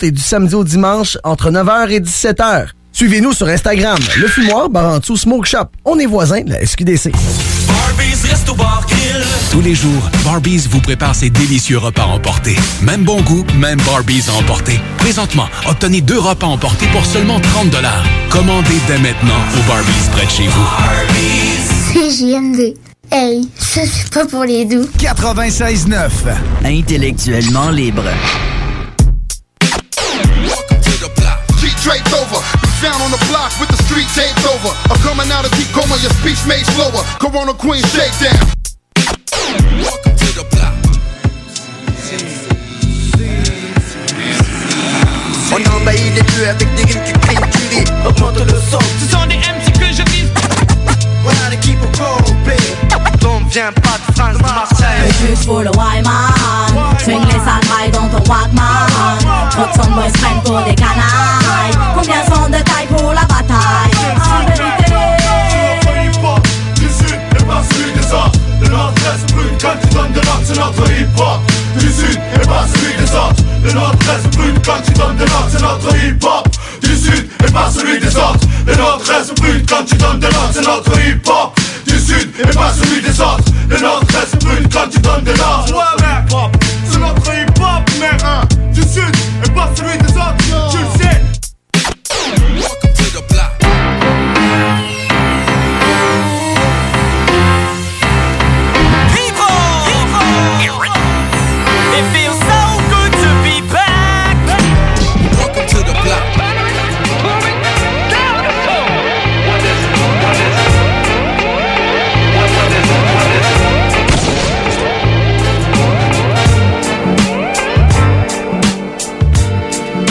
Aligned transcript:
et 0.00 0.10
du 0.10 0.22
samedi 0.22 0.54
au 0.54 0.64
dimanche 0.64 1.18
entre 1.22 1.50
9h 1.50 1.90
et 1.90 2.00
17h. 2.00 2.68
Suivez-nous 2.92 3.34
sur 3.34 3.46
Instagram, 3.46 3.98
le 4.16 4.26
fumoir 4.26 4.70
Barantou 4.70 5.18
Smoke 5.18 5.46
Shop. 5.46 5.66
On 5.84 5.98
est 5.98 6.06
voisins 6.06 6.40
de 6.40 6.48
la 6.48 6.64
SQDC. 6.64 7.12
Tous 9.50 9.60
les 9.60 9.74
jours, 9.74 10.10
Barbies 10.24 10.66
vous 10.70 10.80
prépare 10.80 11.14
ses 11.14 11.28
délicieux 11.28 11.76
repas 11.76 12.06
emportés. 12.06 12.56
Même 12.80 13.04
bon 13.04 13.20
goût, 13.20 13.44
même 13.58 13.78
Barbies 13.82 14.24
à 14.30 14.38
emporter. 14.38 14.80
Présentement, 14.96 15.46
obtenez 15.68 16.00
deux 16.00 16.20
repas 16.20 16.46
emportés 16.46 16.86
pour 16.86 17.04
seulement 17.04 17.38
30 17.38 17.76
Commandez 18.30 18.80
dès 18.88 18.98
maintenant 18.98 19.42
au 19.58 19.68
Barbies 19.68 19.92
près 20.12 20.24
de 20.24 20.30
chez 20.30 20.46
vous. 20.46 20.66
CJMD. 21.92 22.76
Hey, 23.12 23.46
ça 23.58 23.82
c'est 23.84 24.10
pas 24.10 24.24
pour 24.24 24.44
les 24.44 24.64
doux. 24.64 24.88
96.9. 24.98 26.08
Intellectuellement 26.64 27.68
libre. 27.68 28.04
On 33.06 33.12
the 33.12 33.24
block 33.30 33.54
with 33.60 33.70
the 33.70 33.78
street 33.86 34.08
taped 34.18 34.42
over. 34.50 34.74
I'm 34.90 34.98
coming 35.06 35.30
out 35.30 35.46
of 35.46 35.52
deep 35.54 35.70
coma, 35.70 35.94
your 36.02 36.10
speech 36.18 36.42
made 36.50 36.66
slower. 36.74 37.06
Corona 37.22 37.54
Queen 37.54 37.82
shakedown. 37.94 38.34
Welcome 39.78 40.16
to 40.18 40.28
the 40.34 40.44
block. 40.50 40.74
On 45.54 45.62
envahit 45.62 46.14
les 46.18 46.26
lieux 46.34 46.48
avec 46.48 46.68
des 46.74 46.82
rimes 46.82 47.04
qui 47.06 47.12
crient 47.12 47.50
curés. 47.54 47.84
Augmente 48.04 48.40
le 48.40 48.58
son. 48.70 48.82
Ce 48.98 49.06
sont 49.12 49.26
des 49.26 49.38
MC 49.38 49.72
que 49.78 49.86
je 49.86 50.02
vise. 50.10 50.30
Voilà 51.22 51.50
l'équipe 51.50 51.78
au 51.80 51.86
complet. 51.86 52.56
On 53.28 53.44
vient 53.48 53.72
pas 53.72 53.98
de 53.98 54.14
France, 54.14 54.36
de 54.36 54.42
Marseille. 54.42 55.12
C'est 55.18 55.28
juste 55.28 55.46
pour 55.46 55.60
le 55.60 55.70
Wyman. 55.70 56.96
Swing 57.02 57.24
les 57.26 57.32
sales 57.32 57.90
dans 57.92 58.08
ton 58.08 58.30
Walkman. 58.30 58.86
Hudson 59.58 59.90
Boys 59.92 60.12
prennent 60.12 60.42
pour 60.44 60.60
des 60.62 60.74
canailles. 60.74 61.74
Combien 61.94 62.24
sont 62.24 62.45
Nord-est 74.06 74.36
brûle 74.36 74.54
quand 74.64 74.80
tu 74.84 74.92
donnes 74.92 75.16
de 75.16 75.24
l'ordre, 75.24 75.48
c'est 75.50 75.62
notre 75.62 75.96
hip-hop. 75.96 76.48
Du 76.80 76.96
sud 76.96 77.28
et 77.44 77.50
pas 77.50 77.70
celui 77.70 77.98
des 77.98 78.16
autres. 78.16 78.46
Le 78.66 78.76
nord-est 78.76 79.34
brûle 79.34 79.64
quand 79.68 79.84
tu 79.84 79.96
donnes 79.96 80.20
de 80.20 80.26
l'ordre, 80.26 80.50
c'est 80.52 80.64
notre 80.64 80.92
hip-hop. 81.00 81.58
Du 81.86 81.98
sud 81.98 82.30
et 82.38 82.54
pas 82.54 82.72
celui 82.72 83.02
des 83.02 83.20
autres. 83.20 83.44
Le 83.68 83.80
nord-est 83.80 84.36
brûle 84.44 84.68
quand 84.72 84.88
tu 84.88 85.00
donnes 85.00 85.24
de 85.24 85.32
l'ordre. 85.32 86.05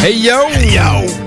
Hey 0.06 0.18
yo! 0.18 0.48
Hey 0.50 0.76
yo! 0.76 1.25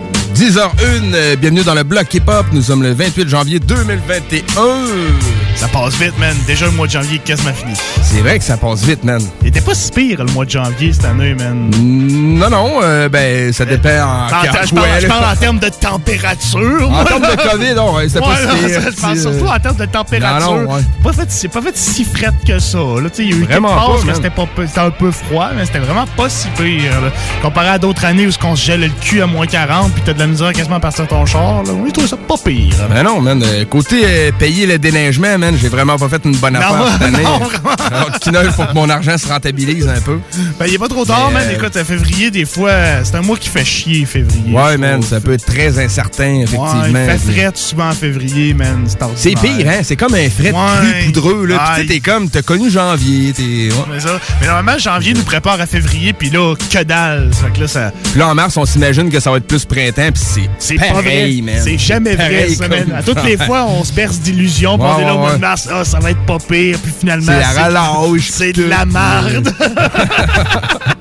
10h01, 0.49 1.13
euh, 1.13 1.37
bienvenue 1.37 1.63
dans 1.63 1.75
le 1.75 1.83
bloc 1.83 2.15
hip-hop. 2.15 2.47
Nous 2.53 2.63
sommes 2.63 2.83
le 2.83 2.95
28 2.95 3.29
janvier 3.29 3.61
2021. 3.61 4.43
Ça 5.57 5.69
passe 5.69 5.95
vite, 5.97 6.19
man. 6.19 6.35
Déjà 6.47 6.65
le 6.65 6.73
mois 6.73 6.87
de 6.87 6.93
janvier 6.93 7.17
est 7.17 7.19
quasiment 7.19 7.53
fini. 7.53 7.75
C'est 8.01 8.21
vrai 8.21 8.39
que 8.39 8.45
ça 8.45 8.57
passe 8.57 8.83
vite, 8.83 9.05
man. 9.05 9.21
Il 9.43 9.49
était 9.49 9.61
pas 9.61 9.75
si 9.75 9.91
pire 9.91 10.25
le 10.25 10.33
mois 10.33 10.47
de 10.47 10.51
janvier 10.51 10.91
cette 10.95 11.05
année, 11.05 11.35
man. 11.35 11.69
Non, 11.79 12.49
non, 12.49 12.81
euh, 12.83 13.11
ben, 13.11 13.53
ça 13.53 13.67
dépend 13.67 13.91
en... 13.91 14.29
Je, 14.29 14.73
parle, 14.75 14.87
ouais, 14.89 15.01
je 15.01 15.07
là, 15.07 15.09
parle 15.09 15.33
en 15.33 15.37
termes 15.37 15.59
de 15.59 15.69
température. 15.69 16.91
En 16.93 17.05
termes 17.05 17.23
de 17.23 17.51
COVID, 17.51 17.75
non, 17.75 17.95
ouais, 17.97 18.09
c'était 18.09 18.21
pas 18.21 18.37
si 18.37 18.65
pire, 18.67 18.81
Je 18.91 19.01
parle 19.01 19.19
euh, 19.19 19.21
surtout 19.21 19.47
en 19.47 19.59
termes 19.59 19.77
de 19.77 19.85
température. 19.85 20.51
Non, 20.55 20.63
non, 20.63 20.75
ouais. 20.77 20.81
Pas 21.05 21.13
fait- 21.13 21.27
C'est 21.31 21.49
pas 21.49 21.61
fait 21.61 21.77
si 21.77 22.05
frette 22.05 22.43
que 22.47 22.59
ça. 22.59 22.79
Là, 22.79 23.11
Tu 23.11 23.17
sais, 23.17 23.25
il 23.25 23.31
y 23.31 23.33
a 23.35 23.37
eu 23.37 23.41
quelques 23.41 23.51
Vraiment 23.51 23.75
pas, 23.75 23.93
passes 23.97 24.05
que 24.05 24.15
c'était 24.15 24.31
pas 24.31 24.49
c'était 24.67 24.81
un 24.81 24.91
peu 24.91 25.11
froid, 25.11 25.51
mais 25.55 25.67
c'était 25.67 25.81
vraiment 25.81 26.07
pas 26.17 26.31
si 26.31 26.49
pire. 26.57 27.01
là. 27.03 27.11
Comparé 27.43 27.69
à 27.69 27.79
d'autres 27.79 28.05
années 28.07 28.27
où 28.27 28.31
on 28.45 28.57
se 28.57 28.65
gèle 28.65 28.81
le 28.81 28.89
cul 28.89 29.21
à 29.21 29.27
moins 29.27 29.47
40 29.47 29.93
puis 29.93 30.03
t'as 30.07 30.15
de 30.15 30.21
la 30.21 30.27
misère 30.29 30.38
quasiment 30.53 30.81
partir 30.81 31.07
ton 31.07 31.25
char. 31.27 31.63
Là. 31.65 31.73
Oui, 31.73 31.89
je 31.89 31.93
trouve 31.95 32.07
ça 32.09 32.17
pas 32.17 32.35
pire. 32.45 32.75
Ben 32.91 33.03
non, 33.03 33.21
man. 33.21 33.43
euh, 33.45 33.65
Côté 33.65 34.03
euh, 34.05 34.31
payer 34.39 34.67
le 34.67 34.79
déneigement, 34.79 35.37
man, 35.39 35.57
j'ai 35.61 35.69
vraiment 35.69 35.97
pas 35.99 36.09
fait 36.09 36.23
une 36.25 36.37
bonne 36.37 36.55
Non, 36.55 36.61
affaire 36.61 36.93
cette 36.93 37.03
année. 37.15 37.23
non, 37.25 37.39
vraiment. 37.39 37.71
Alors, 37.91 38.55
faut 38.55 38.65
que 38.65 38.75
mon 38.75 38.89
argent 38.89 39.17
se 39.19 39.27
rentabilise 39.29 39.87
un 39.89 40.01
peu. 40.01 40.19
Ben, 40.59 40.67
il 40.67 40.75
est 40.75 40.79
pas 40.79 40.89
trop 40.89 41.05
tard, 41.05 41.31
Mais, 41.33 41.41
man. 41.41 41.49
euh, 41.51 41.57
Écoute, 41.57 41.77
à 41.77 41.85
février, 41.85 42.31
des 42.31 42.45
fois, 42.45 42.73
c'est 43.05 43.15
un 43.15 43.23
mois 43.23 43.37
qui 43.37 43.49
fait 43.49 43.65
chier, 43.65 44.05
février. 44.07 44.53
Ouais, 44.53 44.77
man, 44.77 45.03
ça 45.03 45.21
peut 45.21 45.33
être 45.35 45.45
très 45.47 45.79
incertain, 45.83 46.41
effectivement. 46.43 46.73
Ouais, 46.83 46.91
il 47.15 47.19
fait 47.19 47.33
fret 47.33 47.53
souvent 47.55 47.89
en 47.89 47.93
février, 47.93 48.55
man. 48.55 48.87
C'est 49.17 49.31
pire, 49.41 49.67
hein? 49.69 49.81
C'est 49.83 49.97
comme 49.97 50.15
un 50.15 50.29
fret 50.31 50.53
Ouais. 50.53 51.03
cru 51.03 51.05
poudreux, 51.13 51.47
là. 51.47 51.75
Sais, 51.77 51.87
t'es 51.87 52.01
comme, 52.01 52.29
t'as 52.31 52.43
connu 52.43 52.71
janvier, 52.71 53.33
t'es... 53.33 53.43
ouais. 53.43 53.85
Mais, 53.93 54.01
ça. 54.01 54.19
Mais 54.41 54.47
normalement, 54.47 54.79
janvier 54.79 55.13
nous 55.15 55.23
prépare 55.23 55.61
à 55.61 55.67
février, 55.67 56.13
puis 56.13 56.31
là, 56.31 56.55
que 56.57 56.83
dalle. 56.85 57.31
Ça 57.35 57.47
fait 57.47 57.53
que 57.53 57.61
là, 57.61 57.69
ça. 57.69 57.93
Puis 58.11 58.19
là, 58.19 58.29
en 58.29 58.35
mars, 58.35 58.57
on 58.57 58.65
s'imagine 58.65 59.11
que 59.11 59.21
ça 59.21 59.31
va 59.31 59.39
être 59.39 59.47
plus 59.47 59.65
printemps, 59.65 60.11
puis 60.13 60.23
c'est 60.59 60.75
pas 60.77 60.93
vrai. 61.01 61.31
C'est 61.63 61.79
jamais 61.79 62.15
vrai, 62.15 62.49
ça. 62.51 62.65
À 62.97 63.03
toutes 63.03 63.25
les 63.25 63.37
fois, 63.37 63.67
on 63.67 63.85
se 63.85 63.93
berce 63.93 64.21
d'illusions, 64.21 64.77
Ouais, 64.79 64.89
on 64.97 65.01
est 65.01 65.05
là 65.05 65.15
au 65.15 65.17
ouais, 65.17 65.23
mois 65.23 65.35
de 65.35 65.41
mars. 65.41 65.69
Ah, 65.73 65.85
ça 65.85 65.99
va 65.99 66.11
être 66.11 66.25
pas 66.27 66.39
pire, 66.39 66.79
puis 66.83 66.93
finalement. 66.99 67.33
C'est 67.33 67.41
la 67.41 67.67
relâche, 67.67 68.29
C'est 68.31 68.53
de 68.53 68.65
la 68.65 68.85
marde. 68.85 69.53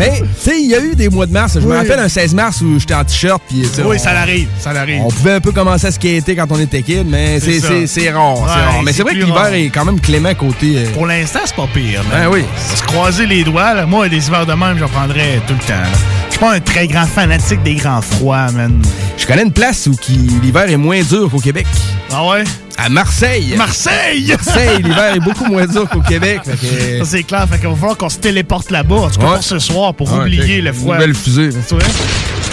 Mais, 0.00 0.18
tu 0.20 0.50
sais, 0.50 0.60
il 0.60 0.70
y 0.70 0.74
a 0.74 0.80
eu 0.80 0.94
des 0.94 1.08
mois 1.08 1.26
de 1.26 1.32
mars. 1.32 1.54
Je 1.54 1.60
me 1.60 1.70
Oui. 1.72 1.76
rappelle 1.76 1.98
un 2.00 2.08
16 2.08 2.34
mars 2.34 2.60
où 2.62 2.78
j'étais 2.78 2.94
en 2.94 3.04
t-shirt, 3.04 3.42
puis... 3.48 3.62
oui, 3.84 3.96
on- 3.96 3.98
ça 3.98 4.12
l'arrive. 4.12 4.48
Ça 4.58 4.72
l'arrive. 4.72 5.02
On 5.04 5.08
pouvait 5.10 5.32
un 5.34 5.40
peu 5.40 5.52
commencer 5.52 5.86
à 5.86 5.90
skater 5.92 6.34
quand 6.36 6.46
on 6.50 6.58
était 6.58 6.82
kid, 6.82 7.06
mais 7.08 7.38
C'est 7.40 7.58
rare, 7.60 7.82
c'est 7.86 8.10
rare. 8.10 8.82
Mais 8.84 8.92
c'est 8.92 9.02
vrai 9.02 9.12
que 9.14 9.18
l'hiver 9.18 9.52
est 9.52 9.66
quand 9.70 9.84
même 9.84 10.00
clément 10.00 10.34
côté... 10.34 10.74
euh, 10.78 10.90
Pour 10.94 11.06
l'instant, 11.06 11.40
c'est 11.44 11.54
pas 11.56 11.68
pire. 11.72 12.02
Ben 12.10 12.28
oui. 12.30 12.44
Se 12.74 12.82
croiser 12.82 13.26
les 13.26 13.44
doigts, 13.44 13.74
là, 13.74 13.86
moi, 13.86 14.08
des 14.08 14.26
hivers 14.26 14.46
de 14.46 14.54
même, 14.54 14.78
j'en 14.78 14.88
prendrais 14.88 15.40
tout 15.46 15.54
le 15.54 15.66
temps. 15.66 15.74
Je 16.26 16.30
suis 16.32 16.40
pas 16.40 16.54
un 16.54 16.60
très 16.60 16.86
grand 16.86 17.06
fanatique 17.06 17.62
des 17.62 17.74
grands 17.74 18.00
froids, 18.02 18.50
man. 18.52 18.80
Je 19.18 19.26
connais 19.26 19.42
une 19.42 19.52
place 19.52 19.86
où 19.86 19.92
l'hiver 20.42 20.70
est 20.70 20.76
moins 20.76 21.02
dur 21.02 21.28
qu'au 21.30 21.38
Québec. 21.40 21.66
Ah 22.12 22.26
ouais? 22.28 22.44
À 22.84 22.88
Marseille. 22.88 23.54
Marseille! 23.56 24.26
Marseille, 24.36 24.82
l'hiver 24.82 25.14
est 25.14 25.20
beaucoup 25.20 25.44
moins 25.46 25.66
dur 25.66 25.88
qu'au 25.88 26.00
Québec. 26.00 26.40
que- 26.44 26.98
Ça, 26.98 27.04
C'est 27.04 27.22
clair, 27.24 27.46
fait 27.50 27.58
qu'il 27.58 27.68
va 27.68 27.74
falloir 27.74 27.96
qu'on 27.96 28.08
se 28.08 28.18
téléporte 28.18 28.70
là-bas, 28.70 28.96
en 28.96 29.10
tout 29.10 29.20
cas 29.20 29.26
Ouais. 29.26 29.34
pour 29.34 29.44
ce 29.44 29.58
soir, 29.58 29.94
pour 29.94 30.12
Ouais, 30.12 30.20
oublier 30.20 30.60
le 30.60 30.72
froid. 30.72 30.94
Nouvelle 30.94 31.14
fusée. 31.14 31.50
Tu 31.68 31.74
vois? 31.74 31.84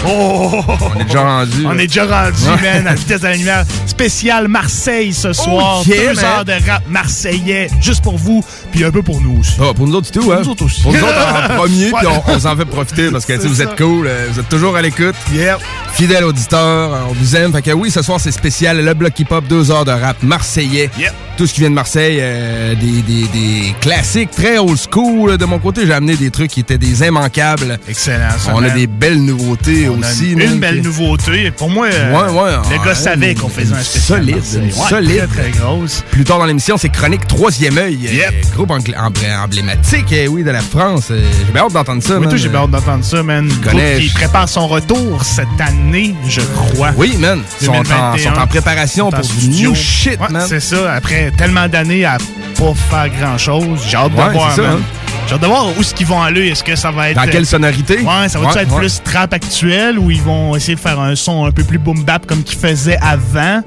Oh! 0.06 0.62
On 0.94 1.00
est 1.00 1.04
déjà 1.04 1.22
rendu. 1.22 1.66
On 1.66 1.72
là. 1.72 1.82
est 1.82 1.86
déjà 1.88 2.04
rendu, 2.06 2.42
Ouais. 2.44 2.62
man, 2.74 2.86
à 2.86 2.90
la 2.90 2.94
vitesse 2.94 3.20
de 3.20 3.26
la 3.26 3.34
lumière. 3.36 3.64
Spécial 3.86 4.46
Marseille 4.46 5.12
ce 5.12 5.32
soir. 5.32 5.80
Oh, 5.80 5.88
yeah, 5.90 6.12
Deux 6.14 6.20
heures 6.24 6.44
de 6.44 6.52
rap 6.52 6.82
marseillais, 6.88 7.68
juste 7.80 8.02
pour 8.04 8.16
vous, 8.16 8.44
puis 8.70 8.84
un 8.84 8.92
peu 8.92 9.02
pour 9.02 9.20
nous 9.20 9.38
aussi. 9.40 9.54
Ah, 9.60 9.74
pour 9.74 9.88
nous 9.88 9.94
autres, 9.96 10.08
c'est 10.12 10.20
tout, 10.20 10.30
hein? 10.32 10.38
nous 10.44 10.50
autres 10.50 10.64
aussi. 10.66 10.82
Pour 10.82 10.92
nous 10.92 11.00
autres, 11.00 11.48
en 11.52 11.54
premier, 11.56 11.86
puis 11.86 12.06
on, 12.06 12.30
on 12.32 12.38
s'en 12.38 12.56
fait 12.56 12.64
profiter 12.64 13.10
parce 13.10 13.24
que 13.24 13.32
vous 13.34 13.60
êtes 13.60 13.76
cool, 13.76 14.06
euh, 14.06 14.28
vous 14.30 14.38
êtes 14.38 14.48
toujours 14.48 14.76
à 14.76 14.82
l'écoute. 14.82 15.16
Yep. 15.32 15.56
Fidèle 15.94 16.22
auditeur, 16.24 16.94
euh, 16.94 16.98
on 17.10 17.12
vous 17.14 17.34
aime. 17.34 17.52
Fait 17.52 17.62
que 17.62 17.70
oui, 17.72 17.90
ce 17.90 18.00
soir, 18.02 18.20
c'est 18.20 18.30
spécial. 18.30 18.84
Le 18.84 18.94
bloc 18.94 19.18
hip-hop, 19.18 19.44
deux 19.48 19.72
heures 19.72 19.84
de 19.84 19.90
rap 19.90 20.17
marseillais. 20.22 20.90
Yep. 20.98 21.12
Tout 21.36 21.46
ce 21.46 21.54
qui 21.54 21.60
vient 21.60 21.70
de 21.70 21.74
Marseille, 21.76 22.18
euh, 22.20 22.74
des, 22.74 23.00
des- 23.02 23.28
des 23.28 23.74
classiques 23.80 24.32
très 24.32 24.58
old 24.58 24.76
school. 24.76 25.38
De 25.38 25.44
mon 25.44 25.60
côté, 25.60 25.86
j'ai 25.86 25.92
amené 25.92 26.16
des 26.16 26.30
trucs 26.32 26.50
qui 26.50 26.58
étaient 26.60 26.78
des 26.78 27.04
immanquables. 27.06 27.78
Excellent. 27.88 28.30
ça, 28.36 28.50
On 28.56 28.62
a 28.64 28.70
des 28.70 28.88
belles 28.88 29.22
nouveautés 29.22 29.88
On 29.88 30.00
aussi. 30.00 30.32
Une, 30.32 30.58
belle 30.58 30.82
nouveauté. 30.82 31.52
Pour 31.52 31.70
moi, 31.70 31.86
euh, 31.92 32.12
Ouais, 32.12 32.40
ouais, 32.42 32.56
le 32.76 32.84
gars 32.84 32.94
savait 32.96 33.36
qu'on 33.36 33.48
faisait 33.48 33.72
un 33.72 33.82
spécial. 33.82 34.18
solide, 34.18 34.42
solide. 34.88 35.28
Très, 35.32 35.42
très 35.50 35.50
grosse. 35.60 36.02
Plus 36.10 36.24
tard 36.24 36.40
dans 36.40 36.46
l'émission, 36.46 36.76
c'est 36.76 36.88
Chronique 36.88 37.26
Troisième 37.28 37.78
œil. 37.78 38.08
euh, 38.08 38.14
Yep. 38.14 38.54
groupe 38.56 38.72
emblématique, 38.72 40.12
euh, 40.12 40.26
oui, 40.26 40.42
de 40.42 40.50
la 40.50 40.60
France. 40.60 41.08
Euh, 41.12 41.20
J'ai 41.46 41.52
bien 41.52 41.62
hâte 41.62 41.72
d'entendre 41.72 42.02
ça. 42.02 42.18
Man. 42.18 42.28
tout, 42.28 42.36
j'ai 42.36 42.48
bien 42.48 42.60
hâte 42.60 42.70
d'entendre 42.70 43.04
ça, 43.04 43.22
man. 43.22 43.46
Groupe 43.46 43.64
connais- 43.64 44.00
qui 44.00 44.08
prépare 44.08 44.48
son 44.48 44.66
retour 44.66 45.22
cette 45.24 45.46
année, 45.60 46.14
je 46.28 46.40
crois. 46.40 46.90
Oui, 46.96 47.16
man. 47.18 47.40
Ils 47.60 47.66
sont 47.66 47.72
en, 47.72 47.82
2021. 47.82 48.32
sont 48.34 48.40
en 48.40 48.46
préparation 48.48 49.10
Sont 49.10 49.16
en 49.16 49.20
pour 49.20 49.28
du 49.30 49.40
studio. 49.40 49.70
Shit, 49.98 50.20
Ouais, 50.20 50.26
man. 50.30 50.44
C'est 50.48 50.60
ça. 50.60 50.92
Après 50.94 51.30
tellement 51.36 51.68
d'années 51.68 52.04
à 52.04 52.18
pas 52.56 52.74
faire 52.74 53.08
grand-chose, 53.20 53.80
j'ai 53.88 53.96
hâte 53.96 54.12
Ouais, 54.16 54.28
de 54.28 54.32
voir, 54.32 54.50
c'est 54.52 54.62
ça, 54.62 54.68
man. 54.68 54.78
hein. 54.78 54.84
J'ai 55.26 55.34
hâte 55.34 55.40
de 55.42 55.46
voir 55.46 55.66
où 55.76 55.80
est-ce 55.80 55.94
qu'ils 55.94 56.06
vont 56.06 56.22
aller. 56.22 56.48
Est-ce 56.48 56.64
que 56.64 56.74
ça 56.76 56.90
va 56.90 57.10
être... 57.10 57.16
Dans 57.16 57.30
quelle 57.30 57.44
sonorité? 57.46 57.98
Ouais, 57.98 58.28
ça 58.28 58.38
va 58.38 58.46
Ouais, 58.50 58.62
être 58.62 58.74
plus 58.76 59.02
trap 59.02 59.32
actuel 59.34 59.98
ou 59.98 60.10
ils 60.10 60.22
vont 60.22 60.56
essayer 60.56 60.74
de 60.74 60.80
faire 60.80 60.98
un 61.00 61.14
son 61.14 61.44
un 61.44 61.50
peu 61.52 61.64
plus 61.64 61.78
boom 61.78 62.02
bap 62.04 62.26
comme 62.26 62.42
qu'ils 62.42 62.58
faisaient 62.58 62.98
avant? 63.02 63.60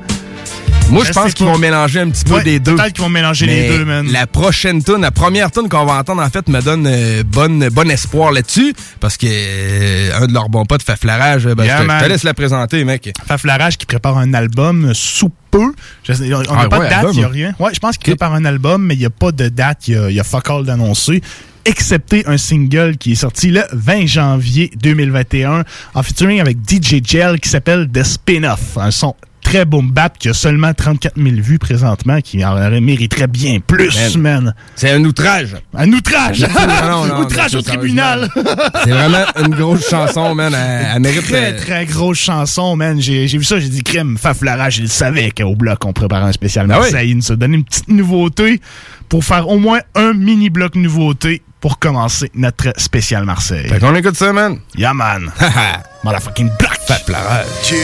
Moi, 0.91 1.05
Je 1.05 1.11
pense 1.11 1.33
qu'ils 1.33 1.45
vont 1.45 1.57
mélanger 1.57 2.01
un 2.01 2.09
petit 2.09 2.23
peu 2.23 2.35
Ouais, 2.35 2.43
des 2.43 2.59
deux. 2.59 2.75
Peut-être 2.75 2.93
qu'ils 2.93 3.03
vont 3.03 3.09
mélanger 3.09 3.45
Mais 3.45 3.69
les 3.69 3.77
deux, 3.77 3.85
man. 3.85 4.07
La 4.11 4.27
prochaine 4.27 4.83
tune, 4.83 5.01
la 5.01 5.11
première 5.11 5.51
tune 5.51 5.69
qu'on 5.69 5.85
va 5.85 5.93
entendre, 5.93 6.21
en 6.21 6.29
fait, 6.29 6.47
me 6.49 6.61
donne 6.61 6.85
euh, 6.87 7.23
bon 7.23 7.89
espoir 7.89 8.31
là-dessus. 8.31 8.73
Parce 8.99 9.17
que 9.17 9.27
euh, 9.29 10.19
un 10.21 10.27
de 10.27 10.33
leurs 10.33 10.49
bons 10.49 10.65
potes, 10.65 10.83
Faflarage, 10.83 11.45
ben, 11.47 11.63
Yeah, 11.63 11.81
je, 11.81 11.87
te, 11.87 11.91
je 11.93 12.03
te 12.03 12.09
laisse 12.09 12.23
la 12.23 12.33
présenter, 12.33 12.83
mec. 12.83 13.11
Faflarage 13.25 13.77
qui 13.77 13.85
prépare 13.85 14.17
un 14.17 14.33
album 14.33 14.93
sous 14.93 15.31
peu. 15.49 15.73
Je 16.03 16.13
on 16.13 16.39
n'a 16.53 16.61
Ah 16.63 16.67
pas 16.69 16.79
ouais, 16.79 16.85
de 16.85 16.89
date, 16.89 17.05
il 17.13 17.19
n'y 17.19 17.23
a 17.23 17.27
rien. 17.27 17.55
Ouais, 17.59 17.71
je 17.73 17.79
pense 17.79 17.97
qu'il 17.97 18.11
prépare 18.11 18.33
un 18.33 18.45
album, 18.45 18.85
mais 18.85 18.95
il 18.95 18.99
n'y 18.99 19.05
a 19.05 19.09
pas 19.09 19.31
de 19.31 19.49
date, 19.49 19.87
il 19.87 19.93
y 19.93 19.97
a, 19.97 20.09
il 20.09 20.15
y 20.15 20.19
a 20.19 20.23
fuck 20.23 20.49
all 20.49 20.65
d'annoncé. 20.65 21.21
Excepté 21.65 22.23
un 22.25 22.37
single 22.37 22.97
qui 22.97 23.11
est 23.11 23.15
sorti 23.15 23.51
le 23.51 23.61
20 23.71 24.07
janvier 24.07 24.71
2021 24.81 25.63
en 25.93 26.03
featuring 26.03 26.39
avec 26.41 26.57
DJ 26.67 26.95
Gel 27.03 27.39
qui 27.39 27.49
s'appelle 27.49 27.87
The 27.93 28.03
Spin-Off. 28.03 28.77
Un 28.77 28.89
son 28.89 29.15
très 29.51 29.65
boom 29.65 29.91
bap 29.91 30.17
qui 30.17 30.29
a 30.29 30.33
seulement 30.33 30.73
34 30.73 31.15
000 31.17 31.35
vues 31.41 31.59
présentement, 31.59 32.21
qui 32.21 32.45
en 32.45 32.55
mériterait 32.79 33.27
bien 33.27 33.57
plus, 33.59 34.15
man. 34.15 34.55
C'est 34.77 34.91
un 34.91 35.03
outrage. 35.03 35.57
Un 35.73 35.91
outrage! 35.91 36.39
Non, 36.39 36.47
non, 36.87 37.05
non, 37.05 37.19
outrage 37.25 37.55
au 37.55 37.61
tribunal! 37.61 38.29
C'est 38.33 38.91
vraiment 38.91 39.25
une 39.43 39.53
grosse 39.53 39.89
chanson, 39.89 40.33
man. 40.35 40.53
Elle, 40.55 40.87
elle 40.95 41.01
mérite. 41.01 41.23
Très, 41.23 41.51
euh, 41.53 41.57
très 41.57 41.85
grosse 41.85 42.19
chanson, 42.19 42.77
man. 42.77 43.01
J'ai 43.01 43.27
vu 43.27 43.43
ça, 43.43 43.59
j'ai 43.59 43.67
dit 43.67 43.83
crème, 43.83 44.17
Faflarage, 44.17 44.77
il 44.77 44.87
savait 44.87 45.31
qu'au 45.31 45.57
bloc, 45.57 45.83
on 45.83 45.91
préparait 45.91 46.29
un 46.29 46.31
spécial 46.31 46.67
Ah 46.69 46.77
Marseille. 46.77 47.09
Il 47.09 47.17
nous 47.17 47.31
a 47.33 47.35
donné 47.35 47.57
une 47.57 47.65
petite 47.65 47.89
nouveauté 47.89 48.61
pour 49.09 49.25
faire 49.25 49.49
au 49.49 49.59
moins 49.59 49.81
un 49.95 50.13
mini-bloc 50.13 50.75
nouveauté 50.75 51.41
pour 51.59 51.77
commencer 51.77 52.31
notre 52.35 52.71
spécial 52.79 53.25
Marseille. 53.25 53.67
Fait 53.67 53.79
qu'on 53.79 53.95
écoute 53.95 54.15
ça, 54.15 54.31
man. 54.31 54.59
Yeah, 54.77 54.93
man. 54.93 55.29
Motherfucking 56.05 56.51
black. 56.57 56.79
Faflarage. 56.87 57.75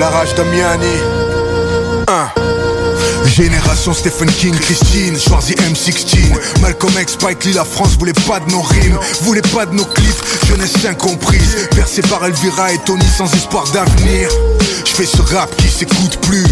La 0.00 0.08
rage 0.08 0.34
d'Amiani. 0.34 0.86
Un. 2.08 2.30
Génération 3.26 3.92
Stephen 3.92 4.30
King, 4.30 4.54
Christine, 4.58 5.18
Schwarzy 5.18 5.52
M16 5.56 6.60
Malcolm 6.62 6.94
X, 6.98 7.12
Spike 7.12 7.44
Lee, 7.44 7.52
la 7.52 7.66
France 7.66 7.98
voulait 7.98 8.14
pas 8.26 8.40
de 8.40 8.50
nos 8.50 8.62
rimes 8.62 8.98
Voulait 9.20 9.42
pas 9.42 9.66
de 9.66 9.74
nos 9.74 9.84
clips, 9.84 10.24
jeunesse 10.48 10.86
incomprise 10.86 11.68
Percé 11.76 12.00
par 12.00 12.24
Elvira 12.24 12.72
et 12.72 12.78
Tony 12.78 13.04
sans 13.04 13.30
espoir 13.34 13.64
d'avenir 13.72 14.30
Je 14.86 14.90
fais 14.90 15.04
ce 15.04 15.20
rap 15.20 15.54
qui 15.56 15.68
s'écoute 15.68 16.16
plus 16.22 16.46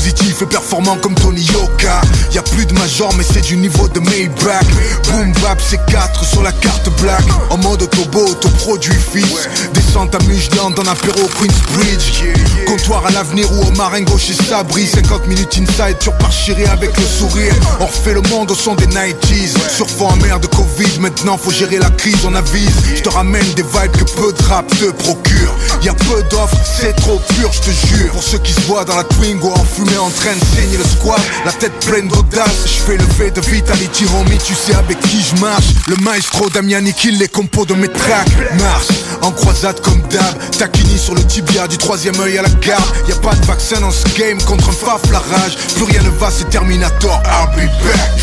Positif 0.00 0.40
et 0.40 0.46
performant 0.46 0.96
comme 0.96 1.14
Tony 1.14 1.42
Yoka. 1.42 2.00
Y 2.32 2.38
a 2.38 2.42
plus 2.42 2.64
de 2.64 2.72
major 2.72 3.12
mais 3.18 3.22
c'est 3.22 3.42
du 3.42 3.58
niveau 3.58 3.86
de 3.86 4.00
Maybach. 4.00 4.64
Boom 5.04 5.30
bap 5.42 5.60
c'est 5.60 5.84
4 5.92 6.24
sur 6.24 6.42
la 6.42 6.52
carte 6.52 6.88
black. 7.02 7.22
En 7.50 7.58
mode 7.58 7.82
autobo, 7.82 8.24
autoproduit 8.30 8.94
fils. 8.94 9.46
Descente 9.74 10.14
à 10.14 10.18
Mujdan 10.20 10.70
dans 10.70 10.84
l'apéro 10.84 11.28
Queensbridge 11.38 12.24
Comptoir 12.66 13.04
à 13.04 13.10
l'avenir 13.10 13.52
ou 13.52 13.68
au 13.68 13.70
marin 13.72 14.00
gauche 14.00 14.30
et 14.30 14.42
Sabri. 14.42 14.86
50 14.86 15.26
minutes 15.26 15.58
inside 15.60 16.00
sur 16.00 16.16
Parchiré 16.16 16.64
avec 16.64 16.96
le 16.96 17.04
sourire. 17.04 17.52
On 17.80 17.84
refait 17.84 18.14
le 18.14 18.22
monde 18.22 18.50
au 18.50 18.54
son 18.54 18.76
des 18.76 18.86
90s 18.86 19.58
Sur 19.76 19.90
fond 19.90 20.08
amer 20.08 20.40
de 20.40 20.46
Covid 20.46 20.98
Maintenant 21.00 21.36
faut 21.36 21.50
gérer 21.50 21.76
la 21.78 21.90
crise 21.90 22.24
on 22.24 22.34
avise. 22.34 22.72
Je 22.96 23.02
te 23.02 23.10
ramène 23.10 23.44
des 23.54 23.64
vibes 23.64 23.92
que 23.92 24.04
peu 24.18 24.32
de 24.32 24.42
rap 24.44 24.66
te 24.66 24.90
procure. 24.92 25.54
Y 25.82 25.90
a 25.90 25.94
peu 25.94 26.22
d'offres 26.30 26.56
c'est 26.64 26.96
trop 26.96 27.20
pur 27.36 27.52
je 27.52 27.60
te 27.60 27.86
jure. 27.86 28.12
Pour 28.12 28.22
ceux 28.22 28.38
qui 28.38 28.54
se 28.54 28.60
voient 28.62 28.86
dans 28.86 28.96
la 28.96 29.04
Twingo 29.04 29.52
enfumée 29.90 29.98
en 29.98 30.10
train 30.10 30.34
de 30.34 30.56
saigner 30.56 30.76
le 30.76 30.84
squat 30.84 31.20
La 31.44 31.52
tête 31.52 31.72
pleine 31.86 32.08
d'audace. 32.08 32.64
Je 32.66 32.82
fais 32.84 32.96
le 32.96 33.04
V 33.18 33.30
de 33.30 33.40
Vitality 33.40 34.04
homie 34.16 34.38
Tu 34.44 34.54
sais 34.54 34.74
avec 34.74 34.98
qui 35.00 35.22
je 35.22 35.40
marche. 35.40 35.66
Le 35.88 35.96
maestro 35.96 36.48
Damiani 36.50 36.92
kill 36.92 37.18
les 37.18 37.28
compos 37.28 37.64
de 37.64 37.74
mes 37.74 37.88
tracks. 37.88 38.28
Marche 38.58 38.88
en 39.22 39.32
croisade 39.32 39.80
comme 39.80 40.00
d'hab. 40.10 40.50
Taquini 40.58 40.98
sur 40.98 41.14
le 41.14 41.22
tibia 41.24 41.66
du 41.68 41.78
troisième 41.78 42.18
œil 42.20 42.38
à 42.38 42.42
la 42.42 42.48
garde 42.48 42.84
y 43.08 43.12
a 43.12 43.16
pas 43.16 43.34
de 43.34 43.44
vaccin 43.46 43.80
dans 43.80 43.90
ce 43.90 44.06
game 44.18 44.40
contre 44.42 44.68
un 44.68 44.72
faf 44.72 45.02
la 45.10 45.18
rage. 45.18 45.56
Plus 45.74 45.84
rien 45.84 46.02
ne 46.02 46.10
va 46.10 46.30
c'est 46.30 46.48
Terminator. 46.50 47.22
I'll 47.24 47.46
back. 47.56 47.70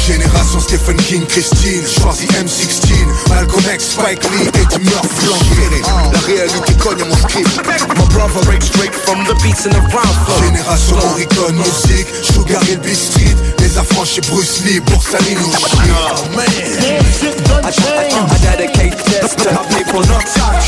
Génération 0.08 0.60
Stephen 0.60 0.98
King 0.98 1.26
Christine. 1.28 1.84
Choisis 1.86 2.30
M16 2.32 3.30
Malcolm 3.30 3.64
X 3.74 3.84
Spike 3.92 4.24
Lee 4.32 4.50
Et 4.78 4.84
tu 4.84 4.90
meurs 4.90 5.06
flanqué 5.06 5.82
La 6.14 6.20
réalité 6.20 6.74
cogne 6.76 7.02
à 7.02 7.06
mon 7.06 7.16
script. 7.16 7.50
My 7.98 8.06
brother 8.14 8.42
breaks 8.46 8.66
straight 8.66 8.94
from 8.94 9.24
the 9.26 9.34
beats 9.42 9.66
in 9.66 9.72
the 9.72 9.82
round 9.94 10.16
flow. 10.26 10.44
Génération 10.44 10.96
Morricone 10.98 11.56
Music 11.56 12.08
Sugar 12.24 12.62
Beat 12.84 12.96
Street 12.96 13.36
Les 13.60 13.78
affranchis 13.78 14.22
Bruce 14.30 14.62
Lee 14.66 14.80
Pour 14.82 15.02
salir 15.02 15.40
nos 15.40 15.52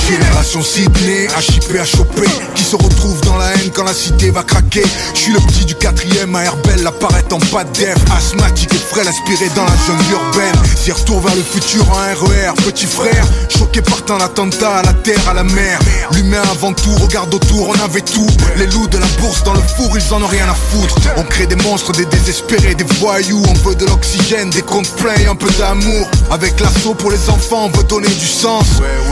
Génération 0.08 0.62
Sydney, 0.64 1.28
HIP 1.28 1.86
choper. 1.86 2.28
Qui 2.56 2.64
se 2.64 2.76
retrouve 2.76 3.22
dans 3.22 3.38
la 3.38 3.54
haine 3.54 3.70
quand 3.74 3.84
la 3.84 3.94
cité 3.94 4.32
va 4.32 4.44
craquer. 4.44 4.84
Je 5.14 5.20
suis 5.20 5.34
le 5.34 5.40
petit 5.40 5.66
du 5.66 5.76
quatrième 5.76 6.36
à 6.36 6.44
Herbel 6.46 6.86
apparaît 6.86 7.26
en 7.32 7.40
pas 7.40 7.64
def 7.64 7.96
Asthmatique 8.18 8.74
et 8.74 8.78
frêle 8.78 9.08
inspiré 9.08 9.50
dans 9.56 9.66
la 9.66 9.76
jungle 9.86 10.12
urbaine. 10.12 10.56
C'est 10.76 10.92
retour 10.94 11.22
vers 11.22 11.36
le 11.36 11.44
futur 11.44 11.86
en 11.92 12.26
RER 12.26 12.54
Petit 12.66 12.86
frère, 12.86 13.26
choqué 13.50 13.82
par 13.82 13.99
tant 14.02 14.18
d'attentats 14.18 14.78
à 14.78 14.84
la 14.84 14.94
terre, 14.94 15.30
à 15.30 15.34
la 15.34 15.44
mer. 15.44 15.80
L'humain 16.14 16.42
avant 16.52 16.74
tout, 16.74 16.94
regarde 17.02 17.34
autour, 17.34 17.70
on 17.70 17.84
avait 17.84 18.02
tout. 18.02 18.28
Les 18.58 18.68
loups 18.68 18.88
de 18.88 18.98
la 18.98 19.06
bourse 19.20 19.44
dans 19.44 19.54
le 19.54 19.62
four, 19.62 19.98
ils 19.98 20.14
en 20.14 20.22
ont 20.22 20.28
rien 20.28 20.48
à 20.50 20.54
foutre. 20.54 20.96
On 21.18 21.24
crée 21.24 21.48
des 21.48 21.56
monstres, 21.56 21.92
des 21.92 22.06
désespérés, 22.06 22.76
des 22.76 22.86
voyous. 23.00 23.44
On 23.48 23.54
veut 23.68 23.76
de 23.76 23.86
l'oxygène, 23.86 24.50
des 24.50 24.62
comptes 24.62 24.90
pleins 24.96 25.16
et 25.16 25.28
un 25.28 25.36
peu 25.36 25.50
d'amour. 25.52 26.08
Avec 26.32 26.60
l'assaut 26.60 26.94
pour 26.94 27.12
les 27.12 27.30
enfants, 27.30 27.70
on 27.74 27.78
veut 27.78 27.84
donner 27.84 28.08
du 28.08 28.28
sens. 28.28 28.66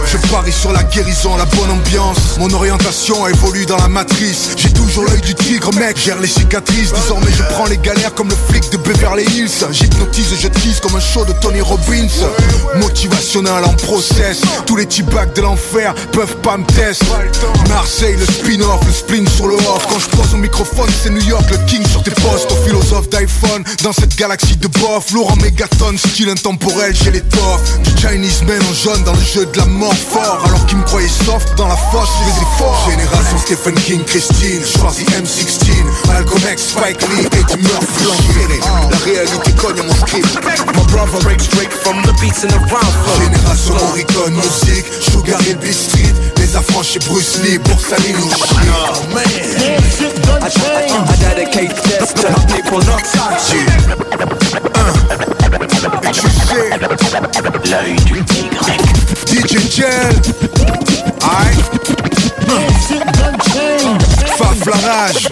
Je 0.05 0.17
parie 0.29 0.51
sur 0.51 0.71
la 0.71 0.83
guérison, 0.83 1.35
la 1.37 1.45
bonne 1.45 1.71
ambiance. 1.71 2.37
Mon 2.39 2.51
orientation 2.53 3.27
évolue 3.27 3.65
dans 3.65 3.77
la 3.77 3.87
matrice. 3.87 4.51
J'ai 4.55 4.71
toujours 4.71 5.03
l'œil 5.05 5.21
du 5.21 5.35
tigre 5.35 5.73
mec, 5.75 5.97
gère 5.97 6.19
les 6.19 6.27
cicatrices. 6.27 6.93
Désormais 6.93 7.31
je 7.35 7.43
prends 7.53 7.65
les 7.65 7.77
galères 7.77 8.13
comme 8.13 8.29
le 8.29 8.37
flic 8.49 8.69
de 8.71 8.77
Beverly 8.77 9.23
Hills. 9.23 9.67
J'hypnotise 9.71 10.33
et 10.33 10.41
je 10.41 10.47
tease 10.47 10.79
comme 10.79 10.95
un 10.95 10.99
show 10.99 11.25
de 11.25 11.33
Tony 11.33 11.61
Robbins. 11.61 12.07
Motivationnel 12.75 13.65
en 13.65 13.73
process. 13.73 14.41
Tous 14.65 14.75
les 14.77 14.85
T-bags 14.85 15.33
de 15.33 15.41
l'enfer 15.41 15.93
peuvent 16.11 16.35
pas 16.37 16.57
me 16.57 16.65
test. 16.65 17.03
Marseille, 17.69 18.15
le 18.17 18.25
spin-off, 18.25 18.85
le 18.85 18.91
spleen 18.91 19.27
sur 19.27 19.47
le 19.47 19.55
off. 19.55 19.87
Quand 19.89 19.99
je 19.99 20.09
pose 20.09 20.33
au 20.33 20.37
microphone, 20.37 20.89
c'est 21.01 21.09
New 21.09 21.23
York, 21.23 21.43
le 21.49 21.57
king 21.65 21.85
sur 21.87 22.03
tes 22.03 22.11
postes. 22.11 22.51
Au 22.51 22.55
philosophe 22.65 23.09
d'iPhone, 23.09 23.63
dans 23.83 23.93
cette 23.93 24.15
galaxie 24.15 24.57
de 24.57 24.67
bof. 24.67 25.11
Lourd 25.13 25.31
en 25.31 25.35
mégatonne, 25.37 25.97
style 25.97 26.29
intemporel, 26.29 26.95
j'ai 26.95 27.11
l'étoffe 27.11 27.79
Du 27.81 28.01
Chinese 28.01 28.43
man 28.43 28.61
en 28.69 28.73
jaune 28.73 29.03
dans 29.03 29.13
le 29.13 29.21
jeu 29.21 29.45
de 29.45 29.57
la 29.57 29.65
mort 29.65 29.93
fort. 29.93 30.41
Alors 30.45 30.65
qu'ils 30.67 30.77
me 30.77 30.83
croyaient 30.83 31.07
soft 31.07 31.55
dans 31.57 31.67
la 31.67 31.77
fosse, 31.77 32.09
je 32.21 32.25
les 32.25 32.37
ai 32.37 32.57
forts. 32.57 32.89
Génération 32.89 33.37
Stephen 33.39 33.75
King, 33.75 34.03
Christine, 34.05 34.63
choisis 34.63 35.07
M16 35.09 36.07
Malcolm 36.07 36.41
X, 36.51 36.61
Spike 36.61 37.01
Lee 37.01 37.27
meurs 37.61 37.83
flanqué 37.83 38.59
La 38.91 38.97
réalité 38.97 39.51
cogne 39.53 39.79
à 39.79 39.83
mon 39.83 39.93
script. 39.93 40.27
My 40.75 40.83
brother 40.91 41.19
breaks 41.23 41.45
straight 41.45 41.71
from 41.71 42.01
the 42.03 42.13
beats 42.21 42.43
in 42.43 42.49
the 42.49 42.59
round. 42.71 42.93
Génération 43.21 43.73
Morricone 43.73 44.35
Music, 44.63 44.85
Sugar 45.01 45.37
Hill 45.43 45.57
Beat 45.57 45.73
Street 45.73 46.13
Les 46.37 46.55
affranchis 46.55 46.99
Bruce 47.07 47.39
Lee 47.43 47.59
pour 47.59 47.79
salir 47.79 48.17
nos 48.17 48.27
I, 48.27 48.33
I, 50.39 50.49
I, 50.49 50.95
I, 50.97 51.15
dedicate 51.17 51.75
this 51.83 52.13
to 52.13 52.27
people 52.53 52.81
L'œil 57.69 57.95
du 58.05 58.23
tigre. 58.23 58.65
DJ 59.27 59.57
Gel. 59.69 60.15
Aïe. 61.21 61.57
Faf 64.37 64.65
la 64.65 64.77
rage. 64.87 65.27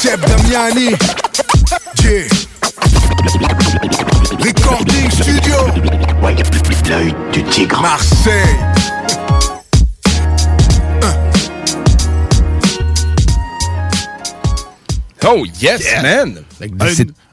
Seb 0.00 0.20
Damiani. 0.26 0.96
J. 1.94 2.28
Recording 4.40 5.10
Studio. 5.10 5.56
L'œil 6.88 7.14
du 7.32 7.42
tigre. 7.44 7.82
Marseille. 7.82 8.56
Oh, 15.28 15.44
yes, 15.60 15.82
man! 16.02 16.44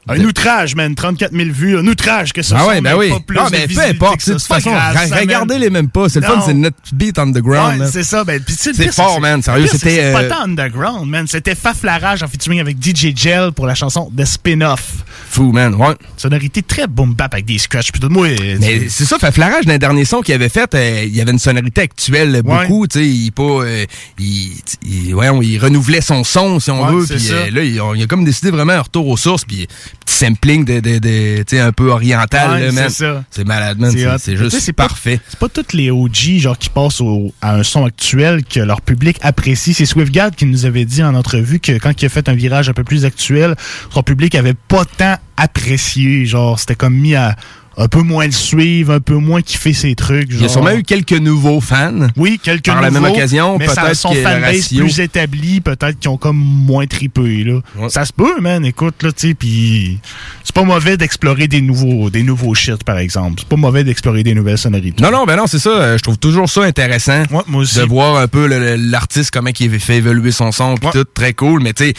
Un, 0.08 0.20
outrage, 0.20 0.74
man. 0.74 0.94
34 0.94 1.32
000 1.32 1.48
vues. 1.50 1.78
Un 1.78 1.86
outrage 1.86 2.32
que 2.32 2.42
ça 2.42 2.56
Ah 2.58 2.64
soit 2.64 2.74
ouais, 2.74 2.80
ben 2.80 2.94
oui. 2.96 3.10
pas 3.10 3.20
plus 3.20 3.36
Non, 3.36 3.44
mais 3.50 3.62
peu 3.62 3.68
visibilité 3.68 3.90
importe. 3.96 4.26
De 4.26 4.32
toute 4.32 4.42
façon, 4.42 4.70
regardez-les 4.70 5.70
même 5.70 5.88
pas. 5.88 6.08
C'est 6.08 6.20
le 6.20 6.26
fun, 6.26 6.42
c'est 6.44 6.54
notre 6.54 6.76
beat 6.92 7.18
underground. 7.18 7.80
Ouais, 7.80 7.86
c'est 7.90 8.04
ça. 8.04 8.24
Ben, 8.24 8.42
C'est 8.46 8.92
fort, 8.92 9.20
man. 9.20 9.42
Sérieux, 9.42 9.66
c'était, 9.66 9.90
C'est 9.90 10.04
euh, 10.04 10.12
pas 10.12 10.24
tant 10.24 10.44
underground, 10.44 11.08
man. 11.08 11.26
C'était 11.26 11.54
Faf 11.54 11.82
Larage 11.82 12.22
en 12.22 12.28
featuring 12.28 12.60
avec 12.60 12.76
DJ 12.82 13.14
Gel 13.14 13.52
pour 13.52 13.66
la 13.66 13.74
chanson 13.74 14.10
The 14.16 14.24
Spin-Off. 14.24 15.04
Fou, 15.30 15.52
man. 15.52 15.74
Ouais. 15.74 15.94
Sonorité 16.16 16.62
très 16.62 16.86
boom 16.86 17.14
bap 17.14 17.32
avec 17.32 17.46
des 17.46 17.58
scratchs. 17.58 17.90
Puis 17.92 18.00
tout, 18.00 18.08
moi, 18.08 18.26
euh, 18.28 18.56
Mais 18.60 18.88
c'est 18.88 19.04
ça, 19.04 19.18
Faflarage, 19.18 19.64
dans 19.64 19.72
les 19.72 19.78
derniers 19.78 20.04
sons 20.04 20.20
qu'il 20.20 20.34
avait 20.34 20.48
fait, 20.48 20.74
euh, 20.74 21.02
il 21.04 21.14
y 21.14 21.20
avait 21.20 21.32
une 21.32 21.38
sonorité 21.38 21.82
actuelle 21.82 22.42
beaucoup, 22.42 22.86
tu 22.86 22.98
sais, 23.00 23.06
il 23.06 23.32
pas, 23.32 23.42
euh, 23.42 23.86
il, 24.18 25.58
renouvelait 25.58 26.00
son 26.00 26.24
son, 26.24 26.60
si 26.60 26.70
on 26.70 26.84
Ouais, 26.84 26.92
veut, 26.92 27.06
puis 27.06 27.30
euh, 27.30 27.50
là, 27.50 27.62
il 27.62 28.02
a 28.02 28.06
comme 28.06 28.24
décidé 28.24 28.50
vraiment 28.50 28.72
un 28.74 28.82
retour 28.82 29.06
aux 29.08 29.16
sources, 29.16 29.44
puis 29.44 29.66
petit 29.94 30.14
sampling 30.14 30.64
de, 30.64 30.80
de, 30.80 30.98
de 30.98 31.38
tu 31.42 31.56
sais, 31.56 31.60
un 31.60 31.72
peu 31.72 31.90
oriental, 31.90 32.50
Ouais, 32.62 32.70
c'est 32.72 32.90
ça. 32.90 33.24
C'est 33.30 33.44
malade, 33.46 33.78
man, 33.78 33.90
C'est 34.18 34.36
juste 34.36 34.58
c'est 34.60 34.72
pas- 34.72 34.88
parfait. 34.88 35.20
C'est 35.28 35.38
pas 35.38 35.48
tous 35.48 35.74
les 35.76 35.90
OG 35.90 36.38
genre 36.38 36.58
qui 36.58 36.68
passent 36.68 37.00
au- 37.00 37.32
à 37.40 37.54
un 37.56 37.62
son 37.62 37.84
actuel 37.86 38.44
que 38.44 38.60
leur 38.60 38.80
public 38.82 39.18
apprécie. 39.22 39.74
C'est 39.74 39.86
Swiftguard 39.86 40.32
qui 40.32 40.46
nous 40.46 40.66
avait 40.66 40.84
dit 40.84 41.02
en 41.02 41.14
entrevue 41.14 41.60
que 41.60 41.78
quand 41.78 42.00
il 42.00 42.06
a 42.06 42.08
fait 42.08 42.28
un 42.28 42.34
virage 42.34 42.68
un 42.68 42.72
peu 42.74 42.84
plus 42.84 43.04
actuel, 43.04 43.54
son 43.90 44.02
public 44.02 44.34
avait 44.34 44.54
pas 44.54 44.84
tant 44.84 45.16
apprécié. 45.36 46.26
Genre, 46.26 46.58
c'était 46.58 46.74
comme 46.74 46.94
mis 46.94 47.14
à 47.14 47.36
un 47.76 47.88
peu 47.88 48.02
moins 48.02 48.26
le 48.26 48.32
suivre, 48.32 48.92
un 48.94 49.00
peu 49.00 49.14
moins 49.16 49.42
kiffer 49.42 49.72
ses 49.72 49.94
trucs. 49.94 50.28
Il 50.30 50.34
y 50.34 50.38
a 50.38 50.40
genre. 50.42 50.50
sûrement 50.50 50.70
eu 50.72 50.82
quelques 50.82 51.12
nouveaux 51.12 51.60
fans. 51.60 52.08
Oui, 52.16 52.40
quelques 52.42 52.66
Par 52.66 52.80
la 52.80 52.90
même 52.90 53.02
nouveaux, 53.02 53.14
occasion, 53.14 53.58
mais 53.58 53.66
ça, 53.68 53.82
peut-être 53.82 53.96
son 53.96 54.14
fanbase 54.14 54.68
plus 54.68 55.00
établi, 55.00 55.60
peut-être 55.60 55.98
qu'ils 55.98 56.10
ont 56.10 56.16
comme 56.16 56.36
moins 56.38 56.86
tripé 56.86 57.44
là. 57.44 57.60
Ça 57.88 58.04
se 58.04 58.12
peut, 58.12 58.40
man. 58.40 58.64
Écoute 58.64 59.02
là, 59.02 59.12
tu 59.12 59.28
sais, 59.28 59.34
puis 59.34 59.98
c'est 60.42 60.54
pas 60.54 60.62
mauvais 60.64 60.96
d'explorer 60.96 61.48
des 61.48 61.60
nouveaux, 61.60 62.10
des 62.10 62.22
nouveaux 62.22 62.54
shit, 62.54 62.84
par 62.84 62.98
exemple. 62.98 63.36
C'est 63.40 63.48
pas 63.48 63.56
mauvais 63.56 63.84
d'explorer 63.84 64.22
des 64.22 64.34
nouvelles 64.34 64.58
sonorités. 64.58 65.02
Non, 65.02 65.10
non, 65.10 65.24
ben 65.24 65.36
non, 65.36 65.46
c'est 65.46 65.58
ça. 65.58 65.70
euh, 65.70 65.98
Je 65.98 66.02
trouve 66.02 66.18
toujours 66.18 66.48
ça 66.48 66.62
intéressant. 66.62 67.22
moi 67.30 67.44
aussi. 67.54 67.76
De 67.78 67.82
voir 67.82 68.16
un 68.16 68.28
peu 68.28 68.46
l'artiste, 68.76 69.30
comment 69.32 69.50
il 69.58 69.80
fait 69.80 69.96
évoluer 69.96 70.30
son 70.32 70.52
son, 70.52 70.76
pis 70.76 70.86
tout, 70.92 71.04
très 71.04 71.32
cool. 71.34 71.62
Mais 71.62 71.72
tu 71.72 71.84
sais, 71.86 71.94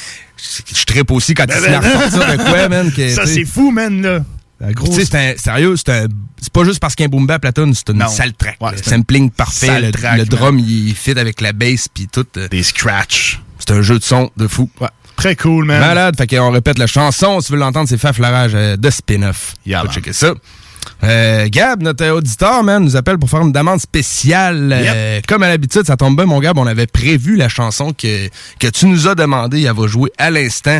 je- 0.76 0.86
trippe 0.86 1.12
aussi 1.12 1.34
quand 1.34 1.46
il 1.48 1.54
se 1.56 1.62
met 1.62 1.74
à 1.76 1.80
ressortir 1.80 2.38
de 2.38 2.44
quoi, 2.44 2.70
man. 2.70 2.92
que, 2.92 3.10
Ça 3.10 3.26
c'est 3.26 3.46
fou, 3.46 3.72
man 3.72 4.02
là. 4.02 4.20
La 4.60 4.68
Puis, 4.68 4.76
grosse- 4.76 4.90
tu 4.96 5.02
sais, 5.02 5.06
c'est 5.06 5.18
un- 5.18 5.38
sérieux, 5.38 5.76
c'est 5.76 5.90
un- 5.90 6.08
c'est 6.42 6.52
pas 6.54 6.64
juste 6.64 6.80
parce 6.80 6.96
qu'un 6.96 7.08
boom 7.08 7.28
bap 7.28 7.44
la 7.44 7.52
tune, 7.52 7.74
c'est 7.74 7.90
une 7.90 8.00
Non. 8.00 8.08
sale 8.08 8.34
track. 8.34 8.58
Ouais, 8.62 8.72
le 8.72 8.78
c'est 8.78 8.88
un 8.88 8.98
sampling 8.98 9.30
parfait, 9.30 9.68
sale 9.68 9.86
le, 9.86 9.92
track, 9.92 10.14
le 10.14 10.18
man. 10.20 10.26
drum 10.28 10.60
il 10.60 10.96
fit 10.96 11.12
avec 11.12 11.42
la 11.42 11.52
bass 11.52 11.88
puis 11.94 12.08
tout. 12.12 12.26
euh, 12.38 12.48
Des 12.48 12.64
scratch. 12.64 13.42
C'est 13.60 13.72
un 13.72 13.82
jeu 13.82 14.00
de 14.00 14.04
son 14.04 14.32
de 14.38 14.48
fou. 14.48 14.70
Très 15.18 15.36
cool, 15.36 15.66
man. 15.66 15.80
Malade, 15.80 16.16
fait 16.18 16.28
qu'on 16.28 16.52
répète 16.52 16.78
la 16.78 16.88
chanson, 16.88 17.40
si 17.42 17.48
tu 17.48 17.54
veux 17.54 17.60
l'entendre, 17.60 17.88
c'est 17.90 17.98
Faflarage 17.98 18.52
euh, 18.56 18.76
de 18.78 18.90
spin-off. 18.90 19.54
Yeah, 19.66 19.82
Faut 19.82 19.92
checker 19.92 20.14
ça. 20.14 20.34
Euh, 21.04 21.48
Gab, 21.50 21.82
notre 21.82 22.08
auditeur, 22.10 22.64
man, 22.64 22.84
nous 22.84 22.96
appelle 22.96 23.18
pour 23.18 23.30
faire 23.30 23.42
une 23.42 23.52
demande 23.52 23.80
spéciale. 23.82 24.72
Euh, 24.74 25.20
comme 25.28 25.44
à 25.44 25.48
l'habitude, 25.50 25.86
ça 25.86 25.98
tombe 25.98 26.16
bien, 26.16 26.26
mon 26.26 26.40
Gab, 26.40 26.58
on 26.58 26.68
avait 26.68 26.88
prévu 26.88 27.36
la 27.36 27.50
chanson 27.50 27.92
que, 27.92 28.30
que 28.60 28.68
tu 28.68 28.86
nous 28.86 29.08
as 29.08 29.16
demandé. 29.16 29.64
Elle 29.64 29.74
va 29.76 29.88
jouer 29.88 30.12
à 30.18 30.30
l'instant. 30.30 30.80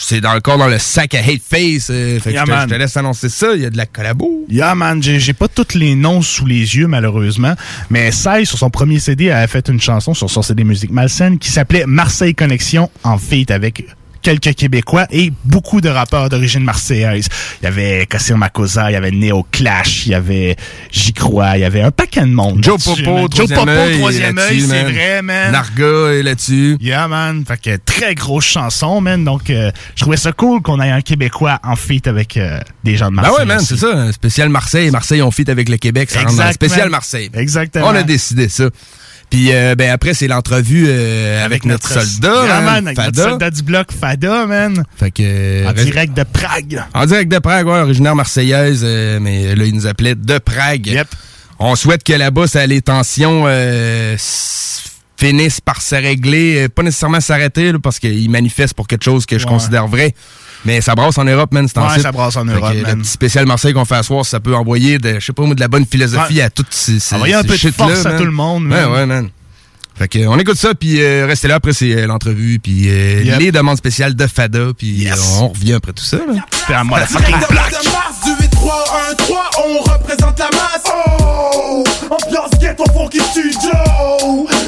C'est 0.00 0.20
dans- 0.20 0.34
encore 0.36 0.58
dans 0.58 0.68
le 0.68 0.78
sac 0.78 1.14
à 1.14 1.18
Hate 1.18 1.42
Face. 1.48 1.88
euh, 1.90 2.20
fait 2.20 2.32
que 2.32 2.38
je, 2.38 2.44
te, 2.44 2.50
je 2.62 2.66
te 2.66 2.74
laisse 2.74 2.96
annoncer 2.96 3.28
ça. 3.28 3.48
Il 3.54 3.62
y 3.62 3.66
a 3.66 3.70
de 3.70 3.76
la 3.76 3.86
collabo. 3.86 4.44
Yeah, 4.48 4.74
man, 4.74 5.02
j'ai 5.02 5.18
j'ai 5.18 5.32
pas 5.32 5.48
tous 5.48 5.74
les 5.76 5.94
noms 5.96 6.22
sous 6.22 6.46
les 6.46 6.76
yeux, 6.76 6.86
malheureusement. 6.86 7.54
Mais 7.90 8.12
Sai, 8.12 8.44
sur 8.44 8.58
son 8.58 8.70
premier 8.70 9.00
CD, 9.00 9.30
a 9.30 9.46
fait 9.48 9.68
une 9.68 9.80
chanson 9.80 10.14
sur 10.14 10.30
son 10.30 10.42
CD 10.42 10.62
Musique 10.64 10.90
Malsaine 10.92 11.38
qui 11.38 11.50
s'appelait 11.50 11.84
Marseille 11.86 12.34
Connexion 12.34 12.90
en 13.02 13.18
feat 13.18 13.50
avec 13.50 13.86
quelques 14.28 14.56
Québécois 14.56 15.06
et 15.10 15.32
beaucoup 15.44 15.80
de 15.80 15.88
rappeurs 15.88 16.28
d'origine 16.28 16.62
marseillaise. 16.62 17.28
Il 17.62 17.64
y 17.64 17.66
avait 17.68 18.04
Kassir 18.04 18.36
Makosa, 18.36 18.90
il 18.90 18.92
y 18.92 18.96
avait 18.96 19.10
Neo 19.10 19.46
Clash, 19.50 20.04
il 20.04 20.12
y 20.12 20.14
avait 20.14 20.54
J'y 20.92 21.14
crois, 21.14 21.56
il 21.56 21.60
y 21.60 21.64
avait 21.64 21.80
un 21.80 21.90
paquet 21.90 22.20
de 22.20 22.26
monde. 22.26 22.62
Joe 22.62 22.82
Popo. 22.82 23.26
Joe 23.34 23.48
Popo, 23.48 23.70
troisième 23.98 24.36
œil, 24.38 24.60
c'est 24.60 24.82
vrai, 24.82 25.22
man. 25.22 25.52
Narga 25.52 26.12
est 26.12 26.22
là-dessus. 26.22 26.76
Yeah, 26.78 27.08
man. 27.08 27.42
Fait 27.48 27.58
que 27.58 27.76
très 27.82 28.14
grosse 28.14 28.44
chanson, 28.44 29.00
man. 29.00 29.24
Donc, 29.24 29.48
euh, 29.48 29.70
je 29.94 30.02
trouvais 30.02 30.18
ça 30.18 30.32
cool 30.32 30.60
qu'on 30.60 30.78
ait 30.82 30.90
un 30.90 31.00
Québécois 31.00 31.58
en 31.64 31.74
feat 31.76 32.06
avec 32.06 32.36
euh, 32.36 32.60
des 32.84 32.96
gens 32.98 33.10
de 33.10 33.16
Ben 33.16 33.22
Marseille. 33.22 33.38
ouais, 33.38 33.46
man, 33.46 33.60
c'est 33.60 33.78
ça. 33.78 34.12
Spécial 34.12 34.50
Marseille. 34.50 34.90
Marseille, 34.90 35.22
on 35.22 35.30
fit 35.30 35.50
avec 35.50 35.70
le 35.70 35.78
Québec. 35.78 36.10
Ça 36.10 36.20
Exactement. 36.20 36.52
spécial 36.52 36.90
Marseille. 36.90 37.30
Exactement. 37.32 37.86
On 37.86 37.94
a 37.94 38.02
décidé 38.02 38.50
ça. 38.50 38.68
Puis 39.30 39.52
euh, 39.52 39.74
ben 39.74 39.90
après, 39.90 40.14
c'est 40.14 40.26
l'entrevue 40.26 40.86
euh, 40.88 41.44
avec, 41.44 41.64
notre, 41.66 41.88
soldat, 41.88 42.44
Yeah, 42.46 42.60
man, 42.62 42.86
avec 42.86 42.98
notre 42.98 43.22
soldat 43.30 43.50
du 43.50 43.62
bloc 43.62 43.92
Fada, 43.92 44.46
man. 44.46 44.84
Fait 44.96 45.10
que, 45.10 45.22
euh, 45.22 45.68
En 45.68 45.72
direct 45.74 46.16
de 46.16 46.22
Prague. 46.22 46.82
En 46.94 47.04
direct 47.04 47.30
de 47.30 47.38
Prague, 47.38 47.66
ouais, 47.66 47.78
originaire 47.80 48.14
marseillaise, 48.16 48.80
euh, 48.84 49.18
mais 49.20 49.54
là, 49.54 49.64
il 49.64 49.74
nous 49.74 49.86
appelait 49.86 50.14
de 50.14 50.38
Prague. 50.38 51.04
On 51.58 51.74
souhaite 51.76 52.04
que 52.04 52.12
là-bas, 52.12 52.46
ça, 52.46 52.64
les 52.66 52.80
tensions 52.80 53.44
euh, 53.46 54.16
finissent 55.16 55.60
par 55.60 55.82
se 55.82 55.94
régler, 55.96 56.64
euh, 56.64 56.68
pas 56.68 56.82
nécessairement 56.82 57.20
s'arrêter, 57.20 57.72
parce 57.82 57.98
qu'ils 57.98 58.30
manifestent 58.30 58.74
pour 58.74 58.86
quelque 58.86 59.04
chose 59.04 59.26
que 59.26 59.38
je 59.38 59.44
Ouais. 59.44 59.50
considère 59.50 59.88
vrai. 59.88 60.14
Mais 60.64 60.80
ça 60.80 60.94
brasse 60.94 61.16
en 61.18 61.24
Europe, 61.24 61.52
man, 61.52 61.68
c'est 61.68 61.78
Ouais, 61.80 61.98
ça 62.00 62.10
brasse 62.12 62.36
en 62.36 62.44
Europe, 62.44 62.74
man. 62.74 62.96
Le 62.96 63.02
petit 63.02 63.10
spécial 63.10 63.46
Marseille 63.46 63.72
qu'on 63.72 63.84
fait 63.84 63.94
à 63.96 64.02
soir, 64.02 64.24
ça 64.26 64.40
peut 64.40 64.54
envoyer 64.56 64.98
de, 64.98 65.20
je 65.20 65.24
sais 65.26 65.32
pas 65.32 65.42
moi, 65.44 65.54
de 65.54 65.60
la 65.60 65.68
bonne 65.68 65.86
philosophie 65.86 66.34
Ouais. 66.36 66.42
à 66.42 66.50
toutes 66.50 66.72
ces, 66.74 66.98
ces 66.98 67.14
Envoyer 67.14 67.34
un 67.34 67.42
ces 67.42 67.48
peu 67.48 67.54
de 67.56 67.74
force 67.74 68.04
à 68.06 68.10
man. 68.10 68.18
tout 68.18 68.24
le 68.24 68.32
monde, 68.32 68.64
Ouais, 68.64 68.70
man. 68.82 68.90
ouais, 68.92 69.06
man. 69.06 69.28
Fait 69.96 70.06
que, 70.08 70.26
on 70.28 70.38
écoute 70.38 70.56
ça, 70.56 70.74
puis 70.74 71.00
euh, 71.02 71.26
restez 71.26 71.48
là. 71.48 71.56
Après, 71.56 71.72
c'est 71.72 71.92
euh, 71.92 72.06
l'entrevue, 72.06 72.60
puis 72.60 72.84
euh, 72.88 73.22
Yep. 73.24 73.38
les 73.40 73.52
demandes 73.52 73.76
spéciales 73.78 74.14
de 74.14 74.26
Fada, 74.28 74.66
puis 74.76 75.08
euh, 75.08 75.14
on 75.40 75.48
revient 75.48 75.72
après 75.74 75.92
tout 75.92 76.04
ça. 76.04 76.18
Là. 76.18 76.44
C'est 76.68 76.74
un 76.74 76.84
motherfucking 76.84 77.26
Direct 77.26 77.50
black. 77.50 77.70
de 77.70 77.90
mars 77.90 78.16
du 78.24 78.30
8-3-1-3, 78.46 79.36
on 79.64 79.78
représente 79.92 80.38
la 80.38 80.50
masse. 80.52 80.82
Oh, 81.14 81.84
ambiance 82.10 82.50
ghetto 82.60 82.84
funky 82.92 83.18
studio. 83.18 83.70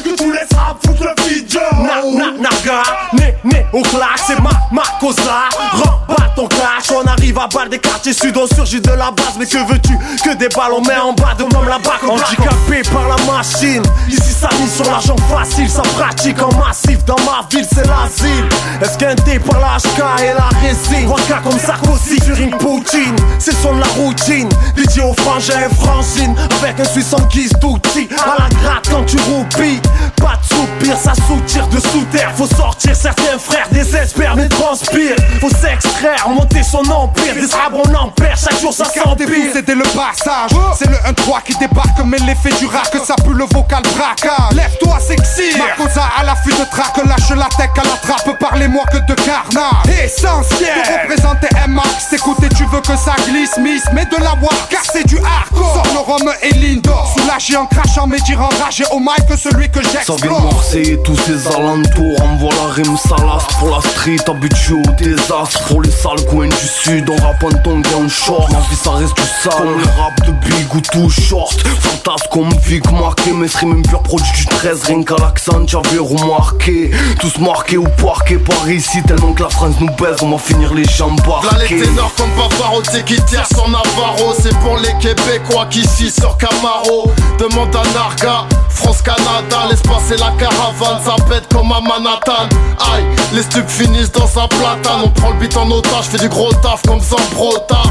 Que 0.04 0.16
tous 0.16 0.30
les 0.32 0.50
foutent 0.84 1.00
le 1.00 1.22
video. 1.28 1.60
Na, 1.72 2.02
na, 2.02 2.32
naga, 2.32 2.82
né, 3.12 3.34
né 3.44 3.66
au 3.72 3.82
clash, 3.82 4.20
c'est 4.26 4.40
ma, 4.40 4.50
ma 4.72 4.82
cosa. 4.98 5.48
Remballe 5.72 6.30
ton 6.36 6.46
clash, 6.46 6.90
on 6.94 7.06
arrive 7.06 7.38
à 7.38 7.46
balle 7.48 7.68
des 7.68 7.78
quartiers 7.78 8.12
sud, 8.12 8.36
on 8.36 8.46
surgit 8.54 8.80
de 8.80 8.90
la 8.90 9.10
base. 9.10 9.36
Mais 9.38 9.46
que 9.46 9.58
veux-tu 9.58 9.96
Que 10.24 10.34
des 10.36 10.48
balles 10.48 10.72
on 10.76 10.82
met 10.82 10.96
en 10.96 11.12
bas 11.12 11.34
de 11.38 11.44
comme 11.44 11.68
la 11.68 11.78
bac 11.78 12.02
Handicapé 12.08 12.82
par 12.92 13.08
la 13.08 13.32
machine, 13.32 13.82
ici 14.08 14.32
ça 14.32 14.48
mise 14.60 14.74
sur 14.74 14.84
l'argent 14.84 15.16
facile, 15.30 15.68
ça 15.68 15.82
pratique 15.82 16.40
en 16.42 16.54
massif. 16.56 17.04
Dans 17.04 17.16
ma 17.20 17.46
ville, 17.50 17.66
c'est 17.72 17.86
l'asile. 17.86 18.48
Est-ce 18.80 18.98
qu'un 18.98 19.14
dé 19.14 19.38
par 19.38 19.60
la 19.60 19.76
HK 19.78 20.22
et 20.22 20.34
la 20.34 20.48
résine? 20.60 21.08
Waka 21.08 21.40
comme 21.42 21.58
Sarkozy 21.58 22.18
sur 22.24 22.38
une 22.38 22.56
poutine, 22.56 23.16
c'est 23.38 23.54
son 23.62 23.74
de 23.74 23.80
la 23.80 23.86
routine. 23.86 24.48
Dédié 24.76 25.02
aux 25.02 25.14
frangins 25.14 25.60
et 25.60 25.74
frangines, 25.74 26.34
avec 26.62 26.80
un 26.80 26.84
Suisse 26.84 27.12
en 27.12 27.22
guise 27.26 27.52
d'outil. 27.60 28.08
À 28.24 28.42
la 28.42 28.48
gratte 28.48 28.88
quand 28.90 29.04
tu 29.04 29.16
roupilles, 29.30 29.80
pas 30.16 30.36
de 30.40 30.46
soupir, 30.60 30.96
ça 30.96 31.12
soutire 31.26 31.66
de 31.68 31.78
sous 31.80 32.04
terre. 32.12 32.32
Faut 32.36 32.46
sortir, 32.46 32.94
certains 32.94 33.38
frères 33.38 33.68
désespèrent 33.70 34.36
mais 34.36 34.48
transpirent. 34.48 35.16
Faut 35.40 35.50
s'extraire, 35.50 36.28
monter 36.28 36.62
son 36.62 36.88
empire. 36.90 37.34
Des 37.34 37.54
arbres 37.54 37.82
on 37.88 37.94
en 37.94 38.08
perd, 38.08 38.38
chaque 38.38 38.60
jour 38.60 38.72
ça 38.72 38.84
s'empire. 38.84 39.28
c'était 39.52 39.74
le 39.74 39.82
passage. 39.82 40.50
C'est 40.78 40.88
le 40.88 40.96
1-3 40.96 41.42
qui 41.44 41.54
débarque, 41.56 42.00
mais 42.04 42.18
l'effet 42.18 42.52
du 42.58 42.66
rack, 42.66 42.94
ça 43.04 43.14
pue 43.16 43.34
le 43.34 43.44
vocal 43.44 43.82
braquage. 43.96 44.54
Lève-toi, 44.54 44.98
sexy. 45.00 45.58
Ma 45.58 45.82
cosa 45.82 46.04
à 46.18 46.24
l'affût 46.24 46.52
de 46.52 46.64
traque, 46.70 46.96
lâche 47.06 47.30
la 47.30 47.48
tech 47.56 47.70
à 47.76 47.84
la 47.84 47.96
trappe, 47.96 48.38
parlez-moi 48.38 48.84
que 48.92 48.98
de 48.98 49.14
carnage. 49.14 50.04
Essentiel. 50.04 50.82
Pour 50.84 51.02
représenter 51.02 51.48
M-Max, 51.64 52.08
t'écoutes 52.10 52.42
et 52.42 52.48
tu 52.54 52.64
veux 52.66 52.80
que 52.80 52.96
ça 52.96 53.14
glisse, 53.26 53.56
miss, 53.58 53.82
mais 53.92 54.04
de 54.04 54.16
la 54.16 54.34
war, 54.42 54.68
car 54.68 54.82
c'est 54.92 55.06
du 55.06 55.18
hardcore. 55.18 55.74
Sors 55.74 55.94
le 55.94 56.00
rhum 56.00 56.32
et 56.42 56.54
l'indoor. 56.54 57.14
Sous 57.16 57.24
plagié 57.24 57.56
en 57.56 57.66
crachant 57.66 58.06
mes 58.06 58.20
dires 58.20 58.40
enragés 58.40 58.84
au 58.92 58.98
mic 58.98 59.26
que 59.28 59.36
celui 59.36 59.70
que 59.70 59.80
j'explose. 59.82 60.50
Marseille 60.52 60.90
et 60.92 60.99
tous 61.02 61.16
ses 61.16 61.47
alentours 61.49 62.23
Envoie 62.23 62.50
la 62.54 62.73
rime 62.73 62.97
salace 62.97 63.45
pour 63.59 63.71
la 63.71 63.80
street 63.80 64.19
Habitué 64.28 64.75
au 64.75 64.90
désastre. 65.02 65.64
Pour 65.66 65.83
les 65.83 65.90
sales 65.90 66.25
coins 66.28 66.49
du 66.49 66.69
sud 66.69 67.11
On 67.11 67.16
rappe 67.23 67.45
en 67.45 67.83
et 67.83 67.95
en 67.95 68.09
short. 68.09 68.50
Ma 68.52 68.61
vie 68.61 68.76
ça 68.76 68.92
reste 68.92 69.16
du 69.16 69.23
sale. 69.42 69.52
Comme 69.59 69.78
le 69.78 69.85
rap 70.00 70.26
de 70.26 70.33
Big 70.49 70.75
ou 70.75 70.80
tout 70.80 71.11
short. 71.11 71.61
Fantasme 71.80 72.26
comme 72.30 72.50
Vic 72.66 72.90
marqué 72.92 73.33
Mes 73.33 73.49
streams 73.49 73.83
pur 73.83 74.02
produit 74.02 74.33
du 74.33 74.47
13 74.47 74.85
Rien 74.85 75.02
qu'à 75.02 75.16
l'accent 75.21 75.66
j'avais 75.66 75.99
remarqué. 75.99 76.90
Tous 77.21 77.38
marqués 77.38 77.78
ou 77.78 77.88
parqués 78.02 78.38
par 78.38 78.71
ici 78.71 79.02
Tellement 79.02 79.33
que 79.33 79.42
la 79.42 79.50
France 79.50 79.75
nous 79.80 79.90
baise 79.97 80.16
On 80.23 80.30
va 80.30 80.38
finir 80.38 80.73
les 80.75 80.85
jambes 80.85 81.21
barquées. 81.26 81.80
Ténors 81.80 82.12
comme 82.16 82.30
Pavarotti 82.30 83.02
qui 83.04 83.21
tire 83.25 83.47
son 83.54 83.69
Navarro. 83.69 84.35
C'est 84.40 84.57
pour 84.59 84.76
les 84.76 84.95
Québécois 85.00 85.66
qui 85.69 85.80
ici 85.80 86.11
sur 86.11 86.37
Camaro. 86.37 87.11
Demande 87.38 87.75
à 87.75 87.83
Narga, 87.95 88.45
France 88.69 89.02
Canada 89.02 89.66
Laisse 89.71 89.83
passer 89.83 90.16
la 90.30 90.46
caravane, 90.46 91.02
ça 91.04 91.16
comme 91.52 91.72
à 91.72 91.80
Manhattan. 91.80 92.49
Aïe, 92.92 93.04
les 93.32 93.42
stupes 93.42 93.68
finissent 93.68 94.12
dans 94.12 94.26
sa 94.26 94.46
platane. 94.49 95.02
On 95.04 95.08
prend 95.08 95.30
le 95.30 95.38
beat 95.38 95.56
en 95.56 95.70
otage, 95.70 96.06
fais 96.06 96.18
du 96.18 96.28
gros 96.28 96.52
taf 96.54 96.82
comme 96.87 97.00
Zambrota 97.00 97.82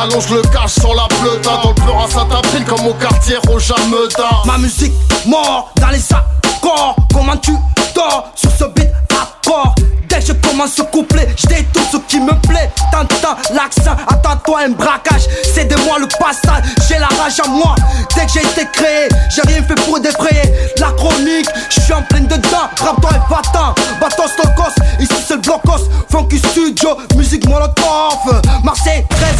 Allonge 0.00 0.28
le 0.30 0.42
cache 0.42 0.74
sur 0.74 0.94
la 0.94 1.06
pleuta. 1.08 1.50
Dans 1.62 1.68
le 1.70 1.74
pleur 1.74 2.04
à 2.04 2.10
Saint-April 2.10 2.64
comme 2.64 2.86
au 2.86 2.94
quartier 2.94 3.36
Roja 3.48 3.74
Meuda 3.90 4.42
Ma 4.44 4.58
musique 4.58 4.92
mort 5.26 5.72
dans 5.80 5.88
les 5.88 6.02
accords. 6.12 6.96
Comment 7.12 7.36
tu 7.36 7.52
dors 7.94 8.30
sur 8.34 8.50
ce 8.50 8.64
beat 8.64 8.90
accord 9.10 9.74
Dès 10.08 10.20
que 10.20 10.26
je 10.26 10.32
commence 10.34 10.74
ce 10.74 10.82
couplet, 10.82 11.28
je 11.36 11.46
détourne 11.46 11.86
ce 11.90 11.96
qui 12.08 12.20
me 12.20 12.32
plaît. 12.46 12.70
T'entends 12.92 13.36
l'accent, 13.52 13.96
attends-toi 14.08 14.60
un 14.66 14.70
braquage. 14.70 15.22
C'est 15.54 15.64
de 15.64 15.76
moi 15.84 15.98
le 15.98 16.06
passage, 16.06 16.64
j'ai 16.88 16.98
la 16.98 17.08
rage 17.20 17.40
à 17.44 17.48
moi. 17.48 17.74
Dès 18.14 18.26
que 18.26 18.32
j'ai 18.32 18.40
été 18.40 18.66
créé, 18.72 19.08
j'ai 19.34 19.42
rien 19.42 19.62
fait 19.62 19.74
pour 19.84 19.98
défrayer 20.00 20.42
La 20.78 20.92
chronique, 20.92 21.48
je 21.70 21.80
suis 21.80 21.92
en 21.92 22.02
pleine 22.02 22.26
dedans. 22.26 22.68
Rap-toi 22.80 23.10
et 23.14 23.32
va-t'en, 23.32 24.28
stokos. 24.28 24.74
Ici 25.00 25.14
c'est 25.26 25.34
le 25.34 25.40
blocos, 25.40 25.88
funky 26.10 26.38
studio, 26.38 26.96
musique 27.16 27.46
molotov. 27.48 28.42
Marseille, 28.62 29.04
13, 29.10 29.30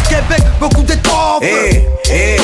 Beaucoup 0.59 0.83
d'étoffes 0.83 1.43
Eh, 1.43 1.85
eh, 2.11 2.37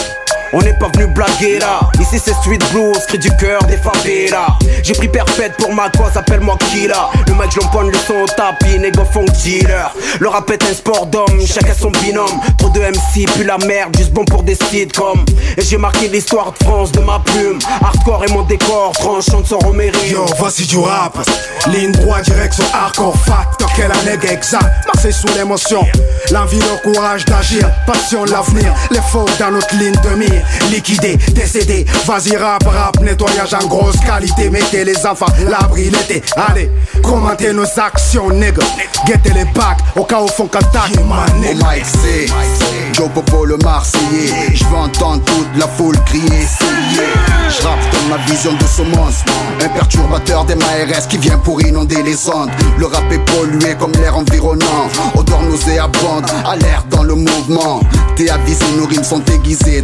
on 0.54 0.62
n'est 0.62 0.74
pas 0.74 0.90
venu 0.94 1.08
blaguer 1.08 1.60
là. 1.60 1.80
Ici 2.00 2.22
c'est 2.24 2.34
Street 2.34 2.60
Blues, 2.72 2.98
cri 3.08 3.18
du 3.18 3.30
cœur 3.38 3.62
des 3.64 3.78
favelas. 3.78 4.58
J'ai 4.84 4.94
pris 4.94 5.08
perpète 5.08 5.58
pour 5.58 5.74
ma 5.74 5.90
cause, 5.90 6.16
appelle-moi 6.16 6.58
Killa. 6.70 7.10
Le 7.28 7.34
mec, 7.34 7.52
je 7.54 7.60
l'empoigne 7.60 7.90
le 7.90 7.98
son 7.98 8.16
au 8.16 8.26
tapis, 8.26 8.78
négo 8.80 9.04
funk 9.06 9.26
dealer. 9.44 9.92
Le 10.20 10.28
rap 10.28 10.50
est 10.52 10.64
un 10.64 10.74
sport 10.74 11.06
d'homme, 11.08 11.40
chacun 11.46 11.74
son 11.74 11.92
binôme. 11.92 12.40
Trop 12.58 12.70
de 12.70 12.80
MC, 12.80 13.26
puis 13.34 13.44
la 13.46 13.58
merde, 13.60 13.96
juste 13.98 14.12
bon 14.12 14.26
pour 14.26 14.44
des 14.44 14.56
sitcoms. 14.56 15.26
Et 15.58 15.62
j'ai 15.62 15.78
marqué 15.78 16.08
l'histoire 16.08 16.52
de 16.52 16.64
France 16.66 16.92
de 16.92 17.00
ma 17.00 17.20
plume. 17.20 17.60
Hardcore 17.82 18.26
et 18.26 18.32
mon 18.32 18.44
décor, 18.44 18.92
tranchant 18.94 19.44
son 19.46 19.60
romérie. 19.60 20.10
Yo, 20.10 20.26
voici 20.38 20.66
du 20.66 20.78
rap. 20.78 21.18
Ligne 21.68 21.92
droite, 21.92 22.26
direction 22.26 22.66
hardcore, 22.74 23.16
facteur, 23.26 23.70
quelle 23.76 23.92
année 23.92 24.20
exact. 24.30 24.86
Marseille 24.86 25.14
sous 25.14 25.28
l'émotion. 25.36 25.86
L'envie, 26.32 26.60
le 26.60 26.92
courage 26.92 27.26
d'agir. 27.26 27.70
Passion, 27.88 28.26
l'avenir. 28.26 28.74
Les 28.92 29.02
faux 29.12 29.26
dans 29.40 29.52
notre 29.52 29.74
ligne 29.76 29.96
de 30.04 30.16
mire. 30.16 30.43
Liquidé, 30.70 31.18
décédé. 31.32 31.86
Vas-y, 32.06 32.38
rap, 32.38 32.64
rap, 32.64 33.00
nettoyage 33.02 33.54
en 33.54 33.68
grosse 33.68 34.00
qualité. 34.00 34.50
Mettez 34.50 34.86
les 34.86 35.06
enfants, 35.06 35.26
l'abri 35.50 35.90
l'été. 35.90 36.22
Allez, 36.38 36.70
commentez 37.02 37.54
nos 37.54 37.68
actions, 37.78 38.30
nigga. 38.30 38.64
Guettez 39.06 39.34
les 39.34 39.46
bacs, 39.46 39.80
au 39.96 40.04
cas 40.04 40.22
où 40.22 40.28
font. 40.28 40.50
Au 40.54 41.40
mic 41.40 41.86
c'est 41.86 42.28
Joe 42.94 43.10
Popo 43.10 43.46
le 43.46 43.58
Marseillais 43.58 44.54
Je 44.54 44.64
veux 44.66 44.78
entendre 44.78 45.24
toute 45.26 45.48
la 45.58 45.68
foule 45.68 45.98
crier 46.06 46.28
c'est 46.30 46.66
lié 46.66 47.08
Je 47.50 47.64
rappe 47.66 47.80
dans 47.92 48.16
ma 48.16 48.24
vision 48.26 48.54
de 48.54 48.66
ce 48.66 48.82
monstre 48.82 49.32
Un 49.62 49.70
perturbateur 49.70 50.46
des 50.46 50.56
MARS 50.56 51.08
qui 51.10 51.18
vient 51.18 51.38
pour 51.38 51.62
inonder 51.62 52.04
les 52.04 52.30
ondes 52.30 52.52
Le 52.78 52.86
rap 52.86 53.04
est 53.12 53.26
pollué 53.32 53.76
comme 53.80 53.94
l'air 53.94 54.18
environnant 54.18 54.90
Odeur 55.16 55.42
nauséabonde, 55.42 56.30
alerte 56.46 56.88
dans 56.90 57.04
le 57.04 57.16
mouvement 57.16 57.82
T'es 58.16 58.30
avisé, 58.30 58.66
nos 58.78 58.86
rimes 58.86 59.04
sont 59.04 59.24
aiguisées, 59.26 59.84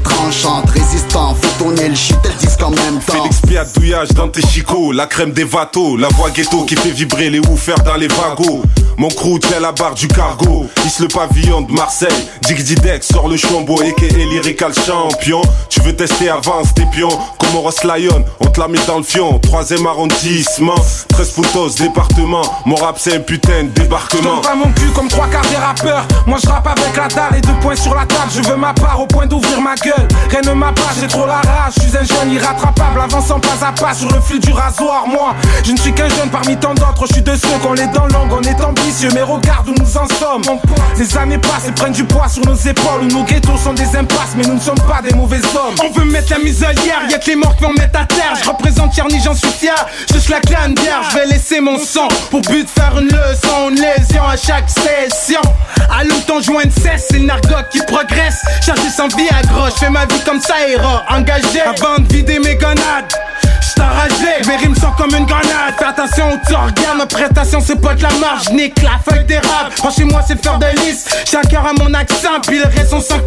Résistant, 0.73 1.35
faut 1.35 1.63
tourner 1.63 1.89
le 1.89 1.95
shit 1.95 2.17
et 2.25 2.29
le 2.29 2.33
disque 2.33 2.63
en 2.63 2.71
même 2.71 2.99
temps 3.05 3.13
Félix 3.13 3.39
Piat, 3.47 3.65
douillage 3.75 4.09
dans 4.09 4.27
tes 4.29 4.41
chicots, 4.41 4.91
la 4.91 5.05
crème 5.05 5.31
des 5.31 5.43
vatos, 5.43 5.95
la 5.97 6.07
voix 6.09 6.31
ghetto 6.31 6.63
qui 6.63 6.75
fait 6.75 6.89
vibrer 6.89 7.29
les 7.29 7.39
woofers 7.39 7.79
dans 7.85 7.95
les 7.95 8.07
wagons. 8.07 8.63
Mon 8.97 9.09
crew 9.09 9.39
tient 9.39 9.59
la 9.61 9.71
barre 9.71 9.93
du 9.93 10.07
cargo, 10.07 10.65
hisse 10.85 10.99
le 10.99 11.07
pavillon 11.07 11.61
de 11.61 11.71
Marseille. 11.71 12.27
Dig 12.41 12.61
Didex 12.61 13.07
sort 13.07 13.29
le 13.29 13.37
chombo 13.37 13.79
et 13.81 13.93
lyrical 14.25 14.73
champion. 14.73 15.41
Tu 15.69 15.79
veux 15.81 15.95
tester, 15.95 16.29
avance 16.29 16.73
tes 16.73 16.85
pions. 16.87 17.07
Comme 17.37 17.55
on 17.55 17.61
Ross 17.61 17.83
Lion, 17.85 18.25
on 18.41 18.45
te 18.47 18.59
l'a 18.59 18.67
mis 18.67 18.79
dans 18.87 18.97
le 18.97 19.03
fion. 19.03 19.39
Troisième 19.39 19.85
arrondissement, 19.87 20.75
13 21.09 21.29
poutos, 21.29 21.69
département. 21.77 22.41
Mon 22.65 22.75
rap 22.75 22.97
c'est 22.99 23.15
un 23.15 23.19
putain 23.21 23.63
de 23.63 23.69
Je 23.77 23.83
débarquement. 23.83 24.41
pas 24.41 24.55
mon 24.55 24.69
cul 24.73 24.89
comme 24.93 25.07
trois 25.07 25.27
quarts 25.27 25.47
des 25.49 25.55
rappeurs. 25.55 26.05
Moi 26.27 26.37
je 26.43 26.49
rappe 26.49 26.67
avec 26.67 26.97
la 26.97 27.07
dalle 27.07 27.37
et 27.37 27.41
deux 27.41 27.57
points 27.61 27.77
sur 27.77 27.95
la 27.95 28.05
table. 28.05 28.29
Je 28.35 28.41
veux 28.49 28.57
ma 28.57 28.73
part 28.73 28.99
au 28.99 29.05
point 29.07 29.27
d'ouvrir 29.27 29.61
ma 29.61 29.75
gueule. 29.75 30.07
Rien 30.29 30.41
ne 30.41 30.51
m'abat, 30.51 30.81
j'ai 30.99 31.07
trop 31.07 31.25
la 31.25 31.35
rage. 31.37 31.73
Je 31.75 31.81
suis 31.81 31.97
un 31.97 32.03
jeune 32.03 32.31
irrattrapable, 32.31 33.01
avançant 33.01 33.39
pas 33.39 33.65
à 33.65 33.71
pas 33.71 33.93
sur 33.93 34.09
le 34.11 34.21
fil 34.21 34.39
du 34.39 34.51
rasoir. 34.51 35.07
Moi, 35.07 35.33
je 35.63 35.71
ne 35.71 35.77
suis 35.77 35.93
qu'un 35.93 36.07
jeune 36.09 36.29
parmi 36.29 36.55
tant 36.57 36.73
d'autres. 36.73 37.07
Je 37.07 37.13
suis 37.13 37.21
de 37.21 37.35
ceux 37.35 37.57
qu'on 37.63 37.73
les 37.73 37.87
dents 37.87 38.07
longues. 38.07 38.31
On 38.31 38.41
est 38.41 38.61
ambitieux, 38.61 39.09
mais 39.13 39.23
regarde 39.23 39.69
où 39.69 39.73
nous 39.73 39.97
en 39.97 40.07
sommes. 40.07 40.43
Les 40.97 41.17
années 41.17 41.39
passent 41.39 41.67
et 41.67 41.71
prennent 41.71 41.93
du 41.93 42.03
poids 42.03 42.27
sur 42.27 42.45
nos 42.45 42.55
épaules. 42.55 43.05
Nos 43.11 43.23
ghettos 43.23 43.57
sont 43.57 43.73
des 43.73 43.95
impasses, 43.95 44.35
mais 44.37 44.43
nous 44.43 44.55
ne 44.55 44.59
sommes 44.59 44.81
pas 44.87 45.01
des 45.01 45.15
mauvais 45.15 45.41
hommes. 45.55 45.75
On 45.83 45.91
veut 45.99 46.05
mettre 46.05 46.31
la 46.31 46.39
muselière, 46.39 47.01
y'a 47.09 47.17
que 47.17 47.27
les 47.27 47.35
morts 47.35 47.55
qui 47.55 47.63
vont 47.63 47.73
mettre 47.73 47.99
à 47.99 48.05
terre. 48.05 48.33
Je 48.41 48.47
représente 48.47 48.91
Tierny, 48.91 49.19
j'en 49.23 49.33
suis 49.33 49.49
fier. 49.49 49.75
Je 50.13 50.31
la 50.31 50.41
clane 50.41 50.75
bière, 50.75 51.01
je 51.09 51.17
vais 51.17 51.25
laisser 51.25 51.59
mon 51.59 51.79
sang 51.79 52.07
pour 52.29 52.41
but 52.41 52.63
de 52.63 52.69
faire 52.69 52.99
une 52.99 53.07
leçon, 53.07 53.69
une 53.71 53.81
lésion 53.81 54.23
à 54.27 54.37
chaque 54.37 54.69
session. 54.69 55.41
Allume 55.89 56.21
ton 56.27 56.39
joint 56.39 56.65
de 56.65 56.71
cesse, 56.71 57.07
c'est 57.09 57.17
le 57.17 57.25
nargot 57.25 57.55
qui 57.71 57.79
progresse. 57.79 58.41
Chargé 58.63 58.89
sans 58.95 59.07
vie 59.07 59.27
à 59.31 59.41
gros, 59.47 59.65
je 59.67 59.85
fais 59.85 59.89
ma 59.89 60.05
vie 60.05 60.18
comme 60.25 60.41
ça, 60.41 60.55
héros, 60.67 60.99
engagé 61.09 61.61
avant 61.61 61.99
de 61.99 62.13
vider 62.13 62.39
mes 62.39 62.55
gonades. 62.55 63.13
Enragé, 63.79 64.45
mes 64.47 64.57
rimes 64.57 64.75
sont 64.75 64.91
comme 64.97 65.15
une 65.15 65.25
grenade. 65.25 65.73
Attention 65.79 66.33
où 66.33 66.37
tu 66.47 66.53
ma 66.97 67.05
prestation 67.05 67.59
c'est 67.65 67.79
pas 67.79 67.93
de 67.95 68.03
la 68.03 68.11
marge. 68.19 68.49
Nique 68.51 68.81
la 68.81 68.99
feuille 68.99 69.23
d'érable, 69.25 69.71
franchez-moi 69.75 70.21
c'est 70.27 70.33
le 70.33 70.59
de 70.59 70.79
lisse. 70.81 71.05
J'ai 71.29 71.37
un 71.37 71.41
cœur 71.41 71.65
à 71.65 71.73
mon 71.73 71.93
accent, 71.93 72.41
puis 72.45 72.59
le 72.59 72.65
reste 72.65 72.93
on 72.93 72.99
s'en. 72.99 73.19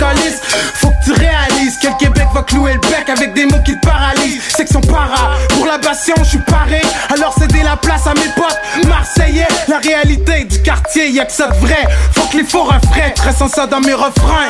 Faut 0.74 0.88
que 0.88 1.04
tu 1.04 1.12
réalises 1.12 1.78
que 1.78 1.88
Québec 1.98 2.28
va 2.34 2.42
clouer 2.42 2.74
le 2.74 2.80
bec 2.80 3.08
avec 3.08 3.32
des 3.32 3.46
mots 3.46 3.62
qui 3.64 3.78
te 3.78 3.86
paralysent. 3.86 4.42
Section 4.54 4.80
para, 4.82 5.32
pour 5.50 5.66
la 5.66 5.78
passion 5.78 6.14
je 6.18 6.28
suis 6.28 6.38
paré. 6.38 6.82
Alors 7.14 7.34
cédez 7.38 7.62
la 7.62 7.76
place 7.76 8.06
à 8.06 8.14
mes 8.14 8.28
potes 8.36 8.86
marseillais. 8.86 9.48
La 9.68 9.78
réalité 9.78 10.44
du 10.44 10.60
quartier, 10.62 11.10
y'a 11.10 11.24
que 11.24 11.32
ça 11.32 11.48
de 11.48 11.56
vrai. 11.56 11.86
Faut 12.12 12.26
que 12.26 12.36
les 12.36 12.44
faux 12.44 12.64
refrains 12.64 13.12
restent 13.24 13.54
ça 13.54 13.66
dans 13.66 13.80
mes 13.80 13.94
refrains. 13.94 14.48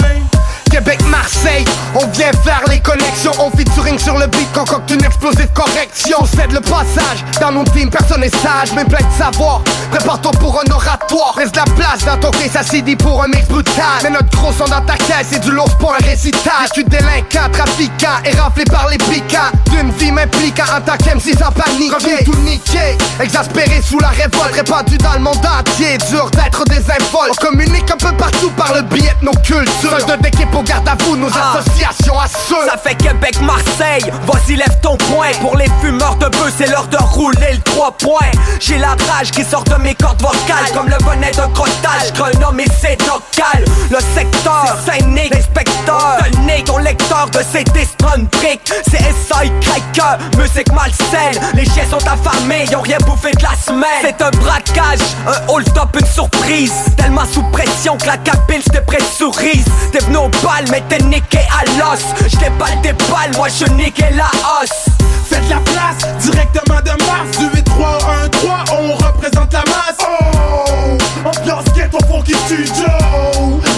Québec, 0.71 1.01
Marseille, 1.09 1.65
on 1.95 2.07
vient 2.09 2.33
faire 2.45 2.63
les 2.69 2.81
connexions 2.81 3.33
On 3.39 3.51
featuring 3.51 3.99
sur 3.99 4.17
le 4.19 4.27
beat, 4.27 4.51
concocte 4.53 4.91
une 4.91 5.05
explosive 5.05 5.49
correction 5.55 6.19
On 6.21 6.27
cède 6.27 6.53
le 6.53 6.61
passage, 6.61 7.25
dans 7.41 7.53
mon 7.53 7.65
team 7.65 7.91
personne 7.91 8.21
n'est 8.21 8.31
sage 8.31 8.73
Mais 8.75 8.85
plein 8.85 9.07
de 9.07 9.13
savoir, 9.19 9.63
prépare-toi 9.91 10.31
pour 10.33 10.61
un 10.61 10.73
oratoire. 10.73 11.35
Laisse 11.39 11.55
la 11.55 11.65
place 11.65 12.05
dans 12.05 12.19
ton 12.19 12.31
case, 12.31 12.67
s'est 12.67 12.83
dit 12.83 12.97
pour 12.97 13.23
un 13.23 13.29
mix 13.29 13.47
brutal. 13.49 14.01
Mais 14.03 14.11
notre 14.11 14.31
gros 14.37 14.53
son 14.53 14.65
dans 14.65 14.81
ta 14.81 14.97
caisse, 14.97 15.29
c'est 15.31 15.41
du 15.41 15.51
lourd 15.51 15.71
pour 15.79 15.95
un 15.95 16.05
récital. 16.05 16.67
Je 16.69 16.81
suis 16.81 16.85
délinquant, 16.85 17.51
trafiquant 17.53 18.19
et 18.25 18.37
raflé 18.37 18.65
par 18.65 18.89
les 18.89 18.99
piquants 18.99 19.51
D'une 19.71 19.91
vie 19.93 20.13
m'impliquant 20.13 20.65
en 20.77 20.81
tant 20.81 20.97
qu'MC 20.97 21.37
sans 21.39 21.53
paniquer 21.53 21.95
Revenu 21.95 22.25
tout 22.25 22.39
niqué, 22.45 22.97
exaspéré 23.21 23.81
sous 23.83 23.99
la 23.99 24.09
révolte. 24.09 24.55
Répandu 24.55 24.99
dans 24.99 25.15
le 25.15 25.21
monde 25.21 25.37
entier, 25.37 25.99
dur 26.11 26.31
d'être 26.31 26.65
désinvolte 26.65 27.33
On 27.33 27.47
communique 27.47 27.91
un 27.91 27.97
peu 27.97 28.13
partout 28.17 28.51
par 28.57 28.75
le 28.75 28.83
biais 28.83 29.15
de 29.21 29.27
nos 29.27 29.33
cultures. 29.33 30.07
De 30.07 30.23
au 30.55 30.63
garde 30.63 30.89
à 30.89 30.97
vous, 31.05 31.17
nos 31.17 31.29
associations 31.29 32.19
à 32.19 32.27
ceux. 32.29 32.67
Ça 32.69 32.77
fait 32.77 32.95
Québec-Marseille, 32.95 34.13
vas-y 34.27 34.57
lève 34.57 34.79
ton 34.83 34.97
poing. 34.97 35.31
Pour 35.41 35.57
les 35.57 35.69
fumeurs 35.81 36.17
de 36.17 36.27
bœufs, 36.27 36.53
c'est 36.57 36.71
l'heure 36.71 36.89
de 36.89 36.99
rouler 36.99 37.53
le 37.53 37.61
3 37.61 37.93
points. 37.93 38.31
J'ai 38.61 38.79
la 38.79 38.97
rage 39.11 39.31
qui 39.31 39.45
sort 39.45 39.65
de 39.65 39.77
mes 39.77 39.95
cordes 39.95 40.21
vocales. 40.21 40.73
Comme 40.75 40.89
le 40.89 40.99
bonnet 41.05 41.31
de 41.31 41.53
crottage, 41.55 42.13
Grenoble 42.15 42.63
et 42.63 42.69
c'est 42.81 42.99
local 43.03 43.65
Le 43.91 43.99
secteur, 44.15 44.77
c'est 44.85 45.01
Saint-Nic, 45.01 45.35
l'inspecteur 45.35 46.19
Tenez 46.33 46.65
ton 46.65 46.79
lecteur 46.79 47.29
de 47.33 47.39
ces 47.39 47.65
Strun 47.85 48.25
Brick 48.33 48.61
C'est 48.91 48.99
SI 48.99 49.51
Cracker, 49.61 50.25
musique 50.39 50.73
malsaine. 50.73 51.41
Les 51.55 51.65
chiens 51.65 51.85
sont 51.91 52.07
affamés, 52.07 52.67
y'ont 52.71 52.81
rien 52.81 52.99
bouffé 53.07 53.31
de 53.33 53.43
la 53.43 53.55
semaine. 53.55 54.03
C'est 54.03 54.23
un 54.23 54.31
braquage, 54.31 55.01
un 55.27 55.53
hold-up, 55.53 55.97
une 55.99 56.07
surprise. 56.07 56.73
Tellement 56.97 57.25
sous 57.25 57.43
pression 57.51 57.97
que 57.97 58.07
la 58.07 58.17
capille 58.19 58.63
se 58.63 58.71
dépressurise 58.71 59.65
T'es 59.93 59.99
venu 60.01 60.17
au 60.17 60.29
balles, 60.43 60.65
mais 60.71 60.83
t'es 60.89 61.03
niqué 61.05 61.39
à 61.39 61.65
l'os. 61.79 62.01
Je 62.21 62.37
déballe 62.37 62.81
des 62.83 62.93
balles, 62.93 63.33
moi 63.37 63.49
je 63.49 63.65
niquais 63.73 64.11
la 64.15 64.27
hausse. 64.27 64.87
Faites 65.29 65.49
la 65.49 65.61
place, 65.61 66.21
directement 66.21 66.81
de 66.81 67.05
Mars, 67.07 67.39
du 67.39 67.47
8 67.57 67.65
3 67.65 67.99
1 68.25 68.29
3 68.29 68.65
on 68.73 68.95
représente 68.95 69.53
la 69.53 69.61
masse. 69.61 69.99
Oh, 70.01 71.29
ambiance 71.29 71.65
ghetto 71.75 71.99
pour 72.07 72.25
qui 72.25 72.35
studio, 72.35 72.87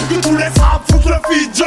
que 0.09 0.15
tous 0.21 0.35
les 0.35 0.49
rap 0.59 0.81
foutent 0.91 1.05
le 1.05 1.19
fijo. 1.29 1.65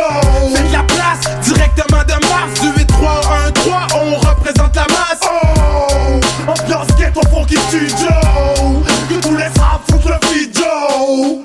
Faites 0.55 0.73
la 0.73 0.83
place, 0.83 1.41
directement 1.43 2.05
de 2.05 2.27
Mars, 2.29 2.61
du 2.61 2.69
8 2.79 2.87
3 2.87 3.21
1 3.47 3.51
3 3.53 3.87
on 3.95 4.17
représente 4.17 4.77
la 4.77 4.87
masse. 4.89 5.25
Oh, 5.25 6.51
ambiance 6.51 6.89
ghetto 6.99 7.21
pour 7.31 7.47
qui 7.47 7.57
studio, 7.57 8.09
que 9.09 9.15
tous 9.15 9.37
les 9.37 9.45
rap 9.45 9.81
foutent 9.91 10.05
le 10.05 10.29
fijo. 10.29 11.45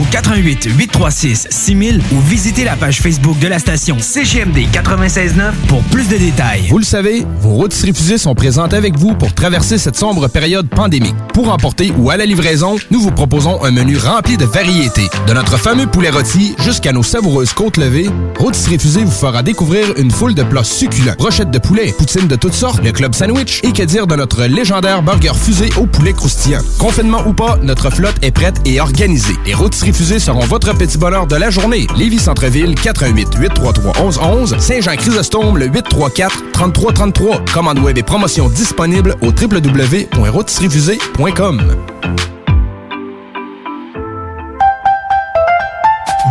au 0.00 0.04
88 0.10 0.68
836 0.76 1.48
6000 1.50 2.00
ou 2.12 2.20
visitez 2.20 2.64
la 2.64 2.76
page 2.76 3.00
Facebook 3.00 3.38
de 3.38 3.48
la 3.48 3.58
station 3.58 3.98
CGMD 3.98 4.66
969 4.72 5.54
pour 5.68 5.82
plus 5.84 6.08
de 6.08 6.16
détails. 6.16 6.66
Vous 6.68 6.78
le 6.78 6.84
savez, 6.84 7.26
vos 7.40 7.50
routes 7.50 7.74
fusées 7.74 8.18
sont 8.18 8.34
présentes 8.34 8.72
avec 8.72 8.96
vous 8.96 9.14
pour 9.14 9.34
traverser 9.34 9.78
cette 9.78 9.96
sombre 9.96 10.28
période 10.28 10.68
pandémique. 10.68 11.14
Pour 11.34 11.52
emporter 11.52 11.92
ou 11.98 12.10
à 12.10 12.16
la 12.16 12.24
livraison, 12.24 12.76
nous 12.90 13.00
vous 13.00 13.10
proposons 13.10 13.62
un 13.62 13.70
menu 13.70 13.96
rempli 13.98 14.36
de 14.36 14.44
variétés. 14.44 15.08
De 15.26 15.34
notre 15.34 15.58
fameux 15.58 15.86
poulet 15.86 16.10
rôti 16.10 16.54
jusqu'à 16.60 16.92
nos 16.92 17.02
savoureuses 17.02 17.52
côtes 17.52 17.76
levées, 17.76 18.08
Rôtisserie 18.38 18.78
Fusée 18.78 19.04
vous 19.04 19.10
fera 19.10 19.42
découvrir 19.42 19.86
une 19.98 20.10
foule 20.10 20.34
de 20.34 20.42
plats 20.42 20.64
succulents. 20.64 21.14
Brochettes 21.18 21.50
de 21.50 21.58
poulet, 21.58 21.92
poutines 21.96 22.26
de 22.26 22.36
toutes 22.36 22.54
sortes, 22.54 22.82
le 22.82 22.92
club 22.92 23.14
sandwich 23.14 23.60
et 23.64 23.72
que 23.72 23.82
dire 23.82 24.06
de 24.06 24.16
notre 24.16 24.44
légendaire 24.44 25.02
burger 25.02 25.34
fusée 25.34 25.70
au 25.76 25.86
poulet 25.86 26.12
croustillant. 26.12 26.60
Confinement 26.78 27.22
ou 27.26 27.34
pas, 27.34 27.58
notre 27.62 27.90
flotte 27.90 28.16
est 28.22 28.30
prête 28.30 28.60
et 28.64 28.80
organisée. 28.80 29.34
Les 29.44 29.54
Fusées 29.92 30.18
seront 30.18 30.46
votre 30.46 30.74
petit 30.76 30.98
bonheur 30.98 31.26
de 31.26 31.36
la 31.36 31.50
journée. 31.50 31.86
Lévis 31.96 32.18
Centreville, 32.18 32.74
88 32.74 33.28
833 33.38 33.92
1111 34.02 34.58
Saint-Jean-Chrysostome, 34.58 35.58
le 35.58 35.66
834 35.66 36.50
3333. 36.52 37.44
Commande 37.52 37.80
web 37.80 37.98
et 37.98 38.02
promotion 38.02 38.48
disponible 38.48 39.14
au 39.22 39.26
www.rôtisseriefusée.com. 39.26 41.60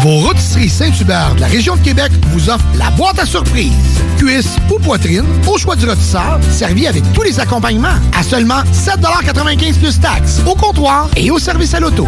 Vos 0.02 0.20
rôtisseries 0.20 0.70
Saint-Hubert 0.70 1.36
de 1.36 1.42
la 1.42 1.48
région 1.48 1.76
de 1.76 1.82
Québec 1.82 2.10
vous 2.28 2.50
offrent 2.50 2.64
la 2.78 2.90
boîte 2.92 3.20
à 3.20 3.26
surprise. 3.26 3.74
Cuisse 4.18 4.56
ou 4.74 4.80
poitrine, 4.80 5.26
au 5.46 5.58
choix 5.58 5.76
du 5.76 5.86
rôtisseur, 5.86 6.40
servi 6.52 6.88
avec 6.88 7.04
tous 7.12 7.24
les 7.24 7.38
accompagnements 7.40 7.98
à 8.18 8.24
seulement 8.24 8.62
7,95 8.72 9.78
plus 9.78 10.00
taxes, 10.00 10.40
au 10.46 10.56
comptoir 10.56 11.10
et 11.18 11.30
au 11.32 11.40
service 11.40 11.74
à 11.74 11.82
l'auto. 11.82 12.08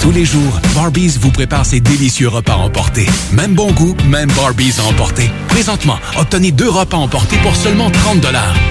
Tous 0.00 0.10
les 0.10 0.24
jours, 0.24 0.60
Barbies 0.74 1.16
vous 1.20 1.30
prépare 1.30 1.64
ses 1.66 1.80
délicieux 1.80 2.28
repas 2.28 2.54
emportés. 2.56 3.06
Même 3.32 3.54
bon 3.54 3.70
goût, 3.72 3.94
même 4.08 4.30
Barbies 4.32 4.74
à 4.80 4.84
emporter. 4.88 5.30
Présentement, 5.48 5.98
obtenez 6.18 6.50
deux 6.50 6.68
repas 6.68 6.96
emportés 6.96 7.36
pour 7.38 7.54
seulement 7.54 7.90
30 7.90 8.26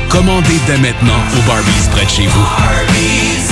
Commandez 0.10 0.60
dès 0.68 0.78
maintenant 0.78 1.16
au 1.38 1.42
Barbies 1.48 1.72
près 1.92 2.06
de 2.06 2.10
chez 2.10 2.28
vous. 2.28 2.46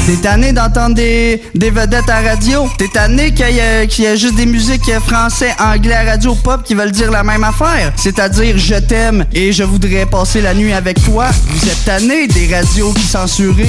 T'es 0.07 0.15
tanné 0.17 0.51
d'entendre 0.53 0.95
des, 0.95 1.41
des 1.55 1.69
vedettes 1.69 2.09
à 2.09 2.21
radio? 2.21 2.67
T'es 2.77 2.87
tanné 2.87 3.33
qu'il 3.33 3.49
y, 3.55 3.59
ait- 3.59 3.87
qu'il 3.87 4.03
y 4.03 4.07
ait 4.07 4.17
juste 4.17 4.35
des 4.35 4.45
musiques 4.45 4.91
français, 5.05 5.53
anglais 5.59 5.93
à 5.95 6.03
radio 6.03 6.35
pop 6.35 6.63
qui 6.63 6.73
veulent 6.73 6.91
dire 6.91 7.11
la 7.11 7.23
même 7.23 7.43
affaire? 7.43 7.93
C'est-à-dire 7.95 8.57
je 8.57 8.75
t'aime 8.75 9.25
et 9.33 9.53
je 9.53 9.63
voudrais 9.63 10.05
passer 10.05 10.41
la 10.41 10.53
nuit 10.53 10.73
avec 10.73 11.01
toi. 11.03 11.27
Vous 11.47 11.67
êtes 11.69 11.85
tanné 11.85 12.27
des 12.27 12.53
radios 12.53 12.91
qui 12.93 13.03
censurent. 13.03 13.55
Ben, 13.55 13.67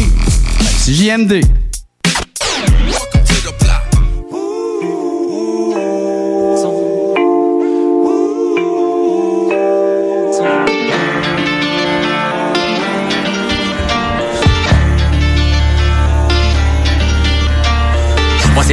c'est 0.79 0.95
JMD. 0.95 1.41
Yeah. 2.43 3.10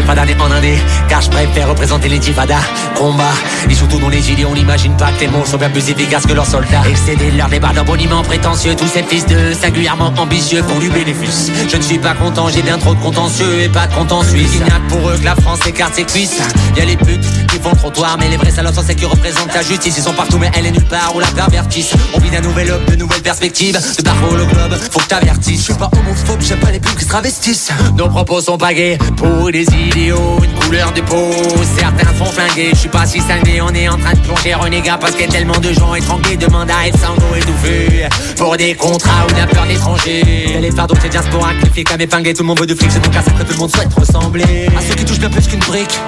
Pas 0.07 0.15
d'année 0.15 0.37
en 0.39 0.49
indé, 0.49 0.77
car 1.09 1.21
je 1.21 1.29
préfère 1.29 1.67
représenter 1.67 2.07
les 2.07 2.19
Tivada. 2.19 2.57
Combat, 2.95 3.33
et 3.69 3.75
surtout 3.75 3.99
dans 3.99 4.07
les 4.07 4.31
idées, 4.31 4.45
on 4.45 4.53
n'imagine 4.53 4.95
pas 4.95 5.11
que 5.11 5.19
les 5.19 5.27
mots 5.27 5.45
sont 5.45 5.57
bien 5.57 5.69
plus 5.69 5.89
efficaces 5.89 6.25
que 6.25 6.33
leurs 6.33 6.45
soldats. 6.45 6.81
Excéder 6.89 7.31
leur 7.31 7.49
débat 7.49 7.73
d'un 7.73 7.83
boniment 7.83 8.23
prétentieux, 8.23 8.73
tous 8.75 8.87
ces 8.87 9.03
fils 9.03 9.25
de 9.25 9.53
singulièrement 9.53 10.13
ambitieux 10.17 10.63
font 10.63 10.79
du 10.79 10.89
bénéfice. 10.89 11.51
Je 11.69 11.75
ne 11.75 11.81
suis 11.81 11.99
pas 11.99 12.13
content, 12.13 12.47
j'ai 12.47 12.61
bien 12.61 12.77
trop 12.77 12.95
de 12.95 12.99
contentieux 13.01 13.61
et 13.61 13.69
pas 13.69 13.85
de 13.87 13.93
contentieux. 13.93 14.39
Il 14.39 14.63
n'y 14.63 14.69
a 14.69 14.79
que 14.79 14.93
pour 14.93 15.09
eux 15.09 15.17
que 15.17 15.25
la 15.25 15.35
France 15.35 15.59
écarte 15.67 15.95
ses 15.95 16.05
cuisses. 16.05 16.41
Y 16.77 16.81
a 16.81 16.85
les 16.85 16.95
putes 16.95 17.25
qui 17.49 17.59
font 17.59 17.71
le 17.71 17.77
trottoir. 17.77 18.17
Mais 18.17 18.29
les 18.29 18.37
vrais 18.37 18.51
salopes 18.51 18.75
sont 18.75 18.83
celles 18.83 18.95
qui 18.95 19.05
représentent 19.05 19.53
la 19.53 19.61
justice. 19.61 19.95
Ils 19.97 20.03
sont 20.03 20.13
partout, 20.13 20.37
mais 20.37 20.49
elle 20.55 20.67
est 20.67 20.71
nulle 20.71 20.85
part 20.85 21.13
où 21.15 21.19
la 21.19 21.27
pervertisse. 21.27 21.93
On 22.13 22.19
vit 22.19 22.29
d'un 22.29 22.41
nouvel 22.41 22.71
homme, 22.71 22.85
de 22.85 22.95
nouvelles 22.95 23.21
perspectives. 23.21 23.77
De 23.97 24.03
parcours 24.03 24.37
le 24.37 24.45
globe, 24.45 24.73
faut 24.89 24.99
que 24.99 25.07
t'avertisses. 25.07 25.59
Je 25.59 25.65
suis 25.65 25.73
pas 25.73 25.89
homophobe, 25.91 26.39
j'aime 26.41 26.59
pas 26.59 26.71
les 26.71 26.79
pubs 26.79 26.95
qui 26.95 27.03
se 27.03 27.09
travestissent. 27.09 27.71
Nos 27.97 28.07
propos 28.07 28.39
sont 28.39 28.57
pas 28.57 28.73
gays 28.73 28.97
pour 29.17 29.51
des 29.51 29.65
une 30.05 30.59
couleur 30.59 30.91
de 30.91 31.01
peau. 31.01 31.31
Certains 31.77 32.13
font 32.13 32.25
flinguer, 32.25 32.69
je 32.73 32.77
suis 32.77 32.89
pas 32.89 33.05
si 33.05 33.19
cinglé. 33.19 33.61
On 33.61 33.69
est 33.69 33.89
en 33.89 33.97
train 33.97 34.13
de 34.13 34.19
plonger 34.19 34.53
renégat 34.53 34.97
parce 34.99 35.13
qu'il 35.13 35.25
y 35.25 35.29
a 35.29 35.31
tellement 35.31 35.57
de 35.57 35.73
gens 35.73 35.95
étranglés. 35.95 36.37
Demande 36.37 36.69
à 36.69 36.87
être 36.87 36.99
sango 36.99 37.35
étouffé 37.35 38.07
pour 38.37 38.55
des 38.57 38.75
contrats 38.75 39.25
ou 39.27 39.35
la 39.35 39.47
peur 39.47 39.65
d'étrangers. 39.65 40.57
Les 40.59 40.71
fardeaux, 40.71 40.95
c'est 41.01 41.09
diaspora, 41.09 41.53
les 41.63 41.69
flics 41.69 41.91
à 41.91 41.97
m'épingler. 41.97 42.33
Tout 42.33 42.43
le 42.43 42.47
monde 42.47 42.59
veut 42.59 42.67
de 42.67 42.75
fric, 42.75 42.91
c'est 42.91 43.03
donc 43.03 43.15
à 43.15 43.21
que 43.21 43.43
tout 43.43 43.53
le 43.53 43.59
monde 43.59 43.71
souhaite 43.75 43.93
ressembler. 43.93 44.67
À 44.77 44.81
ceux 44.81 44.95
qui 44.95 45.05
touchent 45.05 45.19
bien 45.19 45.29
plus 45.29 45.47
qu'une 45.47 45.59
brique, 45.59 45.99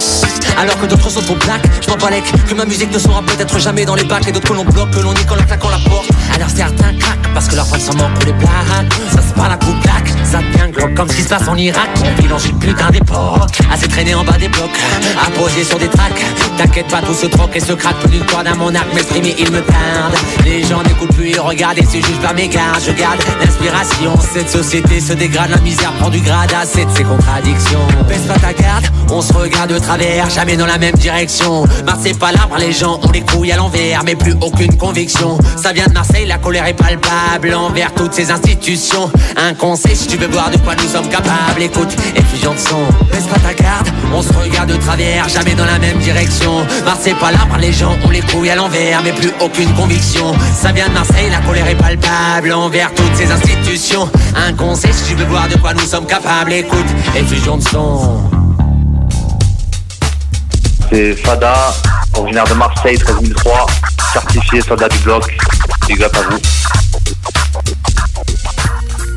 alors 0.57 0.79
que 0.79 0.85
d'autres 0.85 1.09
sont 1.09 1.31
au 1.31 1.35
black. 1.35 1.61
Je 1.81 1.89
m'en 1.89 1.97
balèque 1.97 2.31
que 2.47 2.53
ma 2.53 2.65
musique 2.65 2.91
ne 2.93 2.99
sera 2.99 3.21
peut-être 3.21 3.59
jamais 3.59 3.85
dans 3.85 3.95
les 3.95 4.03
bacs 4.03 4.27
et 4.27 4.31
d'autres 4.31 4.49
que 4.49 4.53
l'on 4.53 4.65
bloque, 4.65 4.91
que 4.91 4.99
l'on 4.99 5.13
nique 5.13 5.31
en 5.31 5.35
claquant 5.35 5.69
la 5.69 5.79
porte. 5.89 6.09
Alors 6.35 6.49
certains 6.49 6.93
craquent 6.93 7.33
parce 7.33 7.47
que 7.47 7.55
leur 7.55 7.67
fans 7.67 7.79
s'en 7.79 7.95
moquent 7.95 8.13
pour 8.13 8.25
les 8.25 8.33
blagues. 8.33 8.93
Ça 9.13 9.21
se 9.21 9.33
parle 9.33 9.53
à 9.53 9.57
coup 9.57 9.73
de 9.73 9.89
ça 10.29 10.39
devient 10.41 10.71
glauque 10.71 10.93
comme 10.93 11.09
ce 11.09 11.15
qui 11.15 11.23
se 11.23 11.29
passe 11.29 11.47
en 11.47 11.55
Irak. 11.55 11.89
On 12.05 12.21
vit 12.21 12.27
dans 12.27 12.37
une 12.37 12.59
putain 12.59 12.91
d'époque, 12.91 13.49
assez 13.79 13.87
traîné 13.87 14.13
en 14.13 14.23
bas 14.23 14.37
des 14.37 14.49
blocs, 14.49 14.69
à 15.25 15.29
poser 15.31 15.63
sur 15.63 15.77
des 15.77 15.87
tracks. 15.87 16.25
T'inquiète 16.57 16.87
pas, 16.87 17.01
tout 17.01 17.13
se 17.13 17.27
troque 17.27 17.55
et 17.55 17.59
se 17.59 17.71
craque 17.71 17.97
plus 17.99 18.09
d'une 18.09 18.25
corde 18.25 18.47
à 18.47 18.55
mon 18.55 18.73
arc, 18.75 18.93
m'exprimer 18.93 19.35
il 19.39 19.49
me 19.51 19.61
tarde. 19.61 20.15
Les 20.43 20.63
gens 20.63 20.83
n'écoutent 20.83 21.15
plus, 21.15 21.29
ils 21.29 21.39
regardent 21.39 21.77
et 21.77 21.85
c'est 21.89 22.01
juste 22.01 22.21
par 22.21 22.33
mes 22.33 22.47
gardes. 22.47 22.81
Je 22.85 22.91
garde 22.91 23.19
l'inspiration, 23.39 24.13
cette 24.33 24.49
société 24.49 24.99
se 24.99 25.13
dégrade, 25.13 25.51
la 25.51 25.61
misère 25.61 25.93
prend 25.93 26.09
du 26.09 26.19
grade 26.19 26.51
à 26.53 26.65
cette 26.65 26.89
ces 26.95 27.03
contradictions. 27.03 27.87
Baisse 28.07 28.25
pas 28.27 28.39
ta 28.39 28.53
garde, 28.53 28.85
on 29.11 29.21
se 29.21 29.31
regarde 29.31 29.71
de 29.71 29.79
travers, 29.79 30.29
jamais 30.29 30.57
dans 30.57 30.65
la 30.65 30.77
même 30.77 30.95
direction. 30.95 31.65
Marseille 31.85 32.13
pas 32.13 32.31
l'arbre, 32.31 32.57
les 32.59 32.73
gens 32.73 32.99
ont 33.03 33.11
les 33.11 33.21
couilles 33.21 33.51
à 33.51 33.55
l'envers, 33.55 34.03
mais 34.03 34.15
plus 34.15 34.35
aucune 34.41 34.75
conviction. 34.75 35.37
Ça 35.55 35.71
vient 35.71 35.87
de 35.87 35.93
Marseille, 35.93 36.25
la 36.25 36.37
colère 36.37 36.65
est 36.65 36.73
palpable 36.73 37.53
envers 37.53 37.93
toutes 37.93 38.13
ces 38.13 38.31
institutions. 38.31 39.09
Un 39.37 39.53
conseil 39.53 39.95
si 39.95 40.07
tu 40.07 40.17
veux 40.17 40.27
voir 40.27 40.49
de 40.49 40.57
quoi 40.57 40.75
nous 40.75 40.89
sommes 40.89 41.07
capables. 41.07 41.61
Écoute, 41.61 41.95
effusion 42.15 42.53
de 42.53 42.59
son, 42.59 42.79
baisse 43.11 43.25
pas 43.25 43.39
ta 43.39 43.53
garde, 43.53 43.68
on 44.13 44.21
se 44.21 44.33
regarde 44.33 44.69
de 44.69 44.75
travers, 44.75 45.27
jamais 45.29 45.55
dans 45.55 45.65
la 45.65 45.79
même 45.79 45.97
direction. 45.99 46.65
Marseille 46.85 47.15
pas 47.15 47.31
l'arbre, 47.31 47.57
les 47.59 47.71
gens 47.71 47.95
ont 48.05 48.09
les 48.09 48.21
couilles 48.21 48.49
à 48.49 48.55
l'envers, 48.55 49.01
mais 49.03 49.11
plus 49.13 49.31
aucune 49.39 49.73
conviction. 49.73 50.33
Ça 50.53 50.71
vient 50.71 50.87
de 50.89 50.93
Marseille, 50.93 51.29
la 51.29 51.39
colère 51.39 51.67
est 51.67 51.75
palpable 51.75 52.51
envers 52.53 52.93
toutes 52.93 53.15
ces 53.15 53.31
institutions. 53.31 54.09
Un 54.35 54.53
conseil 54.53 54.93
si 54.93 55.09
tu 55.09 55.15
veux 55.15 55.25
voir 55.25 55.47
de 55.47 55.55
quoi 55.57 55.73
nous 55.73 55.85
sommes 55.85 56.05
capables. 56.05 56.53
Écoute, 56.53 56.87
effusion 57.15 57.57
de 57.57 57.63
son. 57.63 58.19
C'est 60.91 61.13
Fada, 61.15 61.73
originaire 62.15 62.45
de 62.45 62.55
Marseille, 62.55 62.97
13003, 62.97 63.67
certifié 64.13 64.61
soldat 64.61 64.89
du 64.89 64.97
bloc. 64.99 65.37
Big 65.87 66.01
up 66.03 66.15
à 66.15 66.21
vous. 66.29 66.39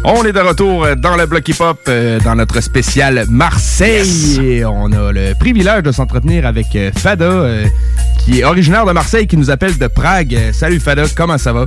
On 0.05 0.25
est 0.25 0.33
de 0.33 0.41
retour 0.41 0.85
euh, 0.85 0.95
dans 0.97 1.17
le 1.17 1.27
bloc 1.27 1.49
hip-hop, 1.49 1.79
euh, 1.87 2.19
dans 2.21 2.35
notre 2.35 2.61
spécial 2.61 3.25
Marseille. 3.29 4.41
Et 4.41 4.65
on 4.65 4.91
a 4.91 5.13
le 5.13 5.33
privilège 5.39 5.85
de 5.85 5.93
s'entretenir 5.93 6.45
avec 6.45 6.75
euh, 6.75 6.91
Fada, 6.97 7.25
euh, 7.25 7.67
qui 8.25 8.41
est 8.41 8.45
originaire 8.45 8.85
de 8.85 8.91
Marseille, 8.91 9.29
qui 9.29 9.37
nous 9.37 9.51
appelle 9.51 9.79
de 9.79 9.87
Prague. 9.87 10.37
Salut 10.53 10.81
Fada, 10.81 11.05
comment 11.17 11.39
ça 11.39 11.53
va? 11.53 11.67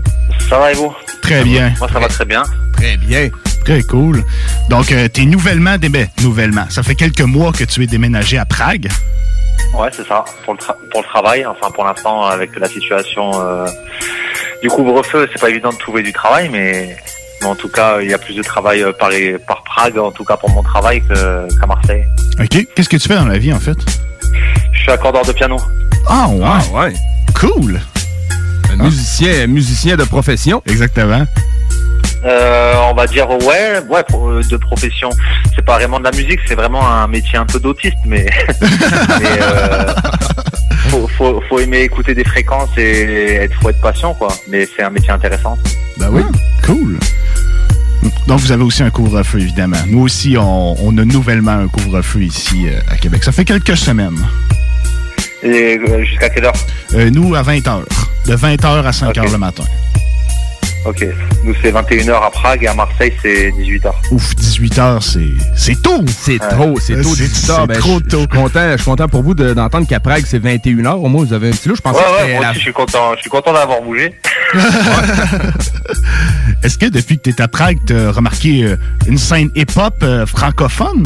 Ça 0.50 0.60
va 0.60 0.74
et 0.74 0.76
vous? 0.76 0.94
Très 1.22 1.46
bien. 1.46 1.74
Moi, 1.80 1.88
ça 1.92 2.00
va 2.00 2.10
très 2.10 2.26
bien. 2.26 2.44
Très 2.74 2.98
bien. 2.98 3.30
Très 3.64 3.82
cool. 3.84 4.22
Donc, 4.70 4.92
euh, 4.92 5.08
t'es 5.08 5.24
nouvellement 5.24 5.78
démé... 5.78 6.08
Nouvellement. 6.22 6.66
Ça 6.70 6.84
fait 6.84 6.96
quelques 6.96 7.22
mois 7.22 7.54
que 7.54 7.64
tu 7.64 7.84
es 7.84 7.88
déménagé 7.88 8.38
à 8.38 8.46
Prague? 8.46 8.90
Ouais, 9.74 9.88
c'est 9.94 10.06
ça. 10.06 10.26
Pour 10.44 10.56
le, 10.56 10.60
tra- 10.60 10.76
pour 10.92 11.02
le 11.02 11.08
travail, 11.08 11.46
enfin 11.46 11.72
pour 11.74 11.86
l'instant, 11.86 12.24
avec 12.26 12.52
la 12.60 12.68
situation 12.68 13.32
euh, 13.42 13.66
du 14.62 14.68
couvre-feu, 14.68 15.30
c'est 15.32 15.40
pas 15.40 15.50
évident 15.50 15.70
de 15.70 15.78
trouver 15.78 16.04
du 16.04 16.12
travail, 16.12 16.50
mais, 16.52 16.98
mais 17.46 17.52
en 17.52 17.56
tout 17.56 17.70
cas, 17.70 18.00
il 18.02 18.10
y 18.10 18.14
a 18.14 18.18
plus 18.18 18.34
de 18.36 18.42
travail 18.42 18.82
euh, 18.82 18.92
par, 18.92 19.10
les- 19.10 19.38
par 19.38 19.64
Prague, 19.64 19.98
en 20.00 20.12
tout 20.12 20.24
cas 20.24 20.36
pour 20.36 20.50
mon 20.50 20.64
travail, 20.64 21.02
qu'à 21.08 21.66
Marseille. 21.68 22.04
OK. 22.40 22.68
Qu'est-ce 22.76 22.90
que 22.90 22.98
tu 22.98 23.08
fais 23.08 23.16
dans 23.16 23.26
la 23.28 23.38
vie, 23.38 23.54
en 23.54 23.60
fait? 23.60 23.78
Je 24.74 24.80
suis 24.82 24.92
accordeur 24.92 25.24
de 25.26 25.32
piano. 25.32 25.58
Ah, 26.08 26.28
ouais. 26.28 26.80
ouais. 26.80 26.94
Cool. 27.40 27.80
Un 28.72 28.84
musicien, 28.84 29.46
musicien 29.48 29.96
de 29.96 30.04
profession. 30.04 30.62
Exactement. 30.66 31.24
Euh, 32.26 32.74
on 32.90 32.96
va 32.96 33.06
dire 33.06 33.30
ouais, 33.30 33.80
ouais, 33.88 34.04
euh, 34.16 34.42
de 34.50 34.58
profession. 34.58 35.12
C'est 35.56 35.64
pas 35.64 35.76
vraiment 35.76 36.00
de 36.00 36.06
la 36.06 36.12
musique, 36.12 36.40
c'est 36.48 36.56
vraiment 36.56 36.88
un 36.88 37.08
métier 37.08 37.38
un 37.38 37.46
peu 37.46 37.60
d'autiste, 37.60 37.98
mais, 38.04 38.26
mais 39.20 39.40
euh, 39.42 39.94
faut, 40.90 41.08
faut, 41.16 41.42
faut 41.48 41.60
aimer 41.60 41.82
écouter 41.82 42.16
des 42.16 42.24
fréquences 42.24 42.76
et 42.78 43.36
être, 43.36 43.54
faut 43.62 43.70
être 43.70 43.80
patient, 43.82 44.16
quoi. 44.16 44.30
Mais 44.50 44.68
c'est 44.76 44.82
un 44.82 44.90
métier 44.90 45.12
intéressant. 45.12 45.56
Ben 46.00 46.10
oui. 46.12 46.24
Cool. 46.66 46.98
Donc, 48.28 48.40
vous 48.40 48.52
avez 48.52 48.64
aussi 48.64 48.82
un 48.82 48.90
couvre-feu, 48.90 49.40
évidemment. 49.40 49.78
Nous 49.88 50.00
aussi, 50.02 50.36
on, 50.38 50.76
on 50.84 50.98
a 50.98 51.06
nouvellement 51.06 51.52
un 51.52 51.68
couvre-feu 51.68 52.24
ici 52.24 52.68
euh, 52.68 52.80
à 52.90 52.98
Québec. 52.98 53.24
Ça 53.24 53.32
fait 53.32 53.46
quelques 53.46 53.78
semaines. 53.78 54.18
Et 55.44 55.78
euh, 55.78 56.04
jusqu'à 56.04 56.30
quelle 56.30 56.46
heure? 56.46 56.54
Euh, 56.96 57.10
nous, 57.12 57.36
à 57.36 57.44
20h. 57.44 57.84
De 58.26 58.36
20h 58.36 58.66
à 58.84 58.90
5h 58.92 59.32
le 59.32 59.38
matin. 59.38 59.64
Ok. 60.86 61.06
Nous 61.44 61.54
c'est 61.62 61.72
21h 61.72 62.12
à 62.14 62.30
Prague 62.30 62.64
et 62.64 62.68
à 62.68 62.74
Marseille 62.76 63.12
c'est 63.22 63.50
18h. 63.52 63.92
Ouf, 64.12 64.36
18h, 64.36 65.02
c'est 65.02 65.32
c'est 65.56 65.82
tôt. 65.82 66.04
C'est 66.08 66.38
trop, 66.38 66.80
c'est 66.80 67.02
tôt, 67.02 67.16
C'est- 67.16 67.28
18 67.28 67.50
heures. 67.50 67.58
c'est 67.62 67.68
Ben, 67.68 67.78
trop 67.80 68.00
je- 68.00 68.04
Je 68.10 68.18
suis 68.18 68.28
content, 68.28 68.72
je 68.72 68.76
suis 68.78 68.86
content 68.86 69.08
pour 69.08 69.24
vous 69.24 69.34
de- 69.34 69.54
d'entendre 69.54 69.88
qu'à 69.88 70.00
Prague, 70.00 70.24
c'est 70.28 70.40
21h. 70.40 71.02
Au 71.04 71.08
moins, 71.08 71.26
vous 71.26 71.34
avez 71.34 71.50
un 71.50 71.52
petit 71.52 71.70
lot. 71.70 71.76
Je 71.76 71.82
Ouais, 71.82 71.92
pensais 71.92 72.04
que 72.04 72.26
ouais, 72.28 72.34
moi 72.34 72.42
la- 72.44 72.50
aussi 72.52 72.60
je 72.60 72.64
suis 72.64 72.74
content, 72.74 73.16
je 73.16 73.22
suis 73.22 73.30
content 73.30 73.54
d'avoir 73.54 73.82
bougé. 73.82 74.14
Est-ce 76.64 76.78
que 76.78 76.86
depuis 76.88 77.18
que 77.18 77.24
tu 77.24 77.30
es 77.32 77.42
à 77.42 77.48
Prague, 77.48 77.78
tu 77.86 77.96
as 77.96 78.12
remarqué 78.12 78.64
euh, 78.64 78.78
une 79.08 79.18
scène 79.18 79.50
hip-hop 79.56 79.96
euh, 80.04 80.26
francophone? 80.26 81.04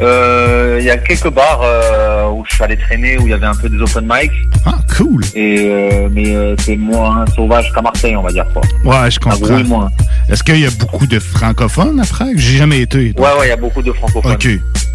Euh, 0.00 0.78
Il 0.80 0.86
y 0.86 0.90
a 0.90 0.96
quelques 0.96 1.30
bars 1.30 1.60
euh, 1.62 2.28
où 2.30 2.44
je 2.48 2.54
suis 2.54 2.64
allé 2.64 2.76
traîner 2.76 3.18
où 3.18 3.26
il 3.26 3.30
y 3.30 3.32
avait 3.32 3.46
un 3.46 3.54
peu 3.54 3.68
des 3.68 3.80
open 3.80 4.04
mic. 4.08 4.30
Ah, 4.64 4.74
cool. 4.96 5.24
Et 5.34 5.58
euh, 5.68 6.08
mais 6.10 6.34
euh, 6.34 6.56
c'est 6.58 6.76
moins 6.76 7.24
sauvage 7.36 7.70
qu'à 7.72 7.82
Marseille, 7.82 8.16
on 8.16 8.22
va 8.22 8.32
dire 8.32 8.46
quoi. 8.52 8.62
Ouais, 8.84 9.10
je 9.10 9.18
comprends. 9.20 9.90
Est-ce 10.28 10.42
qu'il 10.42 10.58
y 10.60 10.66
a 10.66 10.70
beaucoup 10.70 11.06
de 11.06 11.18
francophones 11.18 12.00
à 12.00 12.04
Prague? 12.04 12.36
J'ai 12.36 12.56
jamais 12.58 12.80
été. 12.80 13.12
Ouais, 13.16 13.22
ouais, 13.38 13.46
il 13.46 13.48
y 13.48 13.52
a 13.52 13.56
beaucoup 13.56 13.82
de 13.82 13.92
francophones. 13.92 14.32
OK. 14.32 14.48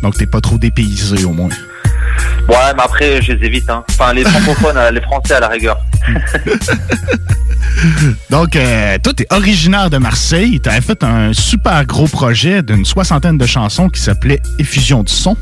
Donc, 0.04 0.16
t'es 0.18 0.26
pas 0.28 0.42
trop 0.42 0.58
dépaysé, 0.58 1.26
au 1.26 1.32
moins. 1.32 1.50
Ouais, 2.48 2.74
mais 2.76 2.84
après, 2.84 3.22
je 3.22 3.34
les 3.34 3.46
évite. 3.46 3.70
Hein. 3.70 3.84
Enfin, 3.90 4.14
les 4.14 4.24
francophones, 4.24 4.78
euh, 4.78 4.92
les 4.92 5.02
français 5.02 5.36
à 5.36 5.40
la 5.42 5.48
rigueur. 5.50 5.78
Donc, 8.30 8.56
euh, 8.56 8.98
toi, 9.04 9.14
t'es 9.14 9.28
originaire 9.30 9.90
de 9.90 9.98
Marseille. 9.98 10.60
T'avais 10.60 10.82
fait 10.82 11.04
un 11.04 11.34
super 11.34 11.86
gros 11.86 12.08
projet 12.08 12.62
d'une 12.62 12.86
soixantaine 12.86 13.38
de 13.38 13.46
chansons 13.46 13.90
qui 13.90 14.02
s'appelait 14.02 14.42
Effusion 14.60 15.04
du 15.04 15.12
son. 15.14 15.36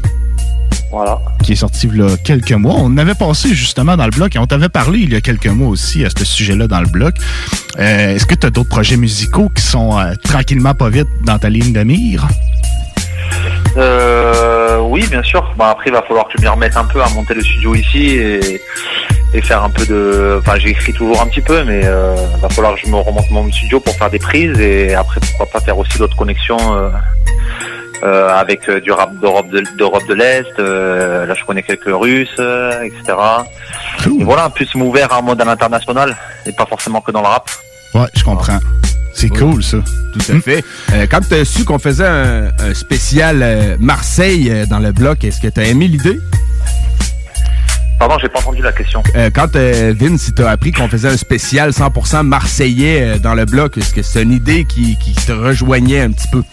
Voilà. 0.91 1.19
Qui 1.43 1.53
est 1.53 1.55
sorti 1.55 1.87
il 1.91 1.97
y 1.97 2.01
a 2.01 2.17
quelques 2.17 2.51
mois. 2.53 2.75
On 2.77 2.97
avait 2.97 3.15
passé 3.15 3.53
justement 3.53 3.97
dans 3.97 4.05
le 4.05 4.11
bloc 4.11 4.35
et 4.35 4.39
on 4.39 4.47
t'avait 4.47 4.69
parlé 4.69 4.99
il 4.99 5.13
y 5.13 5.15
a 5.15 5.21
quelques 5.21 5.47
mois 5.47 5.67
aussi 5.69 6.05
à 6.05 6.09
ce 6.09 6.23
sujet-là 6.23 6.67
dans 6.67 6.79
le 6.79 6.87
bloc. 6.87 7.15
Euh, 7.79 8.15
Est-ce 8.15 8.25
que 8.25 8.35
tu 8.35 8.47
as 8.47 8.49
d'autres 8.49 8.69
projets 8.69 8.97
musicaux 8.97 9.49
qui 9.53 9.61
sont 9.61 9.99
euh, 9.99 10.13
tranquillement 10.23 10.73
pas 10.73 10.89
vite 10.89 11.07
dans 11.25 11.37
ta 11.37 11.49
ligne 11.49 11.73
de 11.73 11.83
mire? 11.83 12.27
Euh, 13.77 14.79
oui, 14.79 15.05
bien 15.07 15.23
sûr. 15.23 15.43
Bah, 15.57 15.69
après, 15.71 15.89
il 15.89 15.93
va 15.93 16.01
falloir 16.01 16.25
que 16.27 16.33
je 16.37 16.41
m'y 16.41 16.47
remette 16.47 16.77
un 16.77 16.85
peu 16.85 17.01
à 17.01 17.09
monter 17.09 17.33
le 17.33 17.41
studio 17.41 17.75
ici 17.75 18.15
et, 18.17 18.61
et 19.33 19.41
faire 19.41 19.63
un 19.63 19.69
peu 19.69 19.85
de. 19.85 20.39
Enfin, 20.39 20.57
j'écris 20.57 20.93
toujours 20.93 21.21
un 21.21 21.27
petit 21.27 21.41
peu, 21.41 21.63
mais 21.63 21.81
euh, 21.83 22.15
il 22.35 22.41
va 22.41 22.49
falloir 22.49 22.75
que 22.75 22.81
je 22.85 22.87
me 22.87 22.97
remonte 22.97 23.29
mon 23.31 23.51
studio 23.51 23.79
pour 23.79 23.93
faire 23.95 24.09
des 24.09 24.19
prises 24.19 24.59
et 24.59 24.93
après, 24.93 25.19
pourquoi 25.19 25.47
pas 25.47 25.59
faire 25.59 25.77
aussi 25.77 25.97
d'autres 25.97 26.15
connexions 26.15 26.57
euh, 26.75 26.89
euh, 28.03 28.29
avec 28.29 28.69
du 28.69 28.91
rap 28.91 29.13
d'Europe 29.19 29.49
de, 29.49 29.63
d'Europe 29.77 30.05
de 30.07 30.13
l'Est. 30.13 30.57
là, 30.57 31.33
je 31.33 31.43
connais 31.45 31.63
quelques 31.63 31.93
Russes, 31.93 32.39
etc. 32.83 33.17
Et 34.19 34.23
voilà, 34.23 34.49
plus 34.49 34.73
m'ouvert 34.75 35.11
à 35.11 35.17
un 35.17 35.21
mode 35.21 35.41
à 35.41 35.45
l'international 35.45 36.15
et 36.45 36.51
pas 36.53 36.65
forcément 36.65 37.01
que 37.01 37.11
dans 37.11 37.21
le 37.21 37.27
rap. 37.27 37.49
Ouais, 37.93 38.07
je 38.13 38.23
comprends. 38.23 38.59
C'est 39.15 39.29
cool, 39.29 39.63
ça. 39.63 39.77
Tout 40.13 40.31
à 40.31 40.39
fait. 40.41 40.63
Euh, 40.93 41.07
quand 41.09 41.21
tu 41.27 41.35
as 41.35 41.45
su 41.45 41.63
qu'on 41.63 41.79
faisait 41.79 42.05
un, 42.05 42.51
un 42.59 42.73
spécial 42.73 43.39
euh, 43.41 43.77
Marseille 43.79 44.49
euh, 44.51 44.65
dans 44.65 44.79
le 44.79 44.91
bloc, 44.91 45.23
est-ce 45.23 45.39
que 45.39 45.47
tu 45.47 45.59
as 45.59 45.63
aimé 45.65 45.87
l'idée? 45.87 46.19
Pardon, 47.97 48.15
j'ai 48.21 48.27
pas 48.27 48.39
entendu 48.39 48.61
la 48.61 48.73
question. 48.73 49.01
Euh, 49.15 49.29
quand 49.33 49.55
euh, 49.55 49.93
Vince, 49.97 50.23
si 50.23 50.33
t'as 50.33 50.51
appris 50.51 50.73
qu'on 50.73 50.89
faisait 50.89 51.07
un 51.07 51.15
spécial 51.17 51.69
100% 51.71 52.23
marseillais 52.23 53.01
euh, 53.01 53.17
dans 53.17 53.33
le 53.35 53.45
bloc, 53.45 53.77
est-ce 53.77 53.93
que 53.93 54.01
c'est 54.01 54.23
une 54.23 54.33
idée 54.33 54.65
qui, 54.65 54.97
qui 54.97 55.13
te 55.13 55.31
rejoignait 55.31 56.01
un 56.01 56.11
petit 56.11 56.27
peu? 56.29 56.43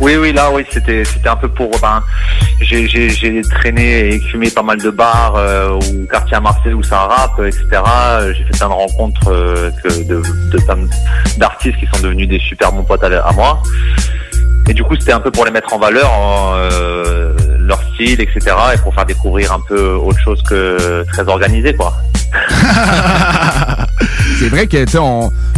Oui, 0.00 0.16
oui, 0.16 0.32
là, 0.32 0.50
oui, 0.52 0.64
c'était, 0.70 1.04
c'était 1.04 1.28
un 1.28 1.36
peu 1.36 1.48
pour. 1.48 1.70
Ben, 1.80 2.02
j'ai, 2.60 2.88
j'ai, 2.88 3.42
traîné 3.42 4.14
et 4.14 4.20
fumé 4.20 4.50
pas 4.50 4.62
mal 4.62 4.80
de 4.80 4.90
bars 4.90 5.34
euh, 5.36 5.78
ou 5.78 6.06
quartier 6.06 6.36
à 6.36 6.40
Marseille 6.40 6.74
où 6.74 6.82
ça 6.82 6.98
rappe, 7.00 7.38
etc. 7.40 7.66
Euh, 7.74 8.32
J'ai 8.34 8.44
fait 8.44 8.58
plein 8.58 8.68
de 8.68 8.72
rencontres 8.72 9.28
euh, 9.28 9.70
que 9.82 10.02
de, 10.04 10.22
de, 10.50 10.58
d'artistes 11.38 11.78
qui 11.78 11.86
sont 11.86 12.02
devenus 12.02 12.28
des 12.28 12.40
super 12.40 12.72
bons 12.72 12.84
potes 12.84 13.04
à, 13.04 13.32
moi. 13.32 13.62
Et 14.68 14.74
du 14.74 14.82
coup, 14.84 14.94
c'était 14.98 15.12
un 15.12 15.20
peu 15.20 15.30
pour 15.30 15.44
les 15.44 15.50
mettre 15.50 15.72
en 15.72 15.78
valeur, 15.78 16.10
euh, 16.54 17.34
leur 17.58 17.82
style 17.94 18.20
etc. 18.20 18.40
Et 18.74 18.78
pour 18.78 18.94
faire 18.94 19.06
découvrir 19.06 19.52
un 19.52 19.60
peu 19.68 19.94
autre 19.94 20.18
chose 20.20 20.42
que 20.42 21.04
très 21.12 21.28
organisé, 21.28 21.74
quoi. 21.74 21.92
C'est 24.38 24.48
vrai 24.48 24.66
que 24.66 24.84
tu 24.84 24.96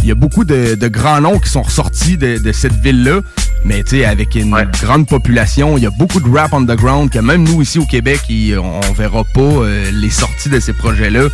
il 0.02 0.08
y 0.08 0.12
a 0.12 0.14
beaucoup 0.14 0.44
de, 0.44 0.74
de 0.74 0.88
grands 0.88 1.20
noms 1.20 1.38
qui 1.38 1.48
sont 1.48 1.62
ressortis 1.62 2.18
de, 2.18 2.36
de 2.38 2.52
cette 2.52 2.74
ville-là, 2.74 3.20
mais 3.64 3.82
tu 3.82 3.96
sais, 3.98 4.04
avec 4.04 4.34
une 4.34 4.54
grande 4.82 5.06
population, 5.08 5.76
il 5.78 5.84
y 5.84 5.86
a 5.86 5.90
beaucoup 5.90 6.20
de 6.20 6.28
rap 6.30 6.52
underground 6.52 7.10
que 7.10 7.18
même 7.18 7.44
nous 7.44 7.62
ici 7.62 7.78
au 7.78 7.86
Québec, 7.86 8.20
on, 8.30 8.80
on 8.88 8.92
verra 8.92 9.24
pas 9.24 9.40
euh, 9.40 9.90
les 9.92 10.10
sorties 10.10 10.48
de 10.48 10.60
ces 10.60 10.72
projets-là. 10.72 11.28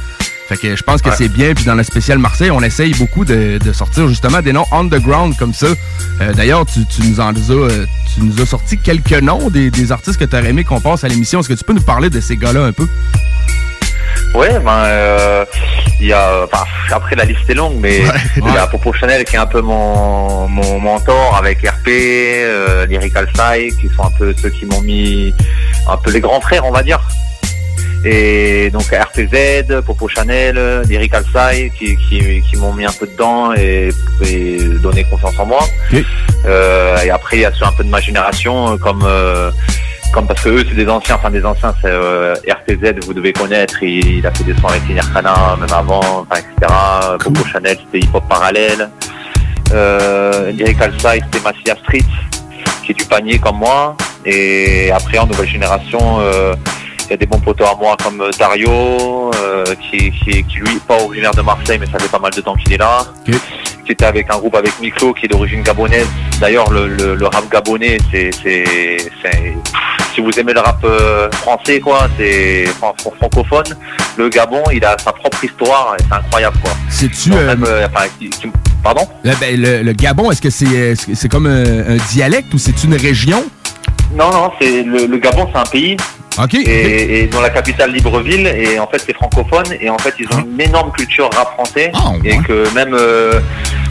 Fait 0.48 0.56
que 0.56 0.74
je 0.74 0.82
pense 0.82 1.00
que 1.00 1.10
Ouais. 1.10 1.14
c'est 1.16 1.28
bien. 1.28 1.54
Puis 1.54 1.64
dans 1.64 1.76
la 1.76 1.84
spéciale 1.84 2.18
Marseille, 2.18 2.50
on 2.50 2.60
essaye 2.60 2.92
beaucoup 2.94 3.24
de, 3.24 3.58
de 3.64 3.72
sortir 3.72 4.08
justement 4.08 4.42
des 4.42 4.52
noms 4.52 4.64
underground 4.72 5.36
comme 5.36 5.54
ça. 5.54 5.68
Euh, 6.20 6.32
D'ailleurs, 6.34 6.66
tu, 6.66 6.84
tu 6.86 7.02
nous 7.02 7.20
en 7.20 7.32
as, 7.34 7.50
euh, 7.50 7.86
tu 8.14 8.22
nous 8.22 8.40
as 8.42 8.46
sorti 8.46 8.76
quelques 8.76 9.12
noms 9.22 9.48
des, 9.48 9.70
des 9.70 9.92
artistes 9.92 10.18
que 10.18 10.24
tu 10.24 10.34
aurais 10.36 10.50
aimé 10.50 10.64
qu'on 10.64 10.80
passe 10.80 11.04
à 11.04 11.08
l'émission. 11.08 11.38
Est-ce 11.38 11.48
que 11.48 11.54
tu 11.54 11.62
peux 11.64 11.72
nous 11.72 11.82
parler 11.82 12.10
de 12.10 12.18
ces 12.20 12.36
gars-là 12.36 12.64
un 12.64 12.72
peu? 12.72 12.88
Ouais, 14.34 14.58
ben, 14.58 14.84
euh, 14.84 15.44
il 16.00 16.06
y 16.06 16.12
a, 16.12 16.44
enfin, 16.44 16.64
après 16.92 17.16
la 17.16 17.24
liste 17.24 17.48
est 17.48 17.54
longue, 17.54 17.76
mais 17.78 18.00
il 18.36 18.44
y 18.44 18.56
a 18.56 18.66
Popo 18.66 18.92
Chanel 18.92 19.24
qui 19.24 19.36
est 19.36 19.38
un 19.38 19.46
peu 19.46 19.60
mon, 19.60 20.48
mon 20.48 20.78
mentor 20.80 21.36
avec 21.36 21.58
RP, 21.58 21.88
euh, 21.88 22.86
Lyrical 22.86 23.28
Sai, 23.34 23.70
qui 23.80 23.88
sont 23.88 24.04
un 24.04 24.10
peu 24.18 24.34
ceux 24.40 24.50
qui 24.50 24.66
m'ont 24.66 24.80
mis 24.82 25.34
un 25.88 25.96
peu 25.96 26.10
les 26.10 26.20
grands 26.20 26.40
frères, 26.40 26.64
on 26.64 26.72
va 26.72 26.82
dire. 26.82 27.00
Et 28.04 28.70
donc 28.70 28.84
RPZ, 28.84 29.82
Popo 29.84 30.08
Chanel, 30.08 30.82
Lyrical 30.88 31.24
Sai, 31.32 31.70
qui, 31.76 31.96
qui, 31.96 32.40
qui 32.42 32.56
m'ont 32.56 32.72
mis 32.72 32.86
un 32.86 32.92
peu 32.92 33.06
dedans 33.06 33.52
et, 33.54 33.90
et 34.26 34.56
donné 34.80 35.04
confiance 35.04 35.38
en 35.38 35.44
moi. 35.46 35.60
Euh, 36.46 37.02
et 37.02 37.10
après, 37.10 37.36
il 37.36 37.40
y 37.40 37.44
a 37.44 37.52
ceux 37.52 37.66
un 37.66 37.72
peu 37.72 37.84
de 37.84 37.90
ma 37.90 38.00
génération, 38.00 38.78
comme 38.78 39.02
euh, 39.04 39.50
comme 40.12 40.26
parce 40.26 40.42
que 40.42 40.48
eux 40.48 40.64
c'est 40.68 40.74
des 40.74 40.88
anciens, 40.88 41.16
enfin 41.16 41.30
des 41.30 41.44
anciens, 41.44 41.74
c'est 41.80 41.90
euh, 41.90 42.34
RTZ, 42.34 43.06
vous 43.06 43.14
devez 43.14 43.32
connaître, 43.32 43.82
il, 43.82 44.18
il 44.18 44.26
a 44.26 44.32
fait 44.32 44.44
des 44.44 44.54
sons 44.54 44.68
avec 44.68 44.86
Liner 44.88 45.00
Kana, 45.12 45.56
même 45.58 45.72
avant, 45.72 46.00
enfin, 46.00 46.40
etc. 46.40 46.72
Coco 47.20 47.44
Chanel, 47.46 47.76
c'était 47.84 48.04
hip 48.04 48.10
hop 48.14 48.24
parallèle. 48.28 48.90
Euh, 49.72 50.50
Lyrical 50.50 50.92
Side, 50.98 51.24
c'était 51.32 51.44
Massia 51.44 51.76
Street, 51.76 52.04
qui 52.84 52.92
est 52.92 52.94
du 52.94 53.04
panier 53.04 53.38
comme 53.38 53.58
moi. 53.58 53.96
Et 54.24 54.90
après, 54.90 55.18
en 55.18 55.26
nouvelle 55.26 55.48
génération, 55.48 56.18
euh, 56.20 56.54
il 57.04 57.10
y 57.10 57.14
a 57.14 57.16
des 57.16 57.26
bons 57.26 57.40
potos 57.40 57.66
à 57.66 57.74
moi 57.76 57.96
comme 58.02 58.22
Dario, 58.38 58.70
euh, 58.70 59.64
qui, 59.80 60.10
qui, 60.10 60.44
qui 60.44 60.56
lui, 60.58 60.78
pas 60.86 60.96
originaire 61.02 61.34
de 61.34 61.42
Marseille, 61.42 61.78
mais 61.78 61.86
ça 61.86 61.98
fait 61.98 62.10
pas 62.10 62.18
mal 62.18 62.32
de 62.32 62.40
temps 62.40 62.54
qu'il 62.56 62.72
est 62.72 62.78
là. 62.78 63.04
Était 63.90 64.04
avec 64.06 64.26
un 64.32 64.38
groupe 64.38 64.54
avec 64.54 64.78
Miklo, 64.80 65.12
qui 65.14 65.26
est 65.26 65.28
d'origine 65.28 65.62
gabonaise. 65.62 66.06
D'ailleurs, 66.40 66.70
le, 66.70 66.86
le, 66.88 67.14
le 67.14 67.26
rap 67.26 67.50
gabonais, 67.50 67.98
c'est, 68.10 68.30
si 70.14 70.20
vous 70.20 70.30
aimez 70.38 70.52
le 70.52 70.60
rap 70.60 70.78
euh, 70.84 71.30
français, 71.32 71.80
quoi, 71.80 72.08
c'est 72.18 72.64
fran- 72.78 72.94
fran- 73.00 73.12
francophone. 73.18 73.76
Le 74.16 74.28
Gabon, 74.28 74.62
il 74.72 74.84
a 74.84 74.96
sa 74.98 75.12
propre 75.12 75.42
histoire, 75.44 75.94
et 75.98 76.02
c'est 76.08 76.14
incroyable, 76.14 76.56
quoi. 76.62 76.72
C'est-tu. 76.88 77.32
Euh, 77.32 77.54
euh, 77.64 77.86
enfin, 77.94 78.06
pardon? 78.82 79.06
le, 79.24 79.32
ben, 79.40 79.60
le- 79.60 79.82
le 79.82 79.92
Gabon, 79.92 80.30
est-ce 80.30 80.42
que 80.42 80.50
c'est 80.50 80.66
est-ce 80.66 81.06
que 81.06 81.14
c'est 81.14 81.28
comme 81.28 81.46
un, 81.46 81.94
un 81.94 81.96
dialecte 82.10 82.52
ou 82.52 82.58
c'est 82.58 82.82
une 82.84 82.94
région? 82.94 83.44
Non, 84.14 84.30
non, 84.32 84.50
c'est 84.60 84.82
le, 84.82 85.06
Gabon, 85.18 85.48
c'est 85.52 85.58
un 85.60 85.64
pays. 85.64 85.96
Ok. 86.42 86.54
Et, 86.54 87.22
et 87.22 87.26
dans 87.26 87.40
la 87.40 87.50
capitale 87.50 87.92
Libreville, 87.92 88.46
et 88.46 88.78
en 88.78 88.86
fait 88.86 89.02
c'est 89.04 89.14
francophone, 89.14 89.66
et 89.80 89.88
en 89.90 89.98
fait 89.98 90.14
ils 90.18 90.26
ont 90.34 90.40
une 90.40 90.60
énorme 90.60 90.90
culture 90.92 91.28
rap 91.34 91.52
français, 91.54 91.92
et 92.24 92.36
que 92.38 92.72
même 92.74 92.94
euh, 92.94 93.40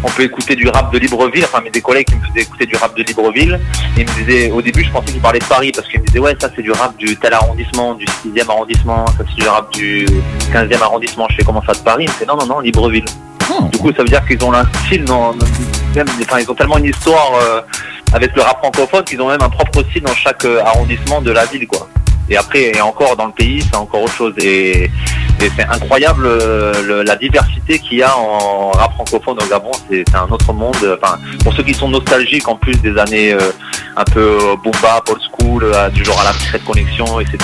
on 0.03 0.09
peut 0.09 0.23
écouter 0.23 0.55
du 0.55 0.67
rap 0.69 0.93
de 0.93 0.97
Libreville, 0.99 1.43
enfin 1.45 1.61
mes 1.61 1.69
des 1.69 1.81
collègues 1.81 2.07
qui 2.07 2.15
me 2.15 2.21
faisaient 2.27 2.41
écouter 2.41 2.65
du 2.65 2.75
rap 2.77 2.95
de 2.95 3.03
Libreville, 3.03 3.59
ils 3.97 4.05
me 4.07 4.23
disaient, 4.23 4.49
au 4.51 4.61
début 4.61 4.83
je 4.83 4.91
pensais 4.91 5.11
qu'ils 5.11 5.21
parlaient 5.21 5.39
de 5.39 5.43
Paris, 5.45 5.71
parce 5.75 5.87
qu'ils 5.87 5.99
me 5.99 6.05
disaient 6.05 6.19
ouais 6.19 6.35
ça 6.39 6.49
c'est 6.55 6.61
du 6.61 6.71
rap 6.71 6.95
du 6.97 7.17
tel 7.17 7.33
arrondissement, 7.33 7.95
du 7.95 8.05
6e 8.05 8.49
arrondissement, 8.49 9.05
ça 9.07 9.23
c'est 9.27 9.35
du 9.41 9.47
rap 9.47 9.71
du 9.73 10.05
15e 10.53 10.81
arrondissement, 10.81 11.27
je 11.29 11.35
sais 11.37 11.43
comment 11.43 11.61
ça 11.65 11.73
de 11.73 11.79
Paris, 11.79 12.05
ils 12.05 12.09
me 12.09 12.13
disaient 12.13 12.25
non 12.25 12.37
non 12.37 12.45
non 12.45 12.59
Libreville. 12.61 13.05
Du 13.71 13.77
coup 13.79 13.91
ça 13.91 14.03
veut 14.03 14.07
dire 14.09 14.23
qu'ils 14.25 14.41
ont 14.45 14.53
un 14.53 14.63
style, 14.85 15.03
dans, 15.05 15.33
dans- 15.33 15.45
même, 15.95 16.07
enfin 16.21 16.39
ils 16.39 16.49
ont 16.49 16.53
tellement 16.55 16.77
une 16.77 16.85
histoire 16.85 17.31
euh, 17.41 17.61
avec 18.13 18.35
le 18.35 18.41
rap 18.43 18.59
francophone 18.59 19.03
qu'ils 19.03 19.19
ont 19.21 19.27
même 19.27 19.41
un 19.41 19.49
propre 19.49 19.83
style 19.89 20.03
dans 20.03 20.13
chaque 20.13 20.45
euh, 20.45 20.61
arrondissement 20.63 21.19
de 21.21 21.31
la 21.31 21.45
ville 21.45 21.65
quoi. 21.67 21.88
Et 22.29 22.37
après, 22.37 22.71
et 22.75 22.81
encore 22.81 23.15
dans 23.15 23.25
le 23.27 23.31
pays, 23.31 23.61
c'est 23.61 23.75
encore 23.77 24.03
autre 24.03 24.13
chose. 24.13 24.33
Et, 24.37 24.83
et 25.41 25.49
c'est 25.55 25.63
incroyable 25.65 26.25
euh, 26.25 26.73
le- 26.85 27.03
la 27.03 27.15
diversité 27.15 27.79
qu'il 27.79 27.97
y 27.99 28.03
a 28.03 28.15
en 28.15 28.69
rap 28.71 28.93
francophone 28.93 29.37
au 29.43 29.49
Gabon. 29.49 29.71
C'est 29.89 30.03
un 30.15 30.27
autre 30.29 30.53
monde. 30.53 30.75
Enfin, 31.01 31.17
pour 31.43 31.53
ceux 31.53 31.63
qui 31.63 31.73
sont 31.73 31.87
nostalgiques 31.89 32.47
en 32.47 32.55
plus 32.55 32.75
des 32.81 32.97
années 32.97 33.33
euh, 33.33 33.39
un 33.97 34.03
peu 34.03 34.37
boom 34.63 34.73
bap, 34.81 35.09
old 35.09 35.19
school, 35.31 35.63
euh, 35.63 35.89
du 35.89 36.03
genre 36.05 36.19
à 36.21 36.25
la 36.25 36.33
secrète 36.33 36.63
connexion, 36.65 37.19
etc. 37.19 37.37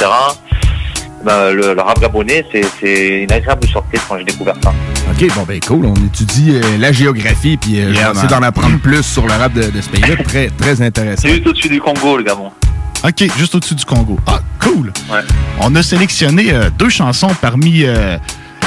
Ben, 1.23 1.51
le, 1.51 1.73
le 1.73 1.81
rap 1.81 1.99
gabonais, 1.99 2.45
c'est 2.51 3.23
une 3.23 3.31
agréable 3.31 3.65
surprise 3.67 3.99
quand 4.07 4.15
j'ai 4.19 4.25
découvert 4.25 4.53
ça. 4.63 4.71
OK, 5.11 5.27
bon 5.35 5.41
ben 5.47 5.59
cool. 5.67 5.85
On 5.87 5.95
étudie 5.95 6.51
euh, 6.53 6.61
la 6.77 6.91
géographie 6.91 7.57
puis 7.57 7.79
euh, 7.81 7.91
Yeah, 7.91 8.13
d'en 8.29 8.43
apprendre 8.43 8.77
plus 8.79 9.01
sur 9.01 9.25
le 9.25 9.33
rap 9.33 9.51
de, 9.53 9.63
de 9.71 9.81
ce 9.81 9.89
pays-là. 9.89 10.21
Très, 10.23 10.49
très 10.49 10.81
intéressant. 10.83 11.23
C'est 11.23 11.33
juste 11.33 11.47
au-dessus 11.47 11.69
du 11.69 11.81
Congo, 11.81 12.17
le 12.17 12.23
Gabon. 12.23 12.51
OK, 13.07 13.29
juste 13.37 13.53
au-dessus 13.53 13.75
du 13.75 13.85
Congo. 13.85 14.19
Ah, 14.25 14.39
cool. 14.59 14.91
On 15.59 15.75
a 15.75 15.83
sélectionné 15.83 16.51
euh, 16.51 16.71
deux 16.75 16.89
chansons 16.89 17.29
parmi 17.39 17.83
euh, 17.83 18.17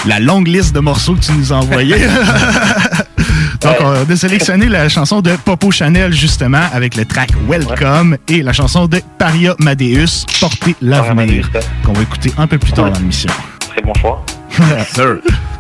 la 0.07 0.21
longue 0.21 0.47
liste 0.47 0.73
de 0.75 0.79
morceaux 0.79 1.15
que 1.15 1.21
tu 1.25 1.33
nous 1.33 1.53
as 1.53 1.57
envoyés. 1.57 1.97
Donc, 3.61 3.75
on 3.81 4.09
a 4.09 4.17
sélectionné 4.17 4.69
la 4.69 4.89
chanson 4.89 5.23
de 5.23 5.33
Popo 5.45 5.73
Chanel, 5.73 6.13
justement, 6.13 6.63
avec 6.73 6.95
le 6.95 7.05
track 7.05 7.31
Welcome, 7.49 8.17
et 8.29 8.43
la 8.43 8.53
chanson 8.53 8.87
de 8.87 9.01
Paria 9.19 9.57
Madeus, 9.59 10.25
Porter 10.39 10.77
l'avenir, 10.81 11.51
qu'on 11.85 11.93
va 11.93 12.03
écouter 12.03 12.33
un 12.39 12.47
peu 12.47 12.59
plus 12.59 12.71
tard 12.71 12.93
dans 12.93 12.99
l'émission. 13.01 13.31
Très 13.79 13.87
bon 13.87 13.95
choix. 13.95 14.21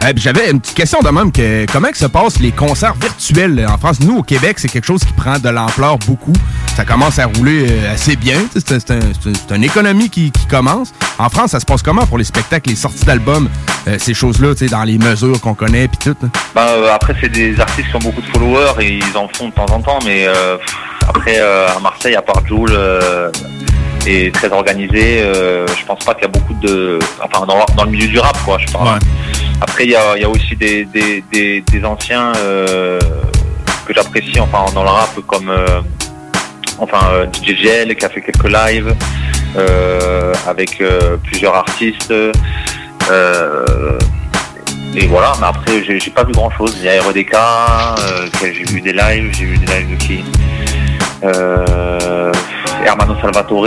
Puis 0.01 0.15
J'avais 0.17 0.51
une 0.51 0.61
petite 0.61 0.77
question 0.77 0.99
de 1.01 1.09
même. 1.11 1.31
Que, 1.31 1.67
comment 1.73 1.89
que 1.91 1.97
se 1.99 2.07
passent 2.07 2.41
les 2.41 2.51
concerts 2.51 2.95
virtuels 2.95 3.65
en 3.69 3.79
France? 3.79 4.01
Nous, 4.01 4.17
au 4.19 4.23
Québec, 4.25 4.59
c'est 4.59 4.69
quelque 4.69 4.87
chose 4.87 5.03
qui 5.05 5.13
prend 5.13 5.39
de 5.39 5.49
l'ampleur 5.49 5.99
beaucoup. 5.99 6.33
Ça 6.77 6.85
commence 6.85 7.19
à 7.21 7.27
rouler 7.27 7.67
euh, 7.71 7.93
assez 7.95 8.17
bien. 8.17 8.41
C'est 8.53 8.67
c'est 8.69 8.75
un- 8.75 8.81
c'est 8.81 8.93
un- 9.31 9.33
c'est 9.49 9.55
une 9.57 9.63
économie 9.65 10.11
qui, 10.11 10.33
qui 10.33 10.47
commence. 10.47 10.93
En 11.19 11.29
France, 11.29 11.51
ça 11.53 11.61
se 11.61 11.65
passe 11.67 11.83
comment 11.83 12.07
pour 12.07 12.19
les 12.19 12.25
spectacles, 12.25 12.71
les 12.71 12.77
sorties 12.77 13.05
d'albums, 13.05 13.49
euh, 13.87 13.97
ces 14.01 14.15
choses-là, 14.15 14.55
dans 14.69 14.83
les 14.85 14.99
mesures 14.99 15.41
qu'on 15.41 15.55
connaît, 15.55 15.87
puis 15.87 15.99
tout? 15.99 16.17
hein? 16.25 16.29
Ben, 16.57 16.63
euh, 16.63 16.93
après, 16.93 17.15
c'est 17.21 17.29
des 17.29 17.59
artistes 17.61 17.89
qui 17.91 17.97
ont 17.97 18.01
beaucoup 18.01 18.21
de 18.23 18.27
followers 18.27 18.73
et 18.81 18.99
ils 18.99 19.17
en 19.17 19.29
font 19.29 19.49
de 19.49 19.55
temps 19.55 19.67
en 19.67 19.81
temps, 19.81 19.99
mais 20.05 20.27
euh, 20.27 20.57
pff, 20.57 20.77
après, 21.09 21.37
euh, 21.39 21.69
à 21.69 21.79
Marseille, 21.81 22.17
à 22.17 22.23
part 22.23 22.45
Joule, 22.47 22.71
est 24.07 24.35
très 24.35 24.51
organisé. 24.53 25.23
euh, 25.23 25.67
je 25.67 25.85
pense 25.85 26.05
pas 26.05 26.15
qu'il 26.15 26.23
y 26.23 26.27
a 26.27 26.29
beaucoup 26.29 26.55
de. 26.55 26.99
Enfin, 27.23 27.47
dans, 27.47 27.65
dans 27.77 27.85
le 27.85 27.91
milieu 27.91 28.09
du 28.09 28.19
rap, 28.19 28.37
quoi, 28.45 28.59
je 28.59 28.73
parle. 28.73 28.99
Après, 29.61 29.85
il 29.85 29.91
y 29.91 29.97
a, 29.97 30.17
y 30.19 30.25
a 30.25 30.29
aussi 30.29 30.55
des, 30.57 30.85
des, 30.85 31.23
des, 31.33 31.61
des 31.63 31.85
anciens 31.85 32.33
euh, 32.37 32.99
que 33.87 33.95
j'apprécie, 33.95 34.39
enfin, 34.41 34.65
dans 34.75 34.83
le 34.83 34.89
rap, 34.91 35.11
comme 35.27 35.51
euh, 35.51 35.81
enfin 36.79 37.27
DJ 37.33 37.57
Gel 37.57 37.97
qui 37.97 38.05
a 38.05 38.09
fait 38.09 38.21
quelques 38.21 38.49
lives 38.49 38.95
avec 40.47 40.83
plusieurs 41.25 41.55
artistes. 41.55 42.13
Et 44.95 45.07
voilà, 45.07 45.33
mais 45.41 45.47
après 45.47 45.83
j'ai 45.85 46.11
pas 46.11 46.25
vu 46.25 46.33
grand 46.33 46.51
chose. 46.51 46.77
Il 46.79 46.85
y 46.85 46.89
a 46.89 47.03
RDK, 47.03 47.33
que 48.41 48.53
j'ai 48.53 48.65
vu 48.65 48.81
des 48.81 48.93
lives, 48.93 49.33
j'ai 49.37 49.45
vu 49.45 49.59
des 49.59 49.67
lives 49.67 49.91
de 49.91 49.97
qui 49.97 50.25
Hermano 52.85 53.15
Salvatore, 53.21 53.67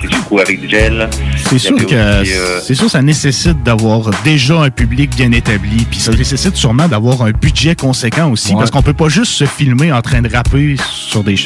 qui 0.00 0.06
du 0.08 0.16
coup 0.20 0.38
avec 0.38 0.68
Gel. 0.68 1.08
C'est 1.48 1.58
sûr 1.58 1.74
Il 1.76 1.82
y 1.82 1.86
que 1.86 1.94
euh, 1.94 2.60
c'est 2.60 2.74
sûr 2.74 2.88
ça 2.90 3.02
nécessite 3.02 3.62
d'avoir 3.62 4.10
déjà 4.24 4.60
un 4.62 4.70
public 4.70 5.14
bien 5.14 5.30
établi, 5.32 5.84
puis 5.90 6.00
ça 6.00 6.12
nécessite 6.12 6.56
sûrement 6.56 6.88
d'avoir 6.88 7.22
un 7.22 7.32
budget 7.32 7.74
conséquent 7.74 8.30
aussi, 8.30 8.52
Ouais. 8.52 8.58
parce 8.58 8.70
qu'on 8.70 8.82
peut 8.82 8.94
pas 8.94 9.08
juste 9.08 9.32
se 9.32 9.44
filmer 9.44 9.92
en 9.92 10.00
train 10.00 10.22
de 10.22 10.32
rapper 10.34 10.76
sur 10.90 11.22
des 11.22 11.36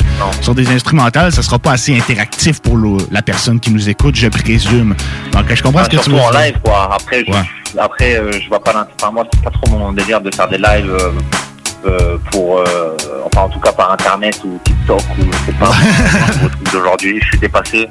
sur 0.40 0.54
des 0.54 0.68
instrumentales, 0.68 1.32
ça 1.32 1.42
sera 1.42 1.58
pas 1.58 1.72
assez 1.72 1.96
interactif 1.96 2.60
pour 2.60 2.76
le- 2.76 2.98
la 3.10 3.22
personne 3.22 3.58
qui 3.58 3.70
nous 3.72 3.88
écoute, 3.88 4.14
je 4.14 4.28
présume. 4.28 4.94
Donc 5.32 5.44
je 5.52 5.62
comprends 5.62 5.80
Enfin, 5.80 5.90
ce 5.90 5.96
que 5.96 6.02
tu 6.04 6.10
veux 6.10 6.20
en 6.20 6.30
live 6.30 6.54
quoi. 6.62 6.90
Après, 6.94 7.24
je, 7.26 7.78
après 7.78 8.16
euh, 8.16 8.30
je 8.40 8.48
vois 8.48 8.62
pas 8.62 8.72
l'intérêt. 8.72 8.94
Enfin, 9.02 9.12
moi, 9.12 9.24
c'est 9.32 9.42
pas 9.42 9.50
trop 9.50 9.76
mon 9.76 9.92
délire 9.92 10.20
de 10.20 10.32
faire 10.32 10.48
des 10.48 10.58
lives 10.58 10.90
euh, 10.90 11.10
euh, 11.86 12.18
pour, 12.30 12.58
euh, 12.58 12.96
enfin 13.24 13.42
en 13.42 13.48
tout 13.48 13.60
cas 13.60 13.72
par 13.72 13.92
internet 13.92 14.40
ou 14.44 14.58
TikTok 14.64 15.00
ou 15.18 15.32
je 15.32 15.46
sais 15.46 15.58
pas. 15.58 15.72
d'aujourd'hui, 16.72 17.20
je 17.20 17.26
suis 17.26 17.38
dépassé. 17.38 17.88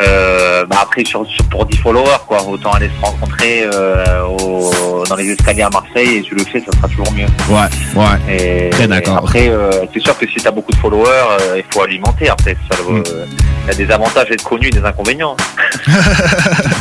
Euh, 0.00 0.64
bah 0.66 0.78
après 0.82 1.04
sur, 1.04 1.24
sur- 1.26 1.44
pour 1.44 1.66
10 1.66 1.76
followers 1.76 2.18
quoi, 2.26 2.42
autant 2.48 2.72
aller 2.72 2.90
se 3.00 3.04
rencontrer 3.06 3.62
euh, 3.72 4.24
au- 4.26 5.04
dans 5.08 5.14
les 5.16 5.28
escaliers 5.30 5.62
à 5.62 5.70
Marseille 5.70 6.16
et 6.16 6.22
tu 6.22 6.34
le 6.34 6.44
fais, 6.44 6.60
ça 6.60 6.72
sera 6.76 6.88
toujours 6.88 7.12
mieux. 7.12 7.26
Ouais, 7.48 7.68
ouais. 7.94 8.34
Et 8.66 8.70
Très 8.70 8.88
d'accord. 8.88 9.18
Après, 9.18 9.48
euh, 9.48 9.70
c'est 9.92 10.00
sûr 10.00 10.16
que 10.18 10.26
si 10.26 10.34
tu 10.36 10.48
as 10.48 10.50
beaucoup 10.50 10.72
de 10.72 10.76
followers, 10.78 11.08
euh, 11.40 11.58
il 11.58 11.64
faut 11.72 11.82
alimenter. 11.82 12.28
Après, 12.28 12.56
ça, 12.70 12.76
Mm. 12.82 13.02
euh, 13.06 13.26
il 13.66 13.68
y 13.68 13.70
a 13.70 13.74
des 13.86 13.90
avantages 13.92 14.28
d'être 14.28 14.42
connu, 14.44 14.68
des 14.70 14.82
inconvénients. 14.84 15.36
Tout 15.84 15.90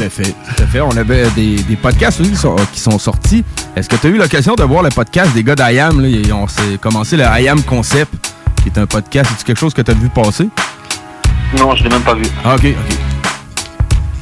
à 0.04 0.10
fait. 0.10 0.24
Tout 0.24 0.64
à 0.64 0.66
fait. 0.66 0.82
On 0.82 0.96
avait 0.98 1.30
des, 1.32 1.56
des 1.58 1.76
podcasts 1.76 2.20
aussi 2.22 2.32
qui 2.32 2.36
sont, 2.38 2.56
qui 2.74 2.80
sont 2.80 2.98
sortis. 2.98 3.44
Est-ce 3.76 3.90
que 3.90 3.96
tu 3.96 4.08
as 4.08 4.10
eu 4.10 4.18
l'occasion 4.18 4.56
de 4.56 4.64
voir 4.64 4.82
le 4.84 4.90
podcast 4.90 5.34
des 5.34 5.44
gars 5.44 5.56
d'IAM? 5.56 6.00
ont 6.34 6.48
s'est 6.48 6.78
commencé 6.82 7.16
le 7.18 7.24
IAM 7.24 7.62
Concept, 7.64 8.12
qui 8.64 8.70
est 8.70 8.78
un 8.80 8.86
podcast. 8.86 9.30
C'est 9.38 9.46
quelque 9.46 9.60
chose 9.60 9.74
que 9.74 9.82
tu 9.82 9.92
as 9.92 9.94
vu 9.94 10.10
passer? 10.10 10.50
Non, 11.58 11.76
je 11.76 11.84
l'ai 11.84 11.90
même 11.90 12.02
pas 12.02 12.14
vu. 12.16 12.24
Ah, 12.44 12.56
ok, 12.56 12.66
ok. 12.66 12.98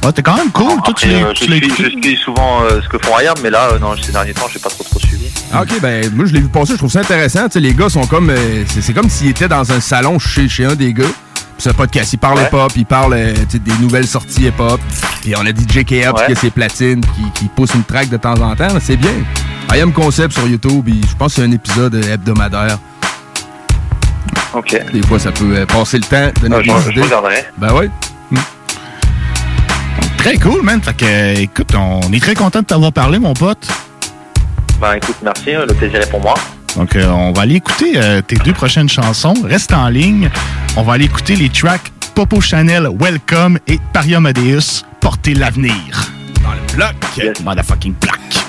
Ouais, 0.04 0.12
t'es 0.12 0.22
quand 0.22 0.36
même 0.36 0.50
cool. 0.50 0.82
Toi, 0.84 0.94
tu 0.96 1.06
l'as 1.08 1.14
euh, 1.26 1.32
je, 1.34 1.44
suis, 1.44 1.52
écouté. 1.54 1.84
je 1.84 2.08
suis 2.08 2.16
souvent 2.16 2.62
euh, 2.62 2.80
ce 2.82 2.88
que 2.88 2.98
font 2.98 3.16
Ayam, 3.16 3.34
mais 3.42 3.50
là, 3.50 3.68
euh, 3.72 3.78
non, 3.78 3.94
ces 4.00 4.10
derniers 4.10 4.34
temps, 4.34 4.46
j'ai 4.52 4.58
pas 4.58 4.68
trop 4.68 4.82
trop 4.82 4.98
suivi. 4.98 5.26
Ah, 5.52 5.62
ok, 5.62 5.80
ben 5.80 6.10
moi 6.14 6.24
je 6.26 6.32
l'ai 6.32 6.40
vu 6.40 6.48
passer, 6.48 6.72
je 6.72 6.78
trouve 6.78 6.90
ça 6.90 7.00
intéressant. 7.00 7.44
Tu 7.44 7.52
sais, 7.52 7.60
les 7.60 7.72
gars 7.72 7.88
sont 7.88 8.06
comme. 8.06 8.30
euh, 8.30 8.64
c'est 8.68 8.92
comme 8.92 9.08
s'ils 9.08 9.28
étaient 9.30 9.46
dans 9.48 9.70
un 9.70 9.80
salon 9.80 10.18
chez, 10.18 10.48
chez 10.48 10.64
un 10.64 10.74
des 10.74 10.92
gars. 10.92 11.04
Puis 11.04 11.44
C'est 11.58 11.70
un 11.70 11.74
podcast, 11.74 12.12
ils 12.12 12.16
parlent 12.18 12.38
Ouais. 12.38 12.46
hip-hop, 12.48 12.72
ils 12.74 12.84
parlent 12.86 13.14
des 13.14 13.72
nouvelles 13.80 14.06
sorties 14.08 14.46
hip-hop. 14.46 14.80
Et 15.24 15.36
on 15.36 15.40
a 15.46 15.50
DJ 15.50 15.84
KF 15.84 16.12
Ouais. 16.14 16.26
qui 16.26 16.32
a 16.32 16.34
ses 16.34 16.50
platines, 16.50 17.00
qui, 17.02 17.30
qui 17.40 17.44
pousse 17.54 17.74
une 17.74 17.84
track 17.84 18.08
de 18.08 18.16
temps 18.16 18.34
en 18.40 18.56
temps. 18.56 18.68
C'est 18.80 18.96
bien. 18.96 19.12
I 19.72 19.80
Am 19.80 19.92
Concept 19.92 20.32
sur 20.34 20.48
YouTube, 20.48 20.88
je 20.88 21.14
pense 21.16 21.34
que 21.34 21.40
c'est 21.42 21.46
un 21.46 21.52
épisode 21.52 21.94
hebdomadaire. 21.94 22.78
Ok. 24.54 24.76
Des 24.92 25.02
fois, 25.02 25.18
ça 25.18 25.32
peut 25.32 25.56
euh, 25.56 25.66
passer 25.66 25.98
le 25.98 26.04
temps, 26.04 26.30
donner 26.40 26.56
Ah, 26.70 26.80
des 26.80 26.90
idées. 26.90 27.02
Ben 27.58 27.72
ouais. 27.74 27.90
Très 30.18 30.36
cool, 30.38 30.62
man. 30.62 30.80
Fait 30.80 30.94
que, 30.96 31.40
écoute, 31.40 31.74
on 31.74 32.00
est 32.12 32.20
très 32.22 32.34
content 32.34 32.60
de 32.60 32.64
t'avoir 32.66 32.92
parlé, 32.92 33.18
mon 33.18 33.34
pote. 33.34 33.66
Ben 34.80 34.94
écoute, 34.94 35.16
merci, 35.22 35.50
euh, 35.54 35.66
le 35.66 35.74
plaisir 35.74 36.00
est 36.00 36.10
pour 36.10 36.20
moi. 36.20 36.34
Donc, 36.76 36.94
euh, 36.96 37.06
on 37.08 37.32
va 37.32 37.42
aller 37.42 37.56
écouter 37.56 37.94
euh, 37.96 38.22
tes 38.22 38.36
deux 38.36 38.52
prochaines 38.52 38.88
chansons. 38.88 39.34
Reste 39.44 39.72
en 39.72 39.88
ligne. 39.88 40.30
On 40.76 40.82
va 40.82 40.94
aller 40.94 41.04
écouter 41.06 41.34
les 41.36 41.48
tracks 41.48 41.90
Popo 42.14 42.40
Chanel, 42.40 42.88
Welcome 43.00 43.58
et 43.66 43.78
Paris 43.92 44.14
Amadeus, 44.14 44.84
Porter 45.00 45.34
l'avenir. 45.34 45.72
Dans 46.42 46.52
le 46.52 46.76
bloc. 46.76 47.34
Motherfucking 47.44 47.94
bloc. 48.00 48.41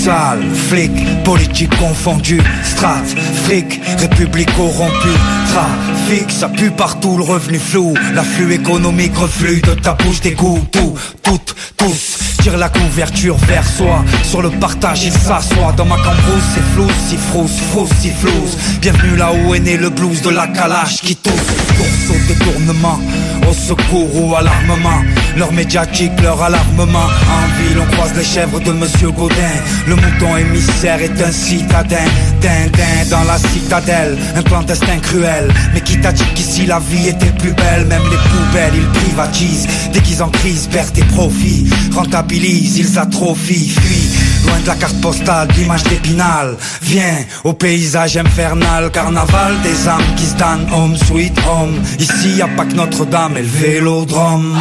Sale, 0.00 0.40
flic, 0.54 0.90
politique 1.24 1.76
confondue, 1.76 2.40
strat, 2.64 3.04
fric, 3.44 3.78
république 3.98 4.48
corrompue, 4.56 5.18
trafic, 5.50 6.30
ça 6.30 6.48
pue 6.48 6.70
partout, 6.70 7.16
le 7.16 7.24
revenu 7.24 7.58
flou, 7.58 7.94
l'afflux 8.14 8.52
économique 8.52 9.16
reflue 9.16 9.60
de 9.60 9.74
ta 9.74 9.94
bouche 9.94 10.20
des 10.20 10.32
goûts, 10.32 10.64
tout, 10.70 10.94
toutes, 11.22 11.54
tous, 11.76 12.18
tire 12.42 12.56
la 12.56 12.68
couverture 12.68 13.36
vers 13.48 13.66
soi, 13.66 14.04
sur 14.22 14.42
le 14.42 14.50
partage 14.50 15.04
il 15.04 15.12
s'assoit, 15.12 15.72
dans 15.76 15.86
ma 15.86 15.96
cambrousse 15.96 16.48
c'est 16.54 16.66
flou, 16.74 16.88
si 17.06 17.16
frousse, 17.16 17.58
frousse, 17.70 17.90
si 18.00 18.10
flouze, 18.10 18.56
bienvenue 18.80 19.16
là 19.16 19.30
où 19.32 19.54
est 19.54 19.60
né 19.60 19.76
le 19.76 19.90
blues 19.90 20.22
de 20.22 20.30
la 20.30 20.46
calache 20.48 21.00
qui 21.00 21.16
tousse, 21.16 21.50
course 21.76 22.10
au 22.10 22.32
détournement, 22.32 23.00
au 23.48 23.52
secours 23.52 24.10
ou 24.22 24.36
à 24.36 24.42
l'armement, 24.42 25.02
leur 25.36 25.52
médiatique, 25.52 26.12
leur 26.22 26.40
alarmement, 26.42 27.08
en 27.36 27.44
ville 27.58 27.78
on 27.80 27.92
croise 27.94 28.14
les 28.16 28.24
chèvres 28.24 28.60
de 28.60 28.72
Monsieur 28.72 29.10
Gaudin, 29.10 29.56
le 29.88 29.96
mouton 29.96 30.36
émissaire 30.36 31.00
est 31.02 31.20
un 31.22 31.32
citadin, 31.32 32.08
dindin 32.40 33.10
dans 33.10 33.24
la 33.24 33.38
citadelle, 33.38 34.16
un 34.36 34.42
clandestin 34.42 34.98
cruel, 34.98 35.39
mais 35.72 35.80
qui 35.80 35.98
t'a 36.00 36.12
dit 36.12 36.24
qu'ici 36.34 36.66
la 36.66 36.78
vie 36.78 37.08
était 37.08 37.32
plus 37.32 37.52
belle, 37.52 37.86
même 37.86 38.02
les 38.10 38.16
poubelles 38.16 38.74
ils 38.74 39.00
privatisent, 39.00 39.66
dès 39.92 40.00
qu'ils 40.00 40.22
en 40.22 40.28
crise 40.28 40.68
perdent 40.68 40.92
tes 40.92 41.04
profits, 41.04 41.68
rentabilisent, 41.94 42.78
ils 42.78 42.98
atrophient, 42.98 43.68
fuient, 43.68 44.46
loin 44.46 44.58
de 44.60 44.66
la 44.66 44.74
carte 44.74 45.00
postale, 45.00 45.48
d'image 45.48 45.84
d'épinal, 45.84 46.56
viens 46.82 47.24
au 47.44 47.52
paysage 47.52 48.16
infernal, 48.16 48.90
carnaval 48.90 49.54
des 49.62 49.88
âmes 49.88 50.14
qui 50.16 50.26
se 50.26 50.34
donnent 50.34 50.68
home 50.72 50.96
sweet 50.96 51.38
home, 51.46 51.80
ici 51.98 52.36
y 52.36 52.42
a 52.42 52.48
pas 52.48 52.64
que 52.64 52.74
Notre-Dame 52.74 53.36
et 53.36 53.42
le 53.42 53.48
vélodrome. 53.48 54.58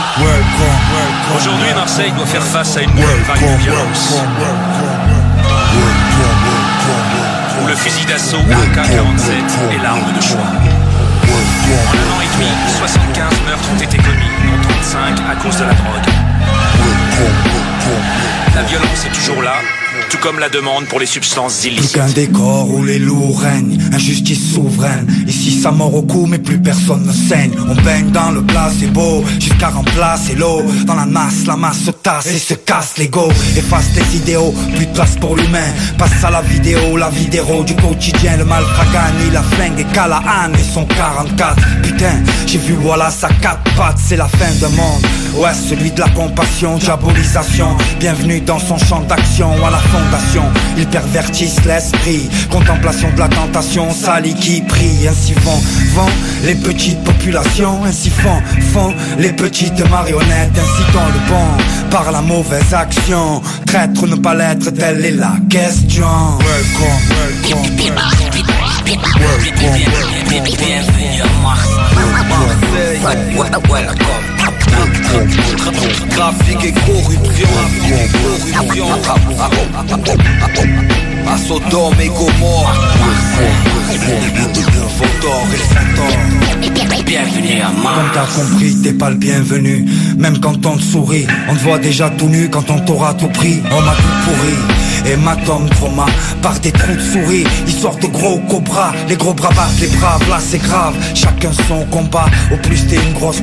Aujourd'hui, 1.38 1.74
Marseille 1.76 2.12
doit 2.16 2.26
faire 2.26 2.44
face 2.44 2.78
à 2.78 2.82
une 2.82 2.92
nouvelle 2.92 3.22
vague 3.28 3.58
de 3.58 3.64
violence. 3.64 4.14
Le 7.70 7.76
fusil 7.76 8.04
d'assaut 8.06 8.38
AK-47 8.38 9.76
est 9.76 9.84
l'arme 9.84 10.12
de 10.12 10.22
choix. 10.22 10.40
En 10.40 11.94
un 11.94 12.18
an 12.18 12.22
et 12.22 12.28
demi, 12.36 12.50
75 12.80 13.42
meurtres 13.46 13.70
ont 13.72 13.80
été 13.80 13.98
commis, 13.98 14.26
dont 14.44 14.70
35 14.70 15.20
à 15.30 15.36
cause 15.36 15.56
de 15.58 15.66
la 15.66 15.74
drogue. 15.76 16.10
La 18.56 18.64
violence 18.64 19.06
est 19.06 19.14
toujours 19.14 19.44
là, 19.44 19.54
tout 20.10 20.18
comme 20.18 20.40
la 20.40 20.50
demande 20.50 20.86
pour 20.86 21.00
les 21.00 21.06
substances 21.06 21.60
Plus 21.60 21.70
illicites. 21.70 21.96
qu'un 21.96 22.08
décor 22.08 22.70
où 22.74 22.84
les 22.84 23.00
loups 23.00 23.34
règnent, 23.34 23.78
injustice 23.94 24.54
souveraine. 24.54 25.08
Ici 25.28 25.52
ça 25.52 25.72
mord 25.72 25.94
au 25.94 26.02
cou, 26.02 26.26
mais 26.26 26.40
plus 26.40 26.60
personne 26.60 27.06
ne 27.06 27.12
saigne. 27.12 27.52
On 27.70 27.76
baigne 27.84 28.10
dans 28.10 28.32
le 28.32 28.44
placebo, 28.44 29.24
jusqu'à 29.40 29.70
remplacer 29.70 30.36
l'eau. 30.36 30.64
Dans 30.86 30.96
la 30.96 31.06
masse, 31.06 31.46
la 31.46 31.56
masse 31.56 31.84
se 31.86 31.92
tasse 31.92 32.28
et 32.28 32.40
se 32.40 32.56
casse 32.56 32.98
l'ego. 32.98 33.30
Efface 33.56 33.90
les 33.96 34.18
idéaux, 34.18 34.54
plus 34.76 34.88
de 34.88 34.94
place 34.94 35.16
pour 35.18 35.36
l'humain. 35.36 35.70
Passe 35.98 36.24
à 36.24 36.32
la 36.32 36.42
vidéo, 36.42 36.98
la 36.98 37.10
vidéo 37.10 37.64
du 37.64 37.76
quotidien. 37.76 38.38
Le 38.38 38.46
mal 38.46 38.64
la 39.32 39.44
flingue 39.44 39.80
et 39.80 39.94
Callahan 39.94 40.54
et 40.54 40.74
son 40.74 40.86
44. 40.86 41.56
Putain, 41.84 42.24
j'ai 42.48 42.58
vu 42.58 42.74
voilà 42.74 43.12
sa 43.12 43.30
quatre 43.30 43.64
pattes, 43.76 44.00
c'est 44.04 44.18
la 44.18 44.28
fin 44.28 44.52
d'un 44.60 44.70
monde. 44.70 45.06
Ouais, 45.36 45.54
celui 45.54 45.92
de 45.92 46.00
la 46.00 46.10
compassion, 46.10 46.78
diabolisation. 46.78 47.78
Bienvenue 48.00 48.42
dans 48.42 48.60
son 48.60 48.78
champ 48.78 49.02
d'action 49.02 49.52
à 49.66 49.70
la 49.70 49.78
Ils 50.78 50.88
pervertissent 50.88 51.64
l'esprit. 51.66 52.30
Contemplation 52.50 53.12
de 53.14 53.20
la 53.20 53.28
tentation, 53.28 53.92
sali 53.92 54.34
qui 54.34 54.62
prie. 54.62 55.08
Ainsi 55.08 55.34
vont, 55.34 55.60
vont 55.94 56.10
les 56.46 56.56
petites 56.56 57.04
populations. 57.04 57.84
Ainsi 57.84 58.10
font, 58.10 58.42
font 58.74 58.94
les 59.18 59.34
petites 59.34 59.84
marionnettes. 59.90 60.58
Incitant 60.58 61.08
le 61.14 61.30
bon 61.30 61.90
par 61.90 62.12
la 62.12 62.22
mauvaise 62.22 62.74
action. 62.74 63.42
Traître 63.66 64.04
ou 64.04 64.08
ne 64.08 64.16
pas 64.16 64.36
l'être, 64.36 64.70
telle 64.72 65.04
est 65.04 65.12
la 65.12 65.34
question. 65.50 66.06
Welcome, 66.40 67.60
Bienvenue 70.30 71.22
à 71.22 71.34
Marseille. 71.44 73.00
Trafic 76.10 76.64
et 76.64 76.72
corruption, 76.72 77.48
nous, 78.14 78.24
nous, 78.24 78.76
nous, 78.76 78.90
à 81.30 81.38
Sodome 81.38 81.94
et 82.02 82.08
Gomorre. 82.08 82.74
Et 83.94 83.98
Bienvenue 87.10 87.62
à 87.62 87.68
Comme 87.68 88.12
t'as 88.14 88.26
compris, 88.26 88.76
t'es 88.84 88.94
pas 88.94 89.10
le 89.10 89.16
bienvenu. 89.16 89.86
Même 90.18 90.40
quand 90.40 90.64
on 90.66 90.78
te 90.78 90.82
sourit 90.82 91.26
On 91.50 91.56
te 91.56 91.60
voit 91.60 91.80
déjà 91.80 92.10
tout 92.10 92.28
nu 92.28 92.50
quand 92.50 92.70
on 92.70 92.80
t'aura 92.80 93.14
tout 93.14 93.30
pris. 93.30 93.62
On 93.72 93.82
m'a 93.82 93.94
tout 93.94 94.26
pourri. 94.26 95.12
Hématome, 95.12 95.70
trauma, 95.70 96.06
par 96.42 96.60
des 96.60 96.72
trous 96.72 96.94
de 96.94 97.00
souris. 97.00 97.46
Ils 97.66 97.74
sortent 97.74 98.02
de 98.02 98.08
gros 98.08 98.38
cobras. 98.50 98.92
Les 99.08 99.16
gros 99.16 99.34
bras 99.34 99.50
battent 99.50 99.80
les 99.80 99.88
braves, 99.88 100.30
là 100.30 100.38
c'est 100.40 100.62
grave. 100.62 100.94
Chacun 101.16 101.52
son 101.68 101.86
combat. 101.86 102.26
Au 102.52 102.58
plus 102.58 102.86
t'es 102.86 102.98
une 102.98 103.14
grosse 103.14 103.42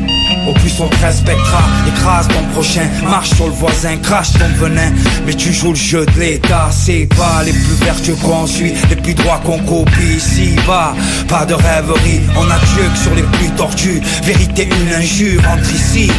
au 0.49 0.53
plus 0.53 0.81
on 0.81 0.89
te 0.89 0.97
respectera. 1.05 1.63
Écrase 1.89 2.29
ton 2.29 2.45
prochain, 2.53 2.87
marche 3.11 3.31
sur 3.35 3.47
le 3.47 3.53
voisin. 3.53 3.97
Crache 3.97 4.33
ton 4.33 4.49
venin, 4.59 4.93
mais 5.27 5.35
tu 5.35 5.53
joues 5.53 5.71
le 5.71 5.75
jeu 5.75 6.07
de 6.07 6.21
l'état. 6.21 6.69
C'est 6.71 7.09
pas 7.17 7.43
les 7.45 7.53
plus 7.53 7.76
vertueux 7.85 8.17
qu'on 8.23 8.47
suit 8.47 8.75
Les 8.91 8.97
plus 8.97 9.15
droits 9.15 9.41
qu'on 9.45 9.59
copie 9.61 10.17
Ici 10.17 10.55
bas, 10.67 10.95
pas 11.29 11.45
de 11.45 11.55
rêverie 11.55 12.21
On 12.37 12.51
a 12.51 12.59
Dieu 12.59 12.85
que 12.93 12.99
sur 12.99 13.15
les 13.15 13.23
plus 13.23 13.51
tortus 13.57 14.01
Vérité 14.23 14.69
une 14.81 14.95
injure, 14.95 15.41
entre 15.49 15.73
ici. 15.73 16.11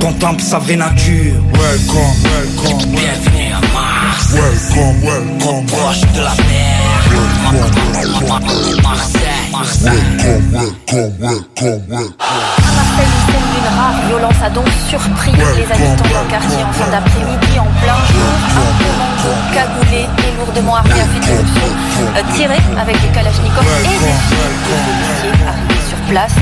Contemple 0.00 0.42
sa 0.42 0.58
vraie 0.58 0.76
nature. 0.76 1.34
Welcome, 1.52 2.14
welcome, 2.22 2.90
Bienvenue 2.90 3.52
à 3.52 3.60
Mars. 3.72 4.05
Welcome, 4.32 5.02
welcome 5.02 5.66
Proche 5.66 6.00
de 6.14 6.20
la 6.20 6.34
mer. 6.34 6.86
Marseille. 8.82 9.52
Marseille, 9.52 9.98
une 10.02 10.18
scène 13.26 13.48
d'une 13.52 13.70
rare 13.76 13.98
violence 14.08 14.42
a 14.42 14.50
donc 14.50 14.66
surpris 14.88 15.32
les 15.32 15.64
habitants 15.72 16.08
d'un 16.12 16.28
quartier 16.30 16.64
en 16.64 16.72
fin 16.72 16.90
d'après-midi, 16.90 17.58
en 17.58 17.68
plein 17.82 18.00
jour. 18.12 18.32
Un 19.26 19.54
cagoulé 19.54 20.02
et 20.18 20.32
lourdement 20.38 20.76
armé 20.76 20.92
a 20.92 20.94
fait 20.96 21.32
euh, 21.32 22.22
tiré 22.34 22.58
avec 22.80 23.00
des 23.00 23.08
kalachnikovs 23.08 23.64
et 23.64 23.88
des 23.88 23.98
policiers 23.98 25.34
arrivés 25.46 25.84
sur 25.88 25.98
place. 26.08 26.32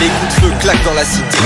Les 0.00 0.06
coups 0.08 0.34
de 0.36 0.40
feu 0.40 0.52
claquent 0.60 0.84
dans 0.84 0.94
la 0.94 1.04
cité. 1.04 1.38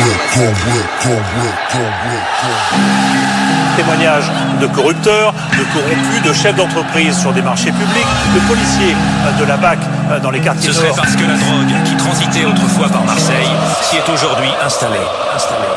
Témoignages 3.76 4.30
de 4.60 4.66
corrupteurs, 4.66 5.32
de 5.32 5.64
corrompus, 5.72 6.22
de 6.22 6.32
chefs 6.34 6.54
d'entreprise 6.56 7.18
sur 7.18 7.32
des 7.32 7.40
marchés 7.40 7.72
publics, 7.72 8.06
de 8.34 8.40
policiers 8.40 8.94
euh, 9.26 9.40
de 9.40 9.44
la 9.44 9.56
BAC 9.56 9.78
euh, 10.10 10.20
dans 10.20 10.30
les 10.30 10.40
quartiers 10.40 10.68
Ce 10.68 10.74
serait 10.74 10.88
nord. 10.88 10.96
parce 10.96 11.16
que 11.16 11.22
la 11.22 11.34
drogue, 11.34 11.82
qui 11.86 11.96
transitait 11.96 12.44
autrefois 12.44 12.88
par 12.88 13.02
Marseille, 13.04 13.48
s'y 13.82 13.96
est 13.96 14.08
aujourd'hui 14.12 14.50
installée. 14.64 14.98
installée. 15.34 15.71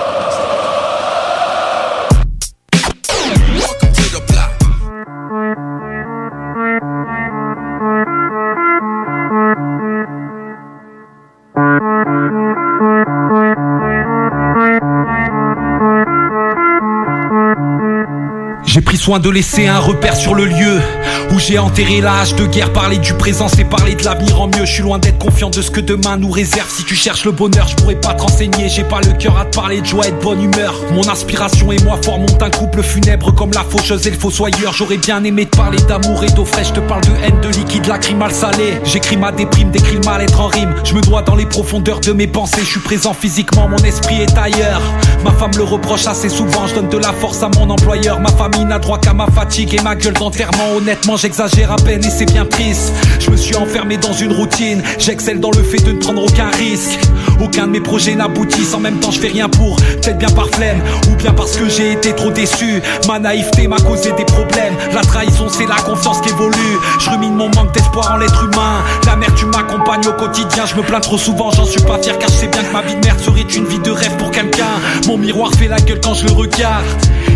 Soin 19.06 19.20
de 19.20 19.30
laisser 19.30 19.68
un 19.68 19.78
repère 19.78 20.16
sur 20.16 20.34
le 20.34 20.46
lieu 20.46 20.82
où 21.32 21.38
j'ai 21.38 21.60
enterré 21.60 22.02
l'âge 22.02 22.34
de 22.34 22.48
guerre. 22.48 22.74
Parler 22.74 22.98
du 22.98 23.14
présent, 23.14 23.48
c'est 23.48 23.64
parler 23.64 23.94
de 23.94 24.04
l'avenir 24.04 24.42
en 24.42 24.48
mieux. 24.48 24.66
Je 24.66 24.72
suis 24.72 24.82
loin 24.82 24.98
d'être 24.98 25.20
confiant 25.20 25.52
de 25.52 25.62
ce 25.62 25.70
que 25.70 25.80
demain 25.80 26.18
nous 26.18 26.32
réserve. 26.32 26.68
Si 26.72 26.84
tu 26.86 26.96
cherches 26.96 27.24
le 27.24 27.32
bonheur, 27.32 27.68
je 27.68 27.76
pourrais 27.76 28.00
pas 28.00 28.16
te 28.16 28.24
renseigner. 28.24 28.68
J'ai 28.68 28.84
pas 28.84 29.02
le 29.02 29.14
cœur 29.14 29.38
à 29.38 29.46
te 29.46 29.56
parler 29.56 29.82
de 29.82 29.86
joie 29.86 30.08
et 30.08 30.12
de 30.12 30.20
bonne 30.20 30.42
humeur. 30.42 30.74
Mon 30.92 31.08
inspiration 31.08 31.72
et 31.72 31.78
moi 31.84 32.00
formons 32.04 32.26
un 32.42 32.50
couple 32.50 32.82
funèbre 32.82 33.32
comme 33.36 33.52
la 33.52 33.64
faucheuse 33.64 34.08
et 34.08 34.10
le 34.10 34.18
fossoyeur. 34.18 34.74
J'aurais 34.74 34.98
bien 34.98 35.24
aimé 35.24 35.46
te 35.46 35.56
parler 35.56 35.78
d'amour 35.88 36.24
et 36.24 36.32
d'eau 36.32 36.46
fraîche. 36.46 36.70
Je 36.70 36.74
te 36.74 36.80
parle 36.80 37.02
de 37.02 37.12
haine, 37.24 37.40
de 37.42 37.50
liquide, 37.50 37.86
lacrymal 37.86 38.32
salé. 38.32 38.80
J'écris 38.86 39.18
ma 39.18 39.32
déprime, 39.32 39.70
décris 39.70 39.98
le 39.98 40.06
mal-être 40.06 40.42
en 40.42 40.48
rime. 40.48 40.74
Je 40.84 40.96
me 40.96 41.02
dois 41.02 41.22
dans 41.22 41.36
les 41.36 41.46
profondeurs 41.46 42.00
de 42.00 42.12
mes 42.12 42.28
pensées. 42.28 42.62
Je 42.62 42.72
suis 42.72 42.80
présent 42.80 43.14
physiquement, 43.14 43.68
mon 43.68 43.78
esprit 43.78 44.24
est 44.24 44.36
ailleurs. 44.36 44.82
Ma 45.24 45.32
femme 45.32 45.52
le 45.58 45.64
reproche 45.64 46.08
assez 46.08 46.30
souvent. 46.30 46.66
Je 46.66 46.74
donne 46.74 46.90
de 46.90 46.98
la 46.98 47.14
force 47.14 47.44
à 47.44 47.50
mon 47.50 47.70
employeur. 47.70 48.20
Ma 48.20 48.32
famille 48.32 48.66
n'a 48.66 48.80
droit 48.80 48.95
qu'à 48.98 49.14
ma 49.14 49.28
fatigue 49.28 49.74
et 49.74 49.82
ma 49.82 49.96
gueule 49.96 50.14
d'enterrement. 50.14 50.76
Honnêtement, 50.78 51.18
j'exagère 51.18 51.72
à 51.72 51.76
peine 51.78 52.04
et 52.04 52.10
c'est 52.10 52.26
bien 52.26 52.46
triste. 52.46 52.94
Je 53.20 53.30
me 53.30 53.38
suis 53.38 53.56
enfermé 53.56 53.98
dans 53.98 54.14
une 54.14 54.32
routine. 54.32 54.82
J'excelle 55.00 55.40
dans 55.40 55.52
le 55.52 55.64
fait 55.64 55.84
de 55.84 55.92
ne 55.92 56.00
prendre 56.00 56.24
aucun 56.24 56.50
risque. 56.50 57.00
Aucun 57.42 57.68
de 57.68 57.72
mes 57.72 57.82
projets 57.82 58.16
n'aboutissent. 58.16 58.74
En 58.74 58.80
même 58.80 59.00
temps, 59.00 59.12
je 59.12 59.20
fais 59.20 59.28
rien 59.28 59.50
pour. 59.50 59.78
Peut-être 60.02 60.18
bien 60.18 60.30
par 60.30 60.48
flemme 60.50 60.82
ou 61.10 61.16
bien 61.16 61.34
parce 61.34 61.58
que 61.58 61.70
j'ai 61.70 61.94
été 61.94 62.14
trop 62.14 62.32
déçu. 62.32 62.82
Ma 63.08 63.20
naïveté 63.20 63.68
m'a 63.68 63.78
causé 63.78 64.12
des 64.14 64.26
problèmes. 64.26 64.76
La 64.94 65.02
trahison, 65.02 65.48
c'est 65.50 65.66
la 65.66 65.76
confiance 65.76 66.22
qui 66.22 66.30
évolue. 66.30 66.80
Je 67.00 67.10
rumine 67.10 67.36
mon 67.36 67.50
manque 67.50 67.74
d'espoir 67.74 68.12
en 68.14 68.18
l'être 68.18 68.44
humain. 68.44 68.84
La 69.06 69.16
mère, 69.16 69.34
tu 69.36 69.46
m'accompagnes 69.46 70.08
au 70.08 70.14
quotidien. 70.14 70.66
Je 70.66 70.76
me 70.76 70.82
plains 70.82 71.00
trop 71.00 71.18
souvent, 71.18 71.52
j'en 71.52 71.66
suis 71.66 71.82
pas 71.82 72.02
fier 72.02 72.18
car 72.20 72.30
je 72.30 72.36
sais 72.36 72.48
bien 72.48 72.64
que 72.64 72.74
ma 72.74 72.82
vie 72.82 72.96
de 72.96 73.06
merde 73.06 73.20
serait 73.20 73.42
une 73.42 73.66
vie 73.66 73.80
de 73.80 73.92
rêve 73.92 74.16
pour 74.18 74.32
quelqu'un. 74.32 74.66
Mon 75.08 75.18
miroir 75.18 75.52
fait 75.58 75.68
la 75.68 75.80
gueule 75.80 76.02
quand 76.02 76.14
je 76.14 76.26
le 76.26 76.34
regarde. 76.34 76.86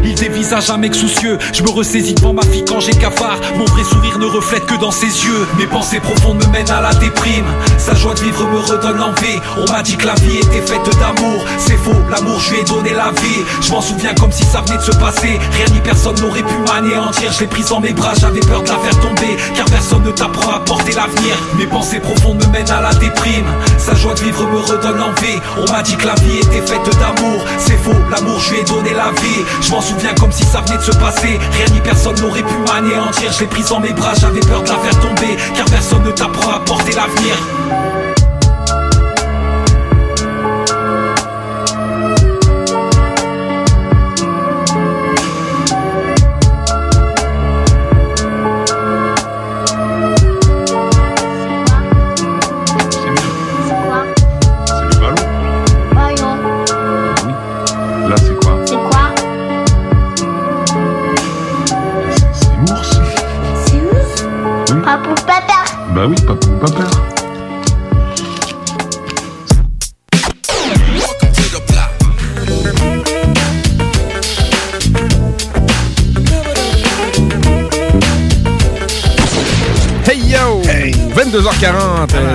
Il 0.03 0.15
dévisage 0.15 0.69
un 0.69 0.77
mec 0.77 0.95
soucieux. 0.95 1.37
Je 1.53 1.63
me 1.63 1.69
ressaisis 1.69 2.13
devant 2.13 2.33
ma 2.33 2.43
fille 2.43 2.65
quand 2.65 2.79
j'ai 2.79 2.93
cafard. 2.93 3.39
Mon 3.57 3.65
vrai 3.65 3.83
sourire 3.83 4.17
ne 4.19 4.25
reflète 4.25 4.65
que 4.65 4.75
dans 4.75 4.91
ses 4.91 5.07
yeux. 5.07 5.47
Mes 5.57 5.67
pensées 5.67 5.99
profondes 5.99 6.43
me 6.45 6.51
mènent 6.51 6.71
à 6.71 6.81
la 6.81 6.93
déprime. 6.95 7.45
Sa 7.77 7.95
joie 7.95 8.13
de 8.13 8.19
vivre 8.21 8.47
me 8.47 8.59
redonne 8.59 8.97
l'envie. 8.97 9.39
On 9.57 9.71
m'a 9.71 9.81
dit 9.81 9.97
que 9.97 10.05
la 10.05 10.15
vie 10.15 10.37
était 10.37 10.61
faite 10.61 10.83
d'amour. 10.99 11.45
C'est 11.57 11.77
faux, 11.77 11.95
l'amour, 12.09 12.39
je 12.49 12.73
donné 12.73 12.93
la 12.93 13.11
vie. 13.21 13.43
Je 13.61 13.71
m'en 13.71 13.81
souviens 13.81 14.13
comme 14.15 14.31
si 14.31 14.43
ça 14.43 14.61
venait 14.61 14.77
de 14.77 14.83
se 14.83 14.91
passer. 14.91 15.39
Rien 15.53 15.65
ni 15.71 15.79
personne 15.81 16.19
n'aurait 16.19 16.43
pu 16.43 16.55
m'anéantir. 16.67 17.31
Je 17.31 17.41
l'ai 17.41 17.47
prise 17.47 17.67
dans 17.67 17.79
mes 17.79 17.93
bras, 17.93 18.13
j'avais 18.19 18.39
peur 18.39 18.63
de 18.63 18.69
la 18.69 18.77
faire 18.77 18.99
tomber. 18.99 19.37
Car 19.55 19.65
personne 19.65 20.03
ne 20.03 20.11
t'apprend 20.11 20.53
à 20.53 20.59
porter 20.59 20.93
l'avenir. 20.93 21.35
Mes 21.57 21.67
pensées 21.67 21.99
profondes 21.99 22.43
me 22.43 22.51
mènent 22.51 22.71
à 22.71 22.81
la 22.81 22.93
déprime. 22.95 23.45
Sa 23.77 23.93
joie 23.95 24.13
de 24.13 24.21
vivre 24.21 24.47
me 24.47 24.59
redonne 24.59 24.97
l'envie. 24.97 25.39
On 25.57 25.71
m'a 25.71 25.81
dit 25.83 25.95
que 25.95 26.07
la 26.07 26.15
vie 26.15 26.37
était 26.37 26.65
faite 26.65 26.89
d'amour. 26.99 27.43
C'est 27.59 27.77
faux, 27.77 27.97
l'amour, 28.11 28.39
je 28.39 28.53
lui 28.53 28.59
ai 28.59 28.63
donné 28.63 28.93
la 28.93 29.11
vie. 29.21 29.45
Je 29.61 29.71
m'en 29.71 29.81
souviens 29.81 30.13
comme 30.19 30.31
si 30.31 30.43
ça 30.43 30.61
venait 30.61 30.77
de 30.77 30.83
se 30.83 30.97
passer. 30.97 31.39
Rien 31.53 31.65
ni 31.73 31.79
personne 31.81 32.19
n'aurait 32.19 32.43
pu 32.43 32.55
m'anéantir. 32.67 33.31
Je 33.31 33.41
l'ai 33.41 33.47
prise 33.47 33.69
dans 33.69 33.79
mes 33.79 33.93
bras, 33.93 34.13
j'avais 34.19 34.41
peur 34.41 34.63
de 34.63 34.69
la 34.69 34.77
faire 34.77 34.99
tomber. 34.99 35.37
Car 35.55 35.65
personne 35.65 36.03
ne 36.03 36.11
t'apprend 36.11 36.51
à 36.51 36.59
porter 36.59 36.93
l'avenir. 36.93 38.18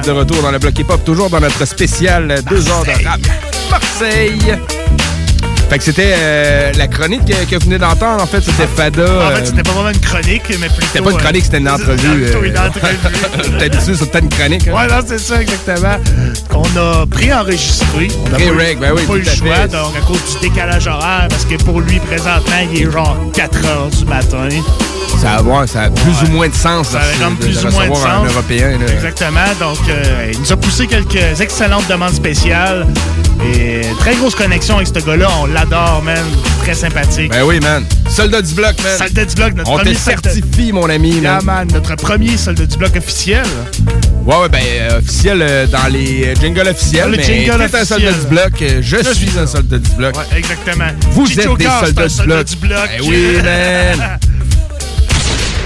22h40 0.05 0.09
euh, 0.09 0.12
de 0.14 0.18
retour 0.18 0.42
dans 0.42 0.50
le 0.50 0.59
bloc 0.59 0.78
hip-hop, 0.78 1.05
toujours 1.05 1.30
dans 1.30 1.40
notre 1.40 1.64
spécial 1.64 2.34
2 2.48 2.68
heures 2.68 2.84
de 2.84 3.05
rap. 3.07 3.20
Marseille! 3.70 4.57
Fait 5.70 5.78
que 5.78 5.84
c'était 5.84 6.12
euh, 6.14 6.72
la 6.76 6.86
chronique 6.88 7.24
que, 7.24 7.32
que 7.50 7.55
vous 7.57 7.64
venez 7.64 7.78
d'entendre. 7.78 8.22
En 8.22 8.26
fait, 8.26 8.42
c'était 8.42 8.66
Fada. 8.66 9.02
En 9.02 9.30
fait, 9.30 9.40
euh, 9.40 9.44
c'était 9.44 9.62
pas 9.62 9.72
vraiment 9.72 9.88
une 9.90 9.98
chronique, 10.00 10.42
mais 10.61 10.68
plutôt. 10.68 10.86
c'était 10.92 11.00
pas 11.02 11.11
une 11.11 11.16
chronique, 11.16 11.44
c'était 11.44 11.59
une 11.59 11.68
entrevue. 11.70 12.22
Plutôt 12.22 12.44
une 12.44 12.57
euh, 12.57 12.66
entrevue. 12.68 12.96
C'était 13.98 14.18
une 14.18 14.28
chronique. 14.28 14.68
hein? 14.68 14.72
Ouais, 14.74 14.86
non, 14.88 15.02
c'est 15.07 15.18
ça, 15.18 15.40
exactement. 15.40 15.96
Qu'on 16.50 16.62
a 16.78 17.07
préenregistré. 17.07 18.09
On 18.26 18.30
pas, 18.30 18.38
eu- 18.38 18.52
Pré-reg, 18.55 18.78
ben 18.78 18.92
oui, 18.94 19.02
pas 19.07 19.16
eu 19.16 19.22
tout 19.22 19.30
le 19.30 19.36
choix, 19.36 19.55
fait. 19.57 19.68
donc 19.68 19.96
à 19.96 20.00
cause 20.07 20.18
du 20.40 20.48
décalage 20.48 20.86
horaire, 20.86 21.26
parce 21.30 21.44
que 21.46 21.55
pour 21.57 21.80
lui, 21.80 21.98
présentement, 22.00 22.57
il 22.72 22.82
est 22.82 22.90
genre 22.90 23.16
4 23.32 23.59
h 23.59 23.98
du 23.98 24.05
matin. 24.05 24.48
Ça 25.24 25.42
ouais, 25.42 25.66
ça 25.66 25.82
a 25.84 25.90
plus 25.90 26.28
ou 26.28 26.32
moins 26.32 26.48
de 26.50 26.54
sens. 26.54 26.88
Ça 26.88 26.98
a 27.00 27.24
comme 27.24 27.36
plus 27.38 27.62
de 27.62 27.66
ou 27.66 27.70
moins 27.72 27.88
de 27.88 27.94
sens. 27.94 28.04
un 28.06 28.24
Européen. 28.26 28.78
là. 28.78 28.92
Exactement. 28.92 29.40
Donc, 29.58 29.78
euh, 29.88 30.30
il 30.30 30.38
nous 30.38 30.52
a 30.52 30.56
poussé 30.56 30.86
quelques 30.86 31.40
excellentes 31.40 31.88
demandes 31.88 32.12
spéciales. 32.12 32.86
Et 33.54 33.80
très 33.98 34.14
grosse 34.16 34.34
connexion 34.34 34.76
avec 34.76 34.88
ce 34.88 34.92
gars-là. 35.04 35.28
On 35.40 35.46
l'adore, 35.46 36.02
man. 36.04 36.22
Très 36.62 36.74
sympathique. 36.74 37.30
Ben 37.30 37.42
oui, 37.42 37.58
man. 37.60 37.84
Soldat 38.08 38.42
du 38.42 38.52
bloc, 38.52 38.74
man. 38.82 38.98
Soldat 38.98 39.24
du 39.24 39.34
bloc, 39.34 39.54
notre 39.54 39.70
On 39.70 39.76
premier 39.78 39.94
certifie, 39.94 40.72
mon 40.72 40.90
ami. 40.90 41.12
Yeah, 41.12 41.40
man. 41.40 41.44
man. 41.44 41.68
Notre 41.72 41.96
premier 41.96 42.36
soldat 42.36 42.66
du 42.66 42.76
bloc 42.76 42.94
officiel. 42.94 43.44
Ouais, 44.26 44.36
ouais, 44.36 44.48
ben, 44.50 44.60
euh, 44.62 44.98
officiel 44.98 45.38
euh, 45.42 45.66
dans 45.66 45.86
les 45.90 46.34
jingles 46.40 46.68
officiels. 46.68 47.10
Le 47.10 47.16
mais 47.16 47.22
jingle 47.22 47.44
t'es 47.44 47.50
un 47.50 47.60
officiel. 47.64 47.86
soldat 47.86 48.12
du 48.12 48.26
bloc. 48.26 48.52
je, 48.60 48.96
Je 48.98 49.14
suis 49.14 49.28
suis 49.30 49.38
un 49.38 49.46
soldat 49.46 49.78
du 49.78 49.90
bloc. 49.92 50.16
Ouais, 50.16 50.38
exactement. 50.38 50.84
Vous 51.12 51.26
Chicho 51.26 51.52
êtes 51.52 51.58
des 51.58 51.64
soldats 51.64 52.04
du 52.08 52.14
soldat 52.14 52.34
bloc. 52.36 52.46
du 52.46 52.56
bloc. 52.56 52.90
Ben 52.98 53.04
oui, 53.08 53.36
man. 53.42 54.18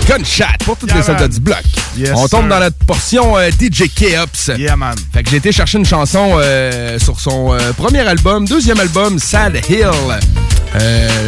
Gunshot 0.08 0.44
pour 0.64 0.76
tous 0.78 0.86
Yeah, 0.86 0.96
les 0.96 1.02
soldats 1.02 1.28
du 1.28 1.38
bloc. 1.40 1.62
Yes, 1.96 2.12
On 2.14 2.26
tombe 2.28 2.42
sir. 2.42 2.48
dans 2.48 2.60
notre 2.60 2.78
portion 2.86 3.36
euh, 3.36 3.50
DJ 3.50 3.82
K-Ups. 3.94 4.52
Yeah, 4.58 4.74
man. 4.74 4.94
Fait 5.12 5.22
que 5.22 5.28
j'ai 5.28 5.36
été 5.36 5.52
chercher 5.52 5.76
une 5.76 5.84
chanson 5.84 6.30
euh, 6.36 6.98
sur 6.98 7.20
son 7.20 7.52
euh, 7.52 7.72
premier 7.74 8.00
album, 8.00 8.46
deuxième 8.46 8.80
album, 8.80 9.18
Sad 9.18 9.60
Hill. 9.68 9.86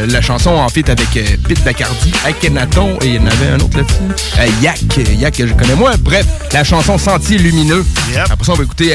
La 0.09 0.21
chanson 0.23 0.51
en 0.51 0.69
fait 0.69 0.89
avec 0.89 1.09
Pete 1.13 1.63
Bacardi, 1.65 2.13
Akhenaton 2.25 2.99
et 3.03 3.07
il 3.09 3.15
y 3.17 3.19
en 3.19 3.27
avait 3.27 3.49
un 3.49 3.61
autre 3.61 3.77
là-dessus. 3.79 4.63
Yak, 4.63 4.81
Yak 5.19 5.37
que 5.37 5.47
je 5.47 5.53
connais 5.55 5.75
moins. 5.75 5.93
Bref, 5.99 6.27
la 6.53 6.63
chanson 6.65 6.97
Sentier 6.99 7.39
Lumineux. 7.39 7.85
Après 8.31 8.45
ça, 8.45 8.53
on 8.53 8.57
va 8.57 8.65
écouter 8.65 8.93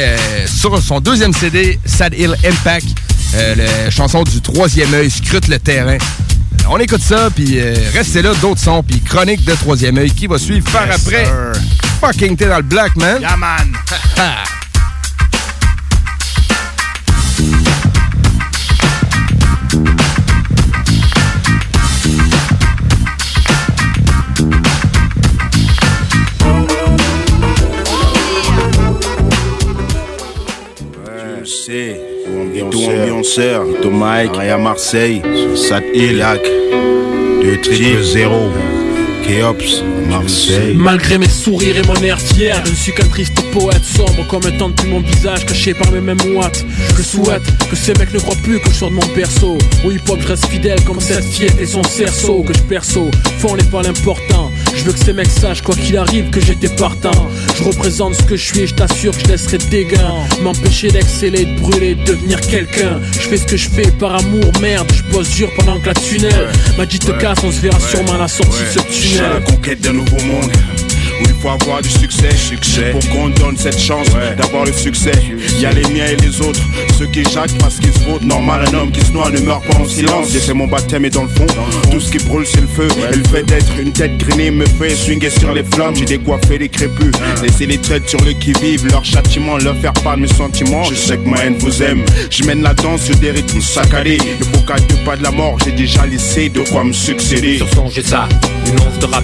sur 0.47 0.81
son 0.81 0.99
deuxième 0.99 1.33
CD, 1.33 1.79
Sad 1.85 2.13
Hill 2.13 2.35
Impact, 2.45 2.87
la 3.35 3.89
chanson 3.89 4.23
du 4.23 4.39
troisième 4.41 4.93
œil, 4.93 5.09
Scrute 5.11 5.47
le 5.47 5.59
terrain. 5.59 5.97
On 6.67 6.77
écoute 6.79 7.01
ça, 7.01 7.29
puis 7.29 7.59
euh, 7.59 7.75
restez 7.93 8.21
là, 8.21 8.33
d'autres 8.41 8.59
sons, 8.61 8.81
puis 8.83 8.99
chronique 8.99 9.43
de 9.45 9.53
troisième 9.53 9.97
œil 9.97 10.11
qui 10.11 10.25
va 10.27 10.37
suivre 10.37 10.69
par 10.71 10.87
Yes, 10.87 11.05
après. 11.07 11.25
sir. 11.25 11.51
Fucking 12.01 12.35
t'es 12.35 12.47
dans 12.47 12.57
le 12.57 12.63
black, 12.63 12.95
man. 12.95 13.21
Yeah, 13.21 13.37
man. 13.37 13.71
tout 33.33 33.81
tout 33.81 33.89
Mike, 33.89 34.37
à 34.37 34.57
Marseille, 34.57 35.21
Sat 35.55 35.81
Ilac, 35.95 36.41
2 37.41 37.57
triple 37.61 38.03
0, 38.03 38.51
Keops, 39.23 39.83
Marseille. 40.07 40.75
Malgré 40.75 41.17
mes 41.17 41.27
sourires 41.27 41.77
et 41.77 41.87
mon 41.87 41.95
air 42.03 42.19
fier, 42.19 42.61
je 42.65 42.71
ne 42.71 42.75
suis 42.75 42.93
qu'un 42.93 43.07
triste 43.07 43.41
poète 43.51 43.83
sombre 43.83 44.27
comme 44.27 44.45
un 44.45 44.51
temps 44.51 44.69
depuis 44.69 44.89
mon 44.89 44.99
visage 44.99 45.43
caché 45.45 45.73
par 45.73 45.91
mes 45.91 46.01
mêmes 46.01 46.21
ouates. 46.35 46.63
Je 46.97 47.01
souhaite 47.01 47.41
que 47.69 47.75
ces 47.75 47.93
mecs 47.95 48.13
ne 48.13 48.19
croient 48.19 48.37
plus 48.43 48.59
que 48.59 48.69
je 48.69 48.75
sors 48.75 48.89
de 48.89 48.95
mon 48.95 49.07
perso. 49.15 49.57
Au 49.83 49.91
hip 49.91 50.01
hop, 50.07 50.19
je 50.21 50.27
reste 50.27 50.45
fidèle 50.45 50.83
comme 50.83 51.01
cette 51.01 51.25
fiette 51.25 51.59
et 51.59 51.65
son 51.65 51.83
cerceau 51.83 52.43
que 52.43 52.53
je 52.53 52.61
perso. 52.61 53.09
Fond 53.39 53.55
n'est 53.55 53.63
pas 53.63 53.81
l'important. 53.81 54.51
Je 54.85 54.91
veux 54.91 54.97
que 54.99 55.03
ces 55.03 55.13
mecs 55.13 55.31
sachent 55.31 55.63
quoi 55.63 55.73
qu'il 55.73 55.97
arrive 55.97 56.29
que 56.29 56.39
j'étais 56.39 56.69
partant. 56.69 57.27
Je 57.57 57.63
représente 57.63 58.13
ce 58.13 58.21
que 58.21 58.35
je 58.35 58.43
suis 58.43 58.59
et 58.59 58.67
je 58.67 58.75
t'assure 58.75 59.17
que 59.17 59.23
je 59.23 59.29
laisserai 59.29 59.57
des 59.57 59.85
gains. 59.85 60.13
M'empêcher 60.43 60.91
d'exceller, 60.91 61.45
de 61.45 61.59
brûler, 61.59 61.95
de 61.95 62.03
devenir 62.03 62.39
quelqu'un. 62.39 63.01
Je 63.13 63.27
fais 63.27 63.37
ce 63.37 63.47
que 63.47 63.57
je 63.57 63.67
fais 63.67 63.89
par 63.89 64.13
amour, 64.13 64.51
merde. 64.61 64.87
Je 64.93 65.01
bosse 65.11 65.31
dur 65.31 65.49
pendant 65.55 65.79
que 65.79 65.87
la 65.87 65.95
tunnel 65.95 66.49
m'a 66.77 66.85
dit 66.85 66.99
te 66.99 67.11
casse, 67.13 67.39
on 67.43 67.51
se 67.51 67.61
verra 67.61 67.79
sûrement 67.79 68.13
à 68.13 68.19
la 68.19 68.27
sortie 68.27 68.61
de 68.61 68.79
ce 68.79 68.79
Je 68.87 68.93
suis 68.93 69.17
à 69.17 69.21
la 69.23 69.27
tunnel. 69.29 69.43
conquête 69.55 69.81
d'un 69.81 69.93
nouveau 69.93 70.19
monde. 70.23 70.51
Où 71.21 71.23
il 71.23 71.35
faut 71.41 71.49
avoir 71.49 71.81
du 71.81 71.89
succès, 71.89 72.29
succès. 72.35 72.91
Pour 72.91 73.09
qu'on 73.09 73.29
donne 73.29 73.57
cette 73.57 73.79
chance 73.79 74.07
d'avoir 74.37 74.65
le 74.65 74.73
succès. 74.73 75.11
Il 75.57 75.61
y 75.61 75.65
a 75.65 75.71
les 75.71 75.83
miens 75.83 76.07
et 76.07 76.15
les 76.15 76.41
autres, 76.41 76.61
ceux 76.97 77.07
qui 77.07 77.23
jacquent 77.23 77.57
parce 77.59 77.75
qu'ils 77.79 77.93
se 77.93 77.99
votent. 77.99 78.23
Normal, 78.23 78.65
un 78.67 78.77
homme 78.77 78.91
qui 78.91 79.01
se 79.01 79.11
noie 79.11 79.29
ne 79.29 79.39
meurt 79.39 79.65
pas 79.65 79.77
en 79.77 79.85
silence. 79.85 80.29
J'ai 80.31 80.39
fait 80.39 80.53
mon 80.53 80.67
baptême 80.67 81.05
et 81.05 81.09
dans 81.09 81.23
le 81.23 81.29
fond, 81.29 81.45
tout 81.91 81.99
ce 81.99 82.11
qui 82.11 82.17
brûle 82.25 82.45
c'est 82.45 82.61
le 82.61 82.67
feu. 82.67 82.87
Et 83.11 83.15
le 83.15 83.23
fait 83.23 83.43
d'être 83.43 83.79
une 83.79 83.91
tête 83.91 84.17
grinée 84.17 84.51
me 84.51 84.65
fait 84.65 84.95
swinguer 84.95 85.29
sur 85.29 85.53
les 85.53 85.63
flammes. 85.63 85.95
J'ai 85.95 86.05
décoiffé 86.05 86.57
les 86.57 86.69
crépus, 86.69 87.11
laisser 87.41 87.65
les 87.65 87.77
traites 87.77 88.09
sur 88.09 88.21
le 88.21 88.33
qui-vive. 88.33 88.87
Leur 88.87 89.05
châtiment, 89.05 89.57
leur 89.57 89.75
faire 89.77 89.93
part 89.93 90.17
de 90.17 90.21
mes 90.21 90.27
sentiments. 90.27 90.83
Je 90.83 90.95
sais 90.95 91.17
que 91.17 91.27
ma 91.27 91.37
haine 91.43 91.57
vous 91.59 91.81
aime. 91.81 92.03
Je 92.29 92.43
mène 92.43 92.61
la 92.61 92.73
danse 92.73 93.03
sur 93.03 93.15
des 93.17 93.31
rythmes 93.31 93.61
saccadés. 93.61 94.17
Le 94.39 94.45
qu'à 94.65 94.75
deux 94.79 94.95
pas 95.05 95.15
de 95.15 95.23
la 95.23 95.31
mort, 95.31 95.57
j'ai 95.63 95.71
déjà 95.71 96.05
laissé 96.05 96.49
de 96.49 96.61
quoi 96.61 96.83
me 96.83 96.93
succéder. 96.93 97.57
Sur 97.57 97.69
son, 97.69 97.89
j'ai 97.89 98.03
ça, 98.03 98.27
une 98.67 98.79
once 98.79 98.99
de 98.99 99.05
rap. 99.05 99.23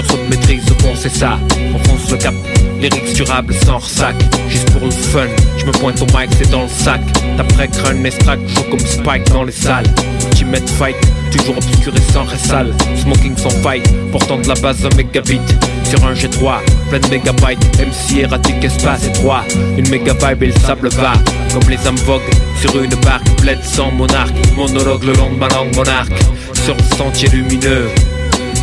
Sur 0.00 0.12
son 0.12 0.28
maîtrise, 0.30 0.64
au 0.70 0.96
c'est 0.96 1.14
ça. 1.14 1.38
On 1.74 1.78
fonce 1.80 2.10
le 2.10 2.16
cap, 2.16 2.34
lyrics 2.80 3.12
durables 3.12 3.52
sans 3.52 3.76
ressac. 3.76 4.14
Juste 4.48 4.70
pour 4.70 4.86
le 4.86 4.90
fun, 4.90 5.26
je 5.58 5.66
me 5.66 5.72
pointe 5.72 6.00
au 6.00 6.06
mic, 6.06 6.30
c'est 6.38 6.50
dans 6.50 6.62
le 6.62 6.68
sac. 6.68 7.02
D'après 7.36 7.68
crâne, 7.68 8.06
extract, 8.06 8.40
joue 8.48 8.62
comme 8.70 8.80
Spike 8.80 9.24
dans 9.30 9.44
les 9.44 9.52
salles. 9.52 9.84
Ultimate 10.22 10.70
fight, 10.70 10.96
toujours 11.30 11.58
obscur 11.58 11.92
et 11.94 12.12
sans 12.12 12.24
ressale. 12.24 12.72
Smoking 12.96 13.36
sans 13.36 13.50
fight, 13.50 13.86
portant 14.10 14.38
de 14.38 14.48
la 14.48 14.54
base 14.54 14.86
un 14.86 14.96
mégabit. 14.96 15.40
Sur 15.84 16.02
un 16.06 16.14
G3, 16.14 16.60
plein 16.88 17.00
de 17.00 17.08
mégabytes. 17.08 17.78
MC 17.78 18.20
erratique, 18.20 18.64
espace 18.64 19.04
étroit. 19.06 19.44
Une 19.76 19.88
méga 19.90 20.14
vibe 20.14 20.44
et 20.44 20.46
le 20.46 20.60
sable 20.60 20.88
va. 20.88 21.12
Comme 21.52 21.68
les 21.68 21.86
âmes 21.86 21.98
sur 22.58 22.82
une 22.82 22.94
barque 23.02 23.28
pleine 23.42 23.62
sans 23.62 23.90
monarque. 23.90 24.34
Monologue 24.56 25.04
le 25.04 25.12
long 25.12 25.30
de 25.30 25.36
ma 25.36 25.48
langue 25.48 25.76
monarque. 25.76 26.18
Sur 26.54 26.74
le 26.74 26.96
sentier 26.96 27.28
lumineux. 27.28 27.90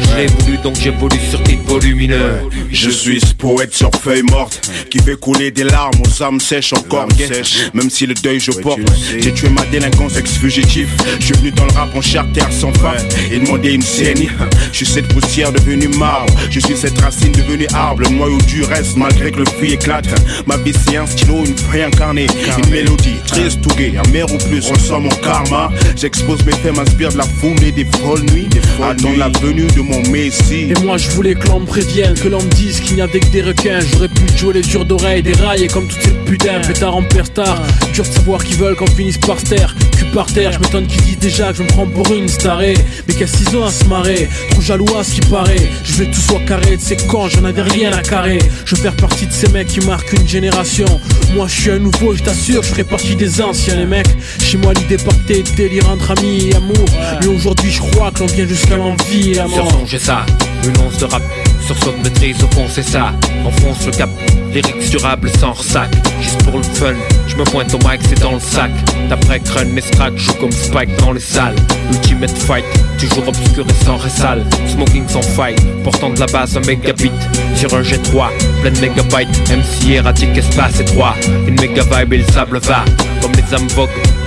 Je 0.10 0.16
l'ai 0.16 0.28
voulu 0.28 0.58
donc 0.58 0.76
j'évolue 0.82 1.20
sur 1.30 1.42
titre 1.44 1.64
volumineux. 1.66 2.42
Je 2.72 2.90
suis 2.90 3.20
ce 3.20 3.34
poète 3.34 3.74
sur 3.74 3.92
feuille 3.92 4.24
morte 4.24 4.70
qui 4.90 5.00
fait 5.00 5.16
couler 5.16 5.52
des 5.52 5.64
larmes 5.64 6.02
aux 6.02 6.24
âmes 6.24 6.40
sèches 6.40 6.74
encore 6.74 7.08
sèches. 7.18 7.72
Même 7.74 7.90
si 7.90 8.06
le 8.06 8.14
deuil 8.14 8.40
je 8.40 8.52
porte, 8.52 8.80
j'ai 9.20 9.34
tué 9.34 9.50
ma 9.50 9.66
délinquance 9.66 10.18
ex-fugitif. 10.18 10.88
Je 11.20 11.26
suis 11.26 11.36
venu 11.36 11.52
dans 11.52 11.66
le 11.66 11.74
rap 11.74 11.96
en 11.96 12.02
chair 12.02 12.26
terre 12.34 12.52
sans 12.52 12.74
fin 12.74 12.96
et 13.32 13.40
demandé 13.40 13.74
une 13.74 13.82
scène. 13.82 14.18
Je 14.72 14.78
suis 14.78 14.86
cette 14.86 15.08
poussière 15.08 15.52
devenue 15.52 15.88
marbre, 15.88 16.32
je 16.52 16.60
suis 16.60 16.76
cette 16.76 17.00
racine 17.00 17.32
devenue 17.32 17.68
arbre. 17.74 18.02
Le 18.02 18.10
noyau 18.10 18.38
du 18.48 18.64
reste 18.64 18.96
malgré 18.96 19.32
que 19.32 19.40
le 19.40 19.46
fruit 19.46 19.74
éclate. 19.74 20.06
Ma 20.46 20.58
vie 20.58 20.74
c'est 20.86 20.98
un 20.98 21.06
stylo, 21.06 21.46
une 21.46 21.58
feuille 21.58 21.84
incarnée, 21.84 22.28
une 22.58 22.70
mélodie 22.70 23.16
triste 23.26 23.60
ou 23.66 23.76
gay, 23.76 23.94
amère 24.06 24.32
ou 24.32 24.38
plus. 24.38 24.70
Ressens 24.70 25.00
mon 25.00 25.10
karma. 25.10 25.72
J'expose 25.96 26.44
mes 26.46 26.52
faits, 26.52 26.76
m'inspire 26.76 27.12
de 27.12 27.18
la 27.18 27.24
foule 27.24 27.64
et 27.64 27.72
des 27.72 27.86
folles 27.86 28.26
nuits. 28.34 28.50
Attends 28.84 29.16
la 29.18 29.30
venue 29.30 29.68
de 29.68 29.82
mon 29.82 29.97
messie. 30.10 30.68
Et 30.70 30.84
moi 30.84 30.98
je 30.98 31.10
voulais 31.10 31.36
que 31.36 31.48
l'on 31.48 31.62
me 31.62 31.66
prévienne, 31.66 32.14
que 32.14 32.28
l'on 32.28 32.42
me 32.42 32.50
dise 32.50 32.80
qu'il 32.80 32.96
n'y 32.96 33.02
a 33.02 33.08
que 33.08 33.18
des 33.32 33.42
requins. 33.42 33.80
J'aurais 33.80 34.10
pu 34.10 34.38
jouer 34.38 34.54
les 34.54 34.62
durs 34.62 34.86
d'oreilles, 34.86 35.24
des 35.24 35.34
rails 35.34 35.64
et 35.64 35.68
comme 35.68 35.88
toutes 35.88 36.02
ces 36.02 36.12
putains, 36.26 36.62
pétard 36.66 36.96
en 36.96 37.04
star. 37.24 37.62
Dur 37.94 38.04
de 38.04 38.10
savoir 38.10 38.44
qu'ils 38.44 38.58
veulent 38.58 38.76
qu'on 38.76 38.88
finisse 38.88 39.18
par 39.18 39.40
se 39.40 39.46
taire, 39.46 39.76
cul 39.98 40.06
par 40.14 40.28
terre. 40.28 40.52
Je 40.52 40.60
m'étonne 40.60 40.88
qu'ils 40.88 41.02
disent 41.02 41.20
déjà 41.20 41.52
que 41.52 41.58
je 41.58 41.64
me 41.64 41.68
prends 41.68 41.88
pour 41.88 42.12
une 42.14 42.28
starée. 42.28 42.76
Mais 43.08 43.14
qu'à 43.14 43.28
6 43.28 43.56
ans 43.56 43.66
à 43.66 43.72
se 43.72 43.86
marrer, 43.86 44.30
trop 44.52 44.62
jaloux 44.62 44.98
à 45.00 45.04
ce 45.04 45.16
qui 45.16 45.22
paraît. 45.22 45.56
Je 45.84 45.94
veux 45.94 46.06
que 46.06 46.14
tout 46.14 46.22
soit 46.22 46.42
carré 46.48 46.78
de 46.78 46.82
ces 46.82 46.98
cons, 46.98 47.28
j'en 47.28 47.46
avais 47.46 47.62
rien 47.62 47.92
à 47.94 48.02
carrer. 48.02 48.40
Je 48.66 48.76
veux 48.76 48.82
faire 48.82 48.96
partie 48.96 49.26
de 49.26 49.34
ces 49.34 49.50
mecs 49.50 49.68
qui 49.68 49.80
marquent 49.82 50.14
une 50.14 50.28
génération. 50.28 50.88
Moi 51.34 51.48
je 51.48 51.62
suis 51.62 51.72
un 51.72 51.80
nouveau, 51.80 52.14
je 52.16 52.24
t'assure, 52.24 52.64
je 52.64 52.70
ferai 52.70 52.84
partie 52.84 53.16
des 53.16 53.42
anciens 53.42 53.76
les 53.76 53.86
mecs. 53.86 54.08
Chez 54.40 54.58
moi 54.58 54.74
l'idée 54.74 54.98
partait 54.98 55.44
de 55.44 55.56
délire 55.56 55.90
entre 55.90 56.12
amis 56.12 56.50
et 56.50 56.56
amour. 56.56 56.86
Mais 57.22 57.28
aujourd'hui 57.28 57.72
je 57.72 57.80
crois 57.80 58.12
que 58.12 58.20
l'on 58.20 58.28
vient 58.28 58.48
jusqu'à 58.48 58.78
l'envie 58.78 59.32
et 59.32 59.36
la 59.36 59.48
Sur 59.48 59.64
mort. 59.64 59.87
Son, 59.88 59.92
j'ai 59.92 60.00
ça, 60.00 60.26
une 60.64 60.78
once 60.86 60.98
de 60.98 61.06
rap. 61.06 61.22
Sur 61.66 61.78
son 61.78 61.94
maîtrise, 62.04 62.42
au 62.44 62.48
fond, 62.56 62.66
c'est 62.70 62.84
ça. 62.84 63.12
Enfonce 63.46 63.86
le 63.86 63.92
cap, 63.92 64.10
lyrics 64.54 64.90
durables 64.90 65.30
sans 65.40 65.54
ressac. 65.54 65.90
Juste 66.22 66.44
pour 66.44 66.58
le 66.58 66.64
fun, 66.64 66.94
je 67.28 67.36
me 67.36 67.44
pointe 67.44 67.74
au 67.74 67.78
mic, 67.80 68.00
c'est 68.08 68.20
dans 68.22 68.34
le 68.34 68.40
sac. 68.40 68.72
D'après 69.10 69.40
crâne, 69.40 69.70
mes 69.70 69.82
stracks, 69.82 70.18
joue 70.18 70.34
comme 70.36 70.52
Spike 70.52 70.96
dans 70.98 71.12
les 71.12 71.20
salles. 71.20 71.56
Ultimate 71.92 72.38
fight, 72.38 72.66
toujours 73.00 73.28
obscur 73.28 73.66
et 73.68 73.86
sans 73.86 73.98
ressale. 73.98 74.44
Smoking 74.68 75.08
sans 75.08 75.22
fight, 75.22 75.60
portant 75.84 76.10
de 76.10 76.20
la 76.20 76.28
base 76.28 76.58
un 76.58 76.62
mégabit. 76.62 77.12
Sur 77.56 77.74
un 77.76 77.82
G3, 77.82 78.30
plein 78.62 78.72
de 78.72 78.80
mégabytes. 78.80 79.50
MC 79.50 79.96
erratique, 79.96 80.38
espace 80.38 80.80
étroit. 80.80 81.16
Une 81.48 81.60
méga 81.60 81.84
vibe 81.84 82.14
et 82.14 82.18
le 82.18 82.26
sable 82.32 82.60
va. 82.60 82.84
Comme 83.22 83.34
les 83.34 83.54
âmes 83.54 83.68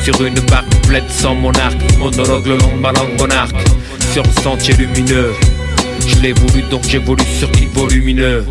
sur 0.03 0.25
une 0.25 0.41
barque 0.41 0.75
pleine 0.87 1.09
sans 1.09 1.35
monarque. 1.35 1.77
Monologue 1.99 2.47
le 2.47 2.57
long 2.57 2.77
de 2.77 2.81
ma 2.81 2.93
langue 2.93 3.19
monarque. 3.19 3.57
Sur 4.13 4.23
le 4.23 4.43
sentier 4.43 4.75
lumineux. 4.75 5.33
Je 6.07 6.21
l'ai 6.21 6.33
voulu 6.33 6.63
donc 6.71 6.83
j'évolue 6.89 7.25
sur 7.39 7.51
titre 7.53 7.73
volumineux 7.75 8.45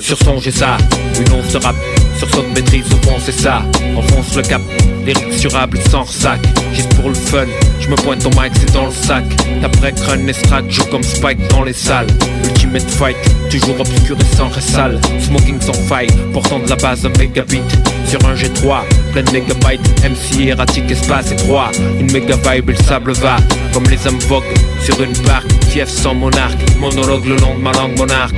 Sur 0.00 0.18
son 0.18 0.38
j'ai 0.40 0.50
ça, 0.50 0.76
une 1.18 1.32
once 1.32 1.56
rap 1.56 1.76
Sur 2.20 2.28
son 2.34 2.42
maîtrise 2.54 2.84
fond 3.02 3.16
c'est 3.18 3.32
ça. 3.32 3.62
Enfonce 3.96 4.36
le 4.36 4.42
cap, 4.42 4.60
lyrics 5.06 5.40
durables 5.40 5.78
sans 5.90 6.02
ressac 6.02 6.38
Juste 6.74 6.94
pour 6.96 7.08
le 7.08 7.14
fun, 7.14 7.46
je 7.80 7.88
me 7.88 7.96
pointe 7.96 8.22
au 8.26 8.28
mic 8.38 8.52
c'est 8.60 8.74
dans 8.74 8.84
le 8.84 8.92
sac. 8.92 9.24
D'après 9.62 9.94
crâne 9.94 10.28
extract, 10.28 10.70
joue 10.70 10.84
comme 10.90 11.02
Spike 11.02 11.38
dans 11.48 11.62
les 11.62 11.72
salles. 11.72 12.08
Ultimate 12.44 12.90
fight, 12.90 13.16
toujours 13.48 13.80
obscur 13.80 14.18
et 14.20 14.36
sans 14.36 14.48
ressale 14.48 15.00
Smoking 15.18 15.62
sans 15.62 15.72
fight, 15.72 16.14
portant 16.34 16.58
de 16.58 16.68
la 16.68 16.76
base 16.76 17.06
un 17.06 17.18
mégabit. 17.18 17.62
Sur 18.06 18.22
un 18.26 18.34
G3, 18.34 18.82
plein 19.12 19.22
de 19.22 19.30
mégabytes. 19.30 19.80
MC 20.04 20.48
erratique, 20.48 20.90
espace 20.90 21.32
étroit. 21.32 21.70
Une 21.98 22.12
méga 22.12 22.36
vibe 22.36 22.68
et 22.68 22.74
le 22.74 22.84
sable 22.84 23.12
va. 23.12 23.36
Comme 23.72 23.84
les 23.84 23.96
voguent 23.96 24.44
sur 24.84 25.02
une 25.02 25.16
barque 25.24 25.50
Fief 25.70 25.88
sans 25.88 26.14
monarque, 26.14 26.60
monologue 26.78 27.24
le 27.24 27.36
long 27.36 27.54
de 27.54 27.62
ma 27.62 27.72
langue 27.72 27.96
monarque. 27.96 28.36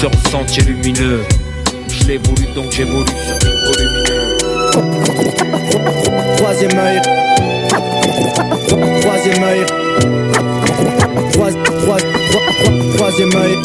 Sur 0.00 0.10
le 0.10 0.30
sentier 0.30 0.64
lumineux 0.64 1.20
Je 2.10 2.14
l'ai 2.16 2.22
voulu 2.24 2.44
donc 2.56 2.72
j'évolue 2.72 3.06
sur 3.24 3.38
titre 3.38 3.54
volumineux 3.70 4.34
Troisième 6.38 6.76
œil. 6.76 7.00
Troisième 9.00 9.44
œil. 9.44 9.64
Trois- 11.32 11.52
trois- 11.52 11.98
trois- 11.98 12.19
Œil. 13.34 13.58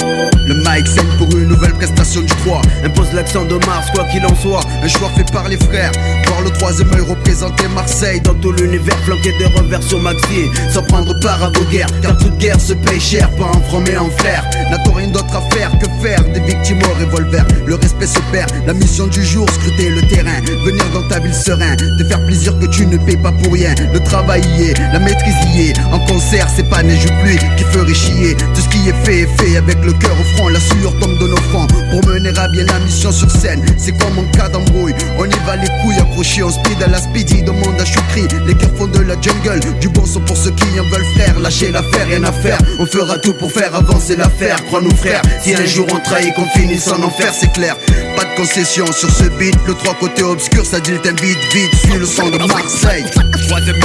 Le 0.48 0.56
mic 0.56 0.88
saigne 0.88 1.08
pour 1.18 1.30
une 1.38 1.48
nouvelle 1.48 1.74
prestation 1.74 2.22
du 2.22 2.34
3 2.46 2.62
Impose 2.84 3.14
l'accent 3.14 3.46
de 3.46 3.56
Mars, 3.66 3.88
quoi 3.94 4.04
qu'il 4.06 4.26
en 4.26 4.36
soit. 4.36 4.60
Un 4.84 4.88
choix 4.88 5.10
fait 5.16 5.32
par 5.32 5.48
les 5.48 5.58
frères. 5.58 5.92
Voir 6.28 6.42
le 6.42 6.50
troisième 6.50 6.92
œil 6.94 7.02
représenter 7.02 7.68
Marseille 7.70 8.20
Dans 8.22 8.34
tout 8.36 8.52
l'univers. 8.52 8.98
Flanqué 9.06 9.32
de 9.40 9.46
revers 9.58 9.82
sur 9.82 10.00
Maxi 10.00 10.50
Sans 10.72 10.84
prendre 10.84 11.18
part 11.20 11.44
à 11.44 11.50
vos 11.50 11.64
guerres. 11.72 11.88
Car 12.02 12.18
toute 12.18 12.38
guerre 12.38 12.60
se 12.60 12.74
paye 12.74 13.00
cher 13.00 13.30
Pas 13.32 13.46
en 13.46 13.62
franc 13.62 13.82
mais 13.86 13.98
en 13.98 14.10
flair 14.10 14.44
N'a-t-on 14.70 14.94
rien 14.94 15.08
d'autre 15.08 15.36
à 15.36 15.56
faire 15.56 15.72
que 15.80 15.88
faire 16.06 16.24
Des 16.34 16.42
victimes 16.42 16.80
au 16.84 17.06
revolver. 17.06 17.46
Le 17.66 17.76
respect 17.76 18.08
se 18.08 18.20
perd. 18.32 18.52
La 18.68 18.74
mission 18.74 19.08
du 19.08 19.24
jour, 19.24 19.50
scruter 19.50 19.90
le 19.90 20.02
terrain. 20.08 20.42
Venir 20.66 20.84
dans 20.94 21.08
ta 21.08 21.20
ville 21.20 21.34
serein. 21.34 21.76
Te 21.76 22.04
faire 22.04 22.24
plaisir 22.26 22.58
que 22.60 22.66
tu 22.66 22.86
ne 22.86 22.98
payes 22.98 23.18
pas 23.18 23.32
pour 23.32 23.54
rien. 23.54 23.74
Le 23.94 24.00
travail 24.02 24.42
y 24.58 24.64
est, 24.64 24.80
la 24.92 25.00
maîtrise 25.00 25.36
y 25.56 25.70
est. 25.70 25.74
En 25.92 26.00
concert 26.00 26.48
c'est 26.56 26.70
pas 26.70 26.84
neige 26.84 27.06
ou 27.06 27.24
pluie 27.24 27.40
qui 27.58 27.64
ferait 27.64 27.94
chier 27.94 28.36
Tout 28.56 28.62
ce 28.62 28.70
qui 28.70 28.90
est 28.90 29.06
fait 29.06 29.20
est 29.22 29.42
fait. 29.42 29.58
Avec 29.58 29.84
le 29.84 29.94
cœur 29.94 30.16
au 30.20 30.38
front 30.38 30.48
La 30.50 30.60
sueur 30.60 30.94
tombe 31.00 31.18
de 31.20 31.28
nos 31.28 31.38
fronts 31.38 31.68
Pour 31.92 32.06
mener 32.10 32.30
à 32.38 32.48
bien 32.48 32.66
la 32.66 32.80
mission 32.80 33.12
sur 33.12 33.30
scène 33.30 33.64
C'est 33.78 33.98
comme 33.98 34.18
en 34.18 34.24
cas 34.32 34.50
d'embrouille. 34.50 34.96
On 35.18 35.26
y 35.26 35.40
va 35.46 35.56
les 35.56 35.68
couilles 35.82 36.00
accrochées 36.00 36.44
en 36.44 36.50
speed 36.50 36.82
à 36.84 36.88
la 36.88 37.00
speedy 37.00 37.44
Demande 37.44 37.80
à 37.80 37.86
Choukri 37.86 38.28
Les 38.46 38.56
cœurs 38.56 38.72
font 38.78 38.88
de 38.88 39.00
la 39.00 39.16
jungle 39.22 39.60
Du 39.80 39.90
bon 39.90 40.06
son 40.06 40.22
pour 40.22 40.38
ceux 40.38 40.52
qui 40.52 40.80
en 40.80 40.84
veulent 40.84 41.06
frère. 41.16 41.40
Lâchez 41.40 41.72
l'affaire, 41.72 42.08
rien 42.08 42.24
à 42.24 42.32
faire. 42.32 42.58
On 42.80 42.86
fera 42.86 43.18
tout 43.18 43.34
pour 43.34 43.52
faire 43.52 43.74
avancer 43.76 44.16
l'affaire. 44.16 44.64
Crois-nous 44.66 44.96
frère 44.96 45.22
Si 45.44 45.54
un 45.54 45.66
jour 45.66 45.86
on 45.94 46.00
trahit 46.00 46.34
qu'on 46.34 46.48
finisse 46.58 46.88
en 46.88 47.02
enfer 47.04 47.34
c'est 47.34 47.52
clair. 47.52 47.76
Pas 48.16 48.24
de 48.24 48.36
concession 48.38 48.86
sur 48.92 49.10
ce 49.10 49.24
beat. 49.38 49.56
Le 49.68 49.74
trois 49.74 49.96
côtés 49.96 50.24
obscurs 50.24 50.66
ça 50.66 50.80
dit 50.80 50.92
le 50.92 50.98
vite 50.98 51.38
vite 51.54 51.76
Suis 51.76 52.00
le 52.00 52.06
son 52.06 52.30
de 52.30 52.38
Marseille. 52.38 53.06
Troisième 53.48 53.76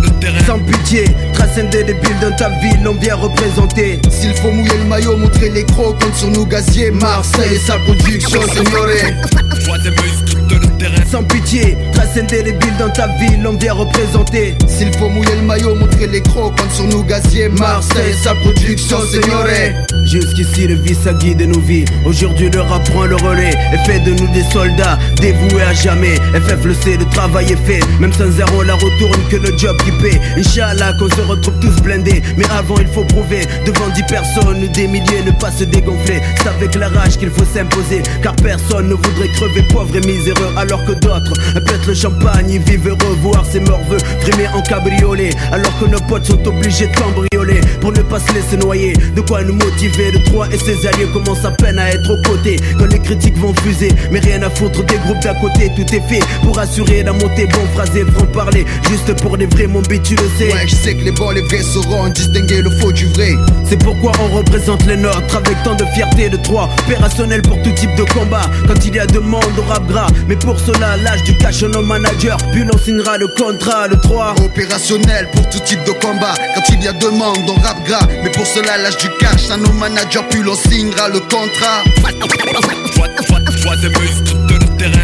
le 0.00 0.10
terrain. 0.20 0.44
Sans 0.46 0.58
pitié, 0.58 1.04
transcender 1.32 1.84
les 1.84 1.94
billes 1.94 2.20
dans 2.20 2.34
ta 2.36 2.48
ville, 2.48 2.86
on 2.86 2.94
vient 2.94 3.16
représenter. 3.16 4.00
S'il 4.10 4.34
faut 4.34 4.50
mouiller 4.50 4.78
le 4.78 4.84
maillot, 4.84 5.16
montrer 5.16 5.50
les 5.50 5.64
crocs, 5.64 5.98
compte 6.00 6.14
sur 6.14 6.28
nous 6.28 6.46
gazier 6.46 6.90
Marseille 6.90 7.54
et 7.54 7.58
sa 7.58 7.78
production, 7.78 8.40
terrain. 10.78 11.04
Sans 11.10 11.22
pitié, 11.24 11.76
transcender 11.92 12.42
les 12.42 12.52
billes 12.52 12.78
dans 12.78 12.90
ta 12.90 13.06
ville, 13.18 13.46
on 13.46 13.56
vient 13.56 13.74
représenter. 13.74 14.56
S'il 14.66 14.92
faut 14.94 15.08
mouiller 15.08 15.36
le 15.36 15.42
maillot, 15.42 15.74
montrer 15.74 16.06
les 16.06 16.22
crocs, 16.22 16.56
compte 16.56 16.70
sur 16.70 16.84
nous 16.84 17.02
gazier 17.04 17.48
Marseille 17.48 18.10
et 18.10 18.24
sa 18.24 18.34
production, 18.34 18.98
signoré 19.06 19.74
Jusqu'ici 20.04 20.66
le 20.66 20.74
vice 20.74 21.06
a 21.06 21.12
guidé 21.14 21.46
nos 21.46 21.60
vies. 21.60 21.84
Aujourd'hui 22.04 22.50
le 22.50 22.60
rap 22.60 22.84
prend 22.90 23.04
le 23.04 23.16
relais 23.16 23.54
Et 23.72 23.78
fait 23.86 24.00
de 24.00 24.10
nous 24.12 24.28
des 24.32 24.44
soldats 24.52 24.98
dévoués 25.20 25.62
à 25.62 25.72
jamais. 25.72 26.16
FF 26.34 26.64
le 26.64 26.74
sait, 26.74 26.96
le 26.96 27.04
travail 27.06 27.52
est 27.52 27.66
fait. 27.66 27.80
Même 28.00 28.12
sans 28.12 28.30
zéro 28.30 28.62
la 28.62 28.74
retourne 28.74 29.20
que 29.30 29.36
le 29.36 29.56
job 29.56 29.76
qui 29.84 29.90
paie. 30.02 30.20
Inch'Allah 30.36 30.92
qu'on 30.98 31.08
se 31.08 31.20
retrouve 31.22 31.58
tous 31.60 31.82
blindés. 31.82 32.22
Mais 32.36 32.46
avant, 32.50 32.76
il 32.78 32.88
faut 32.88 33.04
prouver. 33.04 33.42
Devant 33.66 33.88
dix 33.94 34.02
personnes, 34.04 34.66
des 34.72 34.86
milliers, 34.86 35.22
ne 35.24 35.30
pas 35.32 35.50
se 35.50 35.64
dégonfler. 35.64 36.20
C'est 36.36 36.48
avec 36.48 36.74
la 36.74 36.88
rage 36.88 37.16
qu'il 37.16 37.30
faut 37.30 37.44
s'imposer, 37.44 38.02
car 38.22 38.34
personne 38.36 38.88
ne 38.88 38.94
voudrait 38.94 39.28
crever 39.28 39.62
pauvre 39.70 39.96
et 39.96 40.06
miséreux, 40.06 40.52
alors 40.56 40.84
que 40.84 40.92
d'autres 40.92 41.34
pètent 41.66 41.86
le 41.86 41.94
champagne, 41.94 42.50
ils 42.50 42.60
vivent 42.60 42.88
heureux, 42.88 43.16
voir 43.22 43.44
ses 43.50 43.60
morveux 43.60 43.98
frimer 44.20 44.48
en 44.48 44.62
cabriolet, 44.62 45.30
alors 45.52 45.78
que 45.78 45.86
nos 45.86 46.00
potes 46.00 46.26
sont 46.26 46.46
obligés 46.46 46.88
de 46.88 46.96
cambrioler 46.96 47.60
pour 47.80 47.92
ne 47.92 48.02
pas 48.02 48.20
se 48.20 48.32
laisser 48.32 48.56
noyer. 48.56 48.92
De 49.14 49.20
quoi 49.20 49.42
nous 49.42 49.54
motiver, 49.54 49.93
de 49.96 50.24
Troyes 50.24 50.48
et 50.52 50.58
ses 50.58 50.86
alliés 50.86 51.08
commencent 51.12 51.44
à 51.44 51.50
peine 51.50 51.78
à 51.78 51.90
être 51.90 52.10
aux 52.10 52.22
côtés. 52.28 52.56
Quand 52.78 52.86
les 52.86 52.98
critiques 52.98 53.36
vont 53.38 53.54
fuser, 53.62 53.88
mais 54.10 54.20
rien 54.20 54.42
à 54.42 54.50
foutre 54.50 54.84
des 54.84 54.96
groupes 54.96 55.20
d'à 55.22 55.34
côté, 55.34 55.70
tout 55.76 55.94
est 55.94 56.08
fait 56.08 56.24
pour 56.42 56.58
assurer 56.58 57.02
la 57.02 57.12
montée, 57.12 57.46
bon 57.46 57.66
phrasé, 57.74 58.04
franc 58.14 58.26
parler, 58.26 58.64
juste 58.88 59.12
pour 59.22 59.36
les 59.36 59.46
vrais, 59.46 59.66
mon 59.66 59.82
beat, 59.82 60.02
tu 60.02 60.16
le 60.16 60.28
sais. 60.38 60.52
Ouais, 60.52 60.66
je 60.66 60.74
sais 60.74 60.94
que 60.94 61.04
les 61.04 61.12
bons, 61.12 61.30
les 61.30 61.42
vrais 61.42 61.62
sauront 61.62 62.08
distinguer 62.08 62.62
le 62.62 62.70
faux 62.70 62.92
du 62.92 63.06
vrai. 63.06 63.32
C'est 63.68 63.82
pourquoi 63.82 64.12
on 64.20 64.36
représente 64.36 64.84
les 64.86 64.96
nôtres 64.96 65.36
avec 65.36 65.62
tant 65.62 65.74
de 65.74 65.84
fierté 65.94 66.28
de 66.28 66.36
trois 66.36 66.68
opérationnel 66.86 67.42
pour 67.42 67.60
tout 67.62 67.72
type 67.72 67.94
de 67.96 68.04
combat. 68.12 68.50
Quand 68.66 68.84
il 68.84 68.94
y 68.94 68.98
a 68.98 69.06
demande 69.06 69.58
au 69.58 69.62
rap 69.62 69.86
gras, 69.86 70.08
mais 70.28 70.36
pour 70.36 70.58
cela, 70.58 70.96
l'âge 70.96 71.22
du 71.24 71.36
cash 71.36 71.62
nos 71.62 71.82
managers, 71.82 72.36
puis 72.52 72.64
l'on 72.64 72.78
signera 72.78 73.16
le 73.16 73.28
contrat 73.28 73.88
de 73.88 73.94
3 73.94 74.34
Opérationnel 74.44 75.28
pour 75.32 75.48
tout 75.48 75.60
type 75.60 75.82
de 75.84 75.92
combat. 75.92 76.34
Quand 76.54 76.62
il 76.70 76.82
y 76.82 76.88
a 76.88 76.92
demande, 76.92 77.48
on 77.48 77.54
rap 77.60 77.82
gras. 77.86 78.06
Mais 78.22 78.30
pour 78.30 78.46
cela, 78.46 78.76
l'âge 78.78 78.96
du 78.98 79.08
cash 79.18 79.50
à 79.50 79.56
nos 79.56 79.72
managers, 79.88 80.24
puis 80.30 80.42
l'on 80.42 80.54
signera 80.54 81.08
le 81.08 81.20
contrat. 81.20 81.84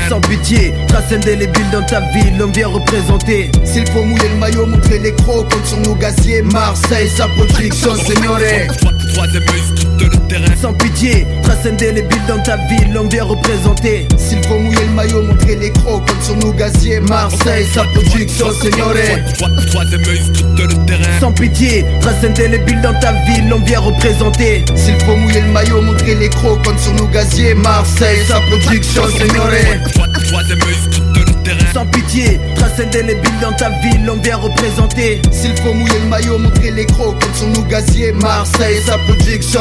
Sans 0.09 0.20
pitié, 0.20 0.72
trace 0.89 1.12
indélébile 1.12 1.70
dans 1.72 1.83
ta 1.83 2.01
ville, 2.12 2.37
l'on 2.39 2.51
vient 2.51 2.68
représenter. 2.68 3.51
S'il 3.64 3.87
faut 3.91 4.03
mouiller 4.03 4.28
le 4.28 4.37
maillot, 4.39 4.66
montrer 4.66 4.99
les 4.99 5.12
crocs, 5.12 5.49
compte 5.51 5.66
sur 5.66 5.78
nos 5.78 5.95
gaziers. 5.95 6.43
Marseille, 6.43 7.09
sa 7.16 7.26
production, 7.28 7.95
signore. 7.97 8.39
Sans 10.61 10.72
pitié, 10.74 11.26
trace 11.43 11.66
indélébile 11.66 12.22
dans 12.28 12.43
ta 12.43 12.57
ville, 12.57 12.93
l'on 12.93 13.09
vient 13.09 13.24
représenter. 13.24 14.07
S'il 14.16 14.43
faut 14.45 14.59
mouiller 14.59 14.85
le 14.87 14.95
maillot, 14.95 15.22
montrer 15.22 15.57
les 15.57 15.70
crocs, 15.70 16.07
compte 16.07 16.22
sur 16.22 16.37
nos 16.37 16.53
gaziers. 16.53 17.01
Marseille, 17.01 17.66
sa 17.72 17.85
production, 17.85 18.51
signore. 18.53 18.95
Sans 21.20 21.33
pitié, 21.33 21.85
trace 22.01 22.24
indélébile 22.24 22.81
dans 22.83 22.99
ta 23.01 23.12
ville, 23.12 23.49
l'on 23.49 23.61
vient 23.61 23.81
représenter. 23.81 24.64
S'il 24.74 24.99
faut 25.01 25.16
mouiller 25.16 25.41
le 25.41 25.49
maillot, 25.49 25.81
montrer 25.81 26.14
les 26.14 26.28
crocs, 26.28 26.62
compte 26.64 26.78
sur 26.78 26.93
nos 26.95 27.07
gaziers. 27.07 27.55
Marseille, 27.55 28.18
sa 28.28 28.41
production, 28.41 29.03
signore. 29.71 31.73
Sans 31.73 31.87
pitié, 31.87 32.41
trace 32.57 32.81
indélébile 32.81 33.39
dans 33.41 33.53
ta 33.53 33.71
ville, 33.71 34.11
on 34.11 34.16
vient 34.16 34.37
représenter. 34.37 35.21
S'il 35.31 35.57
faut 35.59 35.73
mouiller 35.73 35.99
le 36.03 36.09
maillot, 36.09 36.39
montrer 36.39 36.71
les 36.71 36.87
crocs, 36.87 37.16
sur 37.35 37.47
nos 37.49 37.62
gaziers. 37.62 38.12
Marseille, 38.12 38.81
sa 38.85 38.99
production, 38.99 39.61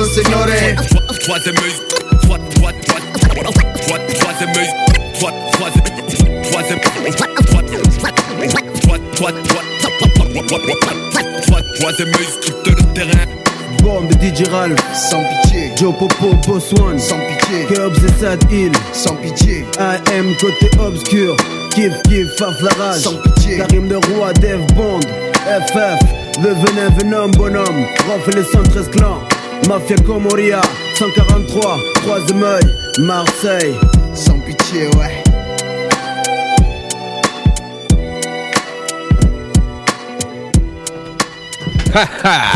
DJ 13.83 14.47
Ralph, 14.51 14.79
sans 14.93 15.23
pitié. 15.23 15.71
Joe 15.77 15.93
Popo, 15.97 16.33
Boss 16.45 16.73
One, 16.73 16.99
sans 16.99 17.17
pitié. 17.19 17.65
Kerbs 17.73 17.97
et 18.03 18.19
Sad 18.19 18.51
Hill, 18.51 18.71
sans 18.93 19.15
pitié. 19.15 19.65
AM 19.79 20.35
côté 20.39 20.69
obscur, 20.79 21.35
Kif 21.71 21.93
Kif, 22.03 22.27
Faf 22.37 22.61
la 22.61 22.71
rage, 22.83 23.01
sans 23.01 23.15
pitié. 23.15 23.57
Karim 23.57 23.87
de 23.87 23.95
Roi, 23.95 24.33
Dev 24.33 24.61
Bond, 24.75 24.99
FF, 25.45 25.99
le 26.43 26.49
venin 26.49 26.89
venom 26.97 27.29
bonhomme, 27.31 27.85
Rof 28.07 28.27
et 28.27 28.35
les 28.35 28.43
113 28.43 28.89
clans, 28.89 29.21
Mafia 29.67 29.95
Comoria, 30.05 30.61
143, 30.95 31.77
troisième 32.03 32.43
œil, 32.43 32.63
Marseille, 32.99 33.75
sans 34.13 34.39
pitié, 34.39 34.87
ouais. 34.97 35.23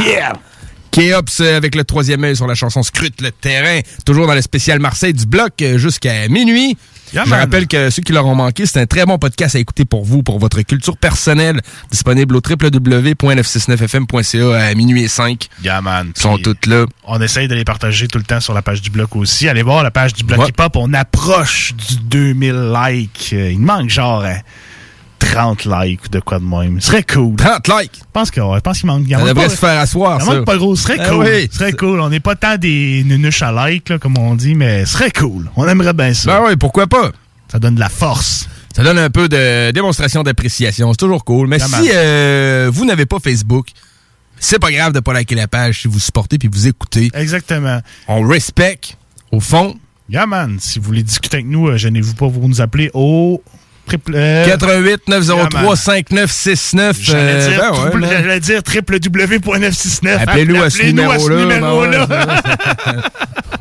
yeah! 0.06 0.34
Kéops 0.94 1.40
avec 1.42 1.74
le 1.76 1.84
troisième 1.84 2.24
œil 2.24 2.36
sur 2.36 2.46
la 2.46 2.54
chanson 2.56 2.84
Scrute 2.84 3.20
le 3.22 3.32
terrain, 3.32 3.80
toujours 4.06 4.28
dans 4.28 4.36
le 4.36 4.42
spécial 4.44 4.80
Marseille 4.80 5.14
du 5.14 5.26
bloc 5.26 5.54
euh, 5.64 5.78
jusqu'à 5.80 6.28
minuit. 6.30 6.78
Yeah, 7.16 7.24
Je 7.26 7.32
rappelle 7.34 7.66
que 7.68 7.90
ceux 7.90 8.02
qui 8.04 8.12
l'auront 8.14 8.36
manqué, 8.36 8.66
c'est 8.68 8.80
un 8.80 8.86
très 8.86 9.04
bon 9.06 9.18
podcast 9.18 9.56
à 9.56 9.60
écouter 9.60 9.86
pour 9.86 10.04
vous, 10.06 10.22
pour 10.24 10.38
votre 10.40 10.62
culture 10.62 10.96
personnelle, 10.98 11.60
disponible 11.92 12.36
au 12.36 12.42
www.969fm.ca 12.48 14.66
à 14.68 14.74
minuit 14.76 15.02
et 15.04 15.08
5. 15.08 15.48
Yeah, 15.64 15.82
man. 15.82 16.12
Ils 16.16 16.22
sont 16.22 16.36
Puis, 16.36 16.44
toutes 16.44 16.68
là. 16.68 16.86
On 17.06 17.20
essaye 17.22 17.48
de 17.48 17.56
les 17.56 17.66
partager 17.66 18.08
tout 18.08 18.20
le 18.20 18.24
temps 18.24 18.40
sur 18.40 18.54
la 18.54 18.62
page 18.62 18.82
du 18.84 18.90
bloc 18.92 19.16
aussi. 19.16 19.50
Allez 19.50 19.64
voir 19.64 19.82
la 19.84 19.90
page 19.92 20.14
du 20.14 20.24
bloc 20.24 20.40
Ouais. 20.42 20.50
hip-hop. 20.50 20.76
On 20.76 20.94
approche 20.94 21.74
du 21.76 21.96
2000 22.04 22.72
likes. 22.86 23.32
Euh, 23.34 23.52
Il 23.52 23.60
manque 23.60 23.90
genre 23.90 24.22
euh, 24.24 24.34
30 25.24 25.66
likes 25.66 26.06
ou 26.06 26.10
de 26.10 26.20
quoi 26.20 26.40
de 26.40 26.44
même. 26.46 26.80
Ce 26.82 26.88
serait 26.88 27.04
cool. 27.04 27.36
30 27.36 27.68
likes? 27.68 27.92
Je 28.00 28.04
pense 28.12 28.30
que- 28.32 28.42
ouais, 28.42 28.60
qu'il 28.62 28.88
manque. 28.88 29.04
il 29.08 29.18
manque 29.18 29.28
devrait 29.28 29.50
se 29.50 29.56
faire 29.56 29.80
asseoir, 29.80 30.22
ça. 30.22 30.34
manque 30.34 30.46
pas 30.46 30.58
gros. 30.58 30.76
Ce 30.76 30.84
serait 30.84 30.98
Ah 31.00 31.10
cool. 31.10 31.26
oui. 31.26 31.48
Ce 31.52 31.58
serait 31.60 31.74
cool. 31.74 32.00
On 32.00 32.10
n'est 32.10 32.20
pas 32.20 32.36
tant 32.36 32.58
des 32.58 33.04
nunuches 33.06 33.42
à 33.42 33.52
like, 33.52 33.90
là, 33.90 33.98
comme 34.00 34.18
on 34.18 34.36
dit, 34.36 34.56
mais 34.56 34.86
ce 34.86 34.94
serait 34.94 35.12
cool. 35.12 35.50
On 35.56 35.68
aimerait 35.68 35.94
bien 35.94 36.14
ça. 36.14 36.40
Ben 36.40 36.48
oui, 36.50 36.56
pourquoi 36.58 36.88
pas? 36.88 37.12
Ça 37.52 37.60
donne 37.60 37.76
de 37.76 37.80
la 37.80 37.90
force. 37.90 38.48
Ça 38.76 38.84
donne 38.84 38.98
un 38.98 39.10
peu 39.10 39.30
de 39.30 39.72
démonstration 39.72 40.24
d'appréciation. 40.24 40.92
C'est 40.94 40.98
toujours 40.98 41.24
cool. 41.24 41.48
Mais 41.48 41.60
si 41.60 41.90
euh, 41.94 42.70
vous 42.74 42.86
n'avez 42.86 43.06
pas 43.06 43.20
Facebook, 43.20 43.68
c'est 44.40 44.60
pas 44.60 44.72
grave 44.72 44.94
de 44.94 45.00
pas 45.00 45.14
liker 45.14 45.36
la 45.36 45.48
page 45.48 45.82
si 45.82 45.88
vous 45.88 46.00
supportez 46.00 46.38
puis 46.38 46.50
vous 46.52 46.68
écoutez. 46.68 47.12
Exactement. 47.14 47.80
On 48.08 48.22
respecte, 48.28 48.98
au 49.32 49.40
fond. 49.40 49.76
Yeah, 50.10 50.26
man. 50.26 50.58
Si 50.60 50.80
vous 50.80 50.86
voulez 50.86 51.04
discuter 51.04 51.38
avec 51.38 51.48
nous, 51.48 51.68
euh, 51.70 51.78
gênez-vous 51.78 52.16
pas, 52.16 52.28
vous 52.28 52.48
nous 52.48 52.62
appelez 52.62 52.90
au... 52.94 53.42
triple- 53.88 54.14
euh, 54.16 54.46
88 54.46 55.08
903 55.08 55.60
Yeah, 55.62 55.68
man. 55.68 55.76
5969. 55.76 56.98
J'allais 57.00 57.20
euh, 57.22 57.50
dire, 57.50 57.72
ben 57.94 58.02
ouais, 58.28 58.40
dire 58.40 58.62
www.969. 58.62 60.18
Appelez-nous 60.20 60.62
à 60.62 60.70
ce 60.70 60.84
numéro-là. 60.84 62.08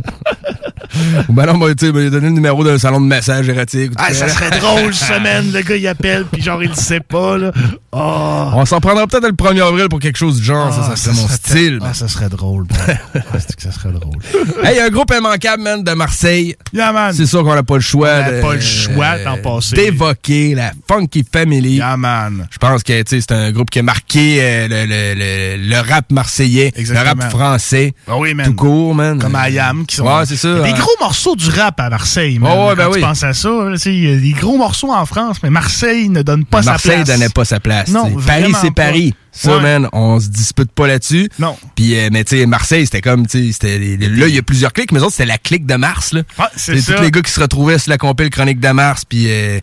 Ou 1.28 1.32
ben 1.32 1.46
non, 1.46 1.54
moi, 1.54 1.74
tu 1.74 1.86
sais, 1.86 1.92
ben, 1.92 2.08
donner 2.10 2.26
le 2.28 2.32
numéro 2.32 2.62
d'un 2.64 2.78
salon 2.78 3.00
de 3.00 3.06
massage 3.06 3.48
érotique. 3.48 3.90
ou 3.92 3.94
Ah, 3.98 4.12
ça 4.12 4.28
serait 4.28 4.50
drôle, 4.58 4.92
semaine. 4.94 5.52
Le 5.52 5.60
gars, 5.62 5.76
il 5.76 5.86
appelle, 5.86 6.24
puis 6.30 6.42
genre, 6.42 6.62
il 6.62 6.68
le 6.70 6.74
sait 6.74 7.00
pas, 7.00 7.38
là. 7.38 7.52
Oh. 7.92 8.50
On 8.54 8.64
s'en 8.64 8.80
prendra 8.80 9.06
peut-être 9.06 9.26
le 9.26 9.32
1er 9.32 9.62
avril 9.66 9.88
pour 9.88 10.00
quelque 10.00 10.16
chose 10.18 10.38
du 10.38 10.44
genre. 10.44 10.72
ça, 10.72 10.94
ça 10.94 10.96
serait 10.96 11.14
mon 11.16 11.28
style. 11.28 11.78
Ah, 11.82 11.92
ça 11.94 12.08
serait 12.08 12.28
drôle. 12.28 12.66
Ah, 13.14 13.38
que 13.56 13.62
ça 13.62 13.72
serait 13.72 13.92
drôle. 13.92 14.16
Hey, 14.64 14.80
un 14.80 14.88
groupe 14.88 15.12
immanquable, 15.16 15.62
man, 15.62 15.82
de 15.84 15.92
Marseille. 15.92 16.54
Yeah, 16.72 16.92
man. 16.92 17.12
C'est 17.14 17.26
sûr 17.26 17.42
qu'on 17.44 17.54
n'a 17.54 17.62
pas 17.62 17.74
le 17.76 17.80
choix. 17.80 18.08
On 18.26 18.32
n'a 18.32 18.40
pas 18.40 18.54
le 18.54 18.60
choix 18.60 19.18
d'en 19.18 19.36
passer. 19.38 19.76
D'évoquer 19.76 20.54
la 20.54 20.72
Funky 20.88 21.24
Family. 21.30 21.76
Yeah, 21.76 21.96
man. 21.96 22.46
Je 22.50 22.58
pense 22.58 22.82
que 22.82 23.02
tu 23.02 23.16
sais, 23.16 23.20
c'est 23.20 23.32
un 23.34 23.50
groupe 23.52 23.70
qui 23.70 23.78
a 23.78 23.82
marqué 23.82 24.38
euh, 24.40 24.68
le, 24.68 24.84
le- 24.86 25.14
le- 25.14 25.68
le 25.68 25.76
rap 25.92 26.10
marseillais, 26.10 26.72
Exactement. 26.76 27.14
le 27.14 27.20
rap 27.22 27.30
français. 27.30 27.94
Ah 28.08 28.16
oui, 28.18 28.34
man. 28.34 28.46
Tout 28.46 28.54
court, 28.54 28.94
man. 28.94 29.18
Comme 29.18 29.36
IAM, 29.48 29.84
qui 29.86 29.96
sont. 29.96 30.04
Ouais, 30.06 30.24
c'est 30.26 30.36
ça. 30.36 30.60
Des. 30.60 30.72
Gros 30.82 30.96
morceaux 31.00 31.36
du 31.36 31.48
rap 31.48 31.78
à 31.80 31.88
Marseille. 31.90 32.38
Ouais, 32.38 32.48
ouais, 32.48 32.74
ben 32.74 32.84
Quand 32.86 32.90
tu 32.90 32.96
oui. 32.96 33.00
penses 33.02 33.22
à 33.22 33.32
ça, 33.34 33.48
il 33.86 34.04
y 34.04 34.12
a 34.12 34.16
des 34.16 34.32
gros 34.32 34.56
morceaux 34.58 34.92
en 34.92 35.06
France, 35.06 35.38
mais 35.42 35.50
Marseille 35.50 36.08
ne 36.08 36.22
donne 36.22 36.44
pas 36.44 36.62
sa 36.62 36.72
Marseille 36.72 36.96
place. 37.04 37.08
donnait 37.08 37.28
pas 37.28 37.44
sa 37.44 37.60
place. 37.60 37.88
Non. 37.88 38.10
Paris, 38.26 38.52
c'est. 38.60 38.70
Paris. 38.74 39.14
Ça, 39.34 39.56
Ouais. 39.56 39.62
man, 39.62 39.88
on 39.94 40.20
se 40.20 40.28
dispute 40.28 40.70
pas 40.72 40.86
là-dessus. 40.86 41.30
Non. 41.38 41.56
Puis, 41.74 41.96
euh, 41.98 42.10
mais 42.12 42.22
tu 42.24 42.36
sais, 42.38 42.44
Marseille, 42.46 42.84
c'était 42.84 43.00
comme, 43.00 43.26
tu 43.26 43.50
sais, 43.52 43.78
là, 43.78 44.26
il 44.28 44.34
y 44.34 44.38
a 44.38 44.42
plusieurs 44.42 44.72
clics, 44.74 44.92
mais 44.92 45.00
autres, 45.00 45.12
c'était 45.12 45.24
la 45.24 45.38
clique 45.38 45.64
de 45.64 45.74
Mars, 45.76 46.12
là. 46.12 46.20
Ouais, 46.38 46.44
c'est 46.56 46.78
ça. 46.80 46.94
tous 46.94 47.02
les 47.02 47.10
gars 47.10 47.22
qui 47.22 47.32
se 47.32 47.40
retrouvaient 47.40 47.78
sur 47.78 47.88
la 47.90 47.96
compile 47.98 48.28
Chronique 48.28 48.60
de 48.60 48.68
Mars, 48.68 49.06
puis 49.06 49.24
euh, 49.30 49.58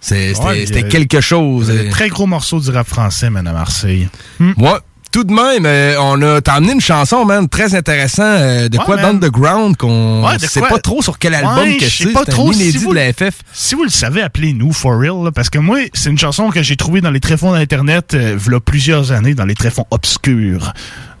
c'était 0.00 0.34
Ouais, 0.40 0.76
a- 0.78 0.82
quelque 0.82 1.20
chose. 1.22 1.70
Euh. 1.70 1.88
très 1.90 2.08
gros 2.10 2.26
morceaux 2.26 2.60
du 2.60 2.68
rap 2.70 2.86
français, 2.86 3.30
man, 3.30 3.46
à 3.46 3.52
Marseille. 3.54 4.08
Moi, 4.38 4.80
tout 5.12 5.24
de 5.24 5.32
même, 5.32 5.64
euh, 5.66 5.94
on 6.00 6.20
a 6.22 6.40
t'as 6.40 6.54
amené 6.54 6.72
une 6.72 6.80
chanson, 6.80 7.24
man, 7.24 7.48
très 7.48 7.74
intéressant, 7.74 8.22
euh, 8.24 8.68
de 8.68 8.76
Ouais, 8.78 8.84
quoi 8.84 8.96
man. 8.96 9.12
d'underground 9.18 9.76
qu'on 9.76 10.24
Ouais, 10.26 10.38
sait 10.38 10.60
quoi- 10.60 10.68
pas 10.68 10.78
trop 10.78 11.02
sur 11.02 11.18
quel 11.18 11.34
album 11.34 11.58
Ouais, 11.58 11.76
que 11.76 11.88
c'est. 11.88 12.12
pas 12.12 12.24
trop 12.24 12.52
si 12.52 12.60
inédit 12.60 12.78
vous- 12.78 12.90
de 12.90 12.94
la 12.96 13.12
FF. 13.12 13.34
Si 13.52 13.74
vous 13.74 13.84
le 13.84 13.90
savez, 13.90 14.22
appelez-nous 14.22 14.72
for 14.72 14.98
real, 14.98 15.24
là, 15.24 15.30
parce 15.32 15.50
que 15.50 15.58
moi, 15.58 15.78
c'est 15.94 16.10
une 16.10 16.18
chanson 16.18 16.50
que 16.50 16.62
j'ai 16.62 16.76
trouvée 16.76 17.00
dans 17.00 17.10
les 17.10 17.20
tréfonds 17.20 17.52
d'Internet, 17.52 18.14
euh, 18.14 18.34
v'là 18.38 18.60
plusieurs 18.60 19.12
années, 19.12 19.34
dans 19.34 19.44
les 19.46 19.54
tréfonds 19.54 19.86
obscurs 19.90 20.72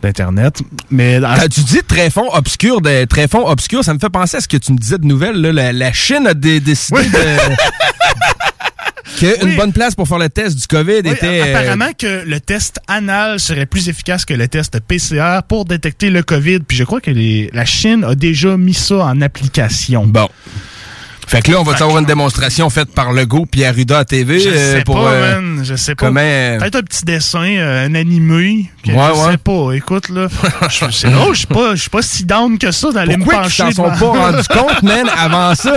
d'Internet. 0.02 0.58
Mais 0.90 1.18
Quand 1.20 1.48
tu 1.50 1.60
dis 1.62 1.80
tréfonds 1.86 2.28
obscurs, 2.32 2.80
de 2.80 3.04
tréfonds 3.04 3.48
obscurs, 3.48 3.82
ça 3.84 3.94
me 3.94 3.98
fait 3.98 4.10
penser 4.10 4.36
à 4.36 4.40
ce 4.40 4.46
que 4.48 4.56
tu 4.56 4.72
me 4.72 4.78
disais 4.78 4.98
de 4.98 5.04
nouvelles. 5.06 5.40
Là. 5.40 5.52
La, 5.52 5.72
la 5.72 5.92
Chine 5.92 6.26
a 6.28 6.34
dé- 6.34 6.60
décidé 6.60 7.02
de. 7.02 7.08
qu'une 9.18 9.56
bonne 9.56 9.72
place 9.72 9.94
pour 9.94 10.06
faire 10.08 10.18
le 10.18 10.28
test 10.28 10.56
du 10.56 10.66
COVID 10.66 11.00
Oui, 11.04 11.10
était. 11.10 11.40
apparemment 11.40 11.92
que 11.96 12.24
le 12.26 12.40
test 12.40 12.78
anal 12.88 13.40
serait 13.40 13.66
plus 13.66 13.88
efficace 13.88 14.24
que 14.24 14.34
le 14.34 14.48
test 14.48 14.78
PCR 14.80 15.40
pour 15.48 15.64
détecter 15.64 16.10
le 16.10 16.22
COVID. 16.22 16.60
Puis 16.60 16.76
je 16.76 16.84
crois 16.84 17.00
que 17.00 17.10
les- 17.10 17.50
la 17.52 17.64
Chine 17.64 18.04
a 18.04 18.14
déjà 18.14 18.56
mis 18.56 18.74
ça 18.74 18.96
en 19.06 19.20
application. 19.20 20.06
Bon. 20.06 20.28
Fait 21.28 21.42
que 21.42 21.52
là, 21.52 21.60
on 21.60 21.62
va 21.62 21.74
avoir 21.74 21.98
une 21.98 22.06
démonstration 22.06 22.70
faite 22.70 22.90
par 22.94 23.12
Legault 23.12 23.44
puis 23.44 23.62
Arruda 23.64 23.98
à 23.98 24.04
TV. 24.06 24.40
Je 24.40 24.48
euh, 24.48 24.76
sais 24.78 24.84
pour, 24.84 24.94
pas, 24.96 25.10
euh, 25.12 25.40
man. 25.40 25.62
Je 25.64 25.74
sais 25.74 25.94
pas. 25.94 26.06
comment, 26.06 26.20
euh, 26.22 26.58
Peut-être 26.58 26.76
un 26.76 26.82
petit 26.82 27.04
dessin, 27.04 27.44
euh, 27.44 27.86
un 27.86 27.94
animé. 27.94 28.70
que 28.82 28.90
Ouais, 28.92 28.96
je 29.14 29.20
ouais. 29.26 29.30
sais 29.32 29.36
pas. 29.36 29.72
Écoute, 29.72 30.08
là. 30.08 30.28
je- 30.70 30.90
C'est 30.90 31.10
drôle, 31.10 31.34
je 31.34 31.38
suis 31.40 31.46
pas, 31.46 31.74
je 31.74 31.80
suis 31.82 31.90
pas 31.90 32.00
si 32.02 32.24
down 32.24 32.56
que 32.58 32.70
ça 32.70 32.90
d'aller 32.92 33.16
me 33.18 33.24
Pourquoi 33.24 33.34
ils 33.40 33.42
pencher. 33.42 33.62
s'en 33.62 33.70
sont 33.72 33.90
pas 33.90 34.06
rendus 34.30 34.48
compte, 34.48 34.82
man, 34.82 35.06
avant 35.18 35.54
ça? 35.54 35.76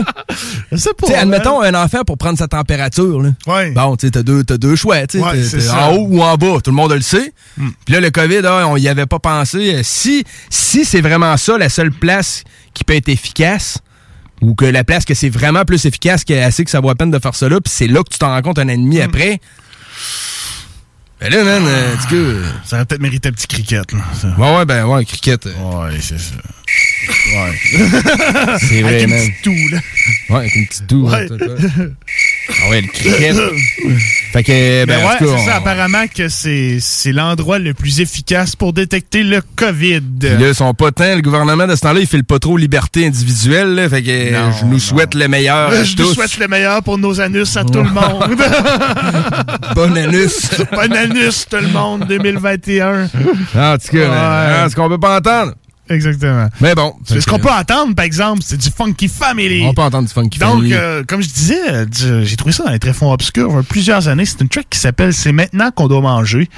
Je 0.72 0.78
sais 0.78 0.91
pas. 0.97 1.18
Admettons 1.20 1.62
un 1.62 1.74
enfant 1.76 2.04
pour 2.06 2.18
prendre 2.18 2.38
sa 2.38 2.47
température. 2.47 3.22
Là. 3.22 3.30
Ouais. 3.45 3.72
Bon, 3.72 3.97
tu 3.97 4.08
sais, 4.08 4.12
t'as 4.12 4.24
deux, 4.24 4.45
t'as 4.45 4.58
deux 4.58 4.78
choix. 4.78 5.06
tu. 5.06 5.18
Ouais, 5.20 5.34
en 5.74 5.95
haut 5.95 6.08
ou 6.10 6.22
en 6.24 6.36
bas. 6.38 6.60
Tout 6.64 6.72
le 6.72 6.78
monde 6.78 6.93
le 6.93 7.02
sait. 7.02 7.34
Hmm. 7.58 7.70
Puis 7.86 7.93
là, 7.93 7.99
le 7.99 8.10
COVID, 8.10 8.41
ah, 8.45 8.68
on 8.70 8.78
y 8.78 8.88
avait 8.88 9.06
pas 9.06 9.20
pensé. 9.20 9.76
Euh, 9.76 9.82
Si, 9.84 10.24
si 10.49 10.86
c'est 10.86 11.02
vraiment 11.02 11.36
ça, 11.36 11.58
la 11.58 11.68
seule 11.68 11.91
place 11.91 12.45
qui 12.74 12.86
peut 12.86 12.95
être 12.95 13.10
efficace, 13.10 13.80
ou 14.42 14.56
que 14.56 14.66
la 14.66 14.84
place 14.84 15.06
que 15.06 15.14
c'est 15.14 15.30
vraiment 15.30 15.64
plus 15.66 15.86
efficace, 15.86 16.24
que 16.26 16.34
assez 16.34 16.64
que 16.64 16.72
ça 16.72 16.80
vaut 16.80 16.88
la 16.89 16.96
peine 16.96 17.12
de 17.12 17.20
faire 17.20 17.36
ça 17.36 17.48
là, 17.48 17.62
puis 17.62 17.72
c'est 17.74 17.88
là 17.88 18.04
que 18.04 18.10
tu 18.10 18.18
t'en 18.20 18.30
rends 18.30 18.42
compte 18.42 18.60
un 18.60 18.68
et 18.98 19.02
Hmm. 19.02 19.10
après. 19.10 19.39
Ben 21.20 21.30
là, 21.32 21.44
man, 21.44 21.64
euh, 21.68 21.96
cas, 22.10 22.16
euh, 22.16 22.50
Ça 22.66 22.78
aurait 22.78 22.86
peut-être 22.86 23.02
mérité 23.02 23.30
un 23.30 23.32
petit 23.32 23.46
cricket, 23.46 23.92
là. 23.94 24.00
ça. 24.20 24.30
Ouais, 24.39 24.58
ouais, 24.58 24.66
ben 24.66 24.86
ouais, 24.88 25.06
cricket. 25.06 25.46
euh, 25.46 25.52
Ouais, 25.86 25.98
c'est 26.02 26.18
ça. 26.18 26.34
Ouais. 27.32 28.58
C'est 28.60 28.82
vrai, 28.82 28.96
Avec 28.96 29.08
une 29.08 29.16
petite 29.16 29.42
toux, 29.44 29.70
là. 29.72 29.78
Ouais, 30.30 30.38
avec 30.38 30.56
une 30.56 30.68
petite 30.68 30.86
doux. 30.88 31.08
Ouais. 31.10 31.28
Ah 31.30 32.70
ouais, 32.70 32.82
le 32.82 32.88
cricket. 32.88 33.36
fait 34.34 34.44
que, 34.44 34.86
ben, 34.86 34.98
Ben 34.98 35.06
en 35.06 35.08
ouais, 35.10 35.16
c'est 35.20 35.26
ça. 35.28 35.34
on- 35.34 35.58
Apparemment 35.58 36.04
que 36.14 36.28
c'est 36.28 36.78
c'est 36.82 37.12
l'endroit 37.12 37.60
le 37.60 37.74
plus 37.74 38.02
efficace 38.02 38.56
pour 38.56 38.74
détecter 38.74 39.24
le 39.24 39.42
COVID. 39.56 40.02
Puis 40.20 40.30
là, 40.38 40.54
son 40.54 40.74
potin, 40.74 41.16
le 41.16 41.22
gouvernement 41.22 41.68
de 41.68 41.76
ce 41.76 41.82
temps-là, 41.82 42.00
il 42.02 42.08
file 42.08 42.24
pas 42.26 42.40
trop 42.40 42.58
liberté 42.58 43.06
individuelle. 43.06 43.76
là. 43.76 43.90
fait 43.90 44.02
que 44.04 44.10
euh, 44.10 44.32
Non, 44.32 44.52
je 44.60 44.66
nous 44.66 44.80
souhaite 44.80 45.14
le 45.16 45.28
meilleur 45.28 45.72
Je 45.72 45.96
nous 46.02 46.14
souhaite 46.14 46.38
le 46.38 46.48
meilleur 46.48 46.84
pour 46.84 46.98
nos 46.98 47.20
anus 47.22 47.56
à 47.56 47.64
tout 47.64 47.82
le 47.84 47.90
monde. 47.90 48.36
Bon 49.76 49.96
anus. 49.96 50.50
bon 50.74 50.94
anus, 50.94 51.46
tout 51.50 51.58
le 51.58 51.68
monde, 51.70 52.06
2021. 52.08 53.04
En 53.04 53.08
tout 53.08 53.18
cas, 53.56 53.78
Ouais. 53.98 54.06
hein, 54.08 54.70
ce 54.70 54.76
qu'on 54.76 54.90
peut 54.90 55.00
pas 55.00 55.18
entendre. 55.18 55.54
Exactement. 55.92 56.48
Mais 56.60 56.74
bon. 56.76 56.94
Ce 57.06 57.26
qu'on 57.26 57.39
peut 57.39 57.50
entendre, 57.52 57.94
par 57.96 58.06
exemple, 58.06 58.42
c'est 58.46 58.58
du 58.58 58.70
Funky 58.70 59.08
Family. 59.08 59.64
On 59.66 59.74
peut 59.74 59.82
entendre 59.82 60.08
du 60.08 60.14
funky 60.14 60.39
Donc, 60.39 60.56
family. 60.56 60.74
euh, 60.74 61.04
comme 61.08 61.22
je 61.22 61.30
disais, 61.30 61.60
euh, 61.70 62.24
j'ai 62.24 62.36
trouvé 62.36 62.52
ça 62.54 62.64
dans 62.64 62.72
les 62.72 62.80
tréfonds 62.80 63.12
obscurs 63.12 63.50
il 63.52 63.56
y 63.56 63.60
a 63.60 63.64
plusieurs 63.64 64.08
années. 64.08 64.26
C'est 64.26 64.42
une 64.42 64.50
track 64.50 64.68
qui 64.70 64.80
s'appelle 64.80 65.14
C'est 65.14 65.32
maintenant 65.32 65.72
qu'on 65.72 65.88
doit 65.88 66.02
manger 66.02 66.50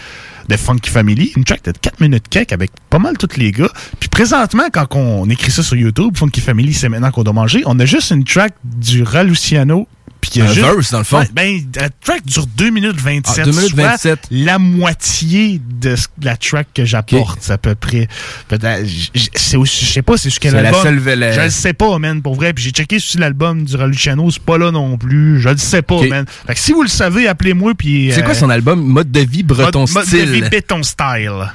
de 0.50 0.58
Funky 0.58 0.90
Family. 0.90 1.32
Une 1.38 1.44
track 1.44 1.64
de 1.64 1.72
4 1.72 2.00
minutes 2.02 2.28
cake 2.30 2.52
avec 2.52 2.72
pas 2.90 3.00
mal 3.00 3.18
tous 3.18 3.38
les 3.38 3.52
gars. 3.52 3.72
Puis 4.00 4.10
présentement, 4.10 4.64
quand 4.72 4.88
on 4.96 5.30
écrit 5.30 5.52
ça 5.52 5.64
sur 5.64 5.76
YouTube, 5.76 6.16
Funky 6.18 6.42
Family, 6.42 6.74
c'est 6.74 6.90
maintenant 6.90 7.12
qu'on 7.12 7.24
doit 7.24 7.34
manger, 7.34 7.64
on 7.66 7.80
a 7.80 7.86
juste 7.86 8.12
une 8.12 8.24
track 8.24 8.54
du 8.64 9.04
Raluciano. 9.04 9.88
Puis 10.24 10.32
il 10.36 10.40
y 10.40 10.42
a 10.42 10.50
Un 10.50 10.54
juste- 10.54 10.66
verse, 10.66 10.92
dans 10.92 10.98
le 11.00 11.04
fond. 11.04 11.22
Ben, 11.34 11.60
la 11.76 11.90
track 11.90 12.26
dure 12.26 12.48
2 12.48 12.70
minutes 12.70 12.96
27. 13.00 13.40
Ah, 13.40 13.44
2 13.46 13.52
minutes 13.52 13.76
soit 13.76 13.84
27. 13.88 14.20
La 14.32 14.58
moitié 14.58 15.60
de 15.82 15.96
la 16.22 16.38
track 16.38 16.68
que 16.74 16.86
j'apporte, 16.86 17.40
c'est 17.42 17.52
à 17.52 17.58
peu 17.58 17.76
près. 17.76 18.08
J- 18.86 19.12
C'est 19.36 19.58
aussi, 19.58 19.86
je 19.86 19.92
sais 19.92 20.02
pas, 20.02 20.18
c'est 20.18 20.30
sur 20.30 20.40
quel 20.40 20.52
C'est 20.54 20.62
la 20.62 20.70
album. 20.70 20.84
seule 20.84 21.00
vela- 21.00 21.32
Je 21.34 21.42
le 21.42 21.50
sais 21.50 21.74
pas, 21.74 21.98
man, 22.00 22.22
pour 22.22 22.36
vrai. 22.36 22.54
Puis 22.54 22.64
j'ai 22.64 22.72
checké 22.72 23.00
sur 23.00 23.20
l'album 23.20 23.66
du 23.66 23.76
Raluciano, 23.76 24.32
c'est 24.32 24.42
pas 24.42 24.58
là 24.58 24.72
non 24.72 24.98
plus. 24.98 25.40
Je 25.42 25.50
le 25.50 25.58
sais 25.58 25.82
pas, 25.82 25.96
Ok. 25.96 26.08
man. 26.10 26.26
Fait 26.48 26.54
que 26.54 26.60
si 26.60 26.72
vous 26.72 26.84
le 26.84 26.88
savez, 26.90 27.28
appelez-moi. 27.28 27.74
puis 27.78 28.12
C'est 28.14 28.22
quoi 28.24 28.32
euh, 28.32 28.36
son 28.36 28.50
album? 28.50 28.82
Mode 28.82 29.12
de 29.12 29.20
vie 29.22 29.44
breton 29.44 29.82
mode, 29.82 29.92
mode 29.92 30.06
style 30.06 30.26
de 30.26 30.32
vie 30.32 30.42
béton 30.50 30.84
style. 30.84 31.52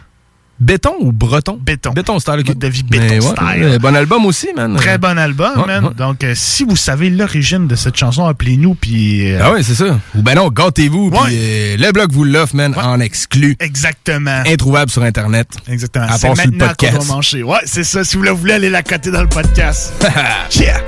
Béton 0.61 0.95
ou 1.01 1.13
breton? 1.13 1.59
Béton. 1.61 1.93
Béton 1.93 2.19
style. 2.19 2.41
ok. 2.41 2.49
Mode 2.49 2.59
de 2.59 2.69
vie 2.69 2.83
béton 2.83 3.21
style. 3.21 3.65
ouais, 3.65 3.79
bon 3.79 3.95
album 3.95 4.27
aussi, 4.27 4.49
man. 4.57 4.75
Très 4.77 4.99
bon 4.99 5.17
album, 5.17 5.61
Ouais, 5.61 5.67
man. 5.67 5.85
ouais. 5.87 5.95
Donc, 5.95 6.25
euh, 6.25 6.33
si 6.35 6.65
vous 6.65 6.75
savez 6.77 7.11
l'origine 7.11 7.67
de 7.69 7.77
cette 7.77 7.97
chanson, 7.97 8.27
appelez-nous. 8.27 8.75
Puis. 8.75 9.31
euh, 9.33 9.41
Ah 9.43 9.53
ouais, 9.53 9.63
c'est 9.63 9.75
ça. 9.75 9.99
Ou 10.17 10.23
ben 10.23 10.35
non, 10.35 10.49
gâtez-vous. 10.49 11.11
Puis 11.11 11.21
euh, 11.33 11.77
le 11.79 11.93
blog 11.93 12.11
vous 12.13 12.25
l'offre, 12.25 12.57
man, 12.57 12.75
en 12.77 12.99
exclu. 13.01 13.57
Exactement. 13.61 14.43
Introuvable 14.47 14.91
sur 14.91 15.03
Internet. 15.03 15.49
Exactement. 15.69 16.07
À 16.07 16.09
part 16.09 16.19
sur 16.19 16.29
le 16.31 16.37
maintenant 16.37 16.67
qu'on 16.69 16.75
podcast. 16.87 17.07
va 17.09 17.15
manger. 17.15 17.43
Ouais, 17.45 17.59
c'est 17.65 17.85
ça. 17.85 18.03
Si 18.05 18.17
vous 18.17 18.23
le 18.25 18.31
voulez, 18.31 18.55
allez 18.55 18.71
la 18.71 18.83
coter 18.83 19.11
dans 19.11 19.23
le 19.23 19.29
podcast. 19.29 19.93
yeah. 20.59 20.81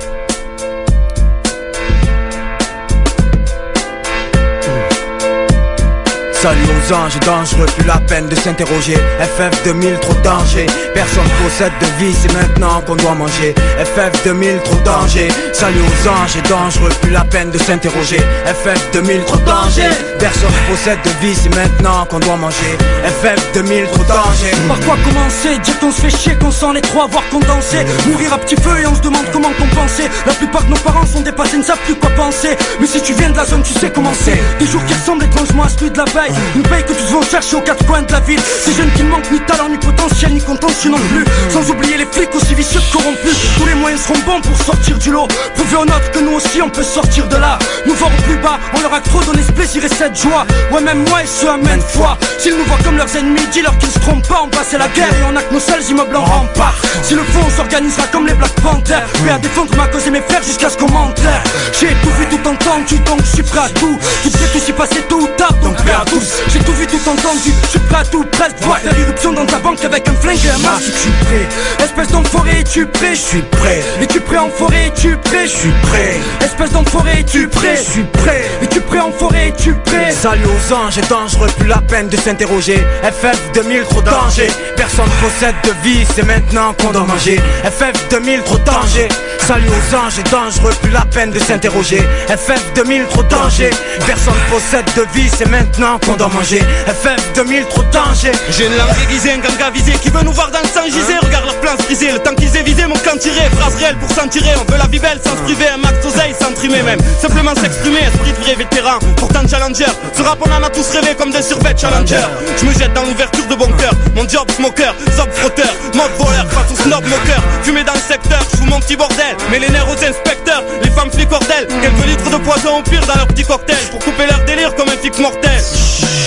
Salut 6.41 6.59
aux 6.65 6.93
anges 6.95 7.19
dangereux, 7.19 7.67
plus 7.77 7.85
la 7.85 7.99
peine 7.99 8.27
de 8.27 8.33
s'interroger. 8.33 8.95
FF 8.95 9.63
2000, 9.63 9.99
trop 9.99 10.15
danger. 10.23 10.65
Personne 10.91 11.29
possède 11.43 11.71
de 11.79 12.03
vie, 12.03 12.15
c'est 12.19 12.33
maintenant 12.33 12.81
qu'on 12.81 12.95
doit 12.95 13.13
manger. 13.13 13.53
FF 13.77 14.23
2000, 14.23 14.57
trop 14.63 14.79
danger. 14.83 15.27
Salut 15.53 15.81
aux 15.81 16.07
anges 16.09 16.41
dangereux, 16.49 16.89
plus 16.99 17.11
la 17.11 17.23
peine 17.25 17.51
de 17.51 17.59
s'interroger. 17.59 18.17
FF 18.45 18.91
2000, 18.91 19.23
trop 19.25 19.37
danger. 19.37 19.87
Personne 20.17 20.49
possède 20.67 20.97
de 21.05 21.11
vie, 21.23 21.35
c'est 21.35 21.53
maintenant 21.55 22.07
qu'on 22.09 22.17
doit 22.17 22.37
manger. 22.37 22.75
FF 23.05 23.53
2000, 23.53 23.85
trop 23.85 24.03
danger. 24.05 24.51
Par 24.67 24.79
quoi 24.79 24.97
commencer? 25.03 25.59
Dire 25.59 25.79
qu'on 25.79 25.91
se 25.91 26.01
fait 26.01 26.09
chier, 26.09 26.33
qu'on 26.41 26.49
sent 26.49 26.73
les 26.73 26.81
trois, 26.81 27.05
voir 27.05 27.23
condenser 27.29 27.85
Mourir 28.07 28.33
à 28.33 28.39
petit 28.39 28.55
feu 28.55 28.79
et 28.81 28.87
on 28.87 28.95
se 28.95 29.01
demande 29.01 29.25
comment 29.31 29.53
compenser. 29.59 30.09
La 30.25 30.33
plupart 30.33 30.63
de 30.63 30.71
nos 30.71 30.77
parents 30.77 31.05
sont 31.05 31.21
dépassés, 31.21 31.57
ne 31.57 31.63
savent 31.63 31.77
plus 31.85 31.93
quoi 31.93 32.09
penser. 32.15 32.57
Mais 32.79 32.87
si 32.87 32.99
tu 32.99 33.13
viens 33.13 33.29
de 33.29 33.37
la 33.37 33.45
zone, 33.45 33.61
tu 33.61 33.73
sais 33.73 33.91
comment 33.91 34.13
c'est. 34.19 34.39
Des 34.57 34.65
jours 34.65 34.83
qui 34.87 34.95
ressemblent 34.95 35.23
étrangement 35.23 35.65
à 35.65 35.69
celui 35.69 35.91
de 35.91 35.97
la 35.99 36.05
veille 36.05 36.30
Une 36.55 36.63
paye 36.63 36.83
que 36.83 36.93
tous 36.93 37.11
vont 37.11 37.21
chercher 37.21 37.55
aux 37.55 37.61
quatre 37.61 37.85
coins 37.85 38.01
de 38.01 38.11
la 38.11 38.19
ville. 38.21 38.39
Ces 38.39 38.73
jeunes 38.73 38.91
qui 38.95 39.03
manquent 39.03 39.31
ni 39.31 39.39
talent, 39.41 39.69
ni 39.69 39.77
potentiel, 39.77 40.33
ni 40.33 40.41
contentieux 40.41 40.91
non 40.91 40.99
plus. 41.11 41.25
Sans 41.49 41.69
oublier 41.71 41.97
les 41.97 42.05
flics 42.05 42.33
aussi 42.35 42.53
vicieux 42.55 42.79
que 42.79 42.97
corrompus. 42.97 43.35
Tous 43.57 43.65
les 43.65 43.75
moyens 43.75 44.01
seront 44.01 44.19
bons 44.25 44.41
pour 44.41 44.57
sortir 44.57 44.97
du 44.97 45.11
lot. 45.11 45.27
Prouver 45.55 45.77
aux 45.77 45.85
nôtres 45.85 46.11
que 46.11 46.19
nous 46.19 46.33
aussi 46.33 46.61
on 46.61 46.69
peut 46.69 46.83
sortir 46.83 47.27
de 47.27 47.37
là. 47.37 47.57
Nous 47.85 47.93
voir 47.93 48.11
au 48.11 48.21
plus 48.23 48.37
bas, 48.37 48.59
on 48.75 48.81
leur 48.81 48.93
a 48.93 49.01
trop 49.01 49.21
donné 49.23 49.41
ce 49.45 49.51
plaisir 49.51 49.83
et 49.85 49.89
cette 49.89 50.15
joie. 50.15 50.45
Ouais 50.71 50.81
même 50.81 51.03
moi 51.09 51.23
et 51.23 51.27
ce 51.27 51.47
à 51.47 51.57
maintes 51.57 51.83
fois. 51.83 52.17
S'ils 52.37 52.55
nous 52.57 52.65
voient 52.65 52.79
comme 52.83 52.97
leurs 52.97 53.15
ennemis, 53.15 53.47
dis-leur 53.51 53.77
qu'ils 53.77 53.91
se 53.91 53.99
trompent 53.99 54.27
pas. 54.27 54.41
On 54.43 54.49
passe 54.49 54.73
la 54.73 54.87
guerre 54.89 55.13
et 55.13 55.23
on 55.31 55.35
a 55.35 55.41
que 55.41 55.53
nos 55.53 55.59
seuls 55.59 55.83
immeubles 55.89 56.15
en 56.15 56.25
rempart. 56.25 56.75
Si 57.03 57.13
le 57.13 57.23
fond 57.23 57.41
on 57.45 57.49
s'organisera 57.49 58.07
comme 58.07 58.27
les 58.27 58.33
Black 58.33 58.53
Panthers 58.61 59.01
Prêt 59.13 59.31
à 59.31 59.37
défendre 59.37 59.75
ma 59.75 59.87
cause 59.87 60.07
et 60.07 60.11
mes 60.11 60.21
frères 60.21 60.43
jusqu'à 60.43 60.69
ce 60.69 60.77
qu'on 60.77 60.89
m'enterre. 60.89 61.43
J'ai 61.79 61.89
tout 62.01 62.09
vu, 62.17 62.25
tout 62.27 62.47
entendu, 62.47 62.99
donc 62.99 63.19
je 63.23 63.35
suis 63.35 63.43
prêt 63.43 63.59
à 63.59 63.69
tout. 63.69 63.97
Tout 64.23 64.29
sait 64.29 64.47
tout 64.53 64.59
s'y 64.59 64.73
passer 64.73 65.01
tôt 65.07 65.21
ou 65.21 65.27
tard, 65.37 65.53
donc 65.63 65.75
prêt 65.75 65.93
à 65.93 66.05
tous 66.21 66.51
J'ai 66.53 66.59
tout 66.59 66.73
vu, 66.73 66.87
tout 66.87 67.09
entendu, 67.09 67.51
je 67.63 67.67
suis 67.67 67.79
prêt 67.79 67.99
à 67.99 68.05
tout 68.05 68.23
Presque 68.31 68.55
voir 68.61 68.79
faire 68.79 68.97
irruption 68.99 69.33
dans 69.33 69.45
ta 69.45 69.57
banque 69.57 69.83
avec 69.83 70.07
un 70.07 70.13
flingue 70.13 70.39
et 70.45 70.49
un 70.49 70.57
masque. 70.59 70.85
Je 70.85 70.91
suis 70.91 71.11
prêt, 71.11 71.83
espèce 71.83 72.07
d'enfoiré, 72.09 72.59
es-tu 72.59 72.85
prêt. 72.85 73.15
Je 73.15 73.21
suis 73.21 73.41
prêt, 73.41 73.81
es-tu 74.01 74.19
prêt 74.21 74.37
enfoiré, 74.37 74.87
es-tu 74.87 75.17
prêt. 75.17 75.45
Je 75.45 75.57
suis 75.57 75.73
prêt, 75.83 76.19
espèce 76.43 76.71
d'enfoiré, 76.71 77.19
es-tu 77.19 77.47
prêt. 77.47 77.77
Je 77.77 77.91
suis 77.91 78.03
prêt, 78.03 78.41
es-tu 78.61 78.81
prêt 78.81 78.99
enfoiré, 78.99 79.47
es-tu 79.47 79.73
prêt. 79.73 80.11
Salut 80.11 80.45
aux 80.45 80.73
anges 80.73 80.99
dangereux, 81.09 81.49
plus 81.57 81.67
la 81.67 81.81
peine 81.81 82.07
de 82.07 82.17
s'interroger. 82.17 82.77
FF 83.03 83.39
2000, 83.53 83.83
trop 83.83 84.01
danger. 84.01 84.47
Personne 84.75 85.09
possède 85.21 85.55
de 85.63 85.71
vie, 85.83 86.05
c'est 86.15 86.25
maintenant 86.25 86.73
qu'on 86.73 86.91
doit 86.91 87.05
manger. 87.05 87.39
FF 87.63 88.09
2000, 88.09 88.41
trop 88.43 88.57
danger. 88.59 89.07
Salut 89.39 89.67
aux 89.67 89.95
anges 89.95 90.23
dangereux, 90.31 90.73
plus 90.81 90.91
la 90.91 91.05
peine 91.05 91.31
de 91.31 91.39
s'interroger. 91.39 92.01
FF 92.27 92.73
2000, 92.75 93.05
trop 93.05 93.23
danger. 93.23 93.69
Personne 94.05 94.33
possède 94.49 94.85
de 94.95 95.05
vie, 95.13 95.29
c'est 95.29 95.49
maintenant 95.49 95.99
qu'on 95.99 96.10
doit 96.15 96.29
manger 96.29 96.59
FF 96.59 97.33
2000, 97.35 97.65
trop 97.65 97.83
danger. 97.91 98.31
J'ai 98.49 98.65
une 98.65 98.77
langue 98.77 98.89
aiguisée, 99.03 99.31
un 99.31 99.37
ganga 99.37 99.69
visé 99.71 99.93
qui 99.93 100.09
veut 100.09 100.23
nous 100.23 100.31
voir 100.31 100.51
dans 100.51 100.59
le 100.59 100.67
sang 100.67 100.85
gisé. 100.85 101.17
Regarde 101.21 101.45
leur 101.45 101.59
plan 101.59 101.75
briser, 101.85 102.11
le 102.11 102.19
temps 102.19 102.35
qu'ils 102.35 102.55
aient 102.55 102.63
visé 102.63 102.85
mon 102.85 102.95
camp 102.95 103.17
tiré. 103.19 103.41
Phrase 103.57 103.75
réelle 103.75 103.97
pour 103.97 104.11
s'en 104.11 104.27
tirer, 104.27 104.53
on 104.59 104.71
veut 104.71 104.77
la 104.77 104.87
vie 104.87 104.99
belle 104.99 105.19
sans 105.23 105.35
se 105.35 105.41
priver 105.43 105.67
Un 105.73 105.77
max 105.77 106.01
d'oseille 106.01 106.35
sans 106.39 106.53
trimer 106.53 106.81
même, 106.81 106.99
simplement 107.21 107.55
s'exprimer 107.55 107.99
Esprit 107.99 108.31
de 108.31 108.43
vrai 108.43 108.55
vétéran, 108.55 108.99
pourtant 109.17 109.47
challenger 109.47 109.85
Ce 110.13 110.21
rap 110.21 110.39
on 110.41 110.51
en 110.51 110.63
a 110.63 110.69
tous 110.69 110.87
rêvé 110.91 111.15
comme 111.15 111.31
des 111.31 111.41
survêtements 111.41 111.71
challenger. 111.77 112.21
Je 112.57 112.65
me 112.65 112.73
jette 112.73 112.93
dans 112.93 113.03
l'ouverture 113.03 113.47
de 113.47 113.55
bon 113.55 113.67
cœur, 113.77 113.93
mon 114.15 114.27
job 114.27 114.49
smoker, 114.51 114.93
zob 115.15 115.29
frotteur. 115.31 115.73
Mode 115.95 116.11
voleur 116.17 116.45
face 116.51 116.71
au 116.71 116.75
snob 116.83 117.03
moqueur, 117.03 117.41
fumé 117.63 117.83
dans 117.83 117.93
le 117.93 117.99
secteur, 117.99 118.41
je 118.53 118.69
mon 118.69 118.79
petit 118.79 118.95
bordel. 118.95 119.35
Mais 119.51 119.59
les 119.59 119.69
nerfs 119.69 119.87
aux 119.87 120.03
inspecteurs, 120.03 120.63
les 120.83 120.89
femmes 120.89 121.11
flics 121.11 121.31
hordelles 121.31 121.67
Quelques 121.67 122.05
litres 122.05 122.29
de 122.29 122.37
poison 122.37 122.79
au 122.79 122.81
pire 122.81 123.05
dans 123.05 123.15
leur 123.15 123.27
petit 123.27 123.43
cocktail. 123.43 123.77
Pour 123.91 123.99
couper 123.99 124.25
leur 124.27 124.39
délire 124.45 124.73
comme 124.75 124.89
un 124.89 124.97
flic 124.97 125.17
mortel 125.19 125.61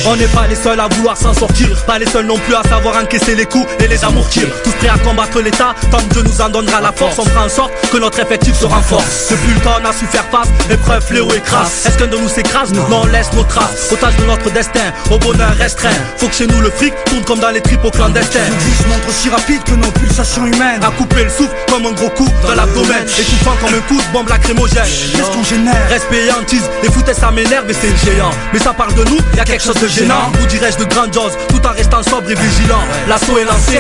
On 0.06 0.16
n'est 0.16 0.26
pas 0.28 0.46
les 0.46 0.54
seuls 0.54 0.78
à 0.80 0.88
vouloir 0.88 1.16
s'en 1.16 1.32
sortir. 1.32 1.68
Pas 1.86 1.98
les 1.98 2.06
seuls 2.06 2.26
non 2.26 2.38
plus 2.38 2.54
à 2.54 2.62
savoir 2.68 2.96
encaisser 3.02 3.34
les 3.34 3.46
coups 3.46 3.66
et 3.80 3.88
les 3.88 4.04
amortir 4.04 4.46
Tous 4.62 4.70
prêts 4.72 4.88
à 4.88 4.98
combattre 4.98 5.40
l'état 5.40 5.74
Tant 5.90 5.98
que 5.98 6.12
Dieu 6.12 6.22
nous 6.22 6.40
en 6.40 6.48
donnera 6.48 6.80
la 6.80 6.92
force. 6.92 7.18
On 7.18 7.24
fera 7.24 7.46
en 7.46 7.48
sorte 7.48 7.72
que 7.90 7.96
notre 7.96 8.20
effectif 8.20 8.54
se 8.58 8.66
renforce. 8.66 9.28
Depuis 9.30 9.54
le 9.54 9.60
temps 9.60 9.76
on 9.82 9.88
a 9.88 9.92
su 9.92 10.06
faire 10.06 10.24
face 10.30 10.48
Épreuve, 10.70 11.04
fléau 11.04 11.28
et 11.34 11.40
crasse 11.40 11.86
Est-ce 11.86 11.98
qu'un 11.98 12.06
de 12.06 12.16
nous 12.16 12.28
s'écrase? 12.28 12.72
Non. 12.72 12.84
On 12.90 13.06
laisse 13.06 13.32
nos 13.32 13.44
traces. 13.44 13.90
Otage 13.92 14.16
de 14.16 14.24
notre 14.24 14.50
destin 14.50 14.92
Au 15.10 15.18
bonheur 15.18 15.54
restreint. 15.58 15.88
Faut 16.18 16.28
que 16.28 16.34
chez 16.34 16.46
nous 16.46 16.60
le 16.60 16.70
fric 16.70 16.92
tourne 17.06 17.24
comme 17.24 17.40
dans 17.40 17.50
les 17.50 17.60
tripes 17.60 17.84
au 17.84 17.90
clandestin. 17.90 18.40
Je 18.82 18.88
montre 18.88 19.08
aussi 19.08 19.28
rapide 19.30 19.62
que 19.64 19.74
nos 19.74 19.90
pulsations 19.90 20.46
humaines. 20.46 20.82
À 20.82 20.90
couper 20.90 21.24
le 21.24 21.30
souffle 21.30 21.54
comme 21.68 21.86
un 21.86 21.92
gros 21.92 22.10
coup 22.10 22.28
dans 22.46 22.54
l'abdomen. 22.54 23.04
Étouffant 23.18 23.56
comme 23.60 23.74
un 23.74 23.80
coup 23.88 23.96
de 23.96 24.12
bombe 24.12 24.28
lacrymogène. 24.28 24.84
Qu'est-ce 24.84 25.30
qu'on 25.30 25.44
génère? 25.44 25.88
Respect 25.88 26.26
et 26.26 26.32
hantise 26.32 26.64
Les 26.82 26.90
foutaises 26.90 27.18
ça 27.18 27.30
m'énerve 27.30 27.70
et 27.70 27.74
c'est 27.74 27.94
géant. 28.04 28.30
Mais 28.52 28.58
ça 28.58 28.72
parle 28.72 28.94
de 28.94 29.04
nous, 29.04 29.18
y 29.36 29.40
a 29.40 29.44
quelque 29.54 29.72
chose 29.72 29.82
de 29.82 29.86
gênant. 29.86 30.32
Ou 30.42 30.46
dirais-je 30.46 30.78
de 30.78 30.84
grandiose 30.84 31.38
Tout 31.48 31.64
en 31.64 31.70
restant 31.70 32.02
sobre 32.02 32.28
et 32.28 32.34
vigilant. 32.34 32.82
L'assaut 33.06 33.38
est 33.38 33.44
lancé 33.44 33.78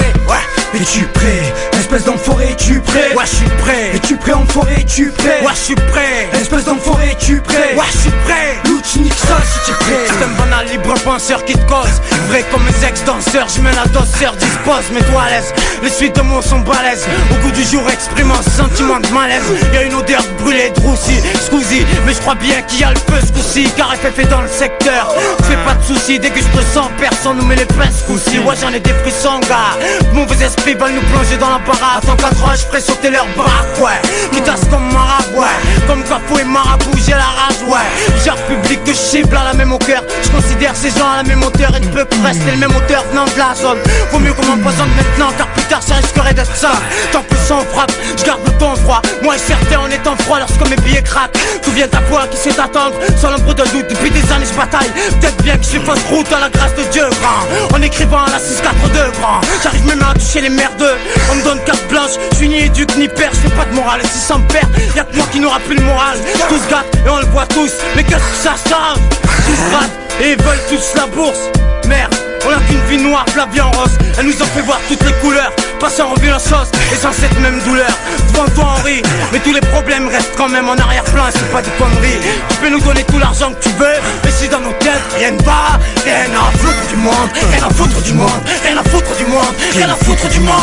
Es-tu 0.74 1.04
prêt 1.06 1.52
Espèce 1.78 2.04
d'enfoiré, 2.04 2.48
es-tu 2.50 2.80
prêt. 2.80 3.14
Ouais, 3.16 3.24
je 3.24 3.36
suis 3.36 3.48
prêt. 3.58 3.92
Es-tu 3.94 4.16
prêt 4.16 4.32
enfoiré, 4.32 4.74
es-tu 4.80 5.10
prêt. 5.10 5.40
Ouais, 5.42 5.52
je 5.54 5.60
suis 5.60 5.74
prêt. 5.74 6.28
Espèce 6.40 6.64
d'enfoiré, 6.64 7.10
es-tu 7.12 7.40
prêt. 7.40 7.74
Ouais, 7.76 7.84
je 7.92 7.98
suis 7.98 8.10
prêt. 8.24 8.60
Ça 8.94 9.36
si 9.42 9.70
tu 9.70 9.72
prêt. 9.78 10.06
C'est 10.06 10.24
un 10.24 10.28
banal 10.38 10.66
libre 10.68 10.94
penseur 11.04 11.44
qui 11.44 11.54
te 11.54 11.66
cause. 11.66 12.00
Vrai 12.28 12.44
comme 12.52 12.62
mes 12.64 12.86
ex-danseurs, 12.86 13.48
je 13.48 13.60
mène 13.60 13.74
la 13.74 13.86
dosseur, 13.86 14.34
dispose, 14.36 14.90
mets-toi 14.92 15.22
à 15.22 15.30
l'aise 15.30 15.52
Les 15.82 15.88
suites 15.88 16.14
de 16.14 16.20
mots 16.20 16.42
sont 16.42 16.60
balèzes. 16.60 17.06
Au 17.32 17.34
goût 17.42 17.50
du 17.50 17.64
jour 17.64 17.82
exprimant 17.90 18.40
ce 18.42 18.50
sentiment 18.50 19.00
de 19.00 19.08
malaise. 19.08 19.42
Y'a 19.72 19.82
une 19.82 19.94
odeur 19.94 20.22
de 20.22 20.42
brûlé, 20.42 20.70
de 20.70 20.80
roussi, 20.80 21.18
scusi 21.46 21.84
Mais 22.06 22.12
je 22.12 22.20
crois 22.20 22.34
bien 22.34 22.60
qu'il 22.62 22.80
y 22.80 22.84
a 22.84 22.90
le 22.90 22.96
feu 22.96 23.20
ce 23.26 23.32
coup-ci 23.32 23.68
Car 23.76 23.94
FF 23.94 24.18
est 24.18 24.30
dans 24.30 24.42
le 24.42 24.48
secteur. 24.48 25.12
Fais 25.44 25.56
pas 25.64 25.74
de 25.74 25.82
soucis, 25.82 26.18
dès 26.18 26.30
que 26.30 26.40
je 26.40 26.58
te 26.58 26.64
sens 26.72 26.88
Personne 26.98 27.38
nous 27.38 27.46
met 27.46 27.56
les 27.56 27.64
pinces 27.64 28.00
ce 28.00 28.12
coup-ci 28.12 28.38
Ouais 28.40 28.54
j'en 28.60 28.72
ai 28.72 28.80
des 28.80 28.92
frissons 28.92 29.40
gars. 29.48 29.76
Mauvais 30.12 30.44
esprits 30.64 30.74
veulent 30.74 30.94
nous 30.94 31.08
plonger 31.08 31.36
dans 31.36 31.50
la 31.50 31.54
Attends 31.96 32.16
4 32.16 32.44
ans 32.44 32.52
je 32.52 32.66
ferai 32.66 32.80
sauter 32.80 33.10
leur 33.10 33.26
baraque 33.36 33.78
ouais. 33.80 34.00
Quittasse 34.32 34.64
comme 34.70 34.92
marabout 34.92 35.40
ouais. 35.40 35.86
Comme 35.86 36.02
Cafou 36.04 36.38
et 36.38 36.44
Marabout 36.44 36.96
j'ai 37.04 37.12
la 37.12 37.18
rage 37.18 37.62
ouais. 37.66 38.24
Genre 38.24 38.36
public 38.46 38.82
que 38.84 38.94
cible 38.94 39.36
à 39.36 39.44
la 39.44 39.54
même 39.54 39.72
hauteur. 39.72 40.02
Je 40.22 40.30
considère 40.30 40.74
ces 40.74 40.90
gens 40.90 41.10
à 41.10 41.16
la 41.18 41.22
même 41.22 41.42
hauteur 41.42 41.74
Et 41.76 41.80
ne 41.80 41.88
peut 41.88 42.04
que 42.04 42.26
rester 42.26 42.50
le 42.50 42.56
même 42.56 42.74
auteur 42.74 43.04
venant 43.10 43.24
de 43.24 43.38
la 43.38 43.54
zone. 43.54 43.78
Vaut 44.10 44.18
mieux 44.18 44.32
qu'on 44.32 44.46
m'empoisonne 44.46 44.90
maintenant 44.96 45.32
car 45.36 45.46
plus 45.48 45.64
tard 45.64 45.82
ça 45.82 45.94
risquerait 45.96 46.34
d'être 46.34 46.56
ça. 46.56 46.72
Tant 47.12 47.22
plus 47.22 47.38
sans 47.46 47.60
frappe, 47.72 47.92
je 48.16 48.24
garde 48.24 48.40
le 48.44 48.52
temps 48.58 48.76
froid. 48.76 49.02
Moi 49.22 49.36
et 49.36 49.38
certain 49.38 49.80
en 49.80 49.90
étant 49.90 50.16
froid 50.16 50.38
lorsque 50.38 50.68
mes 50.68 50.76
billets 50.76 51.02
craquent. 51.02 51.38
Tout 51.62 51.72
vient 51.72 51.86
à 51.86 52.02
toi 52.08 52.26
qui 52.30 52.36
sait 52.36 52.58
attendre 52.58 52.94
Sans 53.20 53.30
l'ombre 53.30 53.54
de 53.54 53.64
doute. 53.64 53.88
Depuis 53.88 54.10
des 54.10 54.32
années 54.32 54.46
je 54.50 54.56
bataille. 54.56 54.90
Peut-être 55.20 55.42
bien 55.42 55.56
que 55.56 55.64
je 55.64 55.78
fausse 55.80 56.04
route 56.10 56.32
à 56.32 56.40
la 56.40 56.48
grâce 56.48 56.74
de 56.74 56.84
Dieu 56.90 57.04
grand. 57.20 57.76
En 57.76 57.82
écrivant 57.82 58.24
à 58.24 58.30
la 58.30 58.38
642 58.38 58.98
grand. 59.20 59.40
J'arrive 59.62 59.86
même 59.86 60.02
à 60.02 60.14
toucher 60.14 60.40
les 60.40 60.53
merdeux 60.54 60.96
On 61.30 61.34
me 61.36 61.44
donne 61.44 61.60
carte 61.64 61.86
blanche, 61.88 62.12
je 62.32 62.36
suis 62.36 62.48
ni 62.48 62.62
éduque 62.62 62.96
ni 62.96 63.08
père 63.08 63.30
Je 63.42 63.48
pas 63.50 63.64
de 63.64 63.74
morale 63.74 64.00
si 64.04 64.18
ça 64.18 64.38
me 64.38 64.46
perd 64.48 64.68
Y'a 64.96 65.04
que 65.04 65.16
moi 65.16 65.26
qui 65.32 65.40
n'aura 65.40 65.60
plus 65.60 65.76
le 65.76 65.82
moral 65.82 66.18
Tous 66.48 66.68
gâtent 66.70 66.94
et 67.06 67.08
on 67.08 67.18
le 67.18 67.26
voit 67.26 67.46
tous 67.46 67.72
Mais 67.96 68.04
qu'est-ce 68.04 68.18
que 68.18 68.42
ça 68.42 68.54
change. 68.68 68.98
Tous 69.46 69.74
ratent 69.74 69.90
et 70.20 70.32
ils 70.32 70.42
veulent 70.42 70.64
tous 70.70 70.94
la 70.94 71.06
bourse. 71.06 71.50
Merde 71.86 72.23
on 72.46 72.50
a 72.50 72.60
qu'une 72.66 72.84
vie 72.88 73.02
noire, 73.02 73.24
la 73.36 73.46
vie 73.46 73.60
en 73.60 73.70
rose. 73.70 73.96
Elle 74.18 74.26
nous 74.26 74.42
en 74.42 74.46
fait 74.46 74.62
voir 74.62 74.78
toutes 74.88 75.02
les 75.04 75.12
couleurs. 75.14 75.52
Passer 75.80 76.02
en 76.02 76.10
revue 76.10 76.28
la 76.28 76.38
sauce 76.38 76.70
et 76.92 76.96
sans 76.96 77.12
cette 77.12 77.38
même 77.40 77.60
douleur. 77.60 77.90
Devant 78.32 78.48
toi 78.54 78.74
rit 78.84 79.02
Mais 79.32 79.38
tous 79.40 79.52
les 79.52 79.60
problèmes 79.60 80.08
restent 80.08 80.34
quand 80.36 80.48
même 80.48 80.68
en 80.68 80.76
arrière-plan 80.76 81.28
et 81.28 81.32
C'est 81.32 81.50
pas 81.52 81.62
des 81.62 81.70
conneries 81.72 82.18
Tu 82.48 82.56
peux 82.56 82.68
nous 82.68 82.80
donner 82.80 83.04
tout 83.04 83.18
l'argent 83.18 83.52
que 83.52 83.62
tu 83.62 83.70
veux 83.70 83.96
Mais 84.24 84.30
si 84.30 84.48
dans 84.48 84.60
nos 84.60 84.72
têtes 84.72 85.02
rien 85.18 85.32
ne 85.32 85.42
va 85.42 85.78
Rien 86.04 86.30
à 86.34 86.56
foutre 86.58 86.86
du 86.88 86.96
monde 86.96 87.30
Rien 87.50 87.66
à 87.66 87.70
foutre 87.70 88.02
du 88.02 88.12
monde 88.14 88.30
Rien 88.64 88.76
à 88.78 88.84
foutre 88.84 89.16
du 89.16 89.24
monde 89.26 89.54
Rien 89.72 89.88
à 89.88 89.96
foutre 89.96 90.28
du 90.28 90.40
monde. 90.40 90.54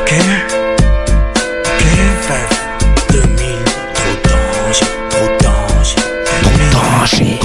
Ok 0.00 0.12
Ok 1.64 1.84
2000 3.12 3.24
Trop 3.94 4.14
danger 4.28 4.86
Trop 5.10 5.28
danger 5.40 5.96
Trop 6.70 6.90
danger 7.00 7.39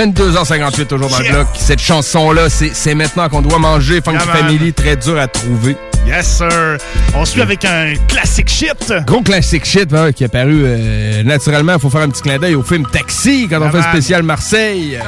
22h58 0.00 0.86
toujours 0.86 1.10
dans 1.10 1.18
le 1.18 1.28
bloc. 1.28 1.46
Cette 1.54 1.80
chanson-là, 1.80 2.48
c'est 2.48 2.70
c'est 2.74 2.94
maintenant 2.94 3.28
qu'on 3.28 3.42
doit 3.42 3.58
manger. 3.58 4.00
Funky 4.02 4.20
Yeah. 4.20 4.36
Family, 4.36 4.72
très 4.72 4.96
dur 4.96 5.18
à 5.18 5.26
trouver. 5.26 5.76
Yes, 6.06 6.38
sir. 6.38 6.78
On 7.14 7.24
suit 7.24 7.42
avec 7.42 7.64
un 7.64 7.94
classic 8.08 8.48
shit. 8.48 8.92
Gros 9.06 9.20
classic 9.22 9.64
shit 9.64 9.92
hein, 9.92 10.12
qui 10.12 10.24
est 10.24 10.28
paru 10.28 10.62
euh, 10.64 11.22
naturellement. 11.22 11.74
Il 11.74 11.80
faut 11.80 11.90
faire 11.90 12.00
un 12.02 12.08
petit 12.08 12.22
clin 12.22 12.38
d'œil 12.38 12.54
au 12.54 12.62
film 12.62 12.86
Taxi 12.90 13.46
quand 13.48 13.60
on 13.60 13.70
fait 13.70 13.78
man. 13.78 13.92
spécial 13.92 14.22
Marseille. 14.22 14.98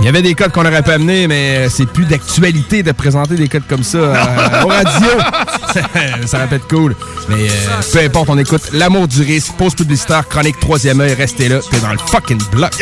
Il 0.00 0.04
y 0.04 0.08
avait 0.08 0.22
des 0.22 0.34
codes 0.34 0.50
qu'on 0.52 0.64
aurait 0.66 0.82
pas 0.82 0.94
amenés, 0.94 1.28
mais 1.28 1.56
euh, 1.58 1.68
c'est 1.68 1.86
plus 1.86 2.04
d'actualité 2.06 2.82
de 2.82 2.92
présenter 2.92 3.34
des 3.34 3.48
codes 3.48 3.66
comme 3.68 3.84
ça 3.84 3.98
euh, 3.98 4.62
au 4.64 4.68
radio. 4.68 5.08
ça 6.26 6.46
pu 6.46 6.54
être 6.54 6.68
cool. 6.68 6.94
Mais 7.28 7.48
euh, 7.48 7.80
peu 7.92 8.00
importe, 8.00 8.28
on 8.30 8.38
écoute 8.38 8.70
L'amour 8.72 9.08
du 9.08 9.22
risque, 9.22 9.52
pause 9.52 9.74
publicitaire, 9.74 10.26
chronique 10.28 10.58
troisième 10.60 11.00
œil, 11.00 11.14
restez 11.14 11.48
là, 11.48 11.60
t'es 11.70 11.80
dans 11.80 11.92
le 11.92 11.98
fucking 11.98 12.40
bloc. 12.52 12.72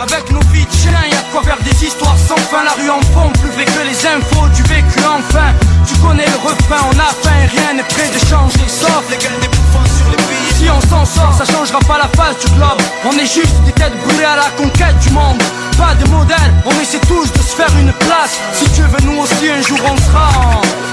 Avec 0.00 0.30
nos 0.30 0.40
vies 0.50 0.64
de 0.64 0.72
chien, 0.72 0.92
y'a 1.10 1.20
de 1.20 1.30
quoi 1.30 1.42
faire 1.42 1.58
des 1.62 1.84
histoires 1.84 2.16
sans 2.16 2.36
fin. 2.36 2.64
La 2.64 2.72
rue 2.72 2.88
en 2.88 3.02
fond, 3.12 3.30
plus 3.38 3.50
vrai 3.50 3.66
que 3.66 3.86
les 3.86 4.06
infos 4.06 4.48
du 4.54 4.62
vécu 4.62 4.98
enfin. 5.04 5.52
Tu 5.86 5.94
connais 5.98 6.24
le 6.24 6.36
refrain, 6.36 6.88
on 6.90 6.98
a 6.98 7.12
faim, 7.22 7.46
rien 7.52 7.74
n'est 7.74 7.82
prêt 7.82 8.08
de 8.08 8.18
changer. 8.26 8.66
Sauf 8.66 9.04
les 9.10 9.18
gueules 9.18 9.40
des 9.42 9.48
bouffons 9.48 9.84
sur 9.98 10.10
les 10.10 10.16
pays. 10.16 10.49
Si 10.60 10.68
on 10.68 10.80
s'en 10.82 11.06
sort, 11.06 11.32
ça 11.32 11.46
changera 11.46 11.78
pas 11.88 11.96
la 11.96 12.08
face 12.08 12.38
du 12.44 12.52
globe. 12.52 12.82
On 13.06 13.12
est 13.12 13.24
juste 13.24 13.62
des 13.64 13.72
têtes 13.72 13.96
brûlées 14.04 14.24
à 14.24 14.36
la 14.36 14.50
conquête 14.58 14.98
du 14.98 15.08
monde. 15.08 15.42
Pas 15.78 15.94
de 15.94 16.06
modèle, 16.10 16.52
on 16.66 16.80
essaie 16.82 17.00
tous 17.08 17.32
de 17.32 17.38
se 17.38 17.56
faire 17.56 17.74
une 17.80 17.92
place. 17.94 18.38
Si 18.52 18.68
tu 18.72 18.82
veux, 18.82 19.10
nous 19.10 19.22
aussi 19.22 19.48
un 19.48 19.62
jour 19.62 19.78
on 19.90 19.96
sera 19.96 20.28
en. 20.36 20.89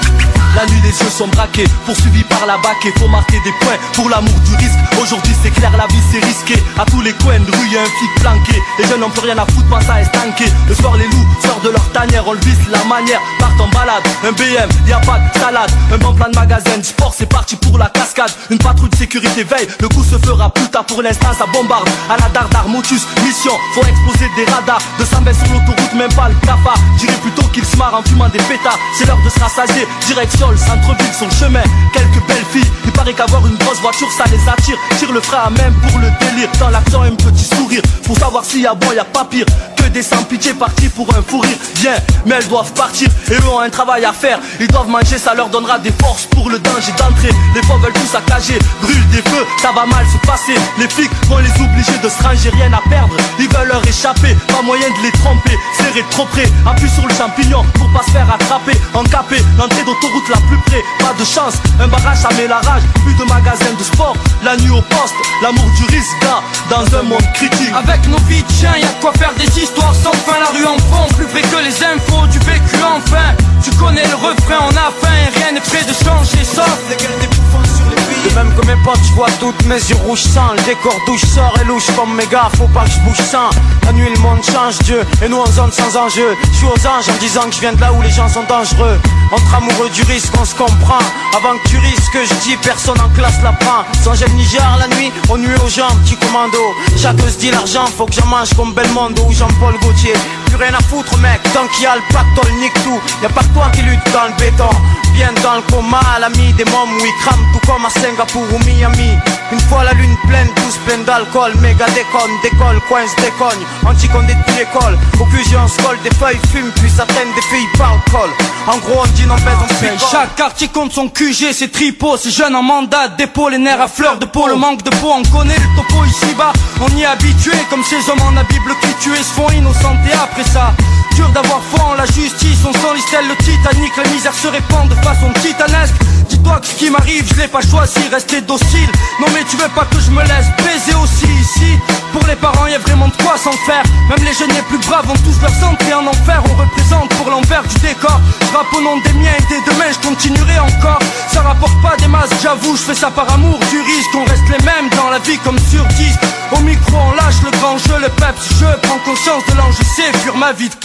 La 0.58 0.66
nuit 0.66 0.82
les 0.82 0.90
yeux 0.90 1.12
sont 1.12 1.28
braqués, 1.28 1.66
poursuivis 1.86 2.24
par 2.24 2.48
la 2.48 2.58
bac 2.58 2.78
et 2.84 2.92
faut 3.00 3.08
marquer 3.08 3.40
des 3.46 3.52
points 3.62 3.78
pour 3.94 4.10
l'amour 4.10 4.34
du 4.40 4.56
risque. 4.56 4.80
Aujourd'hui 5.00 5.36
c'est 5.44 5.52
clair, 5.52 5.72
la 5.78 5.86
vie 5.86 6.02
c'est 6.12 6.26
risqué. 6.26 6.56
À 6.80 6.86
tous 6.86 7.02
les 7.02 7.14
coins 7.14 7.40
de 7.40 7.52
rue 7.52 7.68
y'a 7.72 7.82
un 7.82 7.86
flic 7.86 8.16
planqué. 8.22 8.60
Les 8.80 8.88
jeunes 8.88 9.02
n'ont 9.02 9.12
plus 9.12 9.22
rien 9.22 9.38
à 9.38 9.46
foutre, 9.46 9.70
pas 9.70 9.82
ça 9.82 10.02
est 10.02 10.06
stanké. 10.06 10.46
Le 10.68 10.74
soir 10.74 10.98
les 10.98 11.06
loups 11.06 11.28
sortent 11.46 11.64
de 11.64 11.70
leur 11.70 11.88
tanière, 11.92 12.28
on 12.28 12.34
le 12.34 12.40
visse 12.40 12.58
la 12.72 12.84
manière, 12.86 13.22
partent 13.38 13.62
en 13.62 13.68
balade. 13.68 14.02
Un 14.28 14.32
BM, 14.32 14.70
y 14.88 14.94
a 14.94 15.00
pas 15.02 15.20
de 15.20 15.40
salade, 15.40 15.72
un 15.94 15.98
bon 16.00 16.16
plan 16.16 16.28
de 16.32 16.36
magasin, 16.36 16.82
sport 16.82 17.14
c'est 17.16 17.30
parti 17.30 17.56
pour 17.56 17.78
la 17.78 17.90
cascade. 17.90 18.32
Une 18.50 18.58
patrouille 18.58 18.90
de 18.90 18.96
sécurité 18.96 19.44
veille, 19.44 19.68
le 19.80 19.90
coup 19.90 20.04
se 20.04 20.18
fera 20.18 20.50
plus 20.50 20.68
pour 20.88 21.02
l'instant 21.02 21.34
ça 21.38 21.46
bombarde. 21.52 21.88
À 22.10 22.18
la 22.18 22.30
dardar, 22.30 22.68
motus, 22.68 23.02
mission, 23.24 23.54
faut 23.74 23.82
exploser 23.82 24.30
des 24.36 24.46
radars. 24.52 24.82
De 25.00 25.06
s'embêter 25.06 25.38
sur 25.46 25.54
l'autoroute, 25.54 25.94
même 25.94 26.14
pas 26.14 26.30
le 26.30 26.36
cafard. 26.46 26.78
Dirais 26.98 27.18
plutôt 27.22 27.48
qu'il 27.50 27.66
se 27.66 27.76
marre 27.78 27.96
en 27.96 28.04
fumant 28.04 28.30
des 28.30 28.40
pétards. 28.40 28.80
C'est 28.98 29.06
l'heure 29.06 29.22
de 29.24 29.30
se 29.30 29.40
rassasier, 29.40 29.88
direction 30.08 30.47
le 30.52 30.58
centre-ville, 30.58 31.14
son 31.18 31.30
chemin. 31.30 31.64
Quelques 31.94 32.26
belles 32.28 32.46
filles, 32.52 32.72
il 32.86 32.92
paraît 32.92 33.14
qu'avoir 33.14 33.46
une 33.46 33.58
grosse 33.58 33.80
voiture 33.80 34.08
ça 34.12 34.24
les 34.32 34.50
attire. 34.50 34.78
Tire 34.98 35.12
le 35.12 35.22
frein 35.22 35.44
à 35.46 35.50
même 35.50 35.74
pour 35.88 36.00
le 36.00 36.10
délire. 36.20 36.50
Dans 36.60 36.70
l'accent, 36.70 37.02
un 37.02 37.16
petit 37.16 37.44
sourire. 37.44 37.82
Pour 38.04 38.18
savoir 38.18 38.44
s'il 38.46 38.62
y 38.62 38.68
a 38.68 38.74
bon, 38.74 38.92
y 38.94 39.00
a 39.00 39.06
pas 39.06 39.26
pire. 39.26 39.46
Que 39.76 39.84
des 39.90 40.02
sans 40.02 40.24
pitié 40.24 40.54
partis 40.54 40.90
pour 40.90 41.08
un 41.16 41.22
fou 41.22 41.40
rire. 41.40 41.58
Bien, 41.76 41.96
mais 42.26 42.36
elles 42.36 42.48
doivent 42.48 42.72
partir 42.74 43.10
et 43.30 43.34
eux 43.34 43.50
ont 43.50 43.60
un 43.60 43.70
travail 43.70 44.06
à 44.06 44.14
faire. 44.14 44.40
Ils 44.60 44.68
doivent 44.68 44.90
manger, 44.90 45.18
ça 45.18 45.34
leur 45.34 45.50
donnera 45.50 45.80
des 45.80 45.94
forces 46.02 46.26
pour 46.26 46.50
le 46.50 46.60
danger 46.60 46.92
d'entrée. 46.98 47.34
Les 47.56 47.62
fois 47.64 47.78
veulent 47.78 47.94
tout 47.94 48.08
saccager, 48.08 48.60
brûlent 48.82 49.10
des 49.12 49.22
feux, 49.22 49.46
ça 49.62 49.72
va 49.72 49.86
mal 49.86 50.06
se 50.08 50.18
passer. 50.26 50.56
Les 50.80 50.88
flics 50.90 51.12
vont 51.28 51.38
les 51.38 51.52
obliger 51.62 51.98
de 52.04 52.10
se 52.10 52.24
ranger, 52.24 52.50
rien 52.50 52.72
à 52.74 52.82
perdre. 52.90 53.16
Ils 53.40 53.50
veulent 53.50 53.68
leur 53.68 53.86
échapper, 53.88 54.36
pas 54.48 54.62
moyen 54.62 54.88
de 54.90 55.04
les 55.04 55.12
tromper. 55.12 55.58
Serrer 55.78 56.04
trop 56.10 56.26
près, 56.26 56.50
appuie 56.66 56.90
sur 56.90 57.08
le 57.08 57.14
champignon 57.14 57.64
pour 57.76 57.92
pas 57.92 58.04
se 58.04 58.12
faire 58.12 58.28
attraper. 58.34 58.78
Encapé, 58.94 59.38
l'entrée 59.58 59.84
d'autoroute 59.84 60.30
la 60.30 60.37
plus 60.48 60.58
près, 60.68 60.84
pas 61.00 61.14
de 61.18 61.26
chance. 61.26 61.56
Un 61.80 61.88
barrage, 61.88 62.18
ça 62.18 62.30
met 62.38 62.48
la 62.48 62.58
rage. 62.58 62.84
Plus 63.06 63.14
de 63.16 63.24
magasins 63.26 63.74
de 63.78 63.84
sport, 63.84 64.16
la 64.44 64.56
nuit 64.58 64.72
au 64.72 64.82
poste. 64.82 65.16
L'amour 65.42 65.66
du 65.78 65.86
risque, 65.96 66.16
gars, 66.22 66.42
dans 66.70 66.98
un 66.98 67.04
monde 67.04 67.28
critique. 67.34 67.74
Avec 67.76 68.08
nos 68.08 68.20
vies 68.28 68.44
de 68.44 68.52
chien, 68.52 68.76
y'a 68.78 68.88
quoi 69.02 69.14
faire 69.14 69.34
des 69.38 69.50
histoires 69.60 69.96
sans 69.96 70.14
fin. 70.26 70.40
La 70.40 70.58
rue 70.58 70.66
en 70.66 70.78
fond, 70.90 71.08
plus 71.16 71.26
vrai 71.26 71.42
que 71.42 71.64
les 71.64 71.84
infos 71.84 72.28
du 72.28 72.40
vécu 72.40 72.78
enfin. 72.84 73.34
Tu 73.64 73.72
connais 73.72 74.08
le 74.08 74.16
refrain, 74.16 74.66
on 74.70 74.76
a 74.76 74.92
faim 75.02 75.16
et 75.26 75.40
rien 75.40 75.52
n'est 75.54 75.62
prêt 75.62 75.84
de 75.84 75.94
changer. 75.94 76.44
Sauf 76.44 76.80
les 76.90 76.96
gueules 76.96 77.20
des 77.20 77.28
bouffons 77.28 77.66
sur 77.76 77.86
les 77.90 77.96
billes. 77.96 78.08
De 78.30 78.36
même 78.36 78.54
que 78.56 78.66
mes 78.66 78.76
potes, 78.84 79.00
je 79.08 79.14
vois 79.14 79.30
toutes 79.40 79.66
mes 79.66 79.76
yeux 79.76 79.96
rouges 80.06 80.24
sang 80.24 80.54
Le 80.56 80.64
décor 80.64 80.96
douche 81.06 81.26
sort 81.26 81.54
et 81.62 81.66
louche 81.66 81.88
comme 81.96 82.16
mes 82.16 82.26
gars 82.28 82.50
Faut 82.58 82.68
pas 82.68 82.84
que 82.84 82.92
je 82.92 83.00
bouge 83.00 83.18
sans 83.18 83.50
La 83.86 83.94
nuit 83.94 84.10
le 84.14 84.20
monde 84.20 84.44
change 84.44 84.80
Dieu 84.80 85.02
Et 85.22 85.30
nous 85.30 85.38
en 85.38 85.46
zone 85.46 85.72
sans 85.72 85.96
enjeu 85.96 86.36
Je 86.52 86.58
suis 86.58 86.66
aux 86.66 86.88
anges 86.88 87.10
en 87.10 87.18
disant 87.20 87.44
que 87.44 87.56
je 87.56 87.60
viens 87.62 87.74
de 87.74 87.82
là 87.82 87.94
où 87.94 88.02
les 88.02 88.10
gens 88.10 88.28
sont 88.28 88.44
dangereux 88.44 89.00
Entre 89.32 89.56
amoureux 89.56 89.90
du 89.90 90.02
risque 90.04 90.17
on 90.40 90.46
se 90.46 90.56
comprend. 90.56 91.00
Avant 91.36 91.58
que 91.58 91.70
tu 91.70 91.78
risques 91.78 92.18
je 92.30 92.34
dis 92.44 92.58
personne 92.58 93.00
en 93.00 93.10
classe 93.10 93.40
la 93.44 93.52
prend. 93.54 93.84
Sans 94.04 94.16
gel 94.16 94.32
Niger 94.32 94.78
la 94.80 94.88
nuit 94.96 95.12
on 95.30 95.38
nuit 95.38 95.56
aux 95.64 95.70
gens 95.70 95.90
petit 96.04 96.16
commando. 96.18 96.58
Chacun 96.98 97.30
se 97.30 97.38
dit 97.38 97.52
l'argent 97.52 97.86
faut 97.98 98.06
que 98.06 98.14
j'en 98.14 98.26
mange 98.26 98.54
comme 98.56 98.74
Belmondo 98.74 99.24
ou 99.28 99.34
Jean-Paul 99.34 99.76
Gaultier. 99.82 100.14
Plus 100.48 100.56
rien 100.56 100.74
à 100.74 100.82
foutre 100.84 101.18
mec 101.18 101.42
Tant 101.54 101.68
qu'il 101.68 101.84
y 101.84 101.88
a 101.88 101.96
le 101.96 102.02
pactole 102.12 102.52
nique 102.60 102.74
tout. 102.84 103.00
Y'a 103.22 103.30
pas 103.30 103.42
que 103.42 103.54
toi 103.54 103.70
qui 103.74 103.82
lutte 103.84 104.00
dans 104.14 104.26
le 104.26 104.34
béton. 104.40 104.70
Bien 105.14 105.32
dans 105.44 105.56
le 105.56 105.62
coma 105.72 106.02
l'ami 106.20 106.54
des 106.54 106.66
mômes 106.66 106.94
où 107.00 107.06
ils 107.06 107.24
crament 107.24 107.46
tout 107.54 107.66
comme 107.68 107.86
à 107.86 107.90
Singapour 107.90 108.44
ou 108.54 108.60
Miami. 108.66 109.18
Une 109.52 109.60
fois 109.62 109.84
la 109.84 109.94
lune 109.94 110.16
pleine, 110.28 110.48
tous 110.56 110.78
pleins 110.86 111.04
d'alcool. 111.06 111.54
Méga 111.62 111.86
déconne, 111.90 112.34
décolle, 112.42 112.80
coince, 112.90 113.16
décogne. 113.18 113.64
Anti-condé 113.86 114.34
depuis 114.34 114.58
l'école 114.58 114.98
Au 115.20 115.26
fusion 115.26 115.60
on 115.64 115.68
se 115.68 115.82
colle, 115.82 115.98
des 116.04 116.14
feuilles 116.16 116.40
fument 116.52 116.72
Puis 116.76 116.90
ça 116.90 117.06
traîne 117.06 117.30
des 117.36 117.42
filles 117.42 117.68
par 117.78 117.94
le 117.94 118.12
col. 118.12 118.30
En 118.68 118.78
gros 118.80 119.04
on 119.04 119.08
dit 119.14 119.26
non 119.26 119.36
baise, 119.36 119.58
on 119.62 119.68
Enfin, 119.68 119.88
picole 119.88 120.07
Chaque 120.10 120.36
quartier 120.36 120.70
compte 120.70 120.94
son 120.94 121.10
QG, 121.10 121.52
ses 121.52 121.70
tripots, 121.70 122.16
ses 122.16 122.32
jeunes 122.32 122.56
en 122.56 122.64
mandat, 122.64 123.10
dépôt, 123.10 123.50
les 123.50 123.58
nerfs 123.58 123.82
à 123.82 123.90
fleur 123.90 124.18
de 124.18 124.26
peau, 124.26 124.48
le 124.48 124.56
manque 124.56 124.82
de 124.82 124.90
peau, 124.90 125.12
on 125.14 125.24
connaît 125.24 125.56
le 125.58 125.76
topo 125.76 126.06
ici-bas, 126.06 126.54
on 126.80 126.98
y 126.98 127.02
est 127.02 127.06
habitué, 127.06 127.52
comme 127.70 127.84
ces 127.84 128.10
hommes 128.10 128.22
en 128.22 128.32
la 128.32 128.44
Bible 128.44 128.72
qui 128.82 128.94
tuaient 129.04 129.18
se 129.18 129.34
font 129.34 129.50
innocentés 129.52 130.14
après 130.14 130.46
ça. 130.46 130.74
Dur 131.18 131.30
d'avoir 131.30 131.64
foi 131.64 131.84
en 131.84 131.94
la 131.96 132.06
justice, 132.06 132.60
on 132.64 132.72
s'enlistelle 132.74 133.28
le 133.28 133.36
Titanic, 133.44 133.92
la 133.98 134.08
misère 134.12 134.36
se 134.36 134.48
répand 134.50 134.88
de 134.88 134.94
façon 135.02 135.34
titanesque. 135.42 135.96
Dis-toi 136.30 136.60
que 136.60 136.68
ce 136.68 136.76
qui 136.76 136.92
m'arrive, 136.92 137.26
je 137.28 137.42
l'ai 137.42 137.48
pas 137.48 137.62
choisi, 137.62 137.98
rester 138.12 138.42
docile. 138.42 138.92
Non 139.20 139.26
mais 139.34 139.44
tu 139.50 139.58
veux 139.58 139.70
pas 139.70 139.86
que 139.86 140.00
je 140.00 140.12
me 140.12 140.22
laisse 140.22 140.46
baiser 140.62 140.94
aussi 141.02 141.26
ici 141.26 141.74
Pour 142.14 142.22
les 142.28 142.36
parents, 142.36 142.68
y 142.68 142.76
a 142.76 142.78
vraiment 142.78 143.08
de 143.08 143.18
quoi 143.24 143.36
s'en 143.36 143.58
faire. 143.66 143.82
Même 144.10 144.24
les 144.24 144.34
jeunes 144.34 144.54
les 144.54 144.62
plus 144.70 144.78
braves 144.86 145.10
ont 145.10 145.18
tous 145.26 145.42
leur 145.42 145.56
santé 145.56 145.92
en 145.92 146.06
enfer. 146.06 146.44
On 146.52 146.56
représente 146.62 147.10
pour 147.16 147.32
l'envers 147.32 147.64
du 147.64 147.76
décor. 147.80 148.22
Rappe 148.54 148.72
au 148.78 148.82
nom 148.82 148.98
des 148.98 149.14
miens 149.14 149.34
et 149.40 149.46
des 149.50 149.62
demain, 149.72 149.90
je 149.90 150.08
continuerai 150.08 150.60
encore. 150.60 151.00
Ça 151.34 151.42
rapporte 151.42 151.82
pas 151.82 151.96
des 151.98 152.08
masses, 152.08 152.30
j'avoue, 152.44 152.76
je 152.76 152.84
fais 152.84 152.96
ça 152.96 153.10
par 153.10 153.32
amour 153.34 153.58
du 153.72 153.82
risque. 153.82 154.14
On 154.14 154.26
reste 154.26 154.50
les 154.50 154.64
mêmes 154.66 154.90
dans 154.96 155.10
la 155.10 155.20
vie 155.20 155.40
comme 155.40 155.58
sur 155.58 155.84
disque. 155.98 156.22
Au 156.52 156.60
micro, 156.60 156.96
on 156.96 157.16
lâche 157.16 157.42
le 157.44 157.52
grand 157.58 157.78
jeu, 157.78 157.98
le 158.00 158.10
peps. 158.10 158.60
Je 158.60 158.88
prends 158.88 159.00
conscience 159.00 159.44
de 159.50 159.58
l'enjeu, 159.58 159.84
c'est 159.96 160.36
ma 160.36 160.54
vie 160.54 160.70
de 160.70 160.76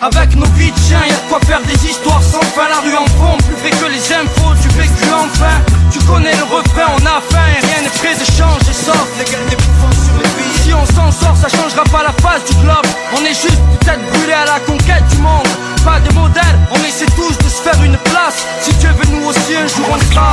Avec 0.00 0.34
nos 0.34 0.46
vies 0.56 0.72
de 0.72 0.78
chiens, 0.78 1.04
y'a 1.06 1.14
de 1.14 1.28
quoi 1.28 1.38
faire 1.40 1.62
des 1.62 1.86
histoires 1.86 2.22
sans 2.22 2.42
fin. 2.54 2.68
La 2.68 2.80
rue 2.80 2.96
en 2.96 3.06
fond, 3.06 3.36
plus 3.46 3.54
vrai 3.56 3.70
que 3.70 3.86
les 3.92 4.12
infos, 4.12 4.54
du 4.60 4.68
vécu 4.76 5.06
enfin. 5.12 5.56
Tu 5.92 5.98
connais 6.00 6.34
le 6.34 6.44
refrain, 6.44 6.94
on 6.98 7.06
a 7.06 7.20
faim, 7.30 7.46
et 7.56 7.66
rien 7.66 7.82
n'est 7.82 7.96
prêt 8.00 8.14
d'échange 8.14 8.62
et 8.68 8.72
sort. 8.72 9.06
Les 9.18 9.24
gars, 9.24 9.38
des 9.48 9.56
sur 9.56 10.16
les 10.18 10.28
pays. 10.28 10.61
On 10.74 10.86
s'en 10.86 11.12
sort, 11.12 11.36
ça 11.36 11.48
changera 11.48 11.84
pas 11.84 12.02
la 12.02 12.12
face 12.22 12.44
du 12.44 12.54
globe. 12.62 12.86
On 13.16 13.24
est 13.24 13.34
juste 13.34 13.60
peut-être 13.80 14.04
brûlé 14.12 14.32
à 14.32 14.44
la 14.44 14.60
conquête 14.60 15.06
du 15.10 15.18
monde. 15.18 15.46
Pas 15.84 15.98
de 15.98 16.14
modèle, 16.14 16.58
on 16.70 16.78
essaie 16.84 17.10
tous 17.16 17.36
de 17.38 17.48
se 17.48 17.60
faire 17.62 17.82
une 17.82 17.96
place. 17.98 18.46
Si 18.60 18.72
Dieu 18.74 18.90
veut 18.90 19.16
nous 19.16 19.26
aussi 19.26 19.56
un 19.56 19.66
jour 19.66 19.86
on 19.90 19.98
sera. 20.12 20.32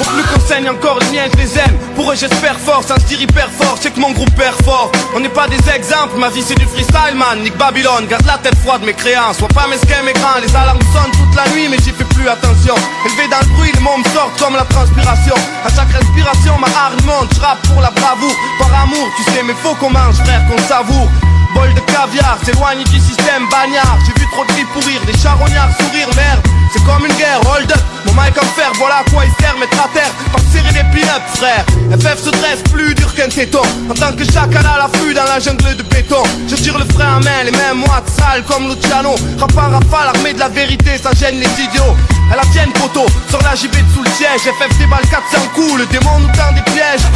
Au 0.00 0.04
plus 0.04 0.22
qu'on 0.22 0.40
saigne 0.46 0.70
encore 0.70 0.98
les 1.00 1.10
miens 1.10 1.26
je 1.32 1.38
les 1.38 1.58
aime. 1.58 1.76
Pour 1.96 2.12
eux 2.12 2.14
j'espère 2.14 2.56
fort, 2.58 2.84
ça 2.86 2.94
se 3.00 3.14
hyper 3.14 3.50
fort. 3.50 3.76
C'est 3.80 3.92
que 3.92 3.98
mon 3.98 4.12
groupe 4.12 4.32
perd 4.36 4.54
fort. 4.62 4.92
On 5.16 5.20
n'est 5.20 5.28
pas 5.28 5.48
des 5.48 5.58
exemples, 5.74 6.16
ma 6.18 6.28
vie 6.28 6.42
c'est 6.46 6.58
du 6.58 6.66
freestyle 6.66 7.16
man. 7.16 7.42
Nick 7.42 7.56
Babylone, 7.56 8.06
garde 8.08 8.26
la 8.26 8.38
tête 8.38 8.56
froide 8.62 8.82
mes 8.84 8.94
créances 8.94 9.38
Sois 9.38 9.48
pas 9.48 9.66
mesquin 9.66 10.02
mes 10.04 10.12
grands, 10.12 10.38
les 10.40 10.54
alarmes 10.54 10.78
sonnent 10.92 11.10
toute 11.10 11.34
la 11.34 11.48
nuit 11.50 11.68
Mais 11.68 11.78
j'y 11.78 11.90
fais 11.90 12.04
plus 12.04 12.28
attention. 12.28 12.74
Élevé 13.06 13.26
dans 13.28 13.40
le 13.40 13.56
bruit, 13.56 13.72
les 13.74 13.80
mots 13.80 13.98
me 13.98 14.08
sortent 14.14 14.38
comme 14.38 14.54
la 14.54 14.64
transpiration. 14.66 15.34
À 15.64 15.68
chaque 15.74 15.90
respiration 15.90 16.58
ma 16.60 16.68
hargne 16.68 17.02
monte. 17.04 17.34
Je 17.34 17.68
pour 17.68 17.82
la 17.82 17.90
bravoure, 17.90 18.36
par 18.58 18.82
amour 18.82 19.08
Tu 19.16 19.22
sais 19.32 19.42
mais 19.42 19.54
faut 19.66 19.74
qu'on 19.74 19.90
mange 19.90 20.16
frère, 20.16 20.42
qu'on 20.46 20.62
savoure. 20.62 21.08
Bol 21.54 21.72
de 21.74 21.80
caviar, 21.80 22.38
s'éloigne 22.44 22.84
du 22.84 23.00
système 23.00 23.48
bagnard. 23.50 23.98
J'ai 24.06 24.20
vu 24.20 24.28
trop 24.30 24.44
de 24.44 24.52
filles 24.52 24.70
pourrir, 24.72 25.00
des 25.06 25.18
charognards 25.18 25.70
sourire 25.78 26.08
merde 26.14 26.46
C'est 26.72 26.84
comme 26.84 27.06
une 27.06 27.14
guerre, 27.14 27.40
hold 27.46 27.70
up. 27.70 27.80
Mon 28.06 28.12
mic 28.12 28.36
en 28.38 28.46
fer, 28.54 28.70
voilà 28.78 28.96
à 28.98 29.10
quoi 29.10 29.24
il 29.24 29.32
sert, 29.42 29.56
mettre 29.58 29.78
à 29.82 29.88
terre. 29.88 30.10
Pas 30.32 30.38
serrer 30.52 30.72
des 30.72 30.86
pin-up 30.94 31.22
frère. 31.34 31.64
FF 31.90 32.24
se 32.24 32.30
dresse 32.30 32.62
plus 32.72 32.94
dur 32.94 33.12
qu'un 33.14 33.28
téton. 33.28 33.62
En 33.90 33.94
tant 33.94 34.12
que 34.12 34.24
chacal 34.24 34.64
à 34.66 34.78
l'affût 34.78 35.14
dans 35.14 35.24
la 35.24 35.38
jungle 35.38 35.76
de 35.76 35.82
béton. 35.82 36.22
Je 36.48 36.56
tire 36.56 36.78
le 36.78 36.84
frein 36.94 37.16
à 37.16 37.20
main, 37.20 37.44
les 37.44 37.52
mêmes 37.52 37.78
moites 37.78 38.08
sales 38.08 38.42
comme 38.44 38.68
Luciano 38.68 39.14
Rap 39.38 39.56
en 39.56 39.70
rafale, 39.70 40.14
armé 40.14 40.32
de 40.32 40.38
la 40.38 40.48
vérité, 40.48 40.98
ça 41.02 41.10
gêne 41.12 41.38
les 41.38 41.62
idiots. 41.62 41.96
À 42.32 42.36
la 42.36 42.42
tienne 42.52 42.72
poteau, 42.72 43.06
sur 43.28 43.40
la 43.42 43.54
JB 43.54 43.74
sous 43.94 44.02
le 44.02 44.10
siège. 44.10 44.40
FF 44.42 44.78
déballe 44.78 45.06
400 45.10 45.38
coups, 45.54 45.78
le 45.78 45.86
démon 45.86 46.18
nous 46.20 46.32
tend 46.34 46.52
des 46.54 46.62
pièges. 46.72 47.06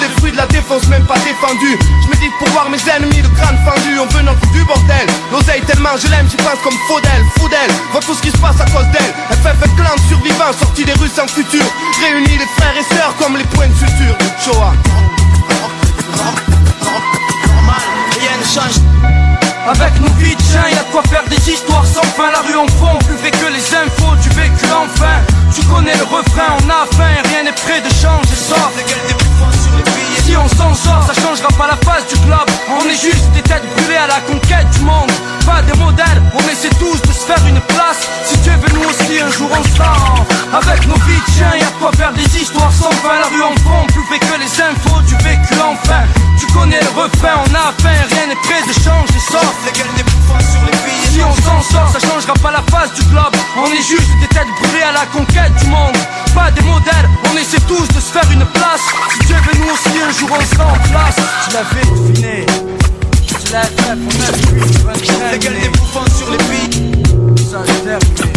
Des 0.00 0.20
fruits 0.20 0.32
de 0.32 0.36
la 0.36 0.46
défense 0.46 0.86
même 0.88 1.04
pas 1.04 1.18
défendu. 1.18 1.78
Je 2.02 2.10
médite 2.10 2.32
pour 2.38 2.48
voir 2.50 2.68
mes 2.68 2.78
ennemis 2.90 3.22
le 3.22 3.28
crâne 3.40 3.58
fendu. 3.64 3.98
On 3.98 4.06
veut 4.06 4.22
notre 4.22 4.40
du 4.52 4.64
bordel. 4.64 5.06
L'oseille 5.32 5.62
tellement 5.62 5.96
je 5.96 6.08
l'aime 6.08 6.28
j'y 6.28 6.36
pense 6.36 6.58
comme 6.62 6.76
Faudel 6.88 7.22
Faudel 7.38 7.70
Vois 7.92 8.00
tout 8.00 8.14
ce 8.14 8.22
qui 8.22 8.30
se 8.30 8.36
passe 8.44 8.60
à 8.60 8.70
cause 8.70 8.86
d'elle. 8.92 9.14
FF 9.40 9.58
est 9.64 9.76
clan 9.76 9.94
de 9.96 10.04
survivants 10.08 10.52
sortis 10.58 10.84
des 10.84 10.92
rues 10.94 11.08
sans 11.08 11.26
futur. 11.26 11.64
Réunis 12.02 12.38
les 12.38 12.50
frères 12.56 12.76
et 12.76 12.94
sœurs 12.94 13.14
comme 13.18 13.36
les 13.36 13.44
points 13.44 13.68
de 13.68 13.74
suture. 13.74 14.16
Shoah. 14.44 14.74
Rien 18.20 18.36
ne 18.38 18.44
change. 18.44 18.76
Avec 19.66 19.98
nos 20.00 20.12
vies 20.18 20.36
de 20.36 20.42
chien, 20.42 20.64
y'a 20.70 20.82
de 20.84 20.90
quoi 20.92 21.02
faire 21.04 21.24
des 21.30 21.50
histoires 21.50 21.86
sans 21.86 22.08
fin. 22.16 22.30
La 22.30 22.40
rue 22.40 22.56
en 22.56 22.68
fond, 22.78 22.98
plus 23.06 23.16
fait 23.16 23.30
que 23.30 23.46
les 23.46 23.66
infos 23.74 24.14
du 24.22 24.28
vécu 24.30 24.66
enfin. 24.76 25.16
Tu 25.54 25.62
connais 25.64 25.96
le 25.96 26.04
refrain, 26.04 26.50
on 26.60 26.68
a 26.68 26.84
faim, 26.96 27.14
rien 27.30 27.44
n'est 27.44 27.52
prêt 27.52 27.80
de 27.80 27.88
changer 27.94 28.34
Sort 28.34 28.72
si 30.24 30.36
on 30.36 30.48
s'en 30.48 30.74
sort, 30.74 31.04
ça 31.06 31.14
changera 31.20 31.48
pas 31.58 31.66
la 31.66 31.76
face 31.84 32.06
du 32.08 32.16
club. 32.26 32.46
On 32.68 32.84
est 32.88 33.00
juste 33.00 33.30
des 33.32 33.42
têtes 33.42 33.64
brûlées 33.76 33.96
à 33.96 34.06
la 34.06 34.20
conquête 34.20 34.68
du 34.70 34.80
monde. 34.80 35.10
Pas 35.46 35.60
des 35.62 35.78
modèles, 35.78 36.22
on 36.32 36.42
essaie 36.50 36.74
tous 36.80 37.00
de 37.02 37.12
se 37.12 37.26
faire 37.26 37.44
une 37.46 37.60
place. 37.60 38.08
Si 38.24 38.38
tu 38.40 38.50
veux 38.50 38.72
nous 38.74 38.88
aussi 38.88 39.20
un 39.20 39.30
jour 39.30 39.50
on 39.52 39.64
sort. 39.76 40.24
Avec 40.52 40.86
nos 40.86 40.98
vies 41.06 41.22
de 41.26 41.32
chiens, 41.32 41.54
y'a 41.60 41.70
quoi 41.78 41.90
faire 41.92 42.12
des 42.12 42.28
histoires. 42.36 42.72
Sans 42.72 42.90
fin 43.02 43.20
La 43.20 43.28
rue 43.28 43.42
en 43.42 43.56
fond, 43.62 43.84
plus 43.92 44.04
fait 44.08 44.18
que 44.18 44.38
les 44.40 44.52
infos 44.62 45.00
du 45.02 45.14
vécu 45.22 45.54
enfin 45.60 46.04
Tu 46.38 46.46
connais 46.52 46.80
le 46.80 46.88
refrain, 47.00 47.42
on 47.44 47.54
a 47.54 47.72
faim, 47.82 48.00
rien 48.10 48.26
n'est 48.28 48.42
prêt 48.46 48.62
de 48.66 48.72
changer 48.72 49.20
Sort 49.30 49.54
si 51.14 51.22
on 51.22 51.34
s'en 51.42 51.62
sort, 51.62 51.88
ça 51.92 52.00
changera 52.00 52.34
pas 52.34 52.50
la 52.50 52.62
face 52.72 52.92
du 52.94 53.02
globe 53.04 53.34
On 53.56 53.66
est 53.66 53.86
juste 53.86 54.10
des 54.20 54.26
têtes 54.28 54.50
brûlées 54.60 54.82
à 54.82 54.90
la 54.90 55.06
conquête 55.06 55.54
du 55.62 55.66
monde. 55.66 55.96
Pas 56.34 56.50
des 56.50 56.62
modèles, 56.62 57.08
on 57.30 57.36
essaie 57.36 57.60
tous 57.68 57.86
de 57.86 58.00
se 58.00 58.10
faire 58.10 58.28
une 58.32 58.44
place. 58.46 58.82
Si 59.12 59.26
Dieu 59.26 59.36
veut 59.36 59.58
nous 59.60 59.70
aussi 59.72 59.94
un 60.02 60.12
jour 60.18 60.28
on 60.30 60.44
sera 60.44 60.66
en 60.66 60.78
place. 60.90 61.16
Tu 61.44 61.54
l'avais 61.54 61.86
deviné 61.90 62.46
Tu 63.26 63.52
l'as 63.52 63.62
fait, 63.62 63.92
on 63.92 63.96
a 64.22 64.30
vu 64.36 64.48
Les 65.32 65.38
gueules 65.38 65.60
des 65.60 65.68
bouffons 65.68 66.06
sur 66.16 66.30
les 66.30 66.38
billes 66.38 66.92
Ça 67.50 67.58
c'est 67.66 67.84
terminé 67.84 68.32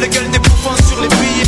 Les 0.00 0.08
gueules 0.08 0.30
des 0.30 0.38
bouffons 0.38 0.76
sur 0.88 1.00
les 1.00 1.08
billes 1.08 1.46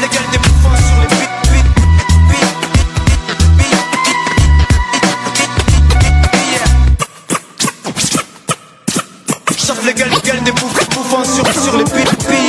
Les 0.00 0.08
gueules 0.08 0.30
des 0.32 0.38
bouffons 0.38 0.76
sur 0.86 0.96
les 1.00 1.06
billes 1.08 1.34
Sauf 9.56 9.78
les 9.86 9.94
gueules, 9.94 10.10
gueules 10.24 10.42
des 10.44 10.52
bouffons 10.52 11.24
sur, 11.24 11.62
sur 11.62 11.76
les 11.78 11.84
billes 11.84 12.43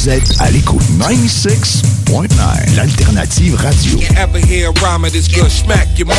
Vous 0.00 0.10
êtes 0.10 0.40
à 0.40 0.48
l'écoute 0.52 0.84
96.9, 1.00 2.76
l'alternative 2.76 3.56
radio. 3.56 3.98
ever 4.16 4.38
hear 4.38 4.68
a 4.68 4.72
rhyme 4.80 5.04
of 5.04 5.10
this 5.10 5.26
good 5.26 5.50
smack 5.50 5.88
your 5.98 6.06
mom? 6.06 6.16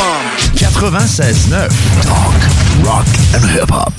96.9, 0.54 1.70
talk, 2.02 2.34
rock 2.84 3.06
and 3.34 3.42
hip-hop. 3.48 3.94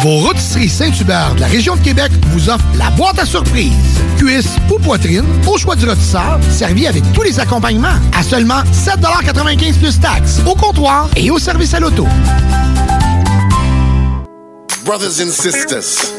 Vos 0.00 0.20
rôtisseries 0.20 0.70
Saint-Hubert 0.70 1.34
de 1.34 1.40
la 1.40 1.46
région 1.48 1.76
de 1.76 1.80
Québec 1.82 2.10
vous 2.28 2.48
offrent 2.48 2.64
la 2.78 2.88
boîte 2.92 3.18
à 3.18 3.26
surprise. 3.26 3.70
Cuisse 4.16 4.56
ou 4.70 4.78
poitrine, 4.78 5.26
au 5.46 5.58
choix 5.58 5.76
du 5.76 5.86
rôtisseur, 5.86 6.40
servi 6.50 6.86
avec 6.86 7.02
tous 7.12 7.22
les 7.22 7.38
accompagnements 7.38 7.98
à 8.16 8.22
seulement 8.22 8.62
7,95 8.72 9.74
plus 9.74 10.00
taxes, 10.00 10.40
au 10.46 10.54
comptoir 10.54 11.10
et 11.16 11.30
au 11.30 11.38
service 11.38 11.74
à 11.74 11.80
l'auto. 11.80 12.06
Brothers 14.84 15.20
and 15.20 15.30
sisters. 15.30 16.12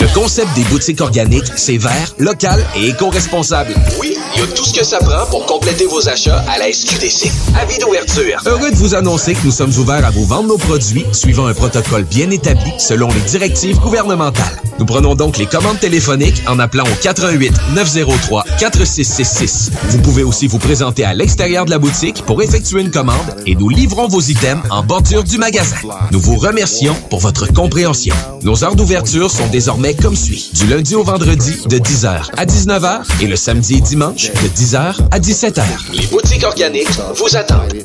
Le 0.00 0.12
concept 0.14 0.48
des 0.54 0.64
boutiques 0.64 1.00
organiques, 1.00 1.50
c'est 1.56 1.76
vert, 1.76 2.14
local 2.18 2.64
et 2.76 2.88
éco-responsable. 2.88 3.74
Oui, 4.00 4.16
il 4.34 4.40
y 4.40 4.42
a 4.42 4.46
tout 4.48 4.64
ce 4.64 4.72
que 4.72 4.84
ça 4.84 4.98
prend 4.98 5.26
pour 5.26 5.46
compléter 5.46 5.86
vos 5.86 6.08
achats 6.08 6.44
à 6.48 6.58
la 6.58 6.72
SQDC. 6.72 7.30
Avis 7.60 7.78
d'ouverture. 7.78 8.40
Heureux 8.46 8.70
de 8.70 8.76
vous 8.76 8.94
annoncer 8.94 9.34
que 9.34 9.44
nous 9.44 9.50
sommes 9.50 9.72
ouverts 9.78 10.04
à 10.04 10.10
vous 10.10 10.24
vendre 10.24 10.48
nos 10.48 10.58
produits 10.58 11.04
suivant 11.12 11.46
un 11.46 11.54
protocole 11.54 12.04
bien 12.04 12.30
établi 12.30 12.72
selon 12.78 13.08
les 13.08 13.20
directives 13.20 13.78
gouvernementales. 13.78 14.60
Nous 14.80 14.86
prenons 14.86 15.14
donc 15.14 15.36
les 15.36 15.44
commandes 15.44 15.78
téléphoniques 15.78 16.42
en 16.46 16.58
appelant 16.58 16.84
au 16.84 17.02
88 17.02 17.52
903 17.74 18.44
4666. 18.58 19.70
Vous 19.90 19.98
pouvez 19.98 20.22
aussi 20.22 20.46
vous 20.46 20.58
présenter 20.58 21.04
à 21.04 21.12
l'extérieur 21.12 21.66
de 21.66 21.70
la 21.70 21.78
boutique 21.78 22.22
pour 22.24 22.42
effectuer 22.42 22.80
une 22.80 22.90
commande 22.90 23.36
et 23.46 23.54
nous 23.54 23.68
livrons 23.68 24.08
vos 24.08 24.22
items 24.22 24.62
en 24.70 24.82
bordure 24.82 25.22
du 25.22 25.36
magasin. 25.36 25.76
Nous 26.12 26.20
vous 26.20 26.36
remercions 26.36 26.94
pour 27.10 27.20
votre 27.20 27.52
compréhension. 27.52 28.14
Nos 28.42 28.64
heures 28.64 28.74
d'ouverture 28.74 29.30
sont 29.30 29.48
désormais 29.48 29.92
comme 29.92 30.16
suit. 30.16 30.50
Du 30.54 30.66
lundi 30.66 30.94
au 30.94 31.04
vendredi 31.04 31.58
de 31.68 31.76
10h 31.76 32.30
à 32.38 32.46
19h 32.46 33.02
et 33.20 33.26
le 33.26 33.36
samedi 33.36 33.74
et 33.74 33.80
dimanche 33.82 34.32
de 34.32 34.48
10h 34.48 34.96
à 35.10 35.18
17h. 35.18 35.62
Les 35.92 36.06
boutiques 36.06 36.44
organiques 36.44 36.88
vous 37.16 37.36
attendent. 37.36 37.84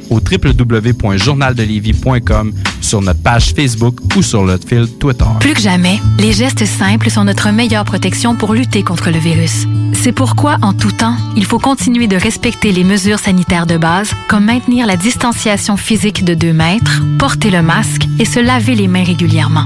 au 0.11 0.19
www.journaldelévis.com, 0.19 2.53
sur 2.81 3.01
notre 3.01 3.23
page 3.23 3.53
Facebook 3.55 3.97
ou 4.15 4.21
sur 4.21 4.43
notre 4.43 4.67
fil 4.67 4.87
Twitter. 4.99 5.25
Plus 5.39 5.53
que 5.53 5.61
jamais, 5.61 5.99
les 6.19 6.33
gestes 6.33 6.65
simples 6.65 7.09
sont 7.09 7.23
notre 7.23 7.49
meilleure 7.49 7.85
protection 7.85 8.35
pour 8.35 8.53
lutter 8.53 8.83
contre 8.83 9.09
le 9.09 9.17
virus. 9.17 9.65
C'est 9.93 10.11
pourquoi, 10.11 10.57
en 10.61 10.73
tout 10.73 10.91
temps, 10.91 11.15
il 11.35 11.45
faut 11.45 11.59
continuer 11.59 12.07
de 12.07 12.17
respecter 12.17 12.71
les 12.71 12.83
mesures 12.83 13.19
sanitaires 13.19 13.65
de 13.65 13.77
base, 13.77 14.11
comme 14.27 14.45
maintenir 14.45 14.85
la 14.85 14.97
distanciation 14.97 15.77
physique 15.77 16.25
de 16.25 16.33
2 16.33 16.53
mètres, 16.53 17.01
porter 17.17 17.49
le 17.49 17.61
masque 17.61 18.07
et 18.19 18.25
se 18.25 18.39
laver 18.39 18.75
les 18.75 18.87
mains 18.87 19.03
régulièrement. 19.03 19.65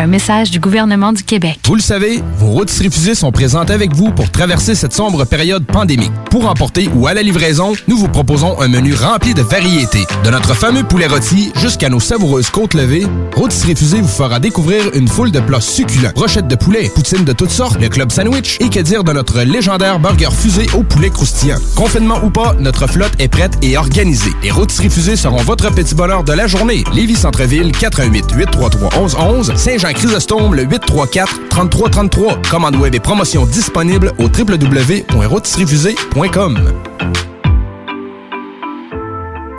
Un 0.00 0.06
message 0.06 0.52
du 0.52 0.60
gouvernement 0.60 1.12
du 1.12 1.24
Québec. 1.24 1.58
Vous 1.64 1.74
le 1.74 1.80
savez, 1.80 2.22
vos 2.36 2.46
routes 2.46 2.70
refusées 2.70 3.16
sont 3.16 3.32
présentes 3.32 3.68
avec 3.68 3.92
vous 3.92 4.12
pour 4.12 4.30
traverser 4.30 4.76
cette 4.76 4.92
sombre 4.92 5.24
période 5.24 5.66
pandémique. 5.66 6.12
Pour 6.30 6.48
emporter 6.48 6.88
ou 6.94 7.08
à 7.08 7.14
la 7.14 7.22
livraison, 7.22 7.72
nous 7.88 7.98
vous 7.98 8.06
proposons 8.06 8.60
un 8.60 8.68
menu 8.68 8.94
rempli 8.94 9.34
de 9.34 9.42
variétés. 9.42 10.06
De 10.22 10.30
notre 10.30 10.54
fameux 10.54 10.84
poulet 10.84 11.08
rôti 11.08 11.50
jusqu'à 11.56 11.88
nos 11.88 11.98
savoureuses 11.98 12.48
côtes 12.48 12.74
levées, 12.74 13.08
Routes 13.34 13.52
refusées 13.66 14.00
vous 14.00 14.06
fera 14.06 14.38
découvrir 14.38 14.84
une 14.94 15.08
foule 15.08 15.32
de 15.32 15.40
plats 15.40 15.60
succulents. 15.60 16.12
Brochettes 16.14 16.46
de 16.46 16.54
poulet, 16.54 16.88
poutines 16.94 17.24
de 17.24 17.32
toutes 17.32 17.50
sortes, 17.50 17.80
le 17.80 17.88
club 17.88 18.12
sandwich 18.12 18.58
et 18.60 18.68
que 18.70 18.78
dire 18.78 19.02
de 19.02 19.12
notre 19.12 19.40
légendaire 19.40 19.98
burger 19.98 20.30
fusé 20.30 20.66
au 20.74 20.84
poulet 20.84 21.10
croustillant. 21.10 21.58
Confinement 21.74 22.20
ou 22.22 22.30
pas, 22.30 22.54
notre 22.60 22.86
flotte 22.86 23.14
est 23.18 23.28
prête 23.28 23.58
et 23.62 23.76
organisée. 23.76 24.30
Les 24.44 24.52
Routes 24.52 24.78
refusées 24.78 25.16
seront 25.16 25.42
votre 25.42 25.72
petit 25.74 25.96
bonheur 25.96 26.22
de 26.22 26.32
la 26.32 26.46
journée. 26.46 26.84
Lévis 26.94 27.16
Centreville, 27.16 27.72
88 27.72 28.26
833 28.36 28.90
1111 29.00 29.52
Saint-Jean 29.56 29.87
Chrysostome 29.92 30.54
le 30.54 30.64
834-3333. 30.64 32.48
Commande 32.48 32.76
web 32.76 32.94
et 32.94 33.00
promotion 33.00 33.44
disponible 33.46 34.12
au 34.18 34.24
www.rotisseriefusée.com. 34.24 36.58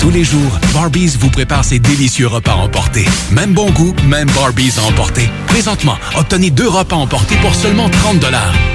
Tous 0.00 0.10
les 0.10 0.24
jours, 0.24 0.58
Barbies 0.72 1.16
vous 1.18 1.30
prépare 1.30 1.64
ses 1.64 1.78
délicieux 1.78 2.26
repas 2.26 2.54
emportés. 2.54 3.06
Même 3.32 3.52
bon 3.52 3.70
goût, 3.70 3.94
même 4.06 4.30
Barbies 4.30 4.72
à 4.78 4.82
emporter. 4.88 5.28
Présentement, 5.46 5.96
obtenez 6.16 6.50
deux 6.50 6.68
repas 6.68 6.96
emportés 6.96 7.36
pour 7.36 7.54
seulement 7.54 7.88
30 7.88 8.24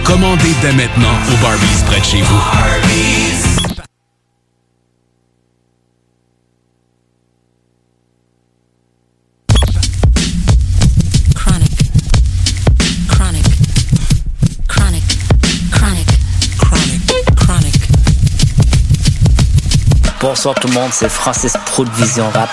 Commandez 0.03 0.53
dès 0.61 0.73
maintenant 0.73 1.13
au 1.31 1.37
Barbies 1.43 1.83
près 1.87 1.99
de 1.99 2.05
chez 2.05 2.21
vous. 2.21 3.34
Bonsoir 20.27 20.55
tout 20.55 20.67
le 20.69 20.73
monde, 20.73 20.89
c'est 20.91 21.07
Francis 21.07 21.53
Pro 21.67 21.85
de 21.85 21.89
Vision 21.91 22.27
Rap. 22.31 22.49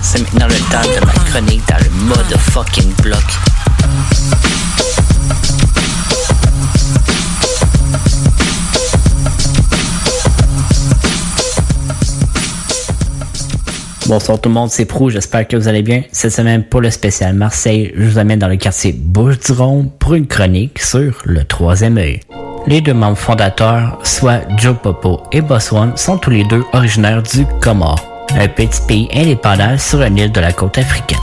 C'est 0.00 0.22
maintenant 0.22 0.46
le 0.46 0.54
temps 0.54 0.80
de 0.80 1.04
ma 1.04 1.12
chronique 1.12 1.62
dans 1.68 1.76
le 1.76 1.90
mode 2.06 2.38
fucking 2.38 2.94
bloc. 3.02 3.18
Bonsoir 14.06 14.40
tout 14.40 14.48
le 14.48 14.54
monde, 14.54 14.70
c'est 14.70 14.86
Prou, 14.86 15.10
j'espère 15.10 15.46
que 15.46 15.58
vous 15.58 15.68
allez 15.68 15.82
bien. 15.82 16.04
Cette 16.12 16.32
semaine, 16.32 16.64
pour 16.64 16.80
le 16.80 16.90
spécial 16.90 17.34
Marseille, 17.34 17.92
je 17.94 18.08
vous 18.08 18.16
amène 18.16 18.38
dans 18.38 18.48
le 18.48 18.56
quartier 18.56 18.92
Bouche-du-Rhône 18.92 19.90
pour 19.98 20.14
une 20.14 20.26
chronique 20.26 20.78
sur 20.78 21.18
le 21.26 21.44
troisième 21.44 21.98
œil. 21.98 22.20
Les 22.68 22.82
deux 22.82 22.92
membres 22.92 23.16
fondateurs, 23.16 23.98
soit 24.02 24.42
Joe 24.58 24.76
Popo 24.76 25.22
et 25.32 25.40
Boss 25.40 25.72
One, 25.72 25.96
sont 25.96 26.18
tous 26.18 26.28
les 26.28 26.44
deux 26.44 26.62
originaires 26.74 27.22
du 27.22 27.46
Comore, 27.62 27.98
un 28.38 28.46
petit 28.46 28.82
pays 28.86 29.08
indépendant 29.14 29.78
sur 29.78 30.02
une 30.02 30.18
île 30.18 30.30
de 30.30 30.40
la 30.40 30.52
côte 30.52 30.76
africaine. 30.76 31.18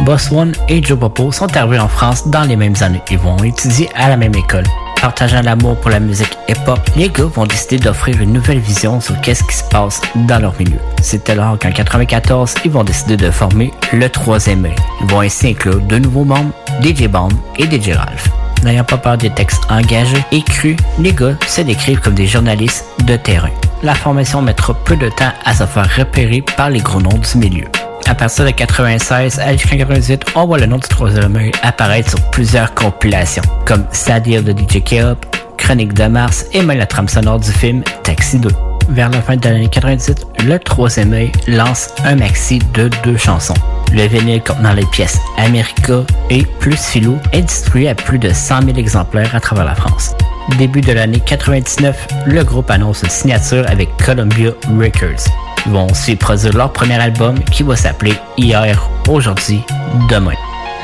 Boss 0.00 0.32
One 0.32 0.52
et 0.68 0.82
Joe 0.82 0.98
Popo 0.98 1.30
sont 1.30 1.56
arrivés 1.56 1.78
en 1.78 1.86
France 1.86 2.26
dans 2.26 2.42
les 2.42 2.56
mêmes 2.56 2.74
années. 2.80 3.00
Ils 3.12 3.18
vont 3.18 3.36
étudier 3.44 3.90
à 3.94 4.08
la 4.08 4.16
même 4.16 4.34
école. 4.34 4.64
Partageant 5.00 5.42
l'amour 5.42 5.76
pour 5.76 5.92
la 5.92 6.00
musique 6.00 6.36
hip-hop, 6.48 6.80
les 6.96 7.10
gars 7.10 7.26
vont 7.32 7.46
décider 7.46 7.78
d'offrir 7.78 8.20
une 8.20 8.32
nouvelle 8.32 8.58
vision 8.58 9.00
sur 9.00 9.20
qu'est-ce 9.20 9.44
qui 9.44 9.54
se 9.54 9.64
passe 9.64 10.00
dans 10.26 10.40
leur 10.40 10.58
milieu. 10.58 10.78
C'est 11.00 11.30
alors 11.30 11.60
qu'en 11.60 11.70
94, 11.70 12.56
ils 12.64 12.72
vont 12.72 12.82
décider 12.82 13.16
de 13.16 13.30
former 13.30 13.70
le 13.92 14.08
troisième 14.08 14.64
œil. 14.64 14.74
Ils 15.00 15.06
vont 15.06 15.20
ainsi 15.20 15.50
inclure 15.50 15.80
de 15.80 15.98
nouveaux 15.98 16.24
membres, 16.24 16.50
DJ 16.82 17.06
Bomb 17.06 17.30
et 17.56 17.66
DJ 17.66 17.90
Ralph. 17.90 18.28
N'ayant 18.62 18.84
pas 18.84 18.96
peur 18.96 19.18
des 19.18 19.30
textes 19.30 19.62
engagés 19.68 20.24
et 20.30 20.42
crus, 20.42 20.76
les 20.98 21.12
gars 21.12 21.34
se 21.46 21.62
décrivent 21.62 22.00
comme 22.00 22.14
des 22.14 22.26
journalistes 22.26 22.86
de 23.06 23.16
terrain. 23.16 23.50
La 23.82 23.94
formation 23.94 24.40
mettra 24.42 24.74
peu 24.84 24.96
de 24.96 25.08
temps 25.08 25.32
à 25.44 25.54
se 25.54 25.64
faire 25.64 25.88
repérer 25.96 26.42
par 26.56 26.70
les 26.70 26.80
gros 26.80 27.00
noms 27.00 27.18
du 27.18 27.38
milieu. 27.38 27.66
À 28.06 28.14
partir 28.14 28.44
de 28.44 28.50
96 28.50 29.40
à 29.40 29.54
98, 29.54 30.24
on 30.34 30.46
voit 30.46 30.58
le 30.58 30.66
nom 30.66 30.76
du 30.76 30.88
troisième 30.88 31.36
œil 31.36 31.52
apparaître 31.62 32.10
sur 32.10 32.20
plusieurs 32.30 32.74
compilations, 32.74 33.42
comme 33.64 33.84
Sadir 33.90 34.42
de 34.42 34.52
DJ 34.52 34.82
K-Up, 34.84 35.24
Chronique 35.56 35.94
de 35.94 36.06
Mars 36.06 36.46
et 36.52 36.62
même 36.62 36.78
la 36.78 36.86
trame 36.86 37.08
sonore 37.08 37.40
du 37.40 37.50
film 37.50 37.82
Taxi 38.02 38.38
2. 38.38 38.48
Vers 38.88 39.10
la 39.10 39.22
fin 39.22 39.36
de 39.36 39.48
l'année 39.48 39.68
98, 39.68 40.26
le 40.44 40.58
troisième 40.58 41.12
œil 41.12 41.32
lance 41.46 41.88
un 42.04 42.16
maxi 42.16 42.58
de 42.74 42.90
deux 43.04 43.16
chansons. 43.16 43.54
Le 43.92 44.06
vinyle 44.06 44.42
contenant 44.42 44.72
les 44.72 44.86
pièces 44.86 45.18
America 45.38 46.04
et 46.30 46.44
Plus 46.60 46.76
Philo 46.76 47.16
est 47.32 47.42
distribué 47.42 47.88
à 47.88 47.94
plus 47.94 48.18
de 48.18 48.30
100 48.30 48.62
000 48.62 48.78
exemplaires 48.78 49.34
à 49.34 49.40
travers 49.40 49.64
la 49.64 49.74
France. 49.74 50.14
Début 50.58 50.80
de 50.80 50.92
l'année 50.92 51.20
99, 51.20 52.08
le 52.26 52.42
groupe 52.42 52.70
annonce 52.70 53.02
une 53.02 53.10
signature 53.10 53.64
avec 53.68 53.88
Columbia 54.04 54.50
Records. 54.78 55.24
Ils 55.66 55.72
vont 55.72 55.86
aussi 55.88 56.16
produire 56.16 56.56
leur 56.56 56.72
premier 56.72 57.00
album 57.00 57.38
qui 57.44 57.62
va 57.62 57.76
s'appeler 57.76 58.14
Hier, 58.36 58.90
Aujourd'hui, 59.08 59.62
Demain. 60.10 60.34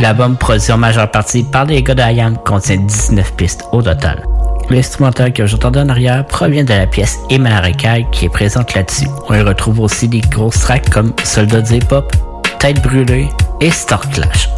L'album 0.00 0.36
produit 0.36 0.70
en 0.70 0.78
majeure 0.78 1.10
partie 1.10 1.42
par 1.42 1.64
les 1.64 1.82
gars 1.82 1.94
d'IAM 1.94 2.36
contient 2.44 2.76
19 2.76 3.32
pistes 3.34 3.64
au 3.72 3.82
total. 3.82 4.24
L'instrumental 4.70 5.32
que 5.32 5.46
j'entendais 5.46 5.80
en 5.80 5.88
arrière 5.88 6.26
provient 6.26 6.64
de 6.64 6.74
la 6.74 6.86
pièce 6.86 7.18
Racaille 7.30 8.06
qui 8.12 8.26
est 8.26 8.28
présente 8.28 8.74
là-dessus. 8.74 9.08
On 9.28 9.34
y 9.34 9.40
retrouve 9.40 9.80
aussi 9.80 10.08
des 10.08 10.20
grosses 10.20 10.60
tracks 10.60 10.90
comme 10.90 11.14
Soldats 11.24 11.74
Hip-Hop, 11.74 12.12
Tête 12.58 12.82
brûlée 12.82 13.28
et 13.60 13.70
Star 13.70 14.00
Clash. 14.10 14.50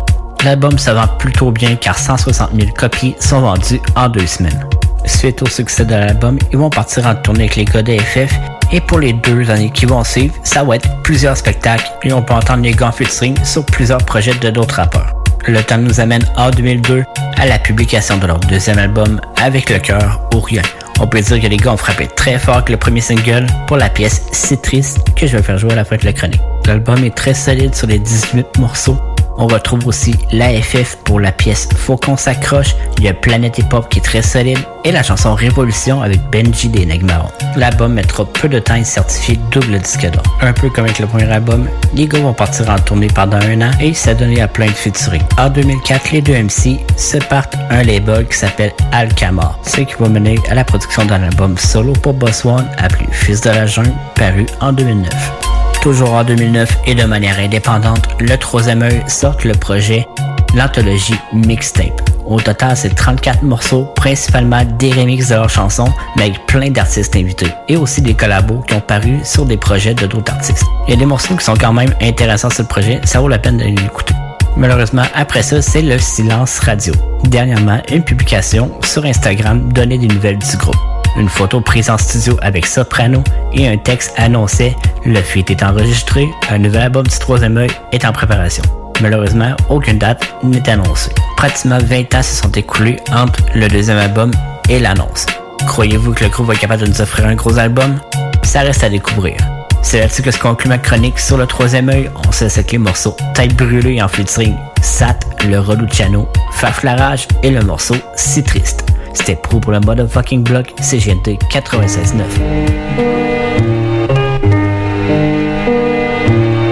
L'album 0.45 0.78
se 0.78 0.91
vend 0.91 1.07
plutôt 1.19 1.53
bien 1.53 1.77
car 1.77 1.97
160 1.97 2.51
000 2.55 2.73
copies 2.77 3.15
sont 3.20 3.41
vendues 3.41 3.81
en 3.95 4.09
deux 4.09 4.27
semaines. 4.27 4.66
Suite 5.05 5.43
au 5.43 5.47
succès 5.47 5.85
de 5.85 5.95
l'album, 5.95 6.39
ils 6.51 6.59
vont 6.59 6.70
partir 6.70 7.07
en 7.07 7.15
tournée 7.15 7.45
avec 7.45 7.57
les 7.57 7.65
gars 7.65 7.82
de 7.82 7.97
FF 7.99 8.32
et 8.73 8.81
pour 8.81 8.99
les 8.99 9.12
deux 9.12 9.49
années 9.51 9.70
qui 9.70 9.87
vont 9.87 10.03
suivre, 10.03 10.35
ça 10.43 10.65
va 10.65 10.77
être 10.77 10.89
plusieurs 11.03 11.37
spectacles 11.37 11.91
et 12.03 12.12
on 12.12 12.23
peut 12.23 12.35
entendre 12.35 12.62
les 12.62 12.73
gars 12.73 12.89
en 12.89 13.45
sur 13.45 13.65
plusieurs 13.65 14.05
projets 14.05 14.35
de 14.35 14.51
d'autres 14.51 14.77
rappeurs. 14.77 15.20
Le 15.47 15.62
temps 15.62 15.79
nous 15.79 16.01
amène 16.01 16.25
en 16.37 16.51
2002 16.51 17.05
à 17.37 17.47
la 17.47 17.59
publication 17.59 18.19
de 18.19 18.27
leur 18.27 18.39
deuxième 18.41 18.79
album 18.79 19.21
Avec 19.41 19.71
le 19.71 19.79
cœur 19.79 20.21
ou 20.35 20.41
rien. 20.41 20.62
On 21.01 21.07
peut 21.07 21.21
dire 21.21 21.41
que 21.41 21.47
les 21.47 21.57
gars 21.57 21.73
ont 21.73 21.77
frappé 21.77 22.07
très 22.09 22.39
fort 22.39 22.57
avec 22.57 22.69
le 22.69 22.77
premier 22.77 23.01
single 23.01 23.47
pour 23.67 23.79
la 23.79 23.89
pièce 23.89 24.23
C'est 24.33 24.61
triste 24.61 24.99
que 25.17 25.27
je 25.27 25.37
vais 25.37 25.43
faire 25.43 25.59
jouer 25.59 25.73
à 25.73 25.77
la 25.77 25.85
fin 25.85 25.97
de 25.97 26.05
la 26.05 26.12
chronique. 26.12 26.43
L'album 26.67 27.03
est 27.05 27.15
très 27.15 27.35
solide 27.35 27.75
sur 27.75 27.87
les 27.87 27.99
18 27.99 28.59
morceaux. 28.59 28.99
On 29.43 29.47
retrouve 29.47 29.87
aussi 29.87 30.15
l'AFF 30.33 30.99
pour 31.03 31.19
la 31.19 31.33
pièce 31.33 31.67
Faut 31.75 31.97
qu'on 31.97 32.19
s'accroche, 32.19 32.77
il 32.99 33.15
Planète 33.15 33.57
Hip 33.57 33.73
Hop 33.73 33.89
qui 33.89 33.99
est 33.99 34.03
très 34.03 34.21
solide 34.21 34.59
et 34.85 34.93
la 34.93 35.03
chanson 35.03 35.35
Révolution 35.35 36.03
avec 36.03 36.21
Benji 36.31 36.69
des 36.69 36.85
Nagmaro. 36.85 37.29
L'album 37.57 37.95
mettra 37.95 38.27
peu 38.27 38.49
de 38.49 38.59
temps 38.59 38.75
être 38.75 38.85
certifié 38.85 39.39
double 39.51 39.79
disque 39.79 40.11
d'or. 40.11 40.23
Un 40.43 40.53
peu 40.53 40.69
comme 40.69 40.85
avec 40.85 40.99
le 40.99 41.07
premier 41.07 41.31
album, 41.33 41.69
les 41.95 42.07
gars 42.07 42.19
vont 42.19 42.35
partir 42.35 42.69
en 42.69 42.79
tournée 42.79 43.09
pendant 43.09 43.39
un 43.39 43.62
an 43.62 43.71
et 43.81 43.95
s'adonner 43.95 44.43
à 44.43 44.49
plein 44.49 44.67
de 44.67 44.73
featuring. 44.73 45.23
En 45.39 45.49
2004, 45.49 46.12
les 46.12 46.21
deux 46.21 46.35
MC 46.35 46.79
se 46.97 47.17
partent 47.17 47.57
un 47.71 47.83
label 47.83 48.27
qui 48.29 48.37
s'appelle 48.37 48.73
Alcamar, 48.93 49.59
ce 49.62 49.81
qui 49.81 49.95
va 49.99 50.09
mener 50.11 50.39
à 50.51 50.55
la 50.55 50.65
production 50.65 51.07
d'un 51.07 51.23
album 51.23 51.57
solo 51.57 51.95
pour 51.95 52.12
Boss 52.12 52.45
One 52.45 52.69
appelé 52.77 53.07
Fils 53.11 53.41
de 53.41 53.49
la 53.49 53.65
Jungle, 53.65 53.95
paru 54.15 54.45
en 54.61 54.73
2009. 54.75 55.60
Toujours 55.82 56.12
en 56.12 56.24
2009 56.24 56.78
et 56.86 56.94
de 56.94 57.05
manière 57.05 57.39
indépendante, 57.39 58.07
le 58.20 58.36
troisième 58.36 58.82
œil 58.82 59.02
sort 59.09 59.36
le 59.44 59.55
projet 59.55 60.07
l'anthologie 60.55 61.19
Mixtape. 61.32 62.01
Au 62.27 62.40
total, 62.40 62.77
c'est 62.77 62.94
34 62.94 63.43
morceaux, 63.43 63.85
principalement 63.97 64.62
des 64.78 64.93
remixes 64.93 65.28
de 65.28 65.35
leurs 65.35 65.51
chansons, 65.51 65.93
mais 66.16 66.24
avec 66.24 66.47
plein 66.47 66.70
d'artistes 66.70 67.16
invités, 67.16 67.52
et 67.69 67.77
aussi 67.77 68.02
des 68.02 68.15
collabos 68.15 68.62
qui 68.66 68.74
ont 68.74 68.81
paru 68.81 69.19
sur 69.24 69.47
des 69.47 69.57
projets 69.57 69.94
de 69.94 70.07
d'autres 70.07 70.32
artistes. 70.32 70.65
Il 70.86 70.94
y 70.94 70.97
a 70.97 70.98
des 70.98 71.07
morceaux 71.07 71.35
qui 71.35 71.44
sont 71.44 71.57
quand 71.57 71.73
même 71.73 71.94
intéressants 72.01 72.51
sur 72.51 72.62
le 72.62 72.69
projet, 72.69 73.01
ça 73.05 73.20
vaut 73.20 73.28
la 73.28 73.39
peine 73.39 73.59
de 73.59 73.65
l'écouter. 73.65 74.15
Malheureusement, 74.57 75.05
après 75.15 75.43
ça, 75.43 75.62
c'est 75.62 75.82
le 75.82 75.98
silence 75.98 76.59
radio. 76.59 76.93
Dernièrement, 77.24 77.81
une 77.90 78.02
publication 78.02 78.70
sur 78.85 79.05
Instagram 79.05 79.73
donnait 79.73 79.98
des 79.98 80.09
nouvelles 80.09 80.39
du 80.39 80.57
groupe. 80.57 80.77
Une 81.16 81.28
photo 81.28 81.61
prise 81.61 81.91
en 81.91 81.99
studio 81.99 82.37
avec 82.43 82.66
Soprano 82.66 83.23
et 83.53 83.69
un 83.69 83.77
texte 83.77 84.12
annonçait 84.16 84.77
Le 85.05 85.20
feat 85.20 85.51
est 85.51 85.62
enregistré, 85.62 86.28
un 86.51 86.59
nouvel 86.59 86.82
album 86.82 87.07
du 87.07 87.19
troisième 87.19 87.57
œil 87.57 87.70
est 87.93 88.05
en 88.05 88.12
préparation. 88.12 88.62
Malheureusement, 89.01 89.57
aucune 89.69 89.99
date 89.99 90.35
n'est 90.43 90.69
annoncée. 90.69 91.11
Pratiquement 91.37 91.78
20 91.78 92.15
ans 92.15 92.23
se 92.23 92.43
sont 92.43 92.53
écoulés 92.53 92.97
entre 93.12 93.41
le 93.55 93.66
deuxième 93.69 93.99
album 93.99 94.31
et 94.69 94.78
l'annonce. 94.78 95.27
Croyez-vous 95.66 96.12
que 96.12 96.24
le 96.24 96.31
groupe 96.31 96.47
va 96.47 96.55
être 96.55 96.61
capable 96.61 96.82
de 96.82 96.89
nous 96.89 97.01
offrir 97.01 97.27
un 97.27 97.35
gros 97.35 97.59
album? 97.59 97.99
Ça 98.43 98.61
reste 98.61 98.85
à 98.85 98.89
découvrir. 98.89 99.37
C'est 99.82 100.01
là-dessus 100.01 100.23
que 100.23 100.31
se 100.31 100.39
conclut 100.39 100.69
ma 100.69 100.78
chronique 100.78 101.19
sur 101.19 101.37
le 101.37 101.47
troisième 101.47 101.89
œil. 101.89 102.11
On 102.27 102.32
se 102.32 102.45
laisse 102.45 102.61
les 102.70 102.78
morceaux 102.78 103.16
Tête 103.35 103.57
brûlée 103.57 104.03
en 104.03 104.09
featuring 104.09 104.55
Sat, 104.82 105.19
le 105.49 105.59
relou 105.59 105.87
Chano, 105.91 106.28
Faflarage 106.53 107.27
et 107.43 107.51
le 107.51 107.62
morceau 107.62 107.97
Si 108.15 108.43
triste. 108.43 108.85
C'était 109.15 109.37
pro 109.37 109.61
pour 109.61 109.73
le 109.73 109.81
motherfucking 109.81 110.43
block 110.43 110.73
CGNT 110.81 111.39
96.9. 111.51 112.23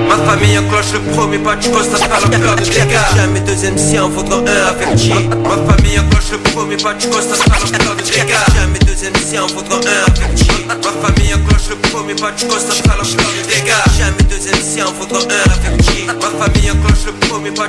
Ma 0.09 0.17
famille 0.25 0.59
enclenche 0.59 0.93
le 0.93 1.01
premier 1.15 1.39
pas, 1.39 1.57
tu 1.57 1.71
constate 1.71 2.09
pas 2.09 2.21
la 2.21 2.39
peur 2.39 2.57
de 2.57 2.63
dégâts 2.63 2.99
Jamais 3.17 3.41
deuxième 3.41 3.77
si 3.79 3.99
en 3.99 4.11
faudra 4.11 4.39
un 4.39 4.67
avec 4.69 4.97
G. 4.97 5.13
Ma 5.13 5.73
famille 5.73 5.99
enclenche 5.99 6.33
le 6.33 6.39
premier 6.51 6.77
de 6.77 6.83
dégâts 8.03 8.35
Jamais 8.55 8.79
deuxième 8.87 9.15
si 9.17 9.39
en 9.39 9.49
faudra 9.49 9.77
un 9.77 10.05
avec 10.07 10.37
G. 10.37 10.45
Ma 10.67 10.75
famille 10.75 11.35
enclenche 11.35 11.69
le 11.71 11.77
premier 11.91 12.15
de 12.15 12.21
dégâts 13.49 13.73
Jamais 13.99 14.23
deuxième 14.31 14.63
si 14.63 14.83
en 14.83 14.93
faudra 14.93 15.21
un 15.21 15.51
avec 15.51 15.83
G. 15.83 16.07
Ma 16.07 16.47
famille 16.47 16.71
enclenche 16.71 17.07
le 17.07 17.13
premier 17.29 17.51
pas, 17.51 17.69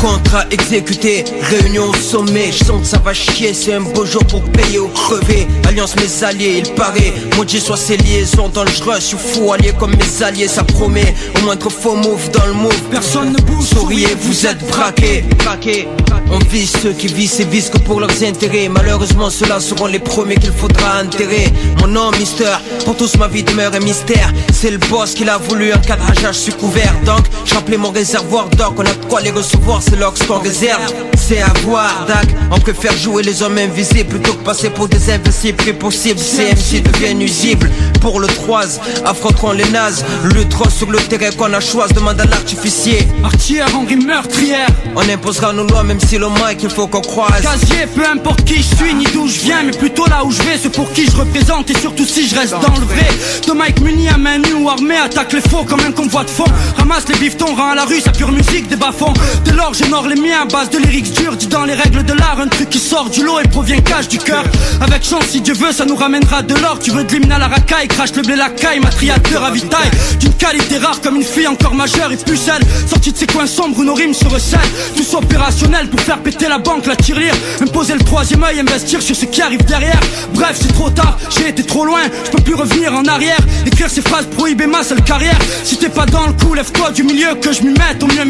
Contrat 0.00 0.44
exécuté, 0.50 1.24
réunion 1.42 1.90
au 1.90 1.94
sommet, 1.94 2.50
je 2.52 2.64
sens 2.64 2.80
que 2.82 2.86
ça 2.86 2.98
va 2.98 3.12
chier, 3.12 3.54
c'est 3.54 3.74
un 3.74 3.80
beau 3.80 4.04
jour 4.04 4.24
pour 4.24 4.42
payer 4.50 4.78
ou 4.78 4.88
crever. 4.88 5.46
Alliance 5.66 5.94
mes 5.96 6.24
alliés, 6.24 6.62
il 6.64 6.72
paraît, 6.74 7.12
maudit 7.36 7.60
soit 7.60 7.76
ces 7.76 7.96
liaisons 7.96 8.48
dangereuses, 8.48 9.10
je 9.10 9.16
fou 9.16 9.52
allié 9.52 9.72
comme 9.78 9.94
mes 9.96 10.22
alliés, 10.22 10.48
ça 10.48 10.62
promet. 10.64 11.14
Au 11.36 11.44
moindre 11.44 11.70
faux 11.70 11.96
move 11.96 12.30
dans 12.30 12.46
le 12.46 12.52
move, 12.52 12.80
personne 12.90 13.32
ne 13.32 13.38
bouge. 13.38 13.66
Souriez, 13.66 14.16
vous 14.20 14.46
êtes 14.46 14.64
braqués, 14.68 15.24
braqués. 15.38 15.88
On 16.30 16.38
vise 16.38 16.72
ceux 16.82 16.92
qui 16.92 17.06
visent 17.06 17.40
et 17.40 17.44
visent 17.44 17.70
que 17.70 17.78
pour 17.78 18.00
leurs 18.00 18.22
intérêts. 18.22 18.68
Malheureusement, 18.68 19.30
ceux-là 19.30 19.60
seront 19.60 19.86
les 19.86 19.98
premiers 20.00 20.36
qu'il 20.36 20.52
faudra 20.52 21.02
enterrer. 21.02 21.52
Mon 21.80 21.88
nom, 21.88 22.10
Mister, 22.18 22.56
pour 22.84 22.96
tous 22.96 23.16
ma 23.16 23.28
vie 23.28 23.42
demeure 23.42 23.72
un 23.74 23.80
mystère. 23.80 24.32
C'est 24.52 24.70
le 24.70 24.78
boss 24.78 25.14
qui 25.14 25.24
l'a 25.24 25.38
voulu, 25.38 25.72
un 25.72 25.78
cadrage 25.78 26.32
sous 26.32 26.52
couvert. 26.52 26.94
Donc, 27.04 27.26
rempli 27.54 27.76
mon 27.76 27.90
réservoir 27.90 28.45
d'or, 28.50 28.74
qu'on 28.74 28.82
a 28.84 28.92
de 28.92 29.04
quoi 29.08 29.20
les 29.20 29.30
recevoir, 29.30 29.80
c'est 29.82 29.96
l'ox 29.96 30.22
qu'on 30.24 30.38
réserve. 30.38 30.80
C'est 31.16 31.40
à 31.40 31.52
voir, 31.64 32.06
Dac. 32.06 32.26
On 32.50 32.58
préfère 32.58 32.96
jouer 32.96 33.22
les 33.22 33.42
hommes 33.42 33.58
invisibles 33.58 34.10
plutôt 34.10 34.34
que 34.34 34.44
passer 34.44 34.70
pour 34.70 34.88
des 34.88 35.10
invincibles. 35.10 35.74
Possible, 35.74 36.20
CMC 36.20 36.82
devient 36.82 37.14
nuisible. 37.14 37.70
Pour 38.00 38.20
le 38.20 38.28
3, 38.28 38.62
affronteront 39.04 39.52
les 39.52 39.68
nazes. 39.70 40.04
Le 40.22 40.46
troll 40.48 40.70
sur 40.70 40.90
le 40.90 40.98
terrain 40.98 41.30
qu'on 41.36 41.52
a 41.52 41.60
choisi, 41.60 41.94
demande 41.94 42.20
à 42.20 42.24
l'artificier. 42.24 43.06
Artière, 43.24 43.66
Henri 43.74 43.96
meurtrière. 43.96 44.68
On 44.94 45.08
imposera 45.08 45.52
nos 45.52 45.66
lois, 45.66 45.82
même 45.82 46.00
si 46.00 46.18
le 46.18 46.28
mic, 46.28 46.62
il 46.62 46.70
faut 46.70 46.86
qu'on 46.86 47.00
croise. 47.00 47.42
Casier, 47.42 47.86
peu 47.94 48.06
importe 48.06 48.44
qui 48.44 48.56
je 48.56 48.76
suis 48.76 48.94
ni 48.94 49.04
d'où 49.12 49.26
je 49.26 49.40
viens, 49.40 49.62
mais 49.64 49.72
plutôt 49.72 50.06
là 50.06 50.24
où 50.24 50.30
je 50.30 50.42
vais, 50.42 50.58
c'est 50.62 50.72
pour 50.72 50.90
qui 50.92 51.06
je 51.06 51.16
représente 51.16 51.70
et 51.70 51.78
surtout 51.78 52.04
si 52.06 52.28
je 52.28 52.36
reste 52.36 52.52
dans 52.52 52.78
le 52.78 52.86
vrai. 52.86 53.08
De 53.46 53.52
Mike 53.52 53.80
muni 53.80 54.08
à 54.08 54.16
main 54.16 54.38
nue 54.38 54.54
ou 54.54 54.68
armé, 54.68 54.96
attaque 54.96 55.32
les 55.32 55.40
faux 55.40 55.64
comme 55.64 55.80
un 55.80 55.92
convoi 55.92 56.24
de 56.24 56.30
fond. 56.30 56.46
Ramasse 56.76 57.08
les 57.08 57.16
bifetons, 57.16 57.54
rend 57.54 57.70
à 57.70 57.74
la 57.74 57.84
rue 57.84 58.00
sa 58.00 58.12
pure 58.12 58.30
musique 58.36 58.68
des 58.68 58.76
bas-fonds. 58.76 59.14
De 59.44 59.52
l'or, 59.52 59.72
j'honore 59.74 60.06
les 60.06 60.20
miens 60.20 60.42
à 60.42 60.44
base 60.44 60.70
de 60.70 60.78
lyrics 60.78 61.12
durs, 61.12 61.36
dit 61.36 61.46
dans 61.46 61.64
les 61.64 61.74
règles 61.74 62.04
de 62.04 62.12
l'art, 62.12 62.38
un 62.40 62.48
truc 62.48 62.68
qui 62.70 62.78
sort 62.78 63.08
du 63.10 63.24
lot 63.24 63.40
et 63.40 63.48
provient 63.48 63.80
cache 63.80 64.08
du 64.08 64.18
cœur. 64.18 64.44
Avec 64.80 65.04
chance, 65.04 65.24
si 65.30 65.40
Dieu 65.40 65.54
veut, 65.54 65.72
ça 65.72 65.84
nous 65.84 65.96
ramènera 65.96 66.42
de 66.42 66.54
l'or. 66.54 66.78
Tu 66.78 66.90
veux 66.90 67.04
de 67.04 67.12
l'hymne 67.12 67.32
à 67.32 67.38
la 67.38 67.48
racaille, 67.48 67.88
crache 67.88 68.14
le 68.14 68.22
blé 68.22 68.36
la 68.36 68.50
caille, 68.50 68.80
ma 68.80 68.90
triade 68.90 69.22
de 69.30 69.36
ravitaille. 69.36 69.90
D'une 70.20 70.34
qualité 70.34 70.78
rare 70.78 71.00
comme 71.00 71.16
une 71.16 71.24
fille 71.24 71.46
encore 71.46 71.74
majeure 71.74 72.12
et 72.12 72.16
pucelle. 72.16 72.62
Sortie 72.86 73.12
de 73.12 73.16
ses 73.16 73.26
coins 73.26 73.46
sombres 73.46 73.78
où 73.78 73.84
nos 73.84 73.94
rimes 73.94 74.14
se 74.14 74.26
recèlent. 74.26 74.60
Tous 74.96 75.14
opérationnels 75.14 75.88
pour 75.88 76.00
faire 76.00 76.18
péter 76.18 76.48
la 76.48 76.58
banque, 76.58 76.86
la 76.86 76.96
tirelire. 76.96 77.34
Imposer 77.62 77.94
le 77.94 78.04
troisième 78.04 78.44
œil, 78.44 78.60
investir 78.60 79.00
sur 79.00 79.16
ce 79.16 79.24
qui 79.24 79.40
arrive 79.40 79.64
derrière. 79.64 80.00
Bref, 80.34 80.58
c'est 80.60 80.72
trop 80.72 80.90
tard, 80.90 81.16
j'ai 81.36 81.48
été 81.48 81.62
trop 81.62 81.84
loin, 81.84 82.02
je 82.24 82.30
peux 82.30 82.42
plus 82.42 82.54
revenir 82.54 82.92
en 82.92 83.04
arrière. 83.06 83.38
Écrire 83.64 83.88
ces 83.88 84.02
phrases 84.02 84.26
prohibées 84.26 84.66
ma 84.66 84.82
seule 84.82 85.02
carrière. 85.02 85.38
Si 85.64 85.76
t'es 85.78 85.88
pas 85.88 86.06
dans 86.06 86.26
le 86.26 86.32
coup, 86.34 86.54
lève-toi 86.54 86.90
du 86.90 87.02
milieu 87.02 87.34
que 87.40 87.52
je 87.52 87.62
m'y 87.62 87.70
mette, 87.70 88.02
au 88.02 88.06
mieux 88.06 88.25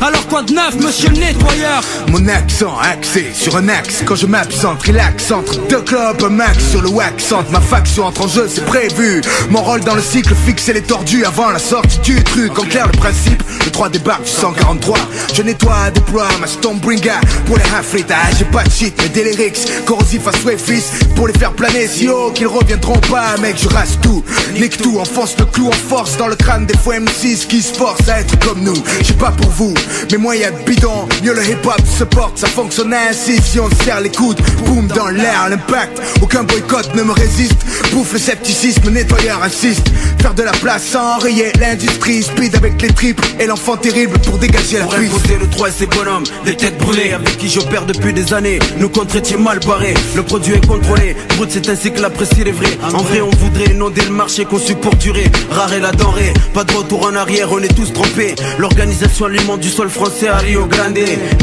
Alors 0.00 0.26
quoi 0.28 0.42
de 0.42 0.52
neuf, 0.54 0.74
monsieur 0.76 1.10
le 1.10 1.16
nettoyeur? 1.16 1.82
Mon 2.08 2.26
accent 2.28 2.78
axé 2.78 3.26
sur 3.34 3.56
un 3.56 3.68
axe 3.68 4.02
Quand 4.06 4.14
je 4.14 4.26
m'absente, 4.26 4.82
relax 4.82 5.30
entre 5.30 5.58
deux 5.68 5.82
clubs 5.82 6.30
max 6.30 6.70
sur 6.70 6.80
le 6.80 6.88
wax. 6.88 7.30
Entre 7.32 7.50
ma 7.50 7.60
faction 7.60 8.06
entre 8.06 8.22
en 8.22 8.28
jeu 8.28 8.48
c'est 8.48 8.64
prévu. 8.64 9.20
Mon 9.50 9.62
rôle 9.62 9.80
dans 9.80 9.94
le 9.94 10.00
cycle 10.00 10.34
fixer 10.46 10.72
les 10.72 10.82
tordus 10.82 11.24
Avant 11.26 11.50
la 11.50 11.58
sortie 11.58 11.98
du 11.98 12.22
truc. 12.24 12.58
En 12.58 12.64
clair 12.64 12.86
le 12.86 12.98
principe 12.98 13.42
Le 13.66 13.70
3 13.70 13.90
débarque 13.90 14.24
du 14.24 14.30
143 14.30 14.98
Je 15.34 15.42
nettoie, 15.42 15.90
déploie 15.92 16.28
ma 16.40 16.46
Stormbringer 16.46 17.20
Pour 17.44 17.58
les 17.58 17.64
ah, 17.74 18.30
j'ai 18.38 18.44
pas 18.46 18.64
de 18.64 18.70
shit 18.70 18.94
mais 19.02 19.10
des 19.10 19.24
lyrics. 19.24 19.84
Corrosif 19.84 20.26
à 20.26 20.32
fils 20.56 20.90
Pour 21.14 21.28
les 21.28 21.34
faire 21.34 21.52
planer. 21.52 21.86
Si 21.86 22.08
haut 22.08 22.30
qu'ils 22.30 22.46
reviendront 22.46 22.98
pas 23.10 23.36
Mec 23.42 23.56
je 23.62 23.68
rase 23.68 23.98
tout, 24.00 24.24
nique 24.54 24.78
tout 24.78 24.98
Enfonce 24.98 25.36
le 25.38 25.44
clou 25.44 25.68
en 25.68 25.72
force 25.72 26.16
dans 26.16 26.28
le 26.28 26.36
crâne 26.36 26.64
Des 26.64 26.76
fois 26.78 26.96
M6 26.96 27.46
qui 27.46 27.60
se 27.60 27.74
forcent 27.74 28.08
à 28.08 28.20
être 28.20 28.38
comme 28.38 28.62
nous 28.62 28.85
J'ai 29.02 29.14
pas 29.14 29.30
pour 29.30 29.50
vous 29.50 29.74
mais 30.10 30.18
moi 30.18 30.36
y'a 30.36 30.50
de 30.50 30.62
bidon, 30.64 31.08
mieux 31.22 31.34
le 31.34 31.42
hip-hop 31.42 31.80
se 31.98 32.04
porte, 32.04 32.38
ça 32.38 32.46
fonctionne 32.46 32.94
ainsi 32.94 33.40
si 33.42 33.58
on 33.58 33.68
serre 33.84 34.00
les 34.00 34.10
coudes, 34.10 34.40
boum 34.64 34.86
dans 34.88 35.08
l'air, 35.08 35.48
l'impact, 35.48 36.00
aucun 36.22 36.44
boycott 36.44 36.94
ne 36.94 37.02
me 37.02 37.12
résiste, 37.12 37.56
bouffe 37.92 38.12
le 38.12 38.18
scepticisme, 38.18 38.90
nettoyeur 38.90 39.42
insiste, 39.42 39.88
faire 40.20 40.34
de 40.34 40.42
la 40.42 40.52
place 40.52 40.84
sans 40.84 41.18
rayer 41.18 41.52
l'industrie, 41.58 42.22
speed 42.22 42.54
avec 42.54 42.80
les 42.80 42.92
tripes 42.92 43.20
et 43.40 43.46
l'enfant 43.46 43.76
terrible 43.76 44.18
pour 44.20 44.38
dégager 44.38 44.78
la 44.78 44.84
imposer 44.84 45.38
le 45.40 45.48
3 45.48 45.68
et 45.68 45.72
ses 45.72 45.86
bonhommes, 45.86 46.24
les 46.44 46.56
têtes 46.56 46.78
brûlées 46.78 47.12
avec 47.12 47.36
qui 47.38 47.48
j'opère 47.48 47.84
depuis 47.84 48.12
des 48.12 48.32
années. 48.32 48.58
Nous 48.78 48.88
contre 48.88 49.16
étiez 49.16 49.36
mal 49.36 49.58
barrés, 49.66 49.94
le 50.14 50.22
produit 50.22 50.54
est 50.54 50.66
contrôlé. 50.66 51.16
Brut, 51.36 51.50
c'est 51.50 51.68
ainsi 51.68 51.92
que 51.92 52.00
l'apprécie 52.00 52.44
les 52.44 52.52
vrais. 52.52 52.78
En 52.94 53.02
vrai, 53.02 53.20
on 53.20 53.30
voudrait 53.30 53.72
inonder 53.72 54.02
le 54.02 54.12
marché 54.12 54.44
conçu 54.44 54.74
pour 54.74 54.94
durer. 54.96 55.30
Rare 55.50 55.72
est 55.72 55.80
la 55.80 55.92
denrée, 55.92 56.32
pas 56.54 56.64
de 56.64 56.72
retour 56.72 57.06
en 57.06 57.14
arrière, 57.14 57.52
on 57.52 57.58
est 57.58 57.74
tous 57.74 57.92
trompés. 57.92 58.34
L'organisation 58.68 59.26
alimente 59.26 59.60
du 59.60 59.68
sol 59.68 59.88
français 59.88 60.26
à 60.26 60.38
Rio 60.38 60.66
Grande. 60.66 60.98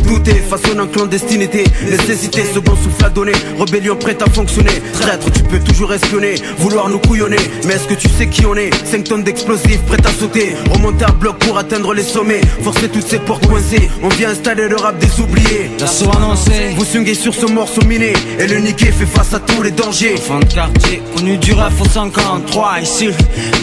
Tout 0.06 0.30
est 0.30 0.42
façonné 0.42 0.82
en 0.82 0.88
clandestinité. 0.88 1.64
Nécessité, 1.90 2.44
second 2.54 2.76
souffle 2.76 3.06
à 3.06 3.10
donner. 3.10 3.32
Rébellion 3.58 3.96
prête 3.96 4.22
à 4.22 4.30
fonctionner. 4.30 4.82
Traître, 5.00 5.32
tu 5.32 5.42
peux 5.44 5.60
toujours 5.60 5.94
espionner, 5.94 6.36
vouloir 6.58 6.90
nous 6.90 7.00
couillonner. 7.00 7.38
Mais 7.66 7.76
est-ce 7.76 7.88
que 7.88 7.94
tu 7.94 8.10
sais 8.10 8.28
qui 8.28 8.46
on 8.46 8.56
est? 8.56 8.72
5 8.86 9.06
tonnes 9.06 9.24
d'explosifs 9.24 9.80
prêtes 9.84 10.06
à 10.06 10.12
sauter. 10.12 10.54
Remonter 10.70 11.06
à 11.06 11.12
bloc 11.12 11.38
pour 11.40 11.58
atteindre 11.58 11.94
les 11.94 12.04
sommets. 12.04 12.42
Forcer 12.62 12.90
toutes 12.90 13.08
ces 13.08 13.20
portes 13.20 13.48
coincées. 13.48 13.90
On 14.02 14.10
vient 14.10 14.32
installer 14.32 14.68
le 14.68 14.76
rap 14.76 15.00
des 15.00 15.22
oubliés. 15.22 15.72
L'assaut 15.80 16.12
annoncé. 16.18 16.76
Vous 16.76 16.84
swingez 16.84 17.16
sur 17.16 17.34
ce 17.34 17.46
morceau 17.46 17.86
miné. 17.86 18.12
Et 18.38 18.48
le 18.48 18.58
niqué 18.58 18.88
fait 18.88 19.06
face 19.06 19.34
à 19.34 19.40
tous 19.40 19.64
les 19.64 19.72
dangers. 19.72 20.16
Enfant 20.18 20.40
de 20.40 20.54
quartier, 20.54 21.02
connu 21.16 21.38
du 21.38 21.54
ref 21.54 21.80
au 21.80 21.86
143 21.86 22.82
Ici 22.82 23.12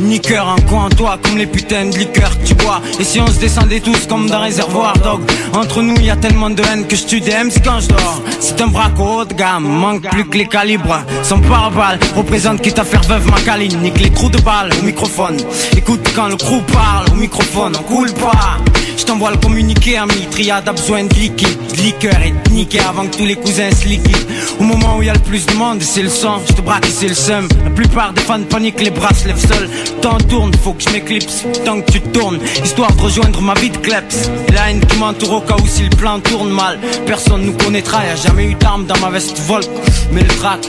niqueur 0.00 0.48
en 0.48 0.60
coin 0.62 0.88
toi 0.88 1.18
Comme 1.22 1.36
les 1.36 1.46
putains 1.46 1.86
de 1.86 1.96
liqueurs 1.96 2.38
que 2.38 2.46
tu 2.46 2.54
bois 2.54 2.80
Et 2.98 3.04
si 3.04 3.20
on 3.20 3.26
se 3.26 3.38
descendait 3.50 3.80
tous 3.80 4.06
comme 4.06 4.28
d'un 4.30 4.38
réservoir 4.38 4.92
dog 4.98 5.22
Entre 5.54 5.82
nous 5.82 5.98
y 6.00 6.08
a 6.08 6.14
tellement 6.14 6.50
de 6.50 6.62
haine 6.62 6.86
que 6.86 6.94
je 6.94 7.04
tue 7.04 7.20
des 7.20 7.32
quand 7.64 7.80
je 7.80 7.88
dors 7.88 8.22
C'est 8.38 8.60
un 8.60 8.68
braco 8.68 9.02
haut 9.02 9.24
de 9.24 9.34
gamme, 9.34 9.64
manque 9.64 10.08
plus 10.08 10.24
que 10.28 10.38
les 10.38 10.46
calibres 10.46 11.00
Son 11.24 11.40
pare-balles 11.40 11.98
représente 12.14 12.62
quitte 12.62 12.78
à 12.78 12.84
faire 12.84 13.02
veuve 13.02 13.28
ma 13.28 13.40
caline 13.40 13.80
Nique 13.80 14.00
les 14.00 14.10
trous 14.10 14.28
de 14.28 14.38
balles, 14.38 14.70
au 14.80 14.84
micro 14.84 15.06
microphone. 15.06 15.38
Écoute 15.76 16.06
quand 16.14 16.28
le 16.28 16.36
crew 16.36 16.62
parle 16.72 17.06
au 17.10 17.14
microphone, 17.14 17.72
on 17.76 17.82
coule 17.82 18.12
pas. 18.12 18.58
Je 19.00 19.06
t'envoie 19.06 19.30
le 19.30 19.38
communiqué, 19.38 19.96
ami. 19.96 20.26
Triade 20.30 20.68
a 20.68 20.72
besoin 20.72 21.04
de 21.04 21.14
liquide, 21.14 21.56
de 21.74 21.82
liqueur 21.82 22.20
et 22.22 22.32
de 22.32 22.54
niquer 22.54 22.80
avant 22.80 23.06
que 23.06 23.16
tous 23.16 23.24
les 23.24 23.36
cousins 23.36 23.70
se 23.70 23.88
liquident. 23.88 24.26
Au 24.60 24.64
moment 24.64 24.98
où 24.98 25.02
il 25.02 25.06
y 25.06 25.08
a 25.08 25.14
le 25.14 25.20
plus 25.20 25.46
de 25.46 25.54
monde, 25.54 25.80
c'est 25.80 26.02
le 26.02 26.10
sang. 26.10 26.42
Je 26.46 26.52
te 26.52 26.60
braque 26.60 26.86
et 26.86 26.90
c'est 26.90 27.08
le 27.08 27.14
seum. 27.14 27.48
La 27.64 27.70
plupart 27.70 28.12
des 28.12 28.20
fans 28.20 28.42
paniquent, 28.42 28.82
les 28.82 28.90
bras 28.90 29.14
se 29.14 29.26
lèvent 29.26 29.40
seuls. 29.40 29.70
Temps 30.02 30.18
tourne, 30.28 30.52
faut 30.62 30.74
que 30.74 30.82
je 30.82 30.90
m'éclipse. 30.90 31.44
Tant 31.64 31.80
que 31.80 31.92
tu 31.92 32.00
tournes, 32.02 32.38
histoire 32.62 32.92
de 32.92 33.00
rejoindre 33.00 33.39
ma 33.40 33.54
vie 33.54 33.70
de 33.70 33.78
kleps. 33.78 34.30
Et 34.48 34.52
la 34.52 34.70
haine 34.70 34.80
qui 34.80 34.96
m'entoure 34.98 35.32
au 35.32 35.40
cas 35.40 35.56
où 35.56 35.66
si 35.66 35.82
le 35.82 35.90
plan 35.90 36.20
tourne 36.20 36.50
mal. 36.50 36.78
Personne 37.06 37.42
nous 37.42 37.56
connaîtra, 37.56 38.04
y 38.06 38.10
a 38.10 38.16
jamais 38.16 38.44
eu 38.44 38.54
d'armes 38.54 38.86
dans 38.86 38.98
ma 38.98 39.10
veste 39.10 39.38
volk. 39.40 39.68
Mais 40.12 40.22
le 40.22 40.28
trac. 40.28 40.60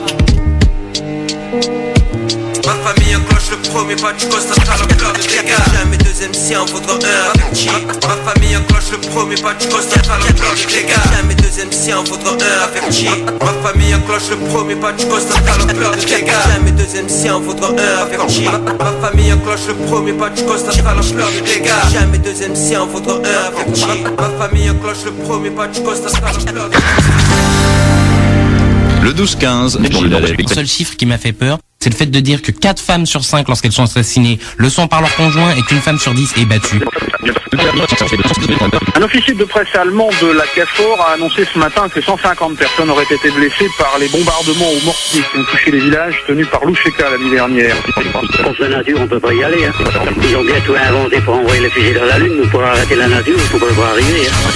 Le 3.51 3.57
premier 3.69 3.97
pas 3.97 4.13
du 4.13 4.25
poste 4.27 4.47
à 4.49 4.55
la 4.55 4.95
fleur 4.95 5.11
de 5.11 5.19
dégâts 5.19 5.51
Jamais 5.73 5.97
deux 5.97 6.25
MC 6.25 6.55
en 6.55 6.65
faudra 6.65 6.93
un. 6.93 7.31
Avec 7.31 7.53
G. 7.53 7.69
Ma 8.07 8.31
famille 8.31 8.55
enclenche 8.55 8.91
le 8.91 8.97
premier 9.09 9.35
pas 9.35 9.53
du 9.53 9.67
poste 9.67 9.91
à 9.91 10.17
la 10.17 10.23
fleur 10.23 10.53
de 10.55 10.71
dégâts 10.71 10.95
Jamais 11.11 11.35
deux 11.35 11.65
MC 11.65 11.93
en 11.93 12.05
faudra 12.05 12.31
un. 12.31 12.63
Avec 12.63 12.89
G. 12.93 13.09
Ma 13.41 13.69
famille 13.69 13.93
enclenche 13.93 14.29
le 14.29 14.37
premier 14.37 14.75
pas 14.75 14.93
du 14.93 15.05
poste 15.05 15.27
à 15.35 15.57
la 15.57 15.73
fleur 15.73 15.91
de 15.91 15.99
dégâts 15.99 16.31
Jamais 16.47 16.71
deux 16.71 17.01
MC 17.03 17.29
en 17.29 17.41
faudra 17.41 17.71
un. 17.71 18.01
Avec 18.03 18.29
G. 18.29 18.45
Ma 18.45 19.09
famille 19.09 19.33
enclenche 19.33 19.67
le 19.67 19.73
premier 19.85 20.13
pas 20.13 20.29
du 20.29 20.43
poste 20.43 20.67
à 20.69 20.93
la 20.93 21.01
fleur 21.01 21.27
de 21.27 21.39
dégâts 21.45 21.91
Jamais 21.91 22.19
deux 22.19 22.31
MC 22.31 22.77
en 22.77 22.87
faudra 22.87 23.15
un. 23.15 23.47
Avec 23.51 23.75
G. 23.75 23.85
Ma 24.17 24.29
famille 24.45 24.69
enclenche 24.69 25.03
le 25.03 25.11
premier 25.11 25.49
pas 25.51 25.67
du 25.67 25.81
poste 25.81 26.05
à 26.07 26.21
la 26.21 26.39
fleur 26.39 26.69
de 26.69 27.20
Le 29.01 29.13
12-15, 29.13 29.79
Le 29.81 30.47
seul 30.53 30.67
chiffre 30.67 30.95
qui 30.95 31.05
m'a 31.05 31.17
fait 31.17 31.33
peur, 31.33 31.57
c'est 31.79 31.89
le 31.89 31.95
fait 31.95 32.05
de 32.05 32.19
dire 32.19 32.41
que 32.41 32.51
4 32.51 32.79
femmes 32.81 33.05
sur 33.05 33.23
5 33.23 33.47
lorsqu'elles 33.47 33.71
sont 33.71 33.83
assassinées 33.83 34.39
le 34.57 34.69
sont 34.69 34.87
par 34.87 35.01
leur 35.01 35.13
conjoint 35.15 35.51
et 35.55 35.61
qu'une 35.63 35.79
femme 35.81 35.97
sur 35.97 36.13
10 36.13 36.33
est 36.37 36.45
battue. 36.45 36.79
Un 38.95 39.01
officier 39.01 39.33
de 39.33 39.43
presse 39.45 39.67
allemand 39.75 40.09
de 40.21 40.27
la 40.31 40.43
CAFOR 40.55 41.01
a 41.01 41.13
annoncé 41.13 41.45
ce 41.51 41.57
matin 41.57 41.89
que 41.89 42.01
150 42.01 42.55
personnes 42.57 42.89
auraient 42.91 43.03
été 43.09 43.31
blessées 43.31 43.69
par 43.77 43.97
les 43.99 44.07
bombardements 44.09 44.69
au 44.69 44.85
mortier 44.85 45.21
qui 45.21 45.37
ont 45.39 45.43
touché 45.51 45.71
les 45.71 45.79
villages 45.79 46.15
tenus 46.27 46.47
par 46.49 46.63
Loucheka 46.65 47.09
l'année 47.09 47.31
dernière. 47.31 47.75
Contre 48.43 48.61
la 48.61 48.69
nature, 48.69 48.99
on 49.01 49.07
peut 49.07 49.19
pas 49.19 49.33
y 49.33 49.43
aller. 49.43 49.65
hein. 49.65 49.71
Ils 50.23 50.35
ont 50.37 50.43
bien 50.43 50.59
tout 50.65 50.73
inventé 50.75 51.19
pour 51.21 51.35
envoyer 51.35 51.61
les 51.61 51.69
fusils 51.71 51.95
dans 51.95 52.05
la 52.05 52.19
Lune, 52.19 52.33
mais 52.41 52.47
pour 52.49 52.63
arrêter 52.63 52.95
la 52.95 53.07
nature, 53.07 53.35
il 53.35 53.39
faut 53.49 53.57
pas 53.59 53.67
le 53.67 53.73
voir 53.73 53.89
arriver. 53.89 54.27
hein. 54.27 54.49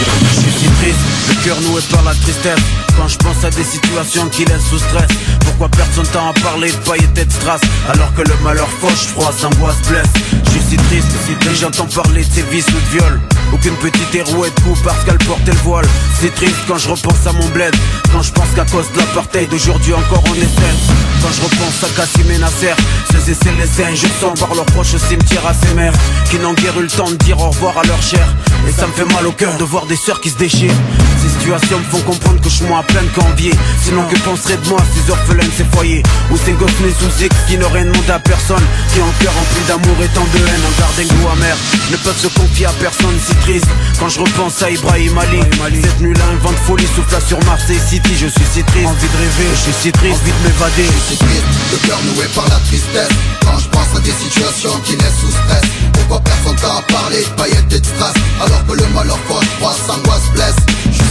Je 0.46 0.50
suis 0.60 0.70
triste, 0.70 1.00
le 1.30 1.44
cœur 1.44 1.60
noué 1.62 1.82
par 1.92 2.04
la 2.04 2.14
tristesse 2.14 2.60
Quand 2.98 3.08
je 3.08 3.18
pense 3.18 3.44
à 3.44 3.50
des 3.50 3.64
situations 3.64 4.28
qui 4.30 4.46
laissent 4.46 4.70
sous 4.70 4.80
stress. 4.80 5.08
Pourquoi 5.42 5.70
personne 5.70 6.08
t'a 6.08 6.28
à 6.28 6.34
parler 6.34 6.72
de 6.72 6.78
paillettes 6.78 7.18
et 7.18 7.26
de 7.26 7.32
strass 7.32 7.62
Alors 7.90 8.14
que 8.14 8.22
le 8.22 8.34
malheur 8.44 8.68
fauche, 8.82 9.08
froid, 9.14 9.32
s'angoisse, 9.32 9.82
blesse. 9.88 10.08
Je 10.46 10.50
suis 10.52 10.62
si 10.70 10.78
triste, 10.78 11.08
si 11.28 11.36
triste, 11.36 11.62
j'entends 11.62 11.88
parler 11.88 12.24
de 12.24 12.32
ses 12.32 12.42
ou 12.42 12.46
de 12.46 12.98
viol 12.98 13.22
Aucune 13.54 13.76
petite 13.76 14.16
hérouette 14.16 14.54
coup 14.62 14.76
parce 14.84 15.04
qu'elle 15.04 15.18
portait 15.20 15.52
le 15.52 15.58
voile. 15.60 15.86
C'est 16.20 16.34
triste 16.34 16.58
quand 16.68 16.78
je 16.78 16.90
repense 16.90 17.28
à 17.28 17.34
mon 17.34 17.48
bled. 17.50 17.76
Quand 18.12 18.22
je 18.22 18.32
pense 18.32 18.50
qu'à 18.56 18.66
cause 18.66 18.92
de 18.94 18.98
l'apartheid 19.00 19.50
d'aujourd'hui 19.50 19.94
encore 19.94 20.24
on 20.30 20.34
est 20.34 20.40
seul 20.40 20.76
Quand 21.22 21.32
je 21.32 21.42
repense 21.42 21.84
à 21.84 21.90
Kassim 21.96 22.32
et 22.32 22.38
Nasser 22.38 22.74
Ceux 23.12 23.32
et 23.32 23.36
celles 23.36 23.96
je 23.96 24.08
sens 24.20 24.40
par 24.40 24.54
leurs 24.56 24.66
proches 24.66 24.94
au 24.94 24.98
cimetière 24.98 25.46
à 25.46 25.54
ces 25.54 25.74
mères 25.74 25.94
Qui 26.30 26.38
n'ont 26.38 26.54
guère 26.54 26.78
eu 26.80 26.84
le 26.84 26.90
temps 26.90 27.10
de 27.10 27.16
dire 27.16 27.40
au 27.40 27.50
revoir 27.50 27.78
à 27.78 27.84
leur 27.84 28.02
chair. 28.02 28.28
Et 28.68 28.72
ça 28.72 28.88
me 28.88 28.94
fait 28.94 29.06
mal 29.14 29.26
au 29.28 29.32
cœur 29.32 29.58
de 29.58 29.64
voir 29.64 29.86
des 29.86 29.96
sœurs 29.96 30.22
qui 30.22 30.30
se 30.30 30.38
déchirent. 30.38 30.74
Ces 31.22 31.30
situations 31.30 31.80
me 31.80 31.84
font 31.84 32.02
comprendre 32.02 32.42
que 32.42 32.50
je 32.50 32.56
suis 32.56 32.66
moins 32.66 32.84
à 32.86 32.94
peine 32.94 33.10
qu'envier 33.16 33.52
Sinon 33.82 34.04
que 34.08 34.18
penseraient 34.20 34.58
de 34.58 34.70
moi 34.70 34.80
ces 34.94 35.12
orphelins 35.12 35.46
de 35.46 35.56
ces 35.58 35.66
foyers 35.74 36.04
Ou 36.32 36.38
ces 36.38 36.54
gosses 36.54 36.80
nés 36.82 36.94
sous 36.94 37.24
X 37.24 37.36
qui 37.48 37.58
n'auraient 37.58 37.84
demandé 37.84 38.12
à 38.12 38.20
personne 38.20 38.64
Qui 38.94 39.00
le 39.00 39.24
cœur 39.24 39.34
rempli 39.34 39.62
d'amour 39.68 39.98
et 40.04 40.10
tant 40.10 40.26
de 40.34 40.38
haine 40.38 40.64
En 40.66 40.74
garde 40.80 41.00
un 41.00 41.08
goût 41.16 41.30
amer 41.30 41.56
Ne 41.92 41.98
peuvent 41.98 42.18
se 42.18 42.28
confier 42.28 42.66
à 42.66 42.74
personne 42.80 43.18
si 43.26 43.36
triste. 43.42 43.68
Quand 44.00 44.10
je 44.10 44.20
repense 44.20 44.62
à 44.62 44.70
Ibrahim 44.70 45.18
Ali 45.18 45.82
Cette 45.82 46.02
nuit 46.02 46.14
là 46.14 46.26
un 46.32 46.38
vent 46.44 46.52
de 46.52 46.64
folie 46.68 46.88
souffla 46.96 47.20
sur 47.22 47.40
Marseille 47.46 47.82
City. 47.90 48.14
Je 48.16 48.28
suis 48.28 48.48
si 48.54 48.64
triste. 48.64 48.88
Envie 48.88 49.10
de 49.10 49.18
rêver. 49.18 49.50
Je 49.52 49.62
suis 49.62 49.78
si 49.82 49.92
triste. 49.92 50.22
Envie 50.22 50.32
de 50.32 50.42
m'évader. 50.48 50.86
Je 50.86 51.06
suis 51.08 51.16
si 51.16 51.18
triste. 51.18 51.48
Le 51.72 51.78
cœur 51.88 52.00
noué 52.04 52.26
par 52.36 52.48
la 52.50 52.60
tristesse. 52.68 53.14
Quand 53.46 53.60
je 53.60 53.70
pense 53.70 53.92
à 53.96 54.00
des 54.00 54.14
situations 54.14 54.78
qui 54.84 54.94
laissent 54.94 55.20
sous 55.22 55.32
stress. 55.32 55.66
Pourquoi 55.94 56.20
personne 56.22 56.56
t'a 56.58 56.82
de 57.10 57.36
paillettes 57.36 57.74
et 57.74 57.80
de 57.80 57.86
strass 57.86 58.14
Alors 58.42 58.66
que 58.68 58.74
le 58.74 58.86
malheur 58.94 59.20
fauche, 59.28 59.46
froid, 59.58 59.76
s'angoisse, 59.88 60.30
blesse 60.34 61.05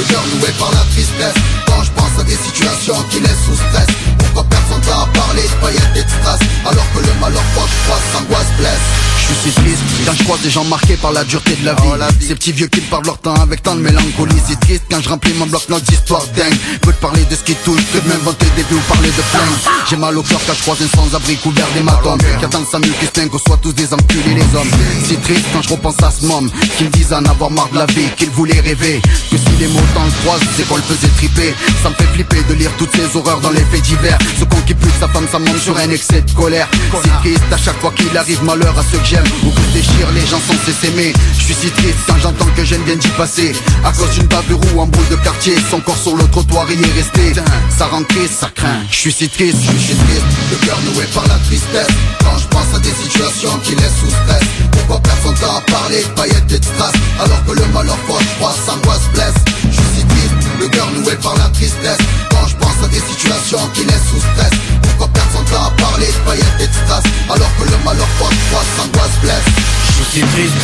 le 0.00 0.06
cœur 0.06 0.22
noué 0.34 0.50
par 0.58 0.70
la 0.72 0.84
tristesse 0.92 1.34
Quand 1.66 1.82
je 1.82 1.90
pense 1.92 2.18
à 2.18 2.24
des 2.24 2.36
situations 2.36 2.96
qui 3.10 3.20
laissent 3.20 3.44
sous 3.44 3.54
stress 3.54 3.86
Pourquoi 4.18 4.44
personne 4.44 4.80
t'a 4.80 5.02
à 5.02 5.06
parler 5.06 5.42
de 5.42 5.56
paillettes 5.60 5.96
et 5.96 6.02
de 6.02 6.68
Alors 6.68 6.86
que 6.94 7.00
le 7.00 7.12
malheur 7.20 7.44
fauche, 7.54 7.70
froid, 7.84 8.00
s'angoisse, 8.12 8.52
blesse 8.58 8.86
Je 9.28 9.34
suis 9.42 9.50
si 9.50 9.60
triste 9.60 9.90
quand 10.06 10.12
je 10.16 10.24
croise 10.24 10.40
des 10.40 10.50
gens 10.50 10.64
marqués 10.64 10.96
par 10.96 11.12
la 11.12 11.24
dureté 11.24 11.56
de 11.56 11.64
la 11.64 11.74
vie. 11.74 12.26
Ces 12.26 12.34
petits 12.34 12.52
vieux 12.52 12.66
qui 12.66 12.80
parlent 12.80 13.04
leur 13.04 13.18
temps 13.18 13.34
avec 13.34 13.62
tant 13.62 13.74
de 13.74 13.80
mélancolie. 13.80 14.36
C'est 14.48 14.58
triste 14.60 14.84
quand 14.90 15.00
je 15.02 15.08
remplis 15.08 15.32
mon 15.34 15.46
bloc-notes 15.46 15.84
d'histoires 15.84 16.24
dingues. 16.36 16.56
Veux 16.84 16.92
te 16.92 17.00
parler 17.00 17.24
de 17.24 17.36
ce 17.36 17.42
qui 17.42 17.54
touche, 17.56 17.82
que 17.92 17.98
de 17.98 18.08
m'inventer 18.08 18.46
des 18.56 18.62
vies 18.62 18.74
ou 18.74 18.92
parler 18.92 19.08
de 19.08 19.22
flingues. 19.22 19.74
J'ai 19.88 19.96
mal 19.96 20.16
au 20.16 20.22
cœur 20.22 20.40
quand 20.46 20.54
je 20.54 20.62
croise 20.62 20.78
un 20.82 20.96
sans-abri 20.96 21.36
couvert 21.36 21.66
d'hématomes. 21.74 22.18
Qui 22.38 22.44
attend 22.44 22.64
ça 22.70 22.78
mieux 22.78 22.92
que 23.00 23.28
qu'on 23.28 23.38
soit 23.38 23.58
tous 23.58 23.72
des 23.72 23.92
enculés 23.92 24.34
les 24.34 24.58
hommes. 24.58 24.70
C'est 25.06 25.20
triste 25.22 25.44
quand 25.52 25.62
je 25.62 25.68
repense 25.70 26.02
à 26.02 26.10
ce 26.10 26.24
môme 26.26 26.50
qui 26.78 26.84
me 26.84 26.90
disait 26.90 27.14
en 27.14 27.24
avoir 27.24 27.50
marre 27.50 27.68
de 27.68 27.76
la 27.76 27.86
vie, 27.86 28.08
qu'il 28.16 28.30
voulait 28.30 28.60
rêver. 28.60 29.00
Que 29.30 29.36
si 29.36 29.56
les 29.58 29.68
mots 29.68 29.80
t'en 29.94 30.04
le 30.04 30.10
croisent, 30.22 30.44
c'est 30.56 30.66
qu'on 30.68 30.76
le 30.76 30.82
faisait 30.82 31.12
triper. 31.16 31.54
Ça 31.82 31.90
me 31.90 31.94
fait 31.94 32.10
flipper 32.14 32.42
de 32.48 32.54
lire 32.54 32.70
toutes 32.78 32.94
ces 32.94 33.16
horreurs 33.16 33.40
dans 33.40 33.50
les 33.50 33.64
faits 33.70 33.82
divers. 33.82 34.18
Ce 34.38 34.44
con 34.44 34.56
qui 34.66 34.74
pue 34.74 34.88
sa 34.98 35.08
femme, 35.08 35.26
ça 35.30 35.38
monte 35.38 35.58
sur 35.58 35.76
un 35.76 35.90
excès 35.90 36.22
de 36.22 36.30
colère. 36.32 36.68
C'est 37.02 37.18
triste 37.20 37.52
à 37.52 37.56
chaque 37.56 37.78
fois 37.80 37.92
qu'il 37.96 38.16
arrive 38.16 38.42
malheur 38.44 38.76
à 38.78 38.82
ceux 38.90 38.98
que 38.98 39.06
j'aime 39.06 39.24
ou 39.44 39.50
que 39.50 39.60
je 39.60 39.78
déchire, 39.78 40.08
les 40.14 40.26
gens 40.26 40.40
sont 40.40 40.54
censés 40.58 40.76
s'aimer. 40.80 41.12
Je 41.38 41.44
suis 41.44 41.54
si 41.54 41.70
triste 41.70 41.98
quand 42.06 42.18
j'entends 42.22 42.50
que 42.56 42.64
j'aime 42.64 42.82
bien 42.82 42.96
d'y 42.96 43.08
passer. 43.08 43.52
À 43.84 43.92
cause 43.92 44.10
d'une 44.10 44.26
bavure 44.26 44.60
ou 44.74 44.80
en 44.80 44.86
boule 44.86 45.08
de 45.10 45.16
quartier, 45.16 45.54
son 45.70 45.80
corps 45.80 45.98
sur 45.98 46.16
le 46.16 46.26
trottoir 46.28 46.70
y 46.70 46.74
est 46.74 46.92
resté. 46.94 47.40
Ça 47.76 47.86
rend 47.86 48.04
triste, 48.04 48.40
ça 48.40 48.50
craint. 48.54 48.80
Je 48.90 48.96
suis 48.96 49.12
si 49.12 49.28
triste, 49.28 49.58
Je 49.62 49.78
suis 49.78 49.96
triste, 49.96 50.24
le 50.50 50.66
cœur 50.66 50.78
noué 50.92 51.04
par 51.14 51.26
la 51.26 51.38
tristesse 51.46 51.88
Quand 52.20 52.38
je 52.38 52.46
pense 52.48 52.74
à 52.74 52.78
des 52.78 52.92
situations 52.92 53.58
qui 53.62 53.74
laissent 53.74 53.98
sous 54.00 54.10
stress 54.10 54.42
Pourquoi 54.90 55.08
personne 55.08 55.34
t'a 55.36 55.56
à 55.56 55.60
parler 55.60 56.04
paillettes 56.16 56.50
et 56.50 56.56
strass 56.56 56.92
Alors 57.20 57.44
que 57.44 57.52
le 57.52 57.64
malheur 57.66 57.96
fauche, 58.08 58.26
froid, 58.38 58.52
s'angoisse, 58.66 59.06
blesse. 59.14 59.38
Je 59.70 59.70
suis 59.70 60.04
triste, 60.04 60.48
le 60.58 60.66
cœur 60.66 60.90
noué 60.90 61.14
par 61.22 61.36
la 61.36 61.44
tristesse. 61.50 61.98
Quand 62.28 62.44
je 62.48 62.56
pense 62.56 62.74
à 62.84 62.88
des 62.88 62.98
situations 62.98 63.60
qui 63.72 63.84
laissent 63.84 64.10
sous 64.10 64.18
stress. 64.18 64.50
Pourquoi 64.82 65.06
personne 65.14 65.46
à 65.54 65.70
parler 65.80 66.08
paillettes 66.26 66.58
et 66.58 66.64
strass 66.64 67.04
Alors 67.28 67.50
que 67.56 67.70
le 67.70 67.84
malheur 67.84 68.08
fauche, 68.18 68.34
froid, 68.50 68.64
s'angoisse, 68.76 69.16
blesse 69.22 69.89
Je 70.00 70.18
suis 70.18 70.22
triste, 70.22 70.54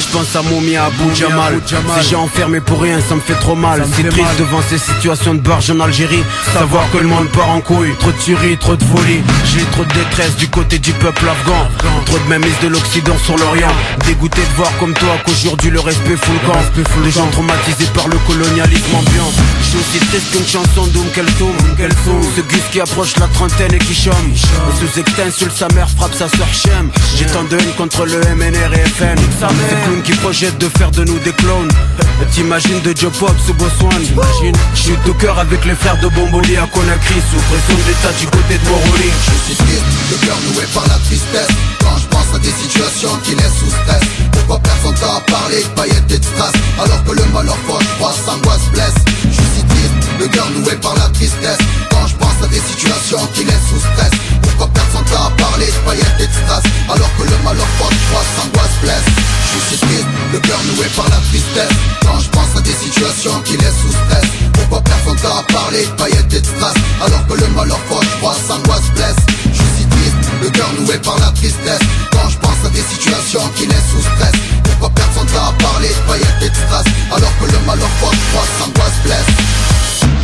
je 0.00 0.16
pense 0.16 0.34
à 0.34 0.42
Moumi 0.42 0.76
à 0.76 0.86
Abu 0.86 1.14
Jamal. 1.14 1.60
Si 2.00 2.08
j'ai 2.10 2.16
enfermé 2.16 2.60
pour 2.60 2.80
rien, 2.80 2.98
ça 3.06 3.14
me 3.14 3.20
fait 3.20 3.34
trop 3.34 3.54
mal. 3.54 3.84
Si 3.94 4.02
triste 4.02 4.38
devant 4.38 4.60
ces 4.68 4.78
situations 4.78 5.34
de 5.34 5.40
barge 5.40 5.70
en 5.70 5.80
Algérie. 5.80 6.24
Savoir 6.52 6.90
que 6.90 6.98
le 6.98 7.06
monde 7.06 7.28
part 7.28 7.50
en 7.50 7.60
couille. 7.60 7.94
Trop 7.98 8.10
de 8.10 8.16
tuerie, 8.18 8.56
trop 8.56 8.74
de 8.74 8.82
folie 8.82 9.22
J'ai 9.44 9.64
trop 9.72 9.84
de 9.84 9.92
détresse 9.92 10.36
du 10.36 10.48
côté 10.48 10.78
du 10.78 10.92
peuple 10.92 11.28
afghan. 11.28 11.68
Trop 12.06 12.18
de 12.18 12.24
mainmise 12.28 12.58
de 12.62 12.68
l'Occident 12.68 13.16
sur 13.24 13.36
l'Orient. 13.36 13.72
Dégoûté 14.06 14.40
de 14.40 14.56
voir 14.56 14.70
comme 14.78 14.94
toi 14.94 15.16
qu'aujourd'hui 15.24 15.70
le 15.70 15.80
respect 15.80 16.16
fout 16.16 16.34
le 16.34 16.48
camp. 16.48 17.02
Des 17.04 17.10
gens 17.10 17.26
traumatisés 17.28 17.90
par 17.94 18.08
le 18.08 18.18
colonialisme 18.26 18.94
ambiant. 18.94 19.30
Je 19.60 19.66
suis 19.66 19.78
aussi 19.78 20.06
triste 20.06 20.32
qu'une 20.32 20.46
chanson 20.46 20.86
d'Oum 20.88 21.06
Kelsoum. 21.14 21.54
Ce 22.36 22.40
gus 22.40 22.62
qui 22.72 22.80
approche 22.80 23.16
la 23.18 23.26
trentaine 23.28 23.74
et 23.74 23.78
qui 23.78 23.94
chôme. 23.94 24.14
Sous 24.80 25.00
extinction 25.00 25.48
sa 25.54 25.68
mère 25.74 25.88
frappe 25.90 26.14
sa 26.14 26.28
soeur 26.28 26.48
Chem 26.52 26.90
J'ai 27.16 27.26
tant 27.26 27.44
de 27.44 27.56
haine 27.56 27.72
contre 27.76 28.04
le 28.04 28.18
MNR 28.34 28.74
et 28.74 28.85
FN 28.86 29.16
Ces 29.68 29.76
clowns 29.84 30.02
qui 30.02 30.12
projettent 30.12 30.58
de 30.58 30.68
faire 30.78 30.90
de 30.90 31.04
nous 31.04 31.18
des 31.20 31.32
clones. 31.32 31.70
T'imagines 32.32 32.80
de 32.80 32.94
Joe 32.96 33.12
Pop 33.18 33.32
sous 33.44 33.54
Botswana 33.54 33.98
Je 34.74 34.80
suis 34.80 34.96
tout 35.04 35.14
cœur 35.14 35.38
avec 35.38 35.64
les 35.64 35.74
frères 35.74 35.98
de 36.00 36.08
Bomboli 36.08 36.56
à 36.56 36.66
Conakry 36.66 37.20
Sous 37.30 37.40
pression 37.50 37.76
d'état 37.86 38.12
du 38.18 38.26
côté 38.26 38.58
de 38.58 38.68
Moroli 38.68 39.10
Je 39.26 39.44
suis 39.44 39.56
triste, 39.56 39.84
le 40.10 40.26
cœur 40.26 40.36
noué 40.48 40.64
par 40.72 40.86
la 40.88 40.98
tristesse. 41.04 41.48
Quand 41.80 41.96
je 41.98 42.06
pense 42.06 42.34
à 42.34 42.38
des 42.38 42.50
situations 42.50 43.16
qui 43.24 43.34
laissent 43.34 43.58
sous 43.58 43.70
stress. 43.70 44.02
Pourquoi 44.32 44.58
personne 44.60 44.94
t'a 44.94 45.16
à 45.16 45.20
parler 45.20 45.62
de 45.62 45.68
paillettes 45.68 46.10
et 46.10 46.18
de 46.18 46.82
Alors 46.82 47.04
que 47.04 47.12
le 47.12 47.24
malheur 47.32 47.58
fauche, 47.66 47.84
froid, 47.98 48.12
s'angoisse, 48.12 48.66
blesse. 48.72 49.00
Je 49.24 49.42
suis 49.54 49.64
triste, 49.68 49.94
le 50.20 50.28
cœur 50.28 50.48
noué 50.50 50.74
par 50.76 50.94
la 50.94 51.08
tristesse. 51.10 51.58
Quand 51.90 52.06
je 52.06 52.14
pense 52.36 52.46
à 52.46 52.48
des 52.48 52.60
situations 52.60 53.26
qui 53.34 53.44
laissent 53.44 53.68
sous 53.68 53.80
stress. 53.80 54.10
Pourquoi 54.42 54.68
personne 54.68 55.04
t'a 55.04 55.30
de 55.36 55.70
paillettes 55.84 56.32
strass 56.32 56.62
Alors 56.88 57.10
que 57.16 57.22
le 57.22 57.36
malheur 57.44 57.66
fauche, 57.78 57.94
froid, 58.10 58.24
s'angoisse, 58.36 58.76
blesse 58.82 59.08
Je 59.52 59.58
suis 59.68 59.78
triste, 59.78 60.06
le 60.32 60.38
cœur 60.40 60.58
noué 60.64 60.86
par 60.96 61.08
la 61.08 61.16
tristesse. 61.16 61.76
Quand 62.02 62.20
je 62.20 62.28
pense 62.30 62.56
à 62.56 62.60
des 62.60 62.74
situations 62.74 63.40
qui 63.44 63.56
laissent 63.56 63.80
sous 63.80 63.92
stress 63.92 64.28
Pourquoi 64.54 64.80
personne 64.82 65.16
t'a 65.16 65.42
de 65.72 65.86
paillettes 65.96 66.46
strass 66.46 66.74
Alors 67.04 67.26
que 67.26 67.34
le 67.34 67.48
malheur 67.48 67.80
fauche, 67.88 68.10
froid, 68.18 68.34
s'angoisse, 68.34 68.90
blesse 68.94 69.22
Je 69.52 69.64
suis 69.76 69.86
triste, 69.86 70.20
le 70.42 70.50
cœur 70.50 70.70
noué 70.78 70.98
par 70.98 71.18
la 71.18 71.30
tristesse. 71.32 71.84
Quand 72.12 72.28
je 72.28 72.38
pense 72.38 72.60
à 72.64 72.70
des 72.70 72.84
situations 72.84 73.48
qui 73.56 73.66
laissent 73.66 73.90
sous 73.92 74.02
stress 74.02 74.36
Pourquoi 74.64 74.90
personne 74.90 75.26
t'a 75.26 75.52
de 75.52 75.92
paillettes 76.08 76.54
strass 76.54 76.86
Alors 77.14 77.32
que 77.40 77.46
le 77.52 77.58
malheur 77.66 77.90
fauche, 78.00 78.20
froid, 78.32 78.46
s'angoisse, 78.58 78.98
blesse 79.04 80.15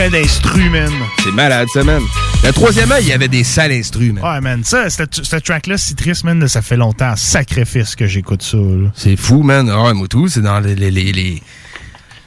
plein 0.00 0.08
d'instrus, 0.08 0.70
man. 0.70 0.90
C'est 1.22 1.32
malade, 1.32 1.68
ça, 1.74 1.84
man. 1.84 2.00
Le 2.42 2.52
troisième 2.52 2.90
œil, 2.90 3.02
il 3.02 3.08
y 3.08 3.12
avait 3.12 3.28
des 3.28 3.44
sales 3.44 3.72
instrus, 3.72 4.14
man. 4.14 4.24
Ouais, 4.24 4.40
man. 4.40 4.64
Ça, 4.64 4.88
cette, 4.88 5.22
cette 5.22 5.44
track-là, 5.44 5.76
Citrus, 5.76 6.24
man, 6.24 6.48
ça 6.48 6.62
fait 6.62 6.78
longtemps. 6.78 7.14
Sacrifice 7.16 7.94
que 7.96 8.06
j'écoute 8.06 8.40
ça, 8.42 8.56
là. 8.56 8.88
C'est 8.94 9.16
fou, 9.16 9.42
man. 9.42 9.68
Ah, 9.70 9.82
ouais, 9.84 9.92
Moutou, 9.94 10.26
c'est 10.28 10.40
dans 10.40 10.58
les... 10.58 10.74
les, 10.74 10.90
les, 10.90 11.12
les- 11.12 11.42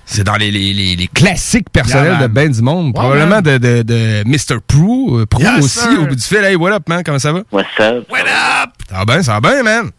C'est 0.05 0.23
dans 0.23 0.35
les, 0.35 0.51
les, 0.51 0.71
les, 0.71 0.95
les 0.95 1.07
classiques 1.07 1.71
personnels 1.71 2.17
Yeah, 2.19 2.27
de 2.27 2.31
ben 2.31 2.51
du 2.51 2.61
monde. 2.61 2.93
Probablement 2.93 3.41
de, 3.41 3.57
de, 3.57 3.81
de 3.81 4.23
Mr. 4.27 4.59
Prue. 4.67 5.21
euh, 5.21 5.25
Prue 5.25 5.41
Yes, 5.41 5.63
aussi, 5.63 5.79
sir. 5.79 5.99
au 5.99 6.05
bout 6.05 6.15
du 6.15 6.21
fil. 6.21 6.43
Hey, 6.43 6.55
what 6.55 6.73
up, 6.75 6.87
man? 6.87 7.01
Comment 7.03 7.17
ça 7.17 7.31
va? 7.33 7.41
What's 7.51 7.69
up? 7.79 8.05
What 8.11 8.19
up? 8.19 8.69
Ça 8.87 8.97
va 8.99 9.05
bien, 9.05 9.23
ça 9.23 9.39
va 9.39 9.49
bien, 9.49 9.63
man. 9.63 9.89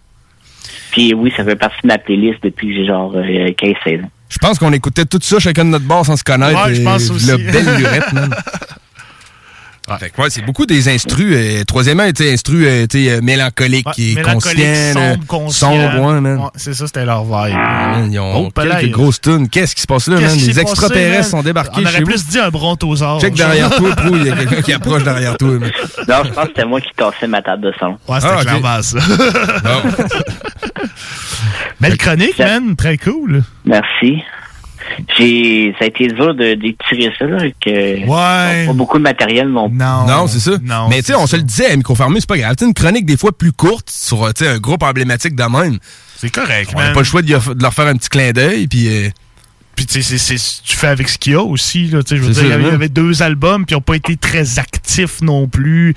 Puis 0.92 1.12
oui, 1.12 1.32
ça 1.36 1.42
fait 1.42 1.56
partie 1.56 1.80
de 1.82 1.88
ma 1.88 1.98
playlist 1.98 2.40
depuis 2.44 2.68
que 2.68 2.74
j'ai 2.74 2.86
genre 2.86 3.12
euh, 3.16 3.22
15-16 3.50 4.04
ans. 4.04 4.10
Je 4.28 4.38
pense 4.38 4.58
qu'on 4.58 4.72
écoutait 4.72 5.04
tout 5.04 5.20
ça 5.22 5.38
chacun 5.38 5.64
de 5.64 5.70
notre 5.70 5.84
bord 5.84 6.04
sans 6.04 6.16
se 6.16 6.24
connaître. 6.24 6.66
Ouais, 6.66 6.74
je 6.74 6.82
pense 6.82 7.10
aussi. 7.10 7.26
La 7.26 7.36
belle 7.36 7.76
lurette, 7.76 8.12
man. 8.12 8.34
Fait 10.00 10.08
que 10.08 10.18
ouais, 10.22 10.30
c'est 10.30 10.40
beaucoup 10.40 10.64
des 10.64 10.88
instrus. 10.88 11.34
Euh, 11.36 11.62
troisièmement, 11.64 12.10
tu 12.10 12.24
sais, 12.24 12.32
instrus 12.32 12.64
euh, 12.66 12.86
euh, 12.94 13.20
mélancoliques 13.20 13.86
et 13.98 14.14
Mélancolique, 14.14 14.56
conscients. 14.56 14.64
là. 14.64 14.92
sombre, 15.12 15.26
conscient. 15.26 15.70
Sombre, 15.72 16.00
ouais, 16.14 16.20
man. 16.22 16.38
Ouais, 16.38 16.44
c'est 16.56 16.72
ça, 16.72 16.86
c'était 16.86 17.04
leur 17.04 17.22
vibe. 17.24 17.54
Man, 17.54 18.10
ils 18.10 18.18
ont 18.18 18.46
Oh, 18.46 18.50
quelques 18.50 18.90
grosses 18.92 19.20
tunes. 19.20 19.46
Qu'est-ce 19.50 19.74
qui 19.74 19.82
se 19.82 19.86
passe 19.86 20.06
là, 20.08 20.18
man? 20.18 20.30
qui 20.38 20.46
Les 20.46 20.58
extraterrestres 20.58 21.28
sont 21.28 21.42
débarqués 21.42 21.72
On 21.76 21.82
aurait 21.82 21.92
chez 21.92 21.98
vous. 22.00 22.06
plus 22.06 22.26
dit 22.26 22.38
un 22.38 22.48
brontosaure. 22.48 23.20
Check 23.20 23.34
derrière 23.34 23.68
toi, 23.76 23.94
Prou, 23.94 24.16
il 24.16 24.26
y 24.26 24.30
a 24.30 24.36
quelqu'un 24.36 24.62
qui 24.62 24.72
approche 24.78 25.04
derrière 25.04 25.36
toi. 25.36 25.48
man. 25.50 25.70
Non, 26.08 26.22
je 26.24 26.30
pense 26.30 26.44
que 26.44 26.48
c'était 26.48 26.64
moi 26.64 26.80
qui 26.80 26.88
tassais 26.96 27.26
ma 27.26 27.42
table 27.42 27.64
de 27.64 27.72
son. 27.78 27.98
Ouais, 28.08 28.20
c'était 28.22 28.32
Ah, 28.38 28.40
clairement 28.40 28.80
ça. 28.82 28.98
Belle 31.80 31.96
chronique, 31.96 32.38
man. 32.38 32.76
Très 32.76 32.98
cool. 32.98 33.42
Merci. 33.64 34.22
J'ai, 35.16 35.74
ça 35.78 35.86
a 35.86 35.88
été 35.88 36.08
dur 36.08 36.34
de 36.34 36.54
d'étirer 36.54 37.10
ça, 37.18 37.24
là, 37.24 37.38
que 37.60 37.70
ouais. 38.06 38.66
pas 38.66 38.72
beaucoup 38.74 38.98
de 38.98 39.02
matériel 39.02 39.48
non 39.48 39.68
plus. 39.70 39.78
Non. 39.78 40.06
Non, 40.06 40.26
c'est 40.26 40.40
ça. 40.40 40.52
Mais 40.90 40.98
tu 41.00 41.06
sais, 41.06 41.14
on 41.14 41.26
se 41.26 41.36
le 41.36 41.42
disait 41.42 41.70
à 41.70 41.76
micro 41.76 41.96
c'est 41.96 42.26
pas 42.26 42.36
grave. 42.38 42.54
Tu 42.56 42.64
sais, 42.64 42.68
une 42.68 42.74
chronique 42.74 43.06
des 43.06 43.16
fois 43.16 43.32
plus 43.36 43.52
courte 43.52 43.88
sur 43.90 44.32
tu 44.34 44.44
sais, 44.44 44.50
un 44.50 44.58
groupe 44.58 44.82
emblématique 44.82 45.34
de 45.34 45.42
même. 45.44 45.78
C'est 46.16 46.30
correct, 46.30 46.70
On 46.74 46.78
n'a 46.80 46.92
pas 46.92 47.00
le 47.00 47.04
choix 47.04 47.22
de, 47.22 47.28
de 47.28 47.62
leur 47.62 47.72
faire 47.74 47.86
un 47.86 47.96
petit 47.96 48.08
clin 48.08 48.32
d'œil. 48.32 48.66
Puis, 48.68 48.88
euh, 48.88 49.08
Puis 49.74 49.86
tu 49.86 50.02
sais, 50.02 50.36
tu 50.64 50.76
fais 50.76 50.86
avec 50.88 51.08
ce 51.08 51.18
qu'il 51.18 51.32
y 51.32 51.36
a 51.36 51.42
aussi. 51.42 51.86
Là, 51.88 52.02
tu 52.02 52.10
sais, 52.10 52.16
je 52.16 52.22
veux 52.22 52.32
dire, 52.32 52.42
il 52.42 52.46
y 52.46 52.50
ça, 52.50 52.54
avait- 52.54 52.62
il 52.64 52.66
y 52.66 52.70
hein. 52.70 52.74
avait 52.74 52.88
deux 52.88 53.22
albums, 53.22 53.64
puis 53.64 53.72
ils 53.74 53.76
n'ont 53.76 53.82
pas 53.82 53.96
été 53.96 54.16
très 54.16 54.58
actifs 54.58 55.22
non 55.22 55.48
plus 55.48 55.94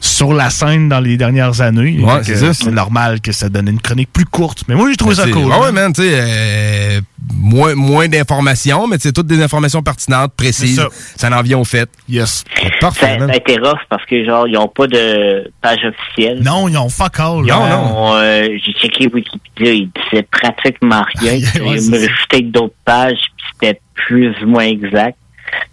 sur 0.00 0.32
la 0.32 0.48
scène 0.50 0.88
dans 0.88 1.00
les 1.00 1.16
dernières 1.16 1.60
années. 1.60 1.98
Ouais, 2.00 2.22
c'est 2.22 2.32
que 2.32 2.38
ça. 2.38 2.54
C'est 2.54 2.70
normal 2.70 3.20
que 3.20 3.32
ça 3.32 3.48
donne 3.48 3.68
une 3.68 3.80
chronique 3.80 4.10
plus 4.12 4.24
courte. 4.24 4.64
Mais 4.66 4.74
moi, 4.74 4.88
j'ai 4.90 4.96
trouvé 4.96 5.14
ça 5.14 5.24
c'est- 5.24 5.30
cool. 5.30 5.44
Ouais, 5.44 5.58
ouais, 5.58 5.72
man. 5.72 5.84
man, 5.84 5.92
tu 5.92 6.02
sais, 6.02 6.10
euh, 6.14 7.00
moins, 7.34 7.74
moins 7.74 8.08
d'informations, 8.08 8.86
mais 8.86 8.96
c'est 8.98 9.12
toutes 9.12 9.26
des 9.26 9.42
informations 9.42 9.82
pertinentes, 9.82 10.32
précises. 10.34 10.76
Ça. 10.76 10.88
Ça. 11.28 11.38
en 11.38 11.42
vient 11.42 11.58
au 11.58 11.64
fait. 11.64 11.88
Yes. 12.08 12.44
Parfait, 12.80 13.18
Ça, 13.18 13.26
ça 13.26 13.32
a 13.32 13.36
été 13.36 13.58
rough 13.58 13.78
parce 13.90 14.04
que 14.06 14.24
genre 14.24 14.48
ils 14.48 14.56
ont 14.56 14.68
pas 14.68 14.86
de 14.86 15.50
page 15.60 15.80
officielle. 15.84 16.42
Non, 16.42 16.66
ils 16.68 16.78
ont 16.78 16.88
fuck 16.88 17.20
all. 17.20 17.40
Ils 17.44 17.48
là. 17.48 17.58
ont, 17.78 18.14
euh, 18.16 18.48
j'ai 18.64 18.72
checké 18.72 19.06
Wikipédia, 19.12 19.72
il 19.72 19.90
disait 20.10 20.22
pratiquement 20.30 21.04
rien. 21.18 21.32
Ouais, 21.34 21.78
c'est 21.78 21.90
me 21.90 21.98
ça. 21.98 22.06
rajouté 22.10 22.42
d'autres 22.42 22.74
pages, 22.84 23.18
puis 23.36 23.46
c'était 23.52 23.80
plus 23.94 24.34
ou 24.42 24.46
moins 24.46 24.64
exact. 24.64 25.18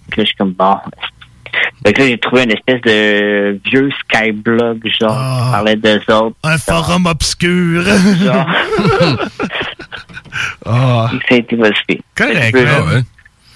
Puis 0.09 0.19
là, 0.21 0.23
je 0.23 0.27
suis 0.27 0.35
comme 0.35 0.51
bon. 0.53 0.75
Fait 1.85 1.93
que 1.93 2.01
là, 2.01 2.07
j'ai 2.07 2.17
trouvé 2.17 2.43
une 2.43 2.51
espèce 2.51 2.81
de 2.81 3.59
vieux 3.69 3.89
Skyblog, 4.01 4.81
genre, 4.99 5.11
qui 5.45 5.51
parlait 5.51 5.75
d'eux 5.75 6.01
autres. 6.09 6.35
Un 6.43 6.57
forum 6.57 7.05
obscur. 7.05 7.83
Genre. 7.83 8.47
Ah. 10.65 11.09
Ça 11.29 11.35
a 11.35 11.37
été 11.37 11.55
modifié. 11.55 12.01
Correct, 12.15 12.53
Ouais, 12.55 12.63
man. 12.65 12.87
ouais. 12.89 13.01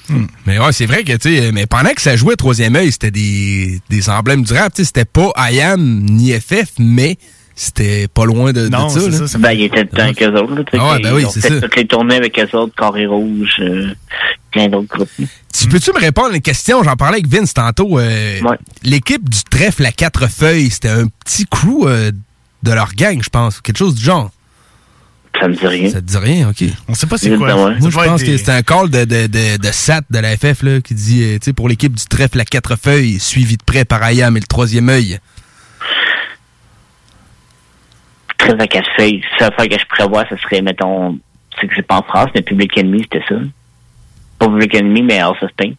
Hmm. 0.09 0.25
Mais 0.45 0.59
ouais, 0.59 0.71
c'est 0.71 0.85
vrai 0.87 1.03
que, 1.03 1.13
tu 1.13 1.37
sais, 1.37 1.51
mais 1.51 1.65
pendant 1.67 1.91
que 1.93 2.01
ça 2.01 2.15
jouait 2.15 2.35
Troisième 2.35 2.75
œil, 2.75 2.91
c'était 2.91 3.11
des, 3.11 3.79
des 3.89 4.09
emblèmes 4.09 4.43
du 4.43 4.53
rap, 4.53 4.73
tu 4.73 4.81
sais, 4.81 4.85
c'était 4.85 5.05
pas 5.05 5.31
IAM 5.51 5.79
ni 5.79 6.31
FF, 6.33 6.71
mais 6.79 7.17
c'était 7.63 8.07
pas 8.07 8.25
loin 8.25 8.51
de, 8.53 8.63
de 8.63 8.69
Non, 8.69 8.89
ça, 8.89 8.99
c'est 9.01 9.09
là. 9.11 9.17
ça, 9.17 9.27
ça 9.27 9.37
Ben, 9.37 9.51
il 9.51 9.63
était 9.63 9.83
dedans 9.83 10.03
avec 10.03 10.21
eux 10.23 10.33
autres. 10.35 10.55
Là, 10.55 10.63
Ah 10.73 10.91
ouais, 10.93 10.99
ils 10.99 11.03
ben 11.03 11.13
oui, 11.13 11.25
ont 11.25 11.29
c'est 11.29 11.41
fait 11.41 11.49
ça. 11.49 11.61
toutes 11.61 11.75
les 11.75 11.85
tournées 11.85 12.15
avec 12.15 12.39
eux 12.39 12.57
autres, 12.57 12.73
Carré 12.75 13.05
Rouge, 13.05 13.55
euh, 13.59 13.93
plein 14.51 14.67
d'autres 14.67 14.87
groupes. 14.87 15.09
Tu 15.53 15.67
peux-tu 15.67 15.91
me 15.93 15.99
répondre 15.99 16.31
à 16.31 16.35
une 16.35 16.41
question? 16.41 16.83
J'en 16.83 16.95
parlais 16.95 17.17
avec 17.19 17.27
Vince 17.27 17.53
tantôt. 17.53 17.99
euh, 17.99 18.39
L'équipe 18.83 19.29
du 19.29 19.43
trèfle 19.49 19.85
à 19.85 19.91
quatre 19.91 20.27
feuilles, 20.27 20.69
c'était 20.71 20.89
un 20.89 21.05
petit 21.25 21.45
crew 21.45 21.85
euh, 21.85 22.11
de 22.63 22.71
leur 22.71 22.93
gang, 22.95 23.21
je 23.21 23.29
pense. 23.29 23.61
Quelque 23.61 23.77
chose 23.77 23.95
du 23.95 24.03
genre. 24.03 24.31
Ça 25.39 25.47
me 25.47 25.53
dit 25.55 25.65
rien. 25.67 25.89
Ça 25.89 26.01
te 26.01 26.05
dit 26.05 26.17
rien, 26.17 26.49
OK. 26.49 26.63
On 26.89 26.93
sait 26.93 27.07
pas 27.07 27.17
c'est 27.17 27.29
quoi. 27.37 27.53
Moi, 27.55 27.73
Ça 27.79 27.89
je 27.89 27.95
pense 28.09 28.23
que 28.23 28.37
c'est 28.37 28.49
un 28.49 28.61
call 28.63 28.89
de, 28.89 29.05
de, 29.05 29.27
de, 29.27 29.57
de 29.57 29.71
SAT 29.71 30.01
de 30.09 30.19
la 30.19 30.35
FF 30.35 30.61
là, 30.63 30.81
qui 30.81 30.93
dit, 30.93 31.23
euh, 31.23 31.33
tu 31.35 31.45
sais, 31.45 31.53
pour 31.53 31.69
l'équipe 31.69 31.93
du 31.93 32.05
trèfle 32.05 32.39
à 32.39 32.45
quatre 32.45 32.75
feuilles, 32.75 33.17
suivi 33.19 33.55
de 33.57 33.63
près 33.63 33.85
par 33.85 34.03
Ayam 34.03 34.35
et 34.35 34.39
le 34.41 34.45
troisième 34.45 34.89
œil. 34.89 35.19
Très 38.41 38.53
à 38.79 38.81
feuilles. 38.97 39.21
La 39.39 39.45
seule 39.47 39.55
fois 39.55 39.67
que 39.67 39.77
je 39.79 39.85
prévois, 39.87 40.25
ce 40.29 40.35
serait, 40.37 40.61
mettons, 40.61 41.17
c'est 41.59 41.67
que 41.67 41.73
c'est 41.75 41.85
pas 41.87 41.97
en 41.97 42.03
France, 42.03 42.29
mais 42.35 42.41
Public 42.41 42.77
Enemy, 42.77 43.03
c'était 43.03 43.23
ça. 43.27 43.35
Pas 44.39 44.47
Public 44.47 44.75
Enemy, 44.75 45.01
mais 45.03 45.19
House 45.19 45.37
of 45.41 45.49
Pain. 45.57 45.71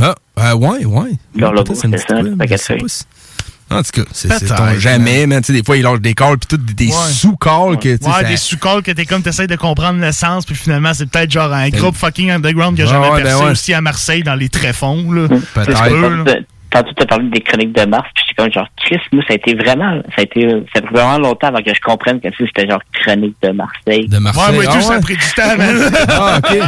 Ah, 0.00 0.14
euh, 0.38 0.54
ouais, 0.54 0.84
ouais. 0.84 1.10
Leur 1.36 1.52
logo, 1.52 1.74
ça 1.74 1.82
c'était 1.82 1.98
ça, 1.98 2.16
si- 2.88 3.04
En 3.70 3.82
tout 3.82 3.90
cas, 3.92 4.02
c'est 4.12 4.28
ton 4.46 4.78
jamais, 4.78 5.26
man. 5.26 5.40
Tu 5.40 5.46
sais, 5.46 5.52
des 5.54 5.64
fois, 5.64 5.76
ils 5.76 5.82
lâchent 5.82 6.00
des 6.00 6.14
calls, 6.14 6.36
puis 6.38 6.48
tout 6.48 6.62
des 6.74 6.86
Ouais. 6.86 6.92
sous-calls 6.92 7.78
que, 7.78 7.96
tu 7.96 8.04
sais, 8.04 8.06
Ouais, 8.10 8.22
ça- 8.22 8.24
des 8.24 8.36
sous-calls 8.36 8.82
que 8.82 8.90
t'es 8.90 9.06
comme 9.06 9.22
t'essayes 9.22 9.46
de 9.46 9.56
comprendre 9.56 10.00
le 10.00 10.12
sens, 10.12 10.44
puis 10.44 10.54
finalement, 10.54 10.92
c'est 10.94 11.08
peut-être 11.08 11.30
genre 11.30 11.52
un 11.52 11.70
Ben- 11.70 11.80
groupe 11.80 11.96
fucking 11.96 12.30
underground 12.30 12.76
que 12.76 12.84
j'ai 12.84 12.88
jamais 12.90 13.08
ouais, 13.08 13.22
ben 13.22 13.28
percé 13.28 13.44
ouais. 13.44 13.50
aussi 13.50 13.72
à 13.72 13.80
Marseille 13.80 14.22
dans 14.22 14.34
les 14.34 14.48
tréfonds, 14.48 15.10
là. 15.10 15.28
Peut-être. 15.54 16.44
Tantôt, 16.74 16.90
tu 16.96 17.04
as 17.04 17.06
parlé 17.06 17.28
des 17.30 17.40
chroniques 17.40 17.72
de 17.72 17.84
Mars, 17.84 18.08
puis 18.12 18.24
j'étais 18.26 18.42
comme 18.42 18.52
genre, 18.52 18.68
Chris, 18.84 18.98
moi, 19.12 19.22
ça 19.28 19.34
a 19.34 19.36
été 19.36 19.54
vraiment, 19.54 20.02
ça 20.08 20.14
a 20.18 20.22
été, 20.22 20.40
ça 20.72 20.80
a 20.80 20.82
pris 20.82 20.92
vraiment 20.92 21.18
longtemps 21.18 21.46
avant 21.46 21.62
que 21.62 21.72
je 21.72 21.80
comprenne 21.80 22.20
que 22.20 22.26
c'était 22.36 22.68
genre 22.68 22.80
chronique 22.92 23.36
de 23.44 23.50
Marseille. 23.50 24.08
De 24.08 24.18
Marseille. 24.18 24.58
Ouais, 24.58 24.64
moi, 24.64 24.64
tout, 24.64 24.78
ah, 24.78 24.80
ça 24.80 24.92
a 24.92 24.96
ouais. 24.96 25.02
pris 25.02 25.16
du 25.16 25.32
temps, 25.36 25.56
man. 25.56 25.92
Ah, 26.08 26.38
OK. 26.38 26.58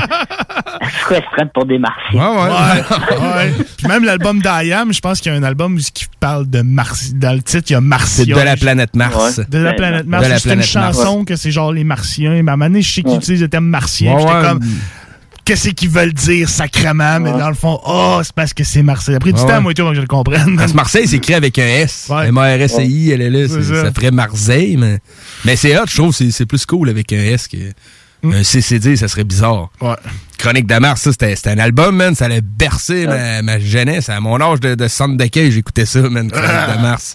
Se 1.09 1.35
prennent 1.35 1.51
pour 1.53 1.67
des 1.67 1.79
Martiens? 1.79 2.21
Ouais, 2.21 2.37
ouais. 2.37 3.17
ouais. 3.37 3.65
Puis 3.77 3.89
même 3.89 4.05
l'album 4.05 4.41
d'Ayam, 4.41 4.93
je 4.93 5.01
pense 5.01 5.21
qu'il 5.21 5.33
y 5.33 5.35
a 5.35 5.39
un 5.39 5.43
album 5.43 5.77
qui 5.79 6.05
parle 6.21 6.49
de 6.49 6.63
Mars. 6.63 7.13
Dans 7.15 7.33
le 7.33 7.43
titre, 7.43 7.65
il 7.71 7.73
y 7.73 7.77
a 7.77 7.81
Martiens. 7.81 8.25
C'est 8.25 8.31
de 8.31 8.35
la 8.41 8.57
planète 8.57 8.95
Mars. 8.95 9.41
De 9.49 9.59
la 9.59 9.73
planète 9.73 10.07
Mars. 10.07 10.25
De 10.25 10.31
la 10.31 10.39
C'est 10.39 10.55
une 10.55 10.63
chanson 10.63 11.25
que 11.25 11.35
c'est 11.35 11.51
genre 11.51 11.73
les 11.73 11.85
Martiens. 11.85 12.31
Mais 12.31 12.51
à 12.51 12.55
un 12.55 12.57
moment 12.57 12.67
donné, 12.67 12.83
je 12.83 12.93
sais 12.93 13.03
qu'ils 13.03 13.17
utilisent 13.17 13.43
le 13.43 13.49
terme 13.49 13.67
martien. 13.67 14.15
Ouais, 14.15 14.21
J'étais 14.21 14.35
ouais. 14.35 14.43
comme, 14.43 14.61
qu'est-ce 15.47 15.71
qu'ils 15.71 15.89
veulent 15.89 16.13
dire 16.13 16.49
sacrément? 16.51 17.19
Mais 17.21 17.31
dans 17.31 17.49
le 17.49 17.55
fond, 17.55 17.81
oh, 17.87 18.21
c'est 18.23 18.35
parce 18.35 18.53
que 18.53 18.65
c'est 18.65 18.83
Marseille. 18.83 19.15
Après 19.15 19.33
du 19.33 19.41
temps, 19.41 19.63
moi 19.63 19.71
et 19.73 19.75
toi, 19.75 19.89
que 19.91 19.97
je 19.97 20.01
le 20.03 20.07
comprenne. 20.07 20.57
Parce 20.57 20.73
que 20.73 20.77
Marseille, 20.77 21.09
c'est 21.09 21.17
écrit 21.17 21.33
avec 21.35 21.59
un 21.59 21.67
S. 21.67 22.11
M-A-R-S-I, 22.11 23.11
elle 23.13 23.23
est 23.23 23.31
là. 23.31 23.49
C'est 23.49 23.63
c'est- 23.63 23.83
ça. 23.85 23.93
Ferait 23.95 24.11
Marseille, 24.11 24.77
mais, 24.77 24.99
mais 25.47 25.57
c'est 25.57 25.79
hot, 25.79 25.85
je 25.89 25.97
trouve. 25.97 26.15
C'est 26.15 26.31
c'est 26.31 26.45
plus 26.47 26.67
cool 26.67 26.91
avec 26.91 27.11
un 27.15 27.17
S 27.23 27.49
que 27.49 27.57
un 28.25 28.43
CCD, 28.43 28.97
ça 28.97 29.07
serait 29.07 29.23
bizarre. 29.25 29.71
Ouais. 29.81 29.95
Chronique 30.37 30.67
de 30.67 30.75
Mars, 30.81 31.01
ça, 31.03 31.13
c'était 31.13 31.49
un 31.49 31.59
album, 31.59 31.95
man. 31.97 32.15
Ça 32.17 32.25
allait 32.25 32.41
bercer 32.43 33.07
ma, 33.07 33.41
ma 33.43 33.59
jeunesse. 33.61 34.09
À 34.09 34.19
mon 34.21 34.41
âge 34.41 34.59
de, 34.61 34.75
de 34.75 34.89
centre 34.89 35.17
d'accueil, 35.17 35.53
j'écoutais 35.53 35.87
ça, 35.87 36.01
man. 36.01 36.29
Chronique 36.31 36.77
de 36.77 36.83
Mars. 36.83 37.15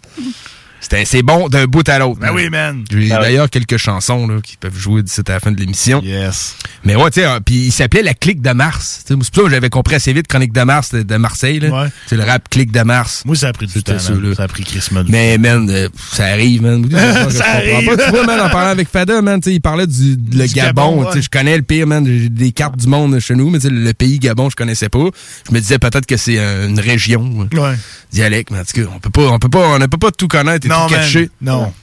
C'est 0.81 1.21
bon 1.23 1.47
d'un 1.47 1.65
bout 1.65 1.87
à 1.87 1.99
l'autre. 1.99 2.19
Ben 2.19 2.31
oui, 2.33 2.49
man. 2.49 2.83
J'ai 2.89 2.97
Ben 2.97 3.01
oui. 3.03 3.09
d'ailleurs 3.09 3.49
quelques 3.49 3.77
chansons 3.77 4.27
là, 4.27 4.41
qui 4.41 4.57
peuvent 4.57 4.77
jouer 4.77 5.03
d'ici 5.03 5.21
à 5.27 5.31
la 5.31 5.39
fin 5.39 5.51
de 5.51 5.59
l'émission. 5.59 6.01
Yes. 6.03 6.55
Mais 6.83 6.95
ouais, 6.95 7.11
tu 7.11 7.21
sais, 7.21 7.25
euh, 7.27 7.39
puis 7.39 7.55
il 7.67 7.71
s'appelait 7.71 8.01
la 8.01 8.13
Clique 8.13 8.41
de 8.41 8.51
Mars. 8.51 9.03
Tu 9.05 9.13
sais, 9.13 9.19
C'est 9.21 9.31
pour 9.33 9.43
ça 9.43 9.47
que 9.47 9.49
j'avais 9.53 9.69
compris 9.69 9.95
assez 9.95 10.11
vite 10.13 10.27
Chronique 10.27 10.53
de 10.53 10.61
Mars 10.63 10.91
de, 10.93 11.03
de 11.03 11.15
Marseille. 11.17 11.59
là. 11.59 11.69
Ouais. 11.83 11.89
C'est 12.07 12.15
le 12.17 12.23
rap 12.23 12.49
Clique 12.49 12.71
de 12.71 12.81
Mars. 12.81 13.21
Moi, 13.25 13.35
ça 13.35 13.49
a 13.49 13.53
pris 13.53 13.67
du 13.67 13.83
temps. 13.83 13.99
ça. 13.99 14.13
Ça 14.35 14.43
a 14.43 14.47
pris 14.47 14.63
Chris 14.63 14.83
Mod. 14.91 15.07
Mais 15.09 15.37
man, 15.37 15.69
euh, 15.69 15.87
ça 16.11 16.25
arrive, 16.25 16.63
man. 16.63 16.87
Ça 16.91 16.97
Je 16.99 17.23
comprends 17.25 17.41
arrive. 17.53 17.85
pas. 17.95 18.03
Tu 18.05 18.09
vois, 18.09 18.25
man, 18.25 18.39
en 18.39 18.49
parlant 18.49 18.71
avec 18.71 18.89
Fada, 18.89 19.21
man, 19.21 19.39
tu 19.39 19.49
sais, 19.49 19.55
il 19.55 19.61
parlait 19.61 19.87
du 19.87 20.17
le 20.33 20.47
Du 20.47 20.53
Gabon. 20.53 21.03
Ouais. 21.05 21.21
Je 21.21 21.29
connais 21.29 21.55
le 21.55 21.63
pire, 21.63 21.85
man. 21.87 22.05
J'ai 22.05 22.29
des 22.29 22.51
cartes 22.51 22.77
du 22.77 22.87
monde 22.87 23.19
chez 23.19 23.35
nous, 23.35 23.49
mais 23.49 23.59
tu 23.59 23.67
sais, 23.67 23.73
le 23.73 23.93
pays 23.93 24.17
Gabon, 24.19 24.49
je 24.49 24.55
connaissais 24.55 24.89
pas. 24.89 25.05
Je 25.47 25.53
me 25.53 25.59
disais 25.59 25.77
peut-être 25.79 26.05
que 26.05 26.17
c'est 26.17 26.39
euh, 26.39 26.67
une 26.67 26.79
région, 26.79 27.47
Ouais. 27.53 27.75
dialecte, 28.11 28.51
mais 28.51 28.59
en 28.59 28.63
tout 28.65 28.81
cas, 28.81 28.89
on 28.95 28.99
peut 28.99 29.09
pas, 29.09 29.21
on 29.29 29.39
peut 29.39 29.49
pas, 29.49 29.59
on 29.75 29.79
ne 29.79 29.85
peut 29.85 29.97
pas 29.97 30.11
tout 30.11 30.27
connaître 30.27 30.67
Non, 30.71 30.87
tout 30.87 30.93
man. 30.93 31.29
Non. 31.41 31.73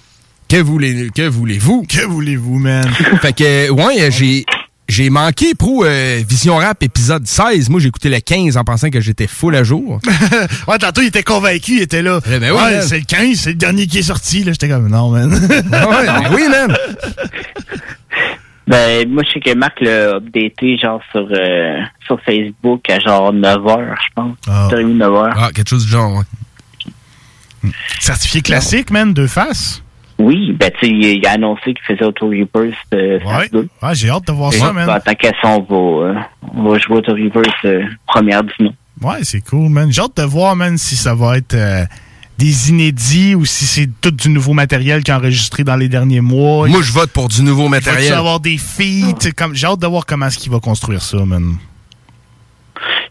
Que 0.48 0.56
voulez, 0.56 1.10
que 1.14 1.28
voulez-vous? 1.28 1.84
Que 1.86 2.06
voulez-vous, 2.06 2.58
man? 2.58 2.88
fait 3.20 3.34
que, 3.34 3.70
ouais, 3.70 4.00
euh, 4.00 4.10
j'ai, 4.10 4.46
j'ai 4.88 5.10
manqué 5.10 5.54
pour 5.54 5.84
euh, 5.84 6.22
Vision 6.26 6.56
Rap 6.56 6.82
épisode 6.82 7.26
16. 7.26 7.68
Moi, 7.68 7.80
j'ai 7.80 7.88
écouté 7.88 8.08
le 8.08 8.18
15 8.18 8.56
en 8.56 8.64
pensant 8.64 8.88
que 8.88 9.02
j'étais 9.02 9.26
full 9.26 9.54
à 9.54 9.62
jour. 9.62 10.00
ouais, 10.68 10.78
tantôt, 10.78 11.02
il 11.02 11.08
était 11.08 11.22
convaincu, 11.22 11.72
il 11.72 11.82
était 11.82 12.00
là. 12.00 12.20
ben 12.26 12.42
oui, 12.42 12.50
ouais, 12.50 12.80
c'est 12.80 13.00
le 13.00 13.04
15, 13.04 13.36
c'est 13.36 13.50
le 13.50 13.56
dernier 13.56 13.86
qui 13.86 13.98
est 13.98 14.02
sorti. 14.02 14.42
Là, 14.42 14.52
j'étais 14.52 14.70
comme, 14.70 14.88
non, 14.88 15.10
man. 15.10 15.30
Ah 15.72 15.88
ouais, 15.88 16.06
ben 16.06 16.22
oui, 16.34 16.48
man. 16.48 16.74
Ben, 18.66 19.08
moi, 19.10 19.22
je 19.26 19.32
sais 19.32 19.40
que 19.40 19.54
Marc 19.54 19.80
l'a 19.82 20.16
updaté, 20.16 20.78
genre, 20.78 21.02
sur, 21.10 21.28
euh, 21.30 21.80
sur 22.06 22.20
Facebook 22.22 22.88
à 22.88 22.98
genre 23.00 23.34
9h, 23.34 23.94
je 24.00 24.14
pense. 24.14 24.36
Ah. 24.46 24.68
9h. 24.72 25.32
Ah, 25.36 25.50
quelque 25.54 25.68
chose 25.68 25.84
du 25.84 25.90
genre, 25.90 26.16
ouais. 26.16 26.24
Certifié 28.00 28.42
classique, 28.42 28.90
man, 28.90 29.12
deux 29.12 29.26
faces? 29.26 29.82
Oui, 30.18 30.52
ben, 30.58 30.70
tu 30.80 30.86
sais, 30.86 30.92
il 30.92 31.26
a 31.26 31.32
annoncé 31.32 31.74
qu'il 31.74 31.84
faisait 31.86 32.04
Auto 32.04 32.26
Reverse 32.26 32.74
euh, 32.92 33.20
Ouais. 33.20 33.48
Ouais, 33.82 33.94
j'ai 33.94 34.10
hâte 34.10 34.26
de 34.26 34.32
voir 34.32 34.52
Et 34.52 34.58
ça, 34.58 34.72
man. 34.72 34.86
ben, 34.86 34.98
tant 34.98 35.14
qu'à 35.14 35.30
ça, 35.40 35.48
on 35.48 35.60
va, 35.60 36.06
euh, 36.08 36.14
on 36.56 36.62
va 36.72 36.78
jouer 36.78 36.96
Auto 36.96 37.12
Reverse 37.12 37.54
euh, 37.64 37.84
première 38.06 38.42
du 38.42 38.52
nom. 38.60 38.74
Ouais, 39.00 39.18
c'est 39.22 39.40
cool, 39.42 39.68
man. 39.68 39.92
J'ai 39.92 40.00
hâte 40.02 40.16
de 40.16 40.24
voir, 40.24 40.56
man, 40.56 40.76
si 40.76 40.96
ça 40.96 41.14
va 41.14 41.38
être 41.38 41.54
euh, 41.54 41.84
des 42.36 42.70
inédits 42.70 43.36
ou 43.36 43.44
si 43.44 43.64
c'est 43.64 43.88
tout 44.00 44.10
du 44.10 44.28
nouveau 44.28 44.54
matériel 44.54 45.04
qui 45.04 45.12
est 45.12 45.14
enregistré 45.14 45.62
dans 45.62 45.76
les 45.76 45.88
derniers 45.88 46.20
mois. 46.20 46.66
Moi, 46.66 46.82
je 46.82 46.92
vote 46.92 47.10
pour 47.10 47.28
du 47.28 47.42
nouveau 47.42 47.68
matériel. 47.68 48.12
Avoir 48.12 48.40
des 48.40 48.58
feats? 48.58 49.30
Comme, 49.36 49.54
j'ai 49.54 49.68
hâte 49.68 49.78
de 49.78 49.86
voir 49.86 50.04
comment 50.04 50.26
est-ce 50.26 50.38
qu'il 50.38 50.50
va 50.50 50.58
construire 50.58 51.02
ça, 51.02 51.24
man. 51.24 51.54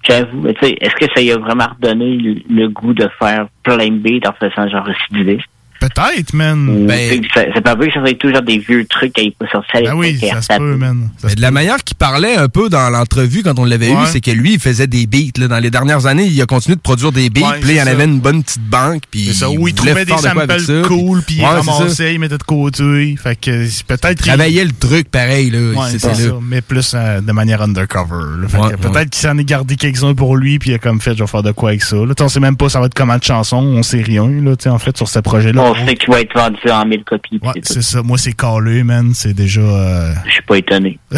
J'avoue, 0.07 0.47
tu 0.53 0.55
sais, 0.61 0.77
est-ce 0.79 0.95
que 0.95 1.05
ça 1.13 1.21
y 1.21 1.31
a 1.31 1.37
vraiment 1.37 1.67
redonné 1.75 2.15
le, 2.49 2.69
goût 2.69 2.93
de 2.93 3.09
faire 3.19 3.47
plein 3.63 3.89
de 3.89 3.99
en 4.27 4.33
faisant 4.33 4.69
genre 4.69 4.85
récidiviste? 4.85 5.47
Peut-être, 5.79 6.33
man. 6.33 6.67
Ou, 6.69 6.87
Ben- 6.87 7.21
ça, 7.33 7.41
ça 7.53 7.61
peut 7.61 7.69
arriver 7.69 7.87
que 7.87 7.93
ça 7.93 7.99
soit 8.01 8.17
toujours 8.17 8.41
des 8.41 8.57
vieux 8.59 8.85
trucs 8.89 9.13
qui 9.13 9.31
pas 9.31 9.47
sorti 9.51 9.77
à 9.77 9.81
Ben 9.81 9.93
oui, 9.95 10.19
ça 10.19 10.41
se 10.41 10.57
peut, 10.57 10.75
man. 10.75 11.09
Mais 11.23 11.35
de 11.35 11.41
la 11.41 11.51
manière 11.51 11.77
qu'il 11.83 11.95
parlait 11.95 12.35
un 12.35 12.47
peu 12.47 12.69
dans 12.69 12.89
l'entrevue 12.89 13.43
quand 13.43 13.57
on 13.59 13.65
l'avait 13.65 13.89
Ouais. 13.89 13.93
eu, 14.03 14.07
c'est 14.11 14.21
que 14.21 14.31
lui, 14.31 14.53
il 14.53 14.59
faisait 14.59 14.87
des 14.87 15.05
beats. 15.07 15.39
là. 15.39 15.47
Dans 15.47 15.59
les 15.59 15.69
dernières 15.69 16.05
années, 16.07 16.25
il 16.25 16.41
a 16.41 16.45
continué 16.45 16.75
de 16.75 16.81
produire 16.81 17.11
des 17.11 17.29
beats. 17.29 17.41
Ouais, 17.41 17.59
puis 17.59 17.67
là, 17.69 17.73
il 17.73 17.77
y 17.77 17.81
en 17.81 17.87
avait 17.91 18.05
une 18.05 18.19
bonne 18.19 18.43
petite 18.43 18.63
banque. 18.67 19.03
Puis 19.11 19.27
C'est 19.27 19.33
ça, 19.33 19.49
où 19.49 19.67
il 19.67 19.73
trouvait 19.73 20.05
des 20.05 20.11
faire 20.13 20.17
de 20.21 20.29
quoi 20.33 20.43
avec 20.43 20.59
samples 20.61 20.81
ça, 20.83 20.87
cool, 20.87 21.21
puis 21.21 21.35
il 21.37 21.41
Ouais, 21.43 21.49
c'est 21.59 21.65
ça. 21.65 21.71
ramassait, 21.71 22.13
il 22.13 22.19
mettait 22.19 22.37
de 22.37 22.43
côté. 22.43 23.15
Fait 23.21 23.35
que 23.39 23.67
c'est 23.67 23.85
peut-être... 23.85 24.09
Il 24.25 24.27
travaillait 24.27 24.65
le 24.65 24.71
truc 24.71 25.09
pareil. 25.11 25.49
Là, 25.51 25.59
c'est 25.89 26.03
là. 26.03 26.13
ça, 26.15 26.21
mais 26.41 26.61
plus 26.61 26.91
euh, 26.95 27.21
de 27.21 27.31
manière 27.31 27.61
undercover. 27.61 28.41
là. 28.41 28.47
Fait 28.47 28.57
Ouais, 28.57 28.71
que 28.71 28.75
peut-être 28.77 29.09
qu'il 29.11 29.21
s'en 29.21 29.37
est 29.37 29.43
gardé 29.45 29.75
quelques-uns 29.75 30.13
pour 30.15 30.35
lui, 30.35 30.57
puis 30.59 30.71
il 30.71 30.73
a 30.73 30.79
comme 30.79 30.99
fait, 31.01 31.13
je 31.15 31.23
vais 31.23 31.27
faire 31.27 31.43
de 31.43 31.51
quoi 31.51 31.69
avec 31.69 31.83
ça. 31.83 31.95
Là, 31.97 32.07
Tu 32.07 32.13
sais, 32.17 32.23
on 32.23 32.29
sait 32.29 32.39
même 32.39 32.57
pas 32.57 32.69
ça 32.69 32.79
va 32.79 32.87
être 32.87 32.93
comment 32.95 33.17
de 33.17 33.23
chansons, 33.23 33.57
on 33.57 33.83
sait 33.83 34.01
rien, 34.01 34.27
là, 34.27 34.55
tu 34.55 34.63
sais, 34.63 34.69
en 34.69 34.79
fait, 34.79 34.95
sur 34.97 35.07
ce 35.07 35.19
projet-là. 35.19 35.61
On 35.69 35.85
sait 35.85 35.95
qu'il 35.95 36.09
va 36.13 36.21
être 36.21 36.33
vendu 36.33 36.69
en 36.71 36.85
1000 36.85 37.03
copies. 37.03 37.39
Ouais, 37.43 37.51
c'est 37.55 37.61
tout. 37.61 37.73
c'est 37.73 37.81
ça. 37.81 38.01
Moi, 38.03 38.17
c'est 38.17 38.33
calé, 38.33 38.83
man. 38.83 39.11
C'est 39.13 39.33
déjà... 39.33 39.61
euh, 39.61 40.13
Je 40.25 40.31
suis 40.31 40.41
pas 40.43 40.57
étonné. 40.57 40.99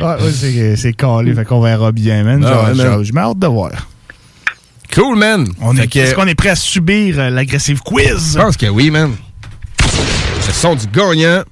Ouais, 0.00 0.22
ouais, 0.22 0.32
c'est, 0.32 0.76
c'est 0.76 0.92
calé, 0.92 1.32
fait 1.34 1.44
qu'on 1.44 1.60
verra 1.60 1.90
bien, 1.92 2.22
man. 2.24 2.44
Ah, 2.44 2.72
Je 2.74 3.12
m'ai 3.12 3.20
hâte 3.20 3.38
de 3.38 3.46
voir. 3.46 3.70
Cool, 4.94 5.16
man. 5.18 5.46
On 5.60 5.72
Fait 5.74 5.84
est, 5.84 5.86
que- 5.88 5.98
Est-ce 6.00 6.14
qu'on 6.14 6.26
est 6.26 6.34
prêt 6.34 6.50
à 6.50 6.56
subir 6.56 7.18
euh, 7.18 7.30
l'agressive 7.30 7.80
quiz? 7.80 8.34
Je 8.34 8.38
pense 8.38 8.56
que 8.56 8.66
oui, 8.66 8.90
man. 8.90 9.12
Le 10.46 10.52
son 10.52 10.74
du 10.74 10.86
gagnant. 10.88 11.42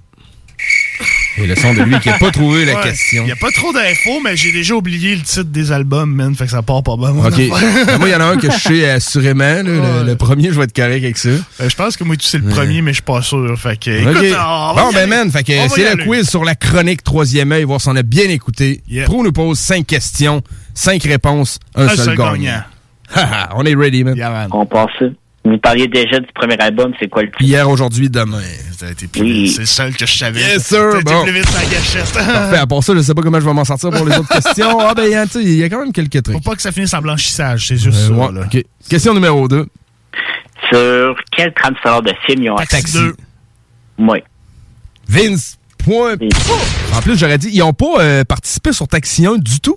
Et 1.38 1.46
le 1.46 1.56
son 1.56 1.72
de 1.72 1.82
lui 1.82 1.98
qui 2.00 2.08
n'a 2.10 2.18
pas 2.18 2.30
trouvé 2.32 2.64
la 2.64 2.74
Ouais. 2.76 2.82
question. 2.82 3.22
Il 3.22 3.26
n'y 3.26 3.32
a 3.32 3.36
pas 3.36 3.50
trop 3.50 3.72
d'infos, 3.72 4.20
mais 4.22 4.36
j'ai 4.36 4.52
déjà 4.52 4.74
oublié 4.74 5.14
le 5.16 5.22
titre 5.22 5.44
des 5.44 5.72
albums, 5.72 6.12
man. 6.14 6.34
Fait 6.34 6.44
que 6.44 6.50
ça 6.50 6.62
part 6.62 6.82
pas 6.82 6.96
bien. 6.96 7.12
mon 7.12 7.26
OK. 7.26 7.34
Ben, 7.86 7.98
moi, 7.98 8.08
il 8.08 8.12
y 8.12 8.14
en 8.14 8.20
a 8.20 8.24
un 8.24 8.36
que 8.36 8.50
je 8.50 8.56
sais 8.58 8.90
assurément. 8.90 9.42
là, 9.44 9.62
le, 9.62 10.04
le 10.06 10.16
premier, 10.16 10.48
je 10.52 10.58
vais 10.58 10.64
être 10.64 10.74
correct 10.76 11.02
avec 11.04 11.16
ça. 11.18 11.28
Euh, 11.30 11.68
je 11.68 11.74
pense 11.76 11.96
que 11.96 12.04
moi, 12.04 12.16
tu 12.16 12.26
sais 12.26 12.38
le 12.38 12.48
premier, 12.48 12.82
mais 12.82 12.90
je 12.92 12.96
suis 12.96 13.02
pas 13.02 13.22
sûr. 13.22 13.58
Fait 13.58 13.78
que, 13.78 13.90
on 13.90 14.74
va 14.74 14.82
bon, 14.84 14.92
ben, 14.92 15.08
man, 15.08 15.30
fait 15.30 15.42
que 15.44 15.52
On 15.58 15.66
va 15.66 15.74
c'est 15.74 15.82
le 15.82 15.90
aller. 15.90 16.04
quiz 16.04 16.28
sur 16.28 16.44
la 16.44 16.54
chronique 16.54 17.02
troisième 17.02 17.52
œil, 17.52 17.64
voir 17.64 17.80
si 17.80 17.88
on 17.88 17.96
a 17.96 18.02
bien 18.02 18.28
écouté. 18.28 18.82
Yeah. 18.88 19.04
Pro 19.06 19.22
nous 19.24 19.32
pose 19.32 19.58
cinq 19.58 19.86
questions, 19.86 20.42
cinq 20.74 21.02
réponses, 21.04 21.58
un, 21.74 21.84
Un 21.84 21.88
seul, 21.88 21.98
seul 21.98 22.16
gagnant. 22.16 22.62
on 23.56 23.64
est 23.64 23.74
ready, 23.74 24.04
man. 24.04 24.48
On 24.52 24.66
passe 24.66 24.90
ça. 24.98 25.06
Vous 25.44 25.58
parliez 25.58 25.88
déjà 25.88 26.20
du 26.20 26.28
premier 26.34 26.56
album, 26.60 26.92
c'est 27.00 27.08
quoi 27.08 27.22
le 27.22 27.28
titre? 27.28 27.42
Hier, 27.42 27.68
aujourd'hui, 27.68 28.08
demain. 28.08 28.40
Ça 28.78 28.86
a 28.86 28.90
été 28.92 29.08
plus. 29.08 29.48
C'est 29.48 29.60
le 29.62 29.66
seul 29.66 29.96
que 29.96 30.06
je 30.06 30.12
savais. 30.16 30.40
Yes, 30.40 30.64
sir. 30.66 30.90
T'as 30.92 31.00
été 31.00 31.12
Bon. 31.12 31.22
plus 31.24 31.32
vite 31.32 31.48
sans 31.48 31.68
gâchette. 31.70 32.12
Parfait. 32.12 32.56
À 32.62 32.66
part 32.66 32.82
ça, 32.84 32.94
je 32.94 33.00
sais 33.00 33.12
pas 33.14 33.22
comment 33.22 33.40
je 33.40 33.44
vais 33.46 33.52
m'en 33.52 33.64
sortir 33.64 33.90
pour 33.90 34.06
les 34.06 34.16
autres 34.16 34.28
questions. 34.28 34.78
Ah, 34.80 34.94
ben, 34.94 35.12
hein, 35.12 35.24
tu 35.26 35.32
sais, 35.32 35.42
il 35.42 35.56
y 35.56 35.64
a 35.64 35.68
quand 35.68 35.80
même 35.80 35.92
quelques 35.92 36.22
trucs. 36.22 36.36
Faut 36.36 36.40
pas 36.50 36.54
que 36.54 36.62
ça 36.62 36.70
finisse 36.70 36.94
en 36.94 37.00
blanchissage, 37.02 37.66
c'est 37.66 37.76
juste 37.76 37.98
Euh, 37.98 38.08
ça. 38.08 38.12
ouais, 38.14 38.32
là. 38.32 38.46
OK. 38.46 38.62
Question 38.88 39.14
numéro 39.14 39.48
2. 39.48 39.66
Sur 40.72 41.16
quelle 41.36 41.52
trame 41.54 41.74
sonore 41.82 42.02
de 42.02 42.12
film 42.24 42.44
ils 42.44 42.50
ont 42.50 42.56
Taxi. 42.56 42.98
Oui. 43.98 44.18
Vince, 45.08 45.58
point. 45.78 46.14
En 46.94 47.00
plus, 47.02 47.18
j'aurais 47.18 47.38
dit, 47.38 47.50
ils 47.52 47.62
ont 47.62 47.72
pas 47.72 48.00
euh, 48.00 48.24
participé 48.24 48.72
sur 48.72 48.86
Taxi 48.86 49.26
1 49.26 49.36
du 49.38 49.60
tout? 49.60 49.76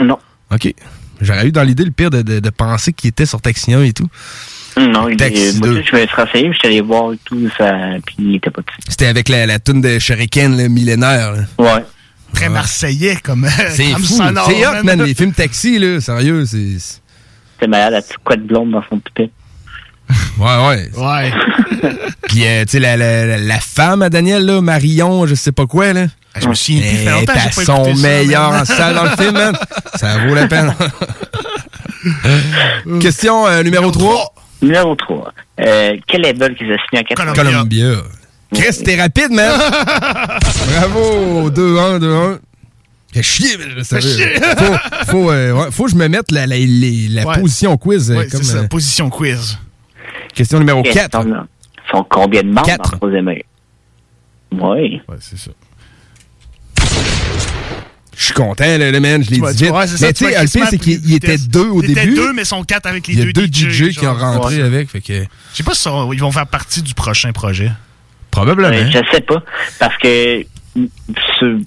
Non. 0.00 0.18
OK. 0.52 0.72
J'aurais 1.22 1.46
eu 1.46 1.52
dans 1.52 1.62
l'idée 1.62 1.84
le 1.84 1.90
pire 1.90 2.10
de, 2.10 2.22
de- 2.22 2.40
de 2.40 2.50
penser 2.50 2.92
qu'ils 2.92 3.08
étaient 3.08 3.26
sur 3.26 3.40
Taxi 3.40 3.72
1 3.74 3.82
et 3.82 3.92
tout. 3.92 4.08
Non, 4.76 5.08
il 5.08 5.20
est, 5.22 5.58
moi, 5.58 5.68
2. 5.68 5.82
je 5.84 5.96
me 5.96 6.06
suis 6.06 6.16
renseigné, 6.16 6.48
puis 6.50 6.54
je 6.54 6.58
suis 6.58 6.68
allé 6.68 6.80
voir 6.80 7.12
et 7.12 7.18
tout, 7.24 7.50
ça, 7.58 7.72
puis 8.06 8.16
il 8.18 8.36
était 8.36 8.50
pas 8.50 8.62
dessus. 8.62 8.78
C'était 8.88 9.06
avec 9.06 9.28
la, 9.28 9.46
la 9.46 9.58
toune 9.58 9.80
de 9.80 9.98
Shuriken, 9.98 10.56
le 10.56 10.68
millénaire. 10.68 11.32
là. 11.32 11.42
Ouais. 11.58 11.84
Très 12.32 12.48
marseillais 12.48 13.16
comme 13.22 13.48
C'est 13.70 13.90
comme 13.92 14.02
fou. 14.04 14.22
C'est 14.46 14.66
hot, 14.66 14.82
man. 14.84 15.02
Les 15.02 15.14
films 15.14 15.32
taxi, 15.32 15.78
là. 15.78 16.00
Sérieux, 16.00 16.44
c'est. 16.46 16.76
C'est 17.60 17.66
malade, 17.66 17.92
la 17.94 18.02
petite 18.02 18.18
couette 18.24 18.46
blonde 18.46 18.70
dans 18.70 18.82
son 18.88 18.98
poupée. 19.00 19.30
Ouais, 20.38 20.68
ouais. 20.68 20.90
Ouais. 20.96 21.32
Puis, 22.28 22.46
euh, 22.46 22.64
tu 22.64 22.72
sais, 22.72 22.78
la, 22.80 22.96
la, 22.96 23.38
la- 23.38 23.60
femme 23.60 24.02
à 24.02 24.10
Daniel, 24.10 24.44
là, 24.46 24.60
Marion, 24.60 25.26
je 25.26 25.34
sais 25.34 25.52
pas 25.52 25.66
quoi, 25.66 25.92
là. 25.92 26.06
Je 26.40 26.46
me 26.48 26.54
souviens 26.54 26.80
plus, 26.80 26.88
fait 26.96 27.04
Elle 27.06 27.12
longtemps 27.12 27.32
pas 27.34 27.64
son 27.64 27.94
meilleur 27.96 28.50
en 28.50 28.64
salle 28.64 28.94
dans 28.94 29.04
le 29.04 29.10
film, 29.10 29.32
man. 29.32 29.56
Ça 29.96 30.18
vaut 30.18 30.34
la 30.34 30.46
peine. 30.46 30.72
Question 33.00 33.46
euh, 33.46 33.62
numéro 33.62 33.90
3. 33.90 34.34
Numéro 34.62 34.94
3. 34.94 35.32
Euh, 35.60 35.96
quel 36.06 36.22
label 36.22 36.54
qu'ils 36.54 36.70
ont 36.72 36.76
signé 36.88 37.02
en 37.02 37.04
80? 37.04 37.32
Columbia. 37.34 37.92
Chris, 38.52 38.82
t'es 38.84 39.00
rapide, 39.00 39.30
man. 39.30 39.52
Bravo. 40.78 41.50
2-1, 41.50 41.98
2-1. 42.00 42.38
Fait 43.12 43.22
chier, 43.22 43.56
mais 43.58 43.64
je 43.76 43.82
savais. 43.82 44.02
chier. 44.02 44.34
Faut, 44.56 45.06
faut, 45.10 45.30
euh, 45.32 45.52
ouais, 45.52 45.70
faut 45.70 45.84
que 45.84 45.90
je 45.90 45.96
me 45.96 46.08
mette 46.08 46.30
la, 46.30 46.46
la, 46.46 46.56
les- 46.56 47.08
la 47.08 47.26
Ouais. 47.26 47.40
position 47.40 47.76
quiz. 47.76 48.10
euh, 48.10 48.16
Ouais, 48.18 48.28
comme, 48.28 48.42
c'est 48.42 48.52
ça, 48.52 48.58
euh, 48.58 48.68
position 48.68 49.10
quiz. 49.10 49.58
question 50.34 50.58
numéro 50.58 50.82
Yes, 50.84 50.94
4. 50.94 51.26
Ils 51.26 51.34
sont 51.90 52.06
combien 52.08 52.42
de 52.42 52.48
membres 52.50 52.68
le 52.70 52.96
troisième 52.98 53.28
œil? 53.28 53.42
Oui. 54.52 55.00
Ouais, 55.08 55.16
c'est 55.20 55.38
ça. 55.38 55.50
Je 58.20 58.24
suis 58.26 58.34
content, 58.34 58.64
là, 58.76 58.90
le 58.90 59.00
man, 59.00 59.24
je 59.24 59.30
l'ai 59.30 59.36
dit 59.38 59.42
vite. 59.42 59.72
mais 59.72 60.12
tu 60.12 60.26
sais, 60.26 60.42
le 60.42 60.46
pire, 60.46 60.66
c'est 60.68 60.78
qu'il 60.78 61.00
il 61.08 61.14
était 61.14 61.38
deux 61.38 61.68
au 61.70 61.82
Il 61.82 61.92
était 61.92 62.02
début. 62.02 62.16
deux, 62.16 62.32
mais 62.34 62.44
sont 62.44 62.62
quatre 62.64 62.84
avec 62.84 63.06
les 63.06 63.14
Il 63.14 63.18
y 63.18 63.22
a 63.22 63.24
deux 63.32 63.32
deux 63.32 63.46
DJ, 63.46 63.96
qui 63.96 64.06
ont 64.06 64.12
rentré 64.12 64.60
avec. 64.60 64.90
Fait 64.90 65.00
que... 65.00 65.22
Je 65.22 65.56
sais 65.56 65.62
pas 65.62 65.72
si 65.72 65.82
ça- 65.84 66.06
ils 66.12 66.20
vont 66.20 66.30
faire 66.30 66.46
partie 66.46 66.82
du 66.82 66.92
prochain 66.92 67.32
projet. 67.32 67.72
Probablement. 68.30 68.68
Euh, 68.76 68.90
je 68.90 68.98
sais 69.10 69.22
pas. 69.22 69.42
Parce 69.78 69.96
que 69.96 70.44
sur, 71.38 71.58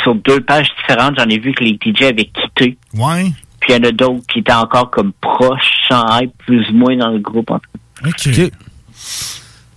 sur 0.00 0.14
deux 0.14 0.40
pages 0.42 0.68
différentes, 0.80 1.16
j'en 1.18 1.28
ai 1.28 1.40
vu 1.40 1.52
que 1.52 1.64
les 1.64 1.72
DJ 1.72 2.02
avaient 2.04 2.30
quitté. 2.30 2.78
Ouais. 2.94 3.32
Puis 3.58 3.72
il 3.72 3.72
y 3.72 3.78
en 3.80 3.88
a 3.88 3.90
d'autres 3.90 4.24
qui 4.32 4.38
étaient 4.38 4.52
encore 4.52 4.92
comme 4.92 5.12
proches, 5.20 5.72
sans 5.88 6.20
être 6.20 6.32
plus 6.46 6.68
ou 6.70 6.74
moins 6.74 6.96
dans 6.96 7.08
le 7.10 7.18
groupe. 7.18 7.50
En 7.50 7.58
tout 7.58 8.10
cas. 8.30 8.44
OK. 8.44 8.50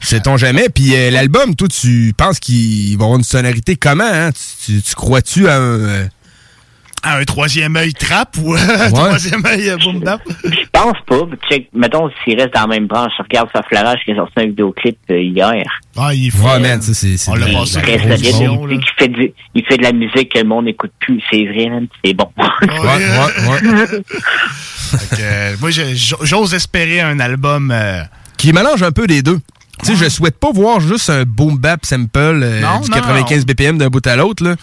Sait-on 0.08 0.38
jamais? 0.38 0.70
Puis 0.70 0.96
euh, 0.96 1.12
l'album, 1.12 1.56
toi, 1.56 1.68
tu 1.68 2.14
penses 2.18 2.40
qu'il 2.40 2.98
va 2.98 3.04
avoir 3.06 3.18
une 3.20 3.26
sonorité 3.26 3.76
comment? 3.76 4.04
Hein? 4.10 4.32
Tu, 4.32 4.76
tu- 4.76 4.82
tu 4.82 4.96
crois-tu 4.96 5.48
à 5.50 5.58
un... 5.58 5.60
euh, 5.80 6.06
À 7.04 7.18
un 7.18 7.24
troisième 7.26 7.76
œil 7.76 7.94
trap 7.94 8.38
ou 8.42 8.54
un 8.56 8.90
troisième 8.90 9.46
œil 9.46 9.70
euh, 9.70 9.78
boom 9.78 10.00
bap? 10.00 10.22
Je 10.46 10.50
pense 10.72 10.98
pas. 11.06 11.20
Check, 11.50 11.68
mettons, 11.74 12.10
s'il 12.24 12.40
reste 12.40 12.54
dans 12.54 12.62
la 12.62 12.68
même 12.68 12.88
branche, 12.88 13.12
je 13.18 13.24
regarde 13.24 13.50
sa 13.54 13.62
flarage 13.64 14.00
qui 14.06 14.12
a 14.12 14.16
sorti 14.16 14.34
un 14.38 14.46
vidéoclip 14.46 14.98
euh, 15.12 15.20
hier. 15.22 15.64
Ah, 15.98 16.14
il 16.14 16.28
est 16.28 16.40
Ouais, 16.40 16.60
man, 16.60 16.82
ça, 16.82 16.94
c'est... 16.94 17.16
On 17.30 17.36
l'a 17.36 17.48
passé 17.48 17.82
Très 17.82 17.98
solide. 18.00 18.32
Il, 18.72 18.82
fait 18.98 19.08
du- 19.10 19.34
il 19.56 19.66
fait 19.66 19.78
de 19.78 19.84
la 19.84 19.92
musique 19.92 20.32
que 20.34 20.40
le 20.40 20.46
monde 20.46 20.66
n'écoute 20.66 20.92
plus. 21.00 21.22
C'est 21.30 21.46
vrai, 21.48 21.70
man. 21.70 21.88
C'est 22.04 22.14
bon. 22.14 22.30
Ouais, 22.38 22.68
ouais, 22.70 23.70
ouais. 23.70 24.02
Euh, 25.20 25.56
moi, 25.60 25.70
j'ose 25.72 26.54
espérer 26.54 27.02
un 27.02 27.20
album. 27.20 27.72
euh, 27.72 28.02
Qui 28.38 28.54
mélange 28.54 28.84
un 28.84 28.92
peu 28.92 29.06
des 29.06 29.22
deux. 29.22 29.40
Tu 29.84 29.96
sais, 29.96 29.96
je 29.96 30.10
souhaite 30.10 30.38
pas 30.40 30.52
voir 30.52 30.80
juste 30.80 31.10
un 31.10 31.24
boom 31.24 31.58
bap 31.58 31.86
sample 31.86 32.18
euh, 32.20 32.62
Non, 32.62 32.80
du 32.80 32.90
non, 32.90 32.98
95 32.98 33.46
BPM 33.46 33.78
d'un 33.78 33.90
bout 33.90 34.06
à 34.08 34.16
l'autre, 34.16 34.44
là. 34.44 34.56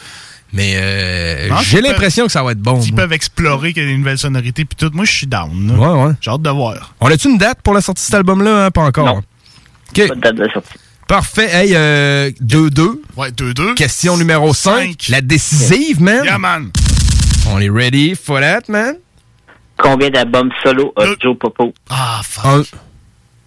Mais 0.52 0.74
euh, 0.76 1.48
j'ai 1.62 1.80
l'impression 1.80 2.26
que 2.26 2.32
ça 2.32 2.42
va 2.42 2.52
être 2.52 2.60
bon. 2.60 2.76
Moi. 2.76 2.86
peuvent 2.94 3.12
explorer 3.12 3.72
qu'il 3.72 3.82
y 3.82 3.86
a 3.86 3.88
des 3.88 3.96
nouvelles 3.96 4.18
sonorités 4.18 4.64
puis 4.64 4.76
tout, 4.76 4.90
moi, 4.94 5.04
je 5.04 5.12
suis 5.12 5.26
down. 5.26 5.68
là. 5.68 5.74
Ouais, 5.74 6.04
ouais. 6.06 6.12
J'ai 6.20 6.30
hâte 6.30 6.42
de 6.42 6.50
voir. 6.50 6.94
On 7.00 7.08
a-tu 7.08 7.28
une 7.28 7.38
date 7.38 7.58
pour 7.62 7.74
la 7.74 7.80
sortie 7.80 8.02
de 8.02 8.04
cet 8.06 8.14
album-là? 8.14 8.66
hein? 8.66 8.70
Pas 8.70 8.82
encore. 8.82 9.06
Non. 9.06 9.16
OK. 9.18 10.08
Pas 10.08 10.14
de 10.14 10.20
date 10.20 10.36
de 10.36 10.48
sortie. 10.52 10.74
Parfait. 11.08 11.48
Hey, 11.52 11.72
euh, 11.74 12.30
2-2. 12.40 13.00
Ouais, 13.16 13.30
2-2. 13.30 13.74
Question 13.74 14.16
numéro 14.16 14.54
5. 14.54 15.06
La 15.08 15.20
décisive, 15.20 16.00
man. 16.00 16.24
Yeah, 16.24 16.38
man. 16.38 16.70
On 17.50 17.58
est 17.60 17.68
ready 17.68 18.14
for 18.14 18.40
that, 18.40 18.62
man. 18.68 18.96
Combien 19.76 20.10
d'albums 20.10 20.50
solo 20.62 20.92
a 20.96 21.04
Joe 21.20 21.36
Popo? 21.36 21.74
Ah, 21.90 22.20
fuck. 22.24 22.44
Un, 22.46 22.62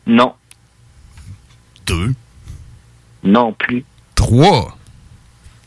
Non. 0.07 0.33
Deux? 1.87 2.13
Non 3.23 3.53
plus. 3.57 3.83
trois? 4.15 4.73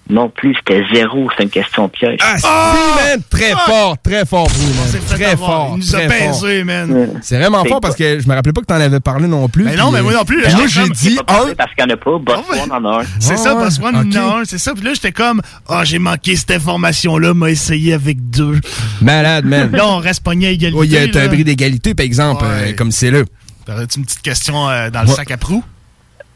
Non 0.09 0.29
plus, 0.29 0.57
c'était 0.57 0.83
zéro. 0.93 1.29
C'est 1.37 1.45
une 1.45 1.51
question 1.51 1.89
piège. 1.89 2.19
Ah, 2.21 2.37
si, 2.37 2.45
man! 2.45 3.23
Très 3.31 3.53
fort, 3.53 3.97
très 4.03 4.27
fort, 4.27 4.49
vous, 4.49 4.75
man. 4.75 5.03
Très 5.07 5.37
fort. 5.37 5.75
Il 5.77 5.79
nous 5.79 5.95
a 5.95 6.07
baisé, 6.09 6.65
man. 6.65 7.21
C'est 7.23 7.39
vraiment 7.39 7.65
fort 7.65 7.81
parce 7.81 7.95
que 7.95 8.19
je 8.19 8.29
me 8.29 8.35
rappelais 8.35 8.53
pas 8.53 8.61
que 8.61 8.67
t'en 8.67 8.75
avais 8.81 8.99
parlé 8.99 9.29
non 9.29 9.49
plus. 9.49 9.63
Mais 9.67 9.77
non, 9.77 9.93
mais 9.93 10.03
moi 10.03 10.11
euh, 10.11 10.17
non 10.17 10.25
plus, 10.25 10.41
là, 10.43 10.49
moi, 10.53 10.67
j'ai 10.67 10.89
dit 10.89 11.17
un. 11.29 11.55
Parce 11.57 11.73
qu'il 11.77 11.85
n'y 11.87 11.93
en 11.93 11.95
a 11.95 11.97
pas. 11.97 12.19
Boss 12.19 12.45
One 12.61 12.73
en 12.73 12.85
a 12.93 13.03
un. 13.03 13.05
C'est 13.21 13.37
ça, 13.37 13.55
Boss 13.55 13.79
One, 13.79 13.95
en 13.95 14.11
a 14.13 14.41
un, 14.41 14.45
c'est 14.45 14.59
ça. 14.59 14.75
Puis 14.75 14.83
là, 14.83 14.95
j'étais 14.95 15.13
comme, 15.13 15.43
ah, 15.69 15.85
j'ai 15.85 16.01
manqué 16.01 16.35
cette 16.35 16.51
information-là, 16.51 17.33
m'a 17.33 17.51
essayé 17.51 17.93
avec 17.93 18.31
deux. 18.31 18.59
Malade, 19.01 19.45
man. 19.45 19.71
Là, 19.71 19.87
on 19.87 19.99
reste 19.99 20.25
pogné 20.25 20.49
à 20.49 20.51
égalité. 20.51 20.77
Oh, 20.77 20.83
il 20.83 20.91
y 20.91 20.99
a 20.99 21.03
un 21.03 21.29
bris 21.29 21.45
d'égalité, 21.45 21.95
par 21.95 22.05
exemple, 22.05 22.45
Ouais. 22.45 22.71
euh, 22.71 22.73
comme 22.77 22.91
c'est 22.91 23.13
là. 23.13 23.21
T'aurais-tu 23.65 24.01
une 24.01 24.05
petite 24.07 24.23
question 24.23 24.69
euh, 24.69 24.91
dans 24.91 25.03
le 25.03 25.09
Ouais. 25.09 25.15
sac 25.15 25.31
à 25.31 25.37
proue? 25.37 25.63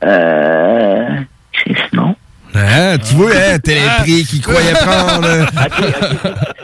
Euh. 0.05 1.09
Chris, 1.52 1.76
non. 1.93 2.14
Hein, 2.55 2.98
tu 2.98 3.14
vois, 3.14 3.31
hein, 3.35 3.59
Téléprix 3.62 4.24
qui 4.26 4.40
croyait 4.40 4.72
prendre. 4.72 5.28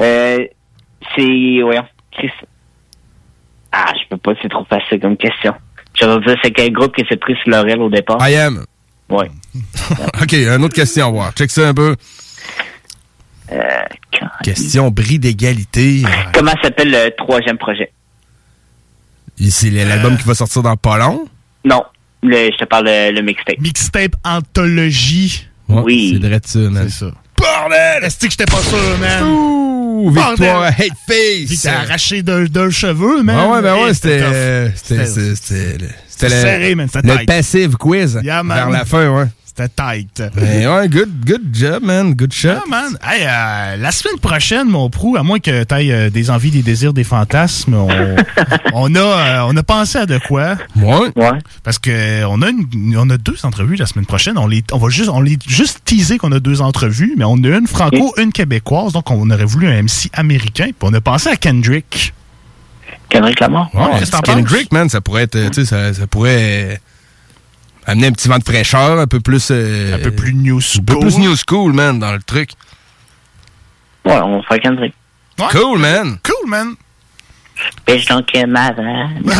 Euh, 0.00 0.38
c'est, 1.14 1.60
voyons, 1.62 1.84
Chris. 2.10 2.32
Ah, 3.70 3.92
je 3.94 4.08
peux 4.08 4.16
pas, 4.16 4.32
c'est 4.42 4.48
trop 4.48 4.64
facile 4.64 4.98
comme 4.98 5.16
question. 5.16 5.54
Je 5.94 6.04
vais 6.04 6.18
dire, 6.26 6.36
c'est 6.42 6.50
quel 6.50 6.72
groupe 6.72 6.96
qui 6.96 7.04
s'est 7.08 7.16
pris 7.16 7.36
sur 7.36 7.50
Laurel 7.52 7.80
au 7.80 7.88
départ? 7.88 8.18
I 8.28 8.34
am. 8.34 8.64
Ouais. 9.08 9.30
OK, 10.20 10.32
une 10.32 10.64
autre 10.64 10.74
question, 10.74 11.12
voir. 11.12 11.32
Check 11.34 11.48
ça 11.52 11.68
un 11.68 11.74
peu. 11.74 11.94
Euh, 13.52 13.82
Question 14.42 14.90
bris 14.90 15.20
d'égalité. 15.20 16.02
comment 16.32 16.54
s'appelle 16.60 16.90
le 16.90 17.10
troisième 17.16 17.58
projet? 17.58 17.92
C'est 19.48 19.70
l'album 19.70 20.16
qui 20.16 20.24
va 20.24 20.34
sortir 20.34 20.62
dans 20.62 20.76
pas 20.76 20.98
long? 20.98 21.26
Non, 21.64 21.82
le, 22.24 22.50
je 22.52 22.56
te 22.56 22.64
parle 22.64 22.86
le, 22.86 23.12
le 23.12 23.22
mixtape. 23.22 23.60
Mixtape 23.60 24.16
Anthologie. 24.24 25.46
Ouais, 25.68 25.82
Oui. 25.84 26.18
C'est 26.20 26.26
vrai 26.28 26.40
de 26.40 26.46
ça, 26.46 26.58
man. 26.58 26.86
C'est 26.88 27.04
ça. 27.04 27.12
Bordel! 27.38 28.04
Est-ce 28.04 28.18
que 28.18 28.30
j'étais 28.30 28.44
pas 28.46 28.58
sûr, 28.62 28.98
man? 29.00 29.24
Ouh, 29.24 30.10
victoire 30.10 30.64
Hate 30.64 30.88
Face. 31.06 31.50
Il 31.50 31.56
s'est 31.56 31.68
arraché 31.68 32.22
d'un 32.22 32.70
cheveu, 32.70 33.22
man. 33.22 33.36
Ah 33.38 33.48
ouais, 33.48 33.62
ben 33.62 33.74
ouais, 33.82 33.94
c'était. 33.94 34.20
C'était. 34.74 35.06
C'était- 35.06 35.34
C'était 35.36 35.78
le- 35.78 35.88
C'était 36.08 36.28
le- 36.28 36.40
serré, 36.40 36.74
man, 36.74 36.88
c'était 36.92 37.18
Le 37.18 37.26
passive 37.26 37.76
quiz. 37.76 38.20
Yeah, 38.22 38.42
man. 38.42 38.56
Vers 38.56 38.70
la 38.70 38.84
fin, 38.84 39.08
ouais. 39.10 39.24
C'était 39.56 39.68
tight. 39.68 40.22
Ben 40.34 40.66
ouais, 40.66 40.88
good, 40.88 41.10
good 41.24 41.42
job, 41.52 41.84
man. 41.84 42.12
Good 42.14 42.32
shot. 42.32 42.48
Ah, 42.56 42.62
man. 42.68 42.98
Hey, 43.04 43.22
euh, 43.24 43.76
la 43.76 43.92
semaine 43.92 44.18
prochaine, 44.18 44.68
mon 44.68 44.90
prou, 44.90 45.16
à 45.16 45.22
moins 45.22 45.38
que 45.38 45.62
tu 45.62 45.74
aies 45.76 46.10
des 46.10 46.30
envies, 46.30 46.50
des 46.50 46.62
désirs, 46.62 46.92
des 46.92 47.04
fantasmes, 47.04 47.74
on, 47.74 47.88
on, 48.72 48.94
a, 48.96 48.98
euh, 48.98 49.46
on 49.46 49.56
a 49.56 49.62
pensé 49.62 49.98
à 49.98 50.06
de 50.06 50.18
quoi. 50.18 50.56
Ouais. 50.74 51.12
Ouais. 51.14 51.38
Parce 51.62 51.78
que 51.78 52.24
on 52.24 52.42
a, 52.42 52.48
une- 52.48 52.96
on 52.98 53.08
a 53.10 53.16
deux 53.16 53.36
entrevues 53.44 53.76
la 53.76 53.86
semaine 53.86 54.06
prochaine. 54.06 54.38
On, 54.38 54.48
les, 54.48 54.64
on 54.72 54.78
va 54.78 54.88
juste, 54.88 55.08
on 55.08 55.20
les 55.20 55.38
juste 55.46 55.82
teaser 55.84 56.18
qu'on 56.18 56.32
a 56.32 56.40
deux 56.40 56.60
entrevues, 56.60 57.14
mais 57.16 57.24
on 57.24 57.36
a 57.44 57.56
une 57.56 57.68
franco, 57.68 58.12
une 58.18 58.32
québécoise. 58.32 58.92
Donc, 58.92 59.08
on 59.12 59.30
aurait 59.30 59.44
voulu 59.44 59.68
un 59.68 59.82
MC 59.82 60.10
américain. 60.14 60.64
Puis, 60.66 60.74
on 60.82 60.92
a 60.94 61.00
pensé 61.00 61.28
à 61.28 61.36
Kendrick. 61.36 62.12
Kendrick 63.08 63.38
Lamar? 63.38 63.70
Ouais, 63.72 64.04
t'en 64.06 64.18
Kendrick, 64.18 64.72
man, 64.72 64.88
ça 64.88 65.00
pourrait 65.00 65.22
être, 65.22 65.38
tu 65.50 65.54
sais, 65.54 65.64
ça, 65.64 65.94
ça 65.94 66.06
pourrait 66.08 66.72
euh, 66.72 66.76
amener 67.86 68.08
un 68.08 68.12
petit 68.12 68.28
vent 68.28 68.38
de 68.38 68.44
fraîcheur, 68.44 68.98
un 68.98 69.06
peu 69.06 69.20
plus. 69.20 69.50
un 69.50 69.98
peu 70.02 70.10
plus 70.10 70.34
new 70.34 70.60
school. 70.60 70.82
Un 70.82 70.84
peu 70.94 70.98
plus 71.00 71.18
new 71.18 71.34
school, 71.36 71.72
man, 71.72 71.98
dans 71.98 72.12
le 72.12 72.22
truc. 72.22 72.50
Ouais, 74.04 74.18
on 74.22 74.38
va 74.38 74.42
faire 74.48 74.60
Kendrick. 74.60 74.94
Cool, 75.50 75.78
man. 75.78 76.18
Cool, 76.22 76.48
man. 76.48 76.74
Kill 77.86 78.46
my 78.46 78.70
man. 78.76 79.22
Moi, 79.24 79.34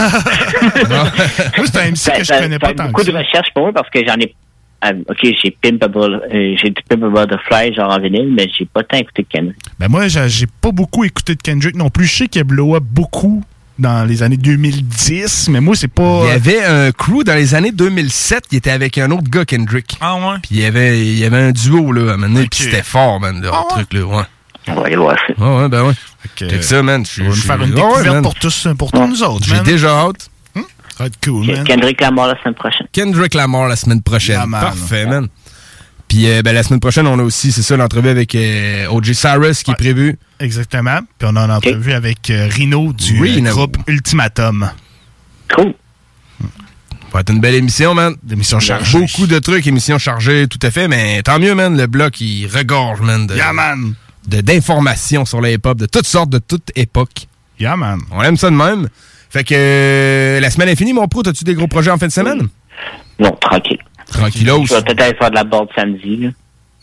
c'est 1.66 1.80
un 1.80 1.90
MC 1.90 2.18
que 2.18 2.24
je 2.24 2.40
connais 2.40 2.58
pas 2.58 2.72
tant 2.72 2.86
beaucoup 2.86 3.02
que 3.02 3.10
de 3.10 3.16
recherches 3.16 3.52
pour 3.54 3.64
moi 3.64 3.72
parce 3.72 3.90
que 3.90 4.00
j'en 4.06 4.14
ai. 4.14 4.34
euh, 4.84 4.92
ok, 5.08 5.18
j'ai 5.42 5.50
Pimp 5.50 5.82
euh, 5.82 6.56
j'ai 6.62 6.70
du 6.70 6.82
Pimp 6.88 7.02
a 7.02 7.08
Butterfly, 7.08 7.74
genre 7.74 7.92
en 7.92 7.98
vinyle, 7.98 8.32
mais 8.32 8.48
j'ai 8.56 8.66
pas 8.66 8.82
tant 8.84 8.98
écouté 8.98 9.26
Kendrick. 9.28 9.56
Ben 9.78 9.88
moi, 9.88 10.08
j'ai 10.08 10.28
j'ai 10.28 10.46
pas 10.46 10.70
beaucoup 10.70 11.04
écouté 11.04 11.34
de 11.34 11.42
Kendrick 11.42 11.74
non 11.74 11.90
plus. 11.90 12.06
Je 12.06 12.16
sais 12.18 12.28
qu'il 12.28 12.40
a 12.40 12.44
blow 12.44 12.76
up 12.76 12.84
beaucoup 12.84 13.42
dans 13.78 14.04
les 14.04 14.22
années 14.22 14.36
2010, 14.36 15.48
mais 15.50 15.60
moi, 15.60 15.74
c'est 15.74 15.88
pas... 15.88 16.22
Il 16.24 16.28
y 16.28 16.32
avait 16.32 16.64
un 16.64 16.92
crew 16.92 17.24
dans 17.24 17.34
les 17.34 17.54
années 17.54 17.72
2007 17.72 18.46
qui 18.48 18.56
était 18.56 18.70
avec 18.70 18.98
un 18.98 19.10
autre 19.10 19.28
gars, 19.28 19.44
Kendrick. 19.44 19.96
Ah 20.00 20.14
ouais? 20.16 20.36
Puis 20.42 20.50
il 20.52 20.60
y 20.60 20.64
avait, 20.64 21.00
il 21.00 21.18
y 21.18 21.24
avait 21.24 21.38
un 21.40 21.50
duo, 21.52 21.92
là, 21.92 22.12
à 22.12 22.14
un 22.14 22.16
moment 22.16 22.34
donné, 22.34 22.46
puis 22.48 22.60
c'était 22.62 22.82
fort, 22.82 23.18
man, 23.20 23.36
Ah 23.40 23.44
leur 23.44 23.68
truc, 23.68 23.92
là, 23.92 24.00
ouais. 24.04 24.22
On 24.68 24.74
va 24.76 24.86
aller 24.86 24.96
voir 24.96 25.16
ça. 25.26 25.34
Ouais, 25.44 25.62
ouais, 25.62 25.68
ben 25.68 25.82
ouais. 25.82 25.92
Ok. 26.24 26.48
Check 26.48 26.64
ça, 26.64 26.82
man. 26.82 27.04
Je- 27.04 27.20
On 27.20 27.24
va 27.24 27.30
nous 27.30 27.34
je- 27.36 27.42
faire 27.42 27.56
une 27.62 27.62
ouais, 27.62 27.74
découverte 27.74 28.22
pour 28.22 28.34
tous, 28.36 28.68
pour 28.78 28.92
tous 28.92 29.06
nous 29.06 29.22
autres, 29.22 29.46
J'ai 29.46 29.60
déjà 29.60 29.88
hâte. 29.90 30.30
Ça 30.54 30.62
va 31.02 31.06
être 31.06 31.18
cool, 31.24 31.46
man. 31.46 31.64
Kendrick 31.64 32.00
Lamar 32.00 32.28
la 32.28 32.40
semaine 32.40 32.54
prochaine. 32.54 32.86
Kendrick 32.92 33.34
Lamar 33.34 33.66
la 33.68 33.74
semaine 33.76 34.00
prochaine. 34.00 34.36
Yeah, 34.36 34.46
man. 34.46 34.60
Parfait, 34.62 35.06
man. 35.06 35.28
Puis 36.08 36.28
euh, 36.28 36.42
ben, 36.42 36.54
la 36.54 36.62
semaine 36.62 36.80
prochaine, 36.80 37.06
on 37.06 37.18
a 37.18 37.22
aussi, 37.22 37.50
c'est 37.50 37.62
ça, 37.62 37.76
l'entrevue 37.76 38.08
avec 38.08 38.34
euh, 38.34 38.86
OJ 38.88 39.12
Cyrus 39.12 39.62
qui 39.62 39.70
est 39.70 39.74
prévu. 39.74 40.18
Exactement. 40.40 40.98
Puis 41.18 41.28
on 41.30 41.36
a 41.36 41.40
une 41.44 41.50
entrevue 41.50 41.92
avec 41.92 42.30
euh, 42.30 42.48
Rino 42.50 42.92
du 42.92 43.40
groupe 43.42 43.76
Ultimatum. 43.86 44.70
Cool. 45.54 45.74
Ça 46.40 47.18
va 47.18 47.20
être 47.20 47.30
une 47.32 47.40
belle 47.40 47.54
émission, 47.54 47.94
man. 47.94 48.14
Émission 48.30 48.58
chargée. 48.60 48.98
Beaucoup 48.98 49.26
de 49.28 49.38
trucs, 49.38 49.66
émission 49.68 49.98
chargée, 49.98 50.46
tout 50.48 50.58
à 50.62 50.70
fait, 50.72 50.88
mais 50.88 51.22
tant 51.22 51.38
mieux, 51.38 51.54
man. 51.54 51.76
Le 51.76 51.86
bloc, 51.86 52.20
il 52.20 52.46
regorge, 52.48 53.00
man, 53.00 53.26
de, 53.28 53.36
Yeah, 53.36 53.52
man. 53.52 53.94
de- 54.26 54.40
d'informations 54.40 55.24
sur 55.24 55.40
la 55.40 55.52
hip-hop, 55.52 55.78
de 55.78 55.86
toutes 55.86 56.06
sortes, 56.06 56.30
de 56.30 56.38
toute 56.38 56.70
époque. 56.76 57.28
Yeah, 57.60 57.76
man. 57.76 58.00
On 58.10 58.20
aime 58.22 58.36
ça 58.36 58.50
de 58.50 58.56
même. 58.56 58.88
Fait 59.30 59.44
que 59.44 60.38
la 60.42 60.50
semaine 60.50 60.68
est 60.68 60.76
finie, 60.76 60.92
mon 60.92 61.06
pro. 61.06 61.22
T'as-tu 61.22 61.44
des 61.44 61.54
gros 61.54 61.68
projets 61.68 61.90
en 61.92 61.98
fin 61.98 62.06
de 62.08 62.12
semaine? 62.12 62.48
Non, 63.20 63.30
tranquille. 63.40 63.78
Tranquillos. 64.18 64.64
Je 64.66 64.74
vais 64.74 64.82
peut-être 64.82 65.02
aller 65.02 65.16
faire 65.16 65.30
de 65.30 65.34
la 65.36 65.44
board 65.44 65.68
samedi. 65.74 66.16
Là. 66.16 66.28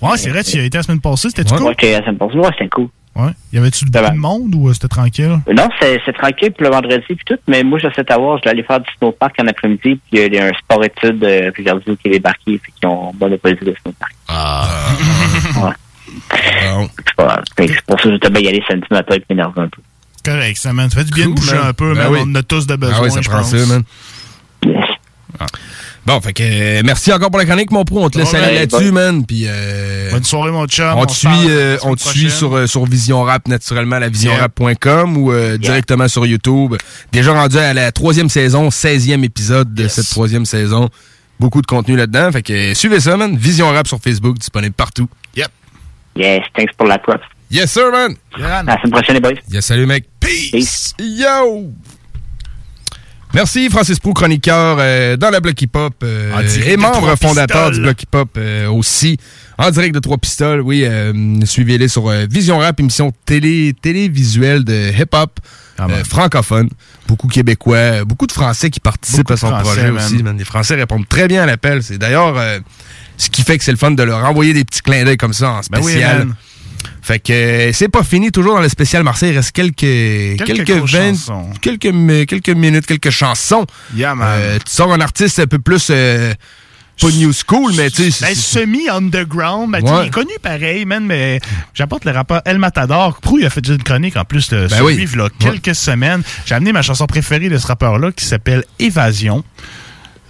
Ouais, 0.10 0.18
c'est 0.18 0.30
vrai, 0.30 0.44
tu 0.44 0.58
y 0.58 0.60
as 0.60 0.64
été 0.64 0.78
la 0.78 0.84
semaine 0.84 1.02
passée. 1.02 1.30
C'était-tu 1.30 1.54
Ouais, 1.54 1.60
cool? 1.60 1.70
j'étais 1.80 1.92
la 2.00 2.06
semaine 2.06 2.18
passée. 2.18 2.36
Ouais, 2.38 2.50
c'était 2.58 2.70
cool. 2.70 2.88
Ouais. 3.14 3.32
Y 3.52 3.58
avait-tu 3.58 3.86
beaucoup 3.86 4.10
de 4.10 4.16
monde 4.18 4.56
ou 4.56 4.70
euh, 4.70 4.74
c'était 4.74 4.88
tranquille? 4.88 5.38
Euh, 5.48 5.54
Non, 5.54 5.68
c'est 5.82 6.00
tranquille 6.18 6.52
pour 6.54 6.64
le 6.64 6.70
vendredi 6.70 7.04
puis 7.08 7.18
tout, 7.26 7.38
mais 7.48 7.62
moi, 7.62 7.78
j'essaie 7.78 8.04
d'avoir, 8.04 8.38
je 8.38 8.44
dois 8.44 8.52
aller 8.54 8.64
faire 8.64 8.80
du 8.80 8.90
snowpark 8.98 9.36
en 9.44 9.48
après-midi, 9.48 9.82
puis 9.82 10.00
il 10.14 10.34
y 10.34 10.40
a 10.40 10.46
un 10.46 10.54
sport 10.54 10.84
étude 10.86 11.22
euh, 11.24 11.52
Rivière-du-Loup 11.56 11.98
qui 11.98 12.08
est 12.08 12.12
débarqué, 12.12 12.58
fait 12.64 12.72
qu'ils 12.80 12.88
ont 12.88 13.10
opposé 13.10 13.56
de 13.56 13.76
snowpark. 13.82 14.14
Ah. 14.30 14.66
ouais. 15.64 15.72
C'est 17.06 17.16
pas- 17.18 17.42
fait 17.58 17.68
que 17.68 17.74
c'est 17.74 17.86
pour 17.86 17.98
ça 18.00 18.04
que 18.06 18.12
je 18.16 18.20
devais 18.30 18.42
y 18.44 18.48
aller 18.48 18.64
samedi 18.68 18.88
matin 18.92 19.16
et 19.16 19.24
m'énerver 19.30 19.62
un 19.62 19.68
peu. 19.68 19.82
Correct, 20.24 20.58
ça, 20.58 20.72
man. 20.72 20.90
Ça 20.90 21.00
fait 21.00 21.06
du 21.06 21.12
bien 21.14 21.26
Cool, 21.26 21.36
de 21.36 21.40
bouger 21.42 21.56
man. 21.58 21.68
un 21.68 21.74
peu, 21.74 21.94
Ben 21.94 22.04
man. 22.04 22.14
oui. 22.14 22.20
On 22.28 22.36
a 22.36 22.44
tous 22.44 22.66
de 22.66 22.76
besoin, 22.78 22.96
Ah 22.98 23.04
oui, 23.04 23.12
ça 23.12 23.22
je 23.22 23.30
prend 23.30 23.40
pense. 23.40 23.50
ça, 23.56 23.66
man. 23.66 23.84
Ah. 25.40 25.46
Bon, 26.06 26.20
fait 26.20 26.34
que 26.34 26.42
euh, 26.44 26.82
merci 26.84 27.14
encore 27.14 27.30
pour 27.30 27.38
la 27.38 27.46
chronique, 27.46 27.70
mon 27.72 27.86
pro. 27.86 28.04
On 28.04 28.10
te 28.10 28.18
laisse 28.18 28.34
aller 28.34 28.56
là-dessus, 28.60 28.92
man. 28.92 29.24
Puis 29.26 29.44
euh, 29.48 30.10
Bonne 30.12 30.24
soirée, 30.24 30.52
mon 30.52 30.66
chum. 30.66 30.94
on 30.98 31.06
te 31.06 31.12
suit, 31.12 31.28
euh, 31.30 31.74
la 31.74 31.80
semaine 31.80 31.92
on 31.92 31.96
te 31.96 32.02
suit 32.02 32.32
sur, 32.32 32.56
euh, 32.56 32.66
sur 32.66 32.86
Vision 32.86 33.22
Rap, 33.22 33.48
naturellement, 33.48 34.00
la 34.00 34.10
visionrap.com 34.10 35.18
ou 35.18 35.32
euh, 35.32 35.58
directement 35.60 36.08
sur 36.08 36.26
YouTube. 36.26 36.76
Déjà 37.12 37.34
rendu 37.34 37.58
à 37.60 37.74
la 37.76 37.92
troisième 37.92 38.30
saison, 38.30 38.70
16e 38.70 39.24
épisode 39.24 39.74
de 39.76 39.88
cette 39.88 40.10
troisième 40.10 40.46
saison. 40.46 40.90
Beaucoup 41.40 41.62
de 41.62 41.68
contenu 41.68 41.96
là-dedans. 41.96 42.32
Fait 42.32 42.42
que 42.42 42.54
euh, 42.54 42.74
suivez 42.74 43.00
ça, 43.00 43.16
man. 43.16 43.38
Vision 43.38 43.70
Rap 43.70 43.88
sur 43.88 44.00
Facebook, 44.00 44.40
disponible 44.40 44.74
partout. 44.74 45.08
Yep. 45.36 45.50
Yes, 46.16 46.42
thanks 46.56 46.74
pour 46.78 46.88
la 46.88 46.98
preuve. 46.98 47.20
Yes, 47.52 47.72
sir, 47.72 47.92
man. 47.92 48.16
À 48.44 48.64
la 48.64 48.78
semaine 48.80 48.92
prochaine, 48.92 49.16
les 49.16 49.22
boys. 49.22 49.40
Yes, 49.52 49.66
salut, 49.66 49.86
mec. 49.86 50.06
Peace. 50.20 50.96
Yo! 51.00 51.72
Merci, 53.34 53.70
Francis 53.70 53.98
Prou, 54.00 54.14
chroniqueur 54.14 54.78
euh, 54.80 55.16
dans 55.16 55.30
la 55.30 55.40
Bloc 55.40 55.60
Hip 55.62 55.70
Hop 55.76 55.94
euh, 56.04 56.34
et 56.66 56.76
membre 56.76 57.16
fondateur 57.16 57.68
Pistoles. 57.70 57.74
du 57.76 57.82
Bloc 57.82 58.04
Hip 58.04 58.08
Hop 58.18 58.30
euh, 58.38 58.68
aussi. 58.70 59.18
En 59.58 59.72
direct 59.72 59.96
de 59.96 60.00
Trois 60.00 60.18
Pistoles, 60.18 60.60
oui. 60.62 60.84
euh, 60.86 61.14
Suivez-les 61.46 61.88
sur 61.88 62.10
euh, 62.10 62.26
Vision 62.30 62.58
Rap, 62.60 62.80
émission 62.82 63.14
télé, 63.26 63.74
télévisuelle 63.82 64.66
de 64.66 64.92
hip 64.92 65.14
hop 65.14 65.40
Ah, 65.78 65.88
euh, 65.90 66.04
francophone. 66.04 66.70
Beaucoup 67.08 67.28
Québécois, 67.30 68.04
beaucoup 68.04 68.28
de 68.28 68.32
Français 68.34 68.70
qui 68.70 68.80
participent 68.82 69.20
Beaucoup 69.20 69.34
à 69.34 69.38
son 69.38 69.48
Français, 69.48 69.64
projet 69.64 69.92
man. 69.92 70.04
aussi. 70.06 70.24
man. 70.24 70.38
Les 70.38 70.46
Français 70.46 70.76
répondent 70.76 71.08
très 71.08 71.28
bien 71.30 71.44
à 71.44 71.46
l'appel. 71.46 71.84
C'est 71.84 71.98
d'ailleurs 71.98 72.38
euh, 72.38 72.60
ce 73.18 73.30
qui 73.30 73.44
fait 73.44 73.58
que 73.58 73.64
c'est 73.64 73.72
le 73.72 73.78
fun 73.78 73.92
de 73.92 74.04
leur 74.04 74.26
envoyer 74.26 74.54
des 74.54 74.66
petits 74.66 74.82
clins 74.82 75.06
d'œil 75.06 75.18
comme 75.18 75.34
ça 75.34 75.52
en 75.52 75.62
Ben 75.70 75.80
oui, 75.82 75.92
spécial. 75.92 76.28
Fait 77.02 77.20
que 77.20 77.34
euh, 77.34 77.74
c'est 77.74 77.90
pas 77.90 78.04
fini, 78.04 78.32
toujours 78.32 78.56
dans 78.56 78.62
le 78.62 78.70
spécial 78.70 79.04
Marseille, 79.04 79.32
il 79.32 79.38
reste 79.38 79.52
quelques 79.52 79.76
quelques, 79.78 80.70
20 80.70 80.88
chansons. 81.16 81.50
quelques 81.62 81.92
quelques 82.28 82.50
minutes, 82.50 82.86
quelques 82.86 83.10
chansons. 83.10 83.66
Yeah, 83.96 84.14
man. 84.16 84.28
Euh, 84.30 84.58
tu 84.64 84.72
sors 84.72 84.94
un 84.94 85.02
artiste 85.02 85.40
un 85.40 85.48
peu 85.48 85.58
plus 85.60 85.88
euh, 85.90 86.34
pas 87.00 87.08
new 87.10 87.32
school, 87.34 87.74
mais 87.76 87.90
tu 87.90 88.12
sais 88.12 88.26
Ben, 88.28 88.36
semi-underground. 88.36 89.72
Ben, 89.72 89.82
Ouais. 89.84 90.04
Il 90.04 90.08
est 90.08 90.12
connu 90.12 90.34
pareil, 90.42 90.86
man, 90.86 91.04
mais 91.04 91.40
j'apporte 91.74 92.06
le 92.06 92.12
rapport 92.12 92.42
El 92.46 92.60
Matador. 92.60 93.20
Prou, 93.20 93.40
il 93.40 93.46
a 93.46 93.50
fait 93.50 93.66
une 93.68 93.82
chronique 93.82 94.16
en 94.18 94.24
plus 94.26 94.50
de 94.50 94.68
Ben 94.68 94.82
oui. 94.84 95.08
là, 95.16 95.28
quelques 95.40 95.74
semaines. 95.74 96.22
J'ai 96.46 96.54
amené 96.56 96.72
ma 96.72 96.84
chanson 96.84 97.08
préférée 97.08 97.50
de 97.50 97.58
ce 97.58 97.66
rappeur-là 97.66 98.12
qui 98.12 98.26
s'appelle 98.26 98.64
Évasion. 98.78 99.44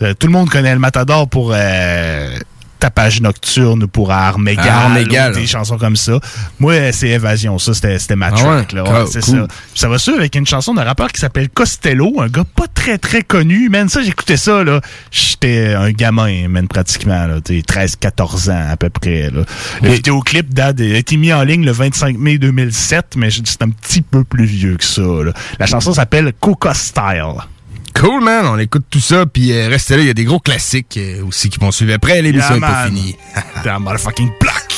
Euh, 0.01 0.13
tout 0.13 0.27
le 0.27 0.33
monde 0.33 0.49
connaît 0.49 0.69
El 0.69 0.79
Matador 0.79 1.27
pour 1.29 1.51
euh, 1.53 2.37
Tapage 2.81 3.21
Nocturne 3.21 3.83
ou 3.83 3.87
pour 3.87 4.11
Armes 4.11 4.47
égales. 4.47 5.31
ou 5.31 5.35
des 5.35 5.47
chansons 5.47 5.77
comme 5.77 5.95
ça. 5.95 6.19
Moi, 6.59 6.91
c'est 6.91 7.09
Évasion. 7.09 7.57
Ça, 7.59 7.73
c'était 7.73 8.15
ma 8.15 8.27
Ah 8.27 8.31
track. 8.31 8.73
ouais? 8.73 8.75
là. 8.75 8.83
Ouais, 8.83 9.05
c'est 9.09 9.21
cool. 9.21 9.35
ça. 9.41 9.47
Puis 9.47 9.79
ça 9.79 9.87
va 9.87 9.97
suivre 9.99 10.17
avec 10.19 10.35
une 10.35 10.45
chanson 10.47 10.73
d'un 10.73 10.83
rappeur 10.83 11.11
qui 11.11 11.21
s'appelle 11.21 11.47
Costello, 11.49 12.19
un 12.21 12.27
gars 12.27 12.43
pas 12.55 12.65
très 12.67 12.97
très 12.97 13.21
connu. 13.21 13.69
Man, 13.69 13.87
ça, 13.87 14.01
j'écoutais 14.01 14.35
ça, 14.37 14.63
là. 14.63 14.81
J'étais 15.11 15.73
un 15.75 15.91
gamin, 15.91 16.47
man, 16.49 16.67
pratiquement, 16.67 17.27
là. 17.27 17.39
T'sais, 17.39 17.59
13-14 17.61 18.49
ans, 18.51 18.67
à 18.71 18.75
peu 18.77 18.89
près, 18.89 19.29
là. 19.29 19.43
Le 19.83 19.89
vidéoclip 19.89 20.53
date, 20.53 20.79
a 20.81 20.83
été 20.83 21.17
mis 21.17 21.31
en 21.31 21.43
ligne 21.43 21.63
le 21.63 21.71
25 21.71 22.17
mai 22.17 22.39
2007, 22.39 23.15
mais 23.15 23.29
c'est 23.31 23.61
un 23.61 23.69
petit 23.69 24.01
peu 24.01 24.23
plus 24.23 24.45
vieux 24.45 24.77
que 24.77 24.83
ça, 24.83 25.01
là. 25.01 25.31
La 25.59 25.67
chanson 25.67 25.93
s'appelle 25.93 26.33
Coca 26.39 26.73
Style. 26.73 27.35
Cool, 27.93 28.23
man. 28.23 28.45
On 28.45 28.57
écoute 28.57 28.85
tout 28.89 28.99
ça. 28.99 29.25
Puis 29.25 29.51
euh, 29.51 29.67
restez 29.67 29.95
là, 29.95 30.01
il 30.01 30.07
y 30.07 30.09
a 30.09 30.13
des 30.13 30.23
gros 30.23 30.39
classiques 30.39 30.97
euh, 30.97 31.25
aussi 31.25 31.49
qui 31.49 31.59
vont 31.59 31.71
suivre 31.71 31.93
après. 31.93 32.21
L'émission 32.21 32.55
yeah, 32.55 32.57
est 32.57 32.71
pas 32.71 32.85
finie. 32.87 33.15
T'es 33.63 33.69
un 33.69 33.79
motherfucking 33.79 34.29
block. 34.39 34.71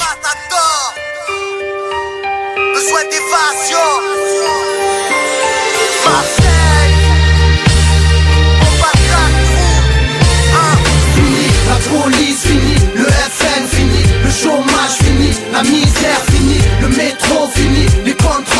Police 12.02 12.42
fini, 12.42 12.76
le 12.96 13.06
FN 13.06 13.68
fini, 13.68 14.04
le 14.24 14.32
chômage 14.32 14.98
fini, 15.04 15.30
la 15.52 15.62
misère 15.64 16.22
fini, 16.32 16.58
le 16.82 16.88
métro 16.88 17.48
fini, 17.54 17.86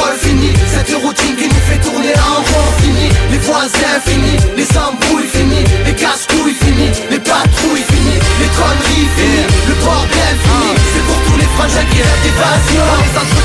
l'école 0.04 0.18
finie. 0.20 0.54
Cette 0.68 0.96
routine 0.96 1.36
qui 1.36 1.48
nous 1.48 1.64
fait 1.68 1.80
tourner 1.80 2.14
en 2.14 2.36
rond 2.36 2.72
fini. 2.82 3.10
Les 3.32 3.38
voisins 3.40 4.00
finis, 4.06 4.38
les 4.56 4.78
embrouilles 4.78 5.28
finis 5.28 5.64
Les 5.86 5.94
casse-couilles 5.94 6.54
finis, 6.54 6.92
les 7.10 7.20
patrouilles 7.20 7.82
finis 7.82 8.20
Les 8.40 8.48
conneries 8.48 9.10
finies, 9.18 9.48
le 9.68 9.74
bordel 9.84 10.38
fini 10.44 10.83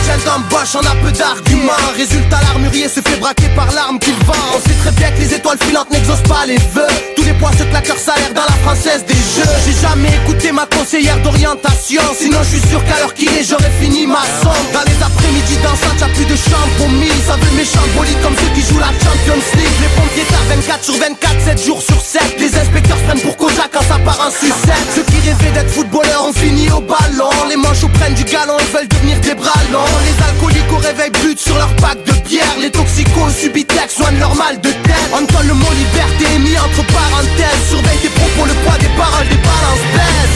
plein 0.09 0.19
d'embauches, 0.25 0.75
on 0.75 0.87
a 0.87 0.95
peu 1.03 1.13
d'arguments. 1.13 1.73
Résultat 1.97 2.41
l'armurier 2.43 2.89
se 2.89 3.01
fait 3.01 3.19
braquer 3.21 3.49
par 3.55 3.71
l'arme 3.73 3.99
qu'il 3.99 4.15
vend. 4.25 4.35
On 4.55 4.61
sait 4.61 4.75
très 4.83 4.93
bien 4.93 5.11
que 5.11 5.21
les 5.21 5.35
étoiles 5.35 5.59
filantes 5.61 5.91
n'exaucent 5.91 6.29
pas 6.29 6.47
les 6.47 6.59
vœux. 6.75 6.95
Tous 7.17 7.25
les 7.25 7.35
poids 7.35 7.53
se 7.53 7.65
claquent 7.65 7.89
leur 7.89 7.99
salaire 7.99 8.33
dans 8.35 8.47
la 8.49 8.57
française 8.65 9.05
des 9.07 9.15
jeux. 9.15 9.51
J'ai 9.67 9.77
jamais 9.87 10.11
écouté 10.25 10.53
ma 10.53 10.67
conseillère 10.67 11.19
d'orientation. 11.23 12.03
Sinon 12.19 12.39
je 12.43 12.57
suis 12.57 12.69
sûr 12.69 12.83
qu'à 12.85 12.99
l'heure 13.01 13.15
qu'il 13.15 13.29
est 13.29 13.45
j'aurais 13.49 13.73
fini 13.81 14.07
ma 14.07 14.23
somme 14.43 14.67
Dans 14.73 14.85
les 14.87 14.99
après-midi 15.03 15.57
dansantes 15.63 16.01
y'a 16.01 16.09
plus 16.09 16.25
de 16.25 16.37
chambre 16.37 16.73
pour 16.79 16.89
mille. 16.89 17.21
Ça 17.27 17.37
veut 17.37 17.57
méchant 17.57 17.85
bolide 17.97 18.21
comme 18.23 18.37
ceux 18.37 18.53
qui 18.55 18.63
jouent 18.67 18.81
la 18.81 18.93
Champions 18.93 19.43
League. 19.57 19.79
Les 19.83 19.93
pompiers 19.97 20.27
tardent 20.31 20.49
24 20.49 20.85
sur 20.85 20.95
24, 20.95 21.41
7 21.45 21.65
jours 21.65 21.83
sur 21.83 22.01
7 22.01 22.23
Les 22.39 22.57
inspecteurs 22.57 22.99
se 22.99 23.05
prennent 23.05 23.21
pour 23.21 23.37
Kojak 23.37 23.71
quand 23.73 23.85
ça 23.85 23.99
part 24.05 24.21
en 24.27 24.31
sucette. 24.31 24.87
Ceux 24.95 25.03
qui 25.03 25.21
rêvaient 25.21 25.53
d'être 25.53 25.71
footballeurs 25.71 26.27
ont 26.29 26.33
fini 26.33 26.71
au 26.71 26.81
ballon. 26.81 27.31
Les 27.49 27.57
manchots 27.57 27.93
prennent 27.99 28.15
du 28.15 28.25
galon, 28.25 28.57
veulent 28.73 28.89
devenir 28.89 29.21
des 29.21 29.35
bras 29.35 29.61
longs. 29.73 29.95
Les 30.07 30.17
alcooliques 30.25 30.73
au 30.73 30.79
réveil 30.79 31.11
butent 31.23 31.41
sur 31.41 31.57
leur 31.57 31.73
pack 31.77 31.99
de 32.05 32.13
bière. 32.27 32.55
Les 32.61 32.71
toxicos 32.71 33.31
subitex 33.41 33.95
soignent 33.95 34.19
leur 34.19 34.35
mal 34.35 34.61
de 34.61 34.71
tête 34.71 35.09
Antoine 35.13 35.47
le 35.47 35.55
mot 35.55 35.73
liberté 35.73 36.25
est 36.35 36.39
mis 36.39 36.57
entre 36.59 36.85
parenthèses. 36.87 37.63
Surveille 37.69 37.99
tes 38.03 38.09
propos, 38.09 38.47
le 38.47 38.55
poids 38.65 38.79
des 38.79 38.93
paroles, 38.97 39.29
des 39.29 39.43
balances 39.43 39.85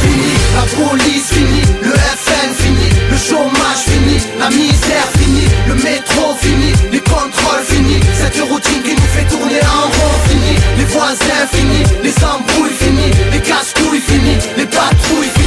Fini, 0.02 0.34
la 0.56 0.66
police 0.76 1.28
fini, 1.30 1.62
le 1.82 1.92
FN 1.92 2.50
fini 2.58 2.88
Le 3.10 3.16
chômage 3.16 3.82
fini, 3.86 4.18
la 4.38 4.50
misère 4.50 5.08
fini 5.18 5.46
Le 5.68 5.74
métro 5.74 6.34
fini, 6.40 6.72
les 6.90 7.00
contrôles 7.00 7.64
fini. 7.68 8.00
Cette 8.18 8.40
routine 8.42 8.82
qui 8.82 8.94
nous 8.94 9.10
fait 9.14 9.28
tourner 9.30 9.60
en 9.62 9.86
rond 9.86 10.16
fini. 10.28 10.56
Les 10.78 10.84
voisins 10.84 11.46
fini, 11.52 11.82
les 12.02 12.14
embrouilles 12.24 12.76
fini 12.78 13.10
Les 13.32 13.40
casse-couilles 13.40 14.00
fini, 14.00 14.36
les 14.56 14.66
patrouilles 14.66 15.30
fini 15.36 15.41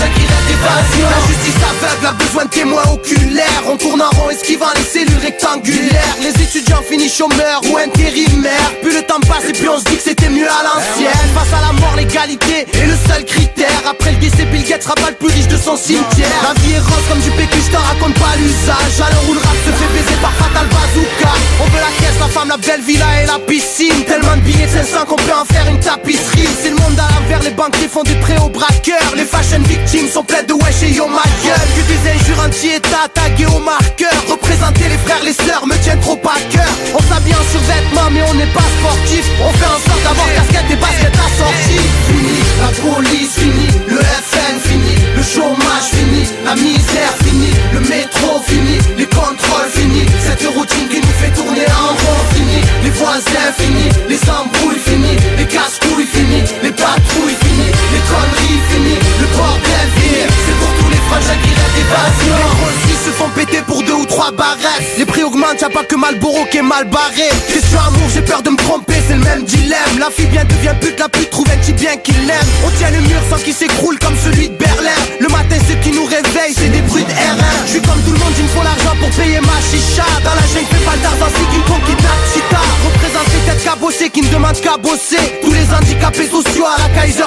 Shakira 0.00 0.49
La 0.62 1.26
justice 1.26 1.56
aveugle 1.56 2.06
a 2.06 2.12
besoin 2.12 2.44
de 2.44 2.50
témoins 2.50 2.84
oculaires. 2.92 3.62
On 3.66 3.76
tourne 3.76 4.02
en 4.02 4.10
rond 4.10 4.28
esquivant 4.30 4.68
les 4.76 4.82
cellules 4.84 5.22
rectangulaires. 5.22 6.16
Les 6.20 6.42
étudiants 6.42 6.82
finissent 6.88 7.16
chômeurs 7.16 7.60
ou 7.70 7.78
intérimaires. 7.78 8.72
Puis 8.82 8.92
le 8.94 9.02
temps 9.02 9.20
passe 9.20 9.48
et 9.48 9.52
puis 9.52 9.68
on 9.68 9.78
se 9.78 9.84
dit 9.84 9.96
que 9.96 10.02
c'était 10.02 10.28
mieux 10.28 10.48
à 10.48 10.62
l'ancienne. 10.62 11.28
Face 11.34 11.52
à 11.56 11.60
la 11.66 11.72
mort, 11.80 11.94
l'égalité 11.96 12.66
est 12.72 12.86
le 12.86 12.96
seul 13.08 13.24
critère. 13.24 13.82
Après 13.88 14.12
le 14.12 14.18
décès, 14.18 14.44
Bill 14.44 14.64
Gates 14.64 14.82
sera 14.82 14.94
pas 14.96 15.10
le 15.10 15.16
plus 15.16 15.32
riche 15.32 15.48
de 15.48 15.56
son 15.56 15.76
cimetière. 15.76 16.28
La 16.44 16.52
vie 16.60 16.74
est 16.74 16.78
rose 16.78 17.04
comme 17.08 17.20
du 17.20 17.30
PQ, 17.30 17.56
je 17.66 17.72
t'en 17.72 17.80
raconte 17.80 18.14
pas 18.14 18.36
l'usage. 18.36 19.00
Alors 19.00 19.24
où 19.28 19.32
le 19.32 19.40
rap 19.40 19.56
se 19.64 19.72
fait 19.72 19.92
baiser 19.96 20.18
par 20.20 20.32
Fatal 20.34 20.66
Bazooka. 20.68 21.32
On 21.60 21.64
veut 21.72 21.80
la 21.80 21.92
caisse, 22.04 22.18
la 22.20 22.28
femme, 22.28 22.48
la 22.48 22.58
belle 22.58 22.82
villa 22.82 23.06
et 23.22 23.26
la 23.26 23.38
piscine. 23.38 24.04
Tellement 24.04 24.36
de 24.36 24.42
billets 24.42 24.66
de 24.66 24.84
500 24.84 25.06
qu'on 25.08 25.16
peut 25.16 25.32
en 25.32 25.46
faire 25.46 25.66
une 25.70 25.80
tapisserie. 25.80 26.48
C'est 26.62 26.70
le 26.70 26.76
monde 26.76 27.00
à 27.00 27.08
l'envers, 27.14 27.42
les 27.42 27.56
banquiers 27.56 27.88
font 27.88 28.02
des 28.02 28.16
prêts 28.16 28.36
aux 28.44 28.50
braqueurs 28.50 29.14
Les 29.16 29.24
fashion 29.24 29.60
victimes 29.64 30.08
sont 30.08 30.24
pleines 30.24 30.49
de 30.50 30.54
wesh 30.54 30.82
et 30.82 30.94
yo 30.94 31.06
ma 31.06 31.22
Que 31.22 31.82
des 31.90 32.02
injures 32.10 32.42
anti-état 32.44 33.06
taguées 33.14 33.46
au 33.46 33.60
marqueur. 33.60 34.18
Représenter 34.28 34.88
les 34.88 34.98
frères, 34.98 35.22
les 35.24 35.32
sœurs 35.32 35.66
me 35.66 35.76
tiennent 35.82 36.00
trop 36.00 36.18
à 36.24 36.38
cœur. 36.50 36.72
On 36.94 37.02
s'habille 37.08 37.34
en 37.34 37.46
survêtement 37.54 38.10
mais 38.10 38.22
on 38.30 38.34
n'est 38.34 38.52
pas 38.58 38.68
sportif. 38.78 39.24
On 39.46 39.52
fait 39.58 39.70
en 39.76 39.80
sorte 39.86 40.02
d'avoir 40.02 40.26
casquette 40.34 40.70
et 40.70 40.76
basket 40.76 41.14
assorties 41.14 41.86
Fini, 42.08 42.38
la 42.62 42.70
police 42.82 43.34
fini, 43.38 43.68
le 43.88 44.00
FN 44.30 44.56
fini 44.66 44.94
Le 45.16 45.22
chômage 45.22 45.88
fini, 45.94 46.22
la 46.44 46.54
misère 46.54 47.14
fini 47.24 47.50
Le 47.72 47.80
métro 47.80 48.42
fini, 48.46 48.78
les 48.98 49.06
contrôles 49.06 49.70
fini. 49.72 50.06
Cette 50.26 50.46
routine 50.54 50.88
qui 50.88 51.00
nous 51.00 51.16
fait 51.20 51.32
tourner 51.34 51.66
en 51.70 51.90
rond 51.94 52.22
fini 52.34 52.60
Les 52.84 52.90
voisins 52.90 53.52
fini, 53.58 53.86
les 54.08 54.20
embrouilles 54.30 54.49
Les 64.96 65.04
prix 65.04 65.22
augmentent, 65.22 65.60
y'a 65.60 65.68
pas 65.68 65.84
que 65.84 65.96
Malboro 65.96 66.46
qui 66.50 66.58
est 66.58 66.62
mal 66.62 66.84
barré. 66.84 67.28
Question 67.52 67.78
amour, 67.80 68.08
j'ai 68.12 68.22
peur 68.22 68.42
de 68.42 68.50
me 68.50 68.56
tromper, 68.56 68.94
c'est 69.06 69.14
le 69.14 69.20
même 69.20 69.44
dilemme. 69.44 69.98
La 69.98 70.10
fille 70.10 70.26
bien 70.26 70.44
devient 70.44 70.74
pute, 70.80 70.98
la 70.98 71.08
pute 71.08 71.28
trouve 71.30 71.46
un 71.52 71.56
petit 71.58 71.72
bien 71.74 71.96
qui 71.96 72.12
l'aime. 72.12 72.48
On 72.64 72.70
tient 72.78 72.90
le 72.90 73.00
mur 73.00 73.20
sans 73.28 73.36
qu'il 73.36 73.52
s'écroule 73.52 73.98
comme 73.98 74.16
celui 74.16 74.48
de 74.48 74.54
Berlin. 74.54 74.96
Le 75.20 75.28
matin 75.28 75.56
ce 75.68 75.74
qui 75.84 75.94
nous 75.94 76.04
réveille 76.04 76.54
c'est 76.56 76.68
des 76.68 76.80
bruits 76.82 77.04
de 77.04 77.12
R1 77.12 77.72
Je 77.72 77.78
comme 77.80 78.00
tout 78.00 78.12
le 78.12 78.18
monde, 78.18 78.32
il 78.38 78.44
me 78.44 78.48
faut 78.48 78.62
l'argent 78.62 78.96
pour 78.98 79.10
payer 79.10 79.40
ma 79.40 79.60
chicha. 79.68 80.08
Dans 80.24 80.34
la 80.34 80.46
jungle 80.52 80.68
fais 80.72 80.84
pas 80.84 80.96
le 80.96 81.02
d'argent, 81.02 81.28
c'est 81.32 81.48
qui 81.50 81.96
tape 81.96 82.24
Chita 82.32 82.60
têtes 83.50 83.64
cabossées 83.64 84.10
qui 84.10 84.22
ne 84.22 84.28
demandent 84.28 84.60
qu'à 84.60 84.76
bosser. 84.76 85.40
Tous 85.42 85.52
les 85.52 85.66
handicapés 85.72 86.28
sociaux 86.28 86.64
à 86.66 86.80
la 86.80 86.88
Kaiser 87.00 87.24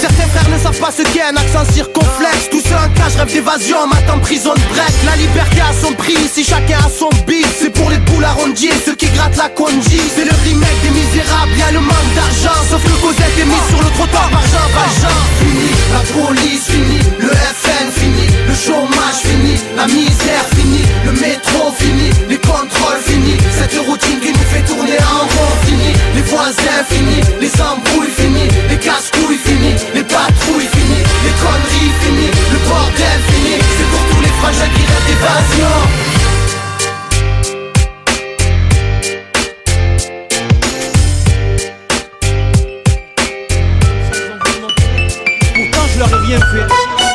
Certains 0.00 0.28
frères 0.28 0.48
ne 0.50 0.58
savent 0.58 0.78
pas 0.78 0.90
ce 0.90 1.02
qu'est 1.02 1.22
un 1.22 1.36
accent 1.36 1.64
circonflexe. 1.72 2.50
Tous 2.50 2.60
ceux 2.60 2.74
en 2.74 2.88
cage 2.94 3.16
rêvent 3.16 3.32
d'évasion 3.32 3.78
en 3.78 3.86
matant 3.86 4.18
prison 4.20 4.54
de 4.54 4.60
break. 4.74 4.92
La 5.04 5.16
liberté 5.16 5.60
a 5.60 5.72
son 5.72 5.92
prix, 5.94 6.14
ici 6.14 6.44
chacun 6.44 6.78
a 6.78 6.88
son 6.88 7.10
C'est 7.58 7.63
pour 7.84 7.90
les 7.90 7.98
poules 7.98 8.24
arrondies 8.24 8.68
et 8.68 8.80
ceux 8.84 8.94
qui 8.94 9.06
grattent 9.10 9.36
la 9.36 9.50
conji 9.50 10.00
C'est 10.16 10.24
le 10.24 10.32
remake 10.44 10.80
des 10.82 10.90
misérables, 10.90 11.52
y'a 11.58 11.70
le 11.72 11.80
manque 11.80 12.12
d'argent. 12.16 12.58
Sauf 12.70 12.82
que 12.82 12.94
Cosette 13.04 13.38
est 13.38 13.44
mis 13.44 13.64
sur 13.68 13.80
le 13.82 13.90
trottoir 13.96 14.28
par 14.30 14.44
Jean 14.52 14.68
Valjean. 14.72 15.20
Fini, 15.38 15.68
la 15.92 16.02
police 16.16 16.64
fini, 16.72 16.98
le 17.20 17.34
FN 17.60 17.86
fini 17.92 18.26
Le 18.48 18.54
chômage 18.54 19.20
fini, 19.28 19.54
la 19.76 19.86
misère 19.86 20.46
fini 20.56 20.80
Le 21.04 21.12
métro 21.12 21.72
fini, 21.78 22.08
les 22.30 22.38
contrôles 22.38 23.02
fini. 23.04 23.36
Cette 23.52 23.76
routine 23.86 24.18
qui 24.20 24.32
nous 24.32 24.48
fait 24.52 24.64
tourner 24.64 24.98
en 25.04 25.24
rond 25.28 25.54
fini 25.66 25.92
Les 26.16 26.22
voisins 26.22 26.84
fini, 26.88 27.20
les 27.40 27.52
embrouilles 27.60 28.14
fini 28.16 28.48
Les 28.70 28.78
casse-couilles 28.78 29.40
fini, 29.44 29.72
les 29.94 30.04
patrouilles 30.04 30.70
fini 30.72 30.98
Les 31.24 31.34
conneries 31.44 31.94
fini, 32.00 32.26
le 32.52 32.58
bordel 32.64 33.20
fini. 33.28 33.54
C'est 33.76 33.88
pour 33.92 34.04
tous 34.08 34.22
les 34.24 34.34
frangins 34.40 34.72
qui 34.72 34.82
rêvent 34.88 35.06
d'évasion 35.06 36.03
bien 46.36 46.46
fait. 46.46 46.66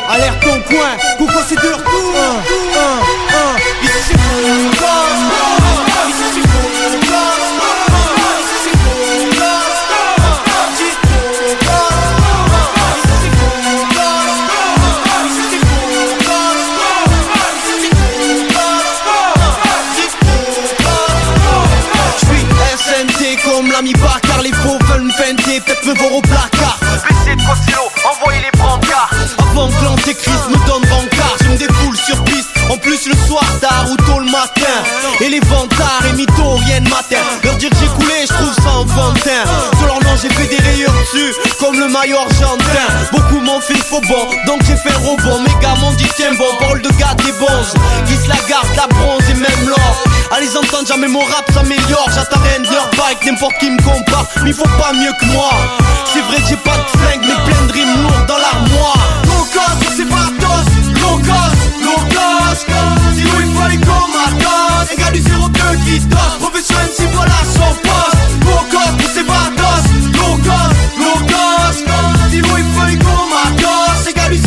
Alerte 0.08 0.40
ton 0.40 0.60
coin, 0.62 0.96
coucou 1.18 1.38
c'est 1.48 1.56
de 1.56 1.68
retour. 1.68 2.14
Ici 3.82 3.90
c'est 4.08 4.16
Ici 6.08 6.24
c'est 23.18 23.36
comme 23.44 23.70
l'ami 23.70 23.92
Baccar, 23.94 24.42
les 24.42 24.52
faux 24.52 24.78
veulent 24.86 25.02
me 25.02 25.12
feinter, 25.12 25.60
peut-être 25.60 25.86
me 25.86 25.94
voir 25.94 26.12
au 26.14 26.20
placard 26.22 26.78
l'antéchrist 29.84 30.48
me 30.48 30.56
donne 30.66 30.84
rencard 30.90 31.36
Je 31.42 31.48
me 31.48 31.56
défoule 31.56 31.96
sur 31.96 32.22
piste, 32.24 32.48
en 32.70 32.76
plus 32.76 33.06
le 33.06 33.14
soir 33.26 33.44
tard 33.60 33.86
ou 33.90 33.96
tôt 33.96 34.18
le 34.18 34.30
matin. 34.30 34.76
Et 35.20 35.28
les 35.28 35.40
vantards 35.40 36.02
et 36.08 36.12
mythos 36.12 36.56
rien 36.56 36.80
matin. 36.80 37.22
Leur 37.44 37.56
dire 37.56 37.70
que 37.70 37.76
j'ai 37.76 37.86
coulé, 37.86 38.14
je 38.22 38.34
trouve 38.34 38.54
ça 38.54 38.72
enfantin. 38.78 39.44
Sur 39.78 39.86
leur 39.86 40.00
nom 40.00 40.16
j'ai 40.20 40.28
fait 40.30 40.46
des 40.46 40.62
rayures 40.62 40.92
dessus, 40.92 41.34
comme 41.58 41.78
le 41.78 41.88
maillot 41.88 42.18
argentin. 42.18 42.86
Beaucoup 43.12 43.40
m'ont 43.40 43.60
fait 43.60 43.78
faux 43.78 44.00
bon, 44.08 44.28
donc 44.46 44.62
j'ai 44.66 44.76
fait 44.76 44.94
rebond. 44.96 45.40
Mes 45.42 45.62
gars 45.62 45.74
m'ont 45.80 45.92
dit 45.92 46.08
tiens 46.16 46.32
bon, 46.38 46.56
parole 46.58 46.82
de 46.82 46.90
gars 46.98 47.14
des 47.24 47.32
bons. 47.32 47.66
Qui 48.06 48.28
la 48.28 48.36
garde, 48.48 48.68
la 48.76 48.86
bronze 48.86 49.22
et 49.30 49.34
même 49.34 49.68
l'or. 49.68 50.04
À 50.30 50.40
les 50.40 50.56
entendre 50.56 50.86
jamais 50.86 51.08
mon 51.08 51.20
rap 51.24 51.50
s'améliore. 51.52 52.08
J'attends 52.14 52.40
rien 52.40 52.60
de 52.60 52.72
leur 52.72 52.88
bike, 52.96 53.24
n'importe 53.26 53.58
qui 53.58 53.70
me 53.70 53.82
compare. 53.82 54.26
Mais 54.44 54.52
faut 54.52 54.62
pas 54.78 54.92
mieux 54.92 55.12
que 55.20 55.26
moi. 55.26 55.50
C'est 56.12 56.20
vrai 56.20 56.36
que 56.36 56.48
j'ai 56.48 56.56
pas 56.56 56.76
de 56.76 56.98
flingue, 56.98 57.22
mais 57.22 57.52
plein 57.52 57.66
de 57.66 57.72
rimes 57.72 58.02
lourdes 58.02 58.26
dans 58.26 58.38
l'armoire 58.38 59.19
Sinon 63.14 63.40
il 63.40 63.54
faut 63.54 63.62
aller 63.62 63.76
comme 63.78 64.10
Marcos. 64.12 64.92
Égal 64.92 65.12
du 65.12 65.20
qui 65.84 66.00
tosse 66.08 66.36
voilà 67.12 67.38
son 67.44 67.72
poste. 67.82 68.20
Low 68.44 68.62
cost 68.70 68.96
pour 68.98 69.10
ses 69.10 69.22
vacances 69.22 69.88
Low 70.12 70.36
cost, 70.44 70.74
low 70.98 71.18
cost 71.26 71.84
Sinon 72.30 72.56
il 72.58 72.64
faut 72.64 72.80
aller 72.82 72.98
Égal 74.08 74.30
du 74.32 74.40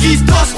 qui 0.00 0.22
tosse 0.24 0.54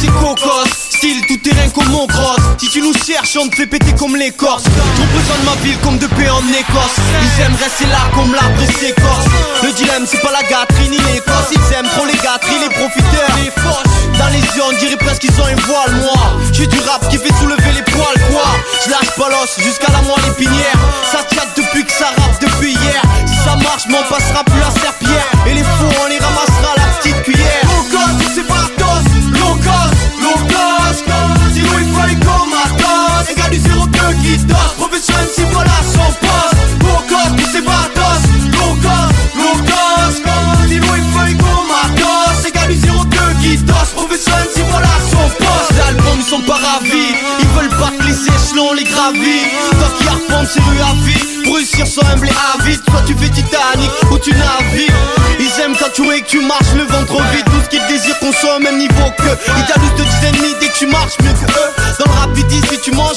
C'est 0.00 0.10
coco. 0.12 0.57
Style 0.98 1.22
tout 1.28 1.36
terrain 1.36 1.70
comme 1.70 1.86
mon 1.90 2.08
cross 2.08 2.42
Si 2.58 2.68
tu 2.70 2.82
nous 2.82 2.92
cherches 2.92 3.38
on 3.40 3.46
te 3.46 3.54
fait 3.54 3.68
péter 3.68 3.94
comme 3.96 4.16
l'écorce 4.16 4.64
Trop 4.64 5.06
besoin 5.14 5.38
de 5.38 5.44
ma 5.46 5.54
ville 5.62 5.78
comme 5.78 5.96
de 5.96 6.08
paix 6.08 6.28
en 6.28 6.42
Écosse. 6.50 6.98
Ils 7.22 7.42
aiment 7.42 7.54
rester 7.54 7.86
là 7.86 8.10
comme 8.16 8.34
l'arbre 8.34 8.66
s'écorce 8.66 9.26
Le 9.62 9.70
dilemme 9.78 10.06
c'est 10.10 10.20
pas 10.20 10.32
la 10.32 10.42
gâterie 10.42 10.90
ni 10.90 10.98
l'Écosse. 10.98 11.54
Ils 11.54 11.74
aiment 11.74 11.86
trop 11.94 12.04
les 12.04 12.18
gâteries, 12.18 12.58
les 12.66 12.74
profiteurs. 12.74 13.30
Les 13.38 13.54
fauches 13.62 13.86
Dans 14.18 14.26
les 14.34 14.42
yeux 14.42 14.64
on 14.66 14.74
dirait 14.80 14.96
presque 14.96 15.22
qu'ils 15.22 15.40
ont 15.40 15.46
un 15.46 15.54
voile 15.70 15.94
moi. 16.02 16.34
J'ai 16.50 16.66
du 16.66 16.80
rap 16.80 17.08
qui 17.08 17.18
fait 17.18 17.34
soulever 17.38 17.70
les 17.78 17.86
poils 17.86 18.18
quoi. 18.34 18.50
Je 18.82 18.90
lâche 18.90 19.14
pas 19.14 19.30
l'os 19.30 19.54
jusqu'à 19.62 19.92
la 19.94 20.02
moelle 20.02 20.26
épinière. 20.34 20.78
Ça 21.12 21.22
chatte 21.30 21.54
depuis 21.54 21.86
que 21.86 21.92
ça 21.92 22.10
rappe 22.18 22.42
depuis 22.42 22.74
hier. 22.74 23.02
Si 23.24 23.38
ça 23.46 23.54
marche 23.54 23.86
m'en 23.86 24.02
passera 24.10 24.42
plus 24.42 24.58
la 24.58 24.74
serpillère 24.82 25.30
Et 25.46 25.54
les 25.54 25.62
faux 25.62 25.94
on 26.02 26.08
les 26.10 26.18
ramassera 26.18 26.74
la 26.74 26.87
ceux 34.08 34.14
qui 34.22 34.36
dansent 34.44 34.74
Professionnel 34.78 35.28
si 35.34 35.42
voilà 35.52 35.70
son 35.82 36.12
poste. 36.12 36.82
Mon 36.82 37.00
corps 37.08 37.36
qui 37.36 37.44
s'ébatos 37.44 38.24
Low 38.52 38.74
cost, 38.82 39.12
low 39.36 39.56
cost 39.64 40.22
Comme 40.24 40.66
Dino 40.68 40.86
et 40.94 41.18
Feuille 41.18 41.36
qu'on 41.36 41.62
m'adosse 41.68 42.46
Égal 42.46 42.68
02 42.68 43.18
qui 43.42 43.56
danse 43.64 43.90
Professionnel 43.94 44.48
si 44.54 44.62
voilà 44.70 44.88
son 45.10 45.28
poste. 45.38 45.72
L'album 45.78 46.18
ils 46.18 46.24
sont 46.24 46.40
pas 46.42 46.54
ravis 46.54 47.14
Ils 47.40 47.48
veulent 47.48 47.78
pas 47.78 47.90
que 47.98 48.04
les 48.04 48.28
échelons 48.28 48.72
les 48.74 48.84
gravis. 48.84 49.44
Toi 49.72 49.88
qui 49.98 50.08
arpentes 50.08 50.48
ces 50.48 50.60
rues 50.60 50.80
à 50.80 50.94
vie 51.04 51.44
Pour 51.44 51.56
réussir 51.56 51.86
sans 51.86 52.06
humble 52.08 52.28
et 52.28 52.60
avide. 52.60 52.80
Soit 52.90 53.02
tu 53.06 53.14
fais 53.14 53.28
Titanic 53.28 53.90
ou 54.10 54.18
tu 54.18 54.30
n'as 54.32 54.38
navigues 54.38 54.92
Ils 55.40 55.60
aiment 55.62 55.76
quand 55.78 55.92
tu 55.92 56.02
es 56.10 56.20
que 56.20 56.28
tu 56.28 56.40
marches 56.40 56.74
le 56.74 56.84
vent 56.84 57.04
trop 57.04 57.22
vite. 57.32 57.44
Tout 57.46 57.60
ce 57.64 57.68
qu'ils 57.68 57.86
désirent 57.86 58.18
qu'on 58.20 58.32
soit 58.32 58.56
au 58.56 58.60
même 58.60 58.78
niveau 58.78 59.10
que. 59.18 59.30
Ils 59.58 59.66
jalousent 59.66 59.94
de 59.96 60.04
tes 60.04 60.26
ennemis 60.28 60.54
dès 60.60 60.68
que 60.68 60.78
tu 60.78 60.86
marches 60.86 61.18
mieux 61.22 61.32
que 61.32 61.50
eux. 61.50 61.72
Dans 61.98 62.12
le 62.12 62.18
rap 62.18 62.30
ils 62.36 62.46
disent 62.46 62.64
si 62.70 62.78
tu 62.80 62.92
manges 62.92 63.07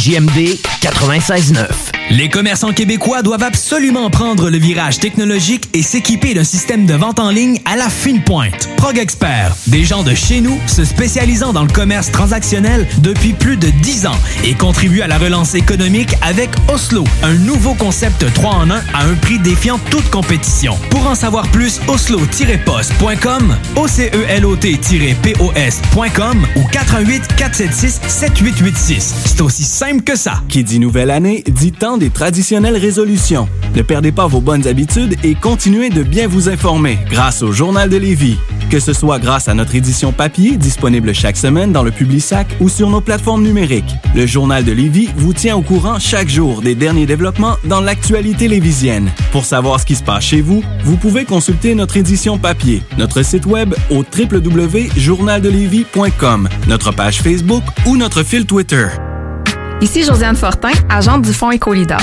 CJMD 0.00 0.56
96.9. 0.80 1.66
Les 2.12 2.30
commerçants 2.30 2.72
québécois 2.72 3.20
doivent 3.20 3.42
absolument 3.42 4.08
prendre 4.08 4.48
le 4.48 4.56
virage 4.56 4.98
technologique 4.98 5.68
et 5.74 5.82
s'équiper 5.82 6.32
d'un 6.32 6.44
système 6.44 6.86
de 6.86 6.94
vente 6.94 7.20
en 7.20 7.28
ligne 7.28 7.60
à 7.66 7.76
la 7.76 7.90
fine 7.90 8.22
pointe. 8.22 8.69
Prog 8.80 8.98
Expert, 8.98 9.54
des 9.66 9.84
gens 9.84 10.02
de 10.02 10.14
chez 10.14 10.40
nous 10.40 10.58
se 10.66 10.86
spécialisant 10.86 11.52
dans 11.52 11.64
le 11.64 11.68
commerce 11.68 12.10
transactionnel 12.10 12.88
depuis 13.02 13.34
plus 13.34 13.58
de 13.58 13.68
10 13.68 14.06
ans 14.06 14.16
et 14.42 14.54
contribuent 14.54 15.02
à 15.02 15.06
la 15.06 15.18
relance 15.18 15.54
économique 15.54 16.14
avec 16.22 16.48
Oslo, 16.72 17.04
un 17.22 17.34
nouveau 17.34 17.74
concept 17.74 18.24
3 18.32 18.50
en 18.50 18.70
1 18.70 18.74
à 18.94 19.04
un 19.04 19.12
prix 19.16 19.38
défiant 19.38 19.78
toute 19.90 20.08
compétition. 20.08 20.78
Pour 20.88 21.06
en 21.06 21.14
savoir 21.14 21.46
plus, 21.48 21.78
oslo-post.com, 21.88 23.54
ocelot-pos.com 23.76 26.46
ou 26.56 26.62
88 26.72 27.22
476 27.36 28.00
7886. 28.08 29.14
C'est 29.26 29.42
aussi 29.42 29.64
simple 29.64 30.04
que 30.04 30.16
ça. 30.16 30.40
Qui 30.48 30.64
dit 30.64 30.78
nouvelle 30.78 31.10
année, 31.10 31.44
dit 31.46 31.72
temps 31.72 31.98
des 31.98 32.08
traditionnelles 32.08 32.78
résolutions. 32.78 33.46
Ne 33.76 33.82
perdez 33.82 34.10
pas 34.10 34.26
vos 34.26 34.40
bonnes 34.40 34.66
habitudes 34.66 35.16
et 35.22 35.34
continuez 35.34 35.90
de 35.90 36.02
bien 36.02 36.26
vous 36.26 36.48
informer 36.48 36.98
grâce 37.10 37.42
au 37.42 37.52
Journal 37.52 37.90
de 37.90 37.98
Lévis. 37.98 38.38
Que 38.70 38.78
ce 38.78 38.92
soit 38.92 39.18
grâce 39.18 39.48
à 39.48 39.54
notre 39.54 39.74
édition 39.74 40.12
papier 40.12 40.56
disponible 40.56 41.12
chaque 41.12 41.36
semaine 41.36 41.72
dans 41.72 41.82
le 41.82 41.90
Publisac 41.90 42.46
ou 42.60 42.68
sur 42.68 42.88
nos 42.88 43.00
plateformes 43.00 43.42
numériques, 43.42 43.96
le 44.14 44.26
Journal 44.26 44.64
de 44.64 44.70
Lévis 44.70 45.08
vous 45.16 45.32
tient 45.32 45.56
au 45.56 45.62
courant 45.62 45.98
chaque 45.98 46.28
jour 46.28 46.62
des 46.62 46.76
derniers 46.76 47.06
développements 47.06 47.56
dans 47.64 47.80
l'actualité 47.80 48.46
lévisienne. 48.46 49.10
Pour 49.32 49.44
savoir 49.44 49.80
ce 49.80 49.86
qui 49.86 49.96
se 49.96 50.04
passe 50.04 50.22
chez 50.22 50.40
vous, 50.40 50.62
vous 50.84 50.96
pouvez 50.96 51.24
consulter 51.24 51.74
notre 51.74 51.96
édition 51.96 52.38
papier, 52.38 52.84
notre 52.96 53.24
site 53.24 53.44
web 53.44 53.74
au 53.90 54.04
www.journaldelevis.com, 54.04 56.48
notre 56.68 56.92
page 56.92 57.22
Facebook 57.22 57.64
ou 57.86 57.96
notre 57.96 58.22
fil 58.22 58.46
Twitter. 58.46 58.86
Ici 59.80 60.04
Josiane 60.04 60.36
Fortin, 60.36 60.70
agente 60.88 61.22
du 61.22 61.32
Fonds 61.32 61.50
Écolidar. 61.50 62.02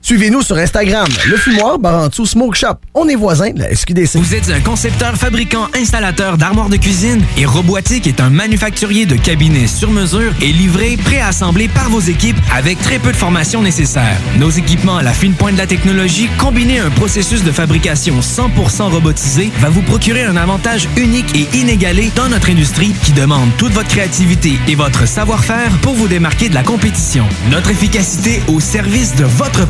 Suivez-nous 0.00 0.42
sur 0.42 0.56
Instagram, 0.56 1.06
le 1.26 1.36
fumoir 1.36 1.78
Barantou 1.78 2.24
Smoke 2.24 2.56
Shop. 2.56 2.76
On 2.94 3.08
est 3.08 3.14
voisins 3.14 3.50
de 3.50 3.58
la 3.58 3.74
SQDC. 3.74 4.16
Vous 4.16 4.34
êtes 4.34 4.48
un 4.48 4.60
concepteur, 4.60 5.16
fabricant, 5.16 5.66
installateur 5.74 6.38
d'armoires 6.38 6.70
de 6.70 6.76
cuisine 6.76 7.22
et 7.36 7.44
Robotique 7.44 8.06
est 8.06 8.20
un 8.20 8.30
manufacturier 8.30 9.04
de 9.04 9.16
cabinets 9.16 9.66
sur 9.66 9.90
mesure 9.90 10.32
et 10.40 10.52
livré, 10.52 10.96
préassemblé 10.96 11.68
par 11.68 11.90
vos 11.90 12.00
équipes 12.00 12.38
avec 12.54 12.80
très 12.80 12.98
peu 12.98 13.12
de 13.12 13.16
formation 13.16 13.60
nécessaire. 13.60 14.16
Nos 14.38 14.50
équipements 14.50 14.96
à 14.96 15.02
la 15.02 15.12
fine 15.12 15.34
pointe 15.34 15.54
de 15.54 15.58
la 15.58 15.66
technologie, 15.66 16.30
combinés 16.38 16.80
à 16.80 16.86
un 16.86 16.90
processus 16.90 17.44
de 17.44 17.52
fabrication 17.52 18.20
100% 18.20 18.90
robotisé, 18.90 19.50
va 19.58 19.68
vous 19.68 19.82
procurer 19.82 20.24
un 20.24 20.36
avantage 20.36 20.88
unique 20.96 21.36
et 21.36 21.54
inégalé 21.58 22.10
dans 22.14 22.28
notre 22.28 22.50
industrie 22.50 22.94
qui 23.02 23.12
demande 23.12 23.50
toute 23.58 23.72
votre 23.72 23.88
créativité 23.88 24.58
et 24.68 24.74
votre 24.74 25.06
savoir-faire 25.06 25.72
pour 25.82 25.94
vous 25.94 26.08
démarquer 26.08 26.48
de 26.48 26.54
la 26.54 26.62
compétition. 26.62 27.26
Notre 27.50 27.70
efficacité 27.70 28.40
au 28.48 28.60
service 28.60 29.14
de 29.16 29.24
votre 29.24 29.68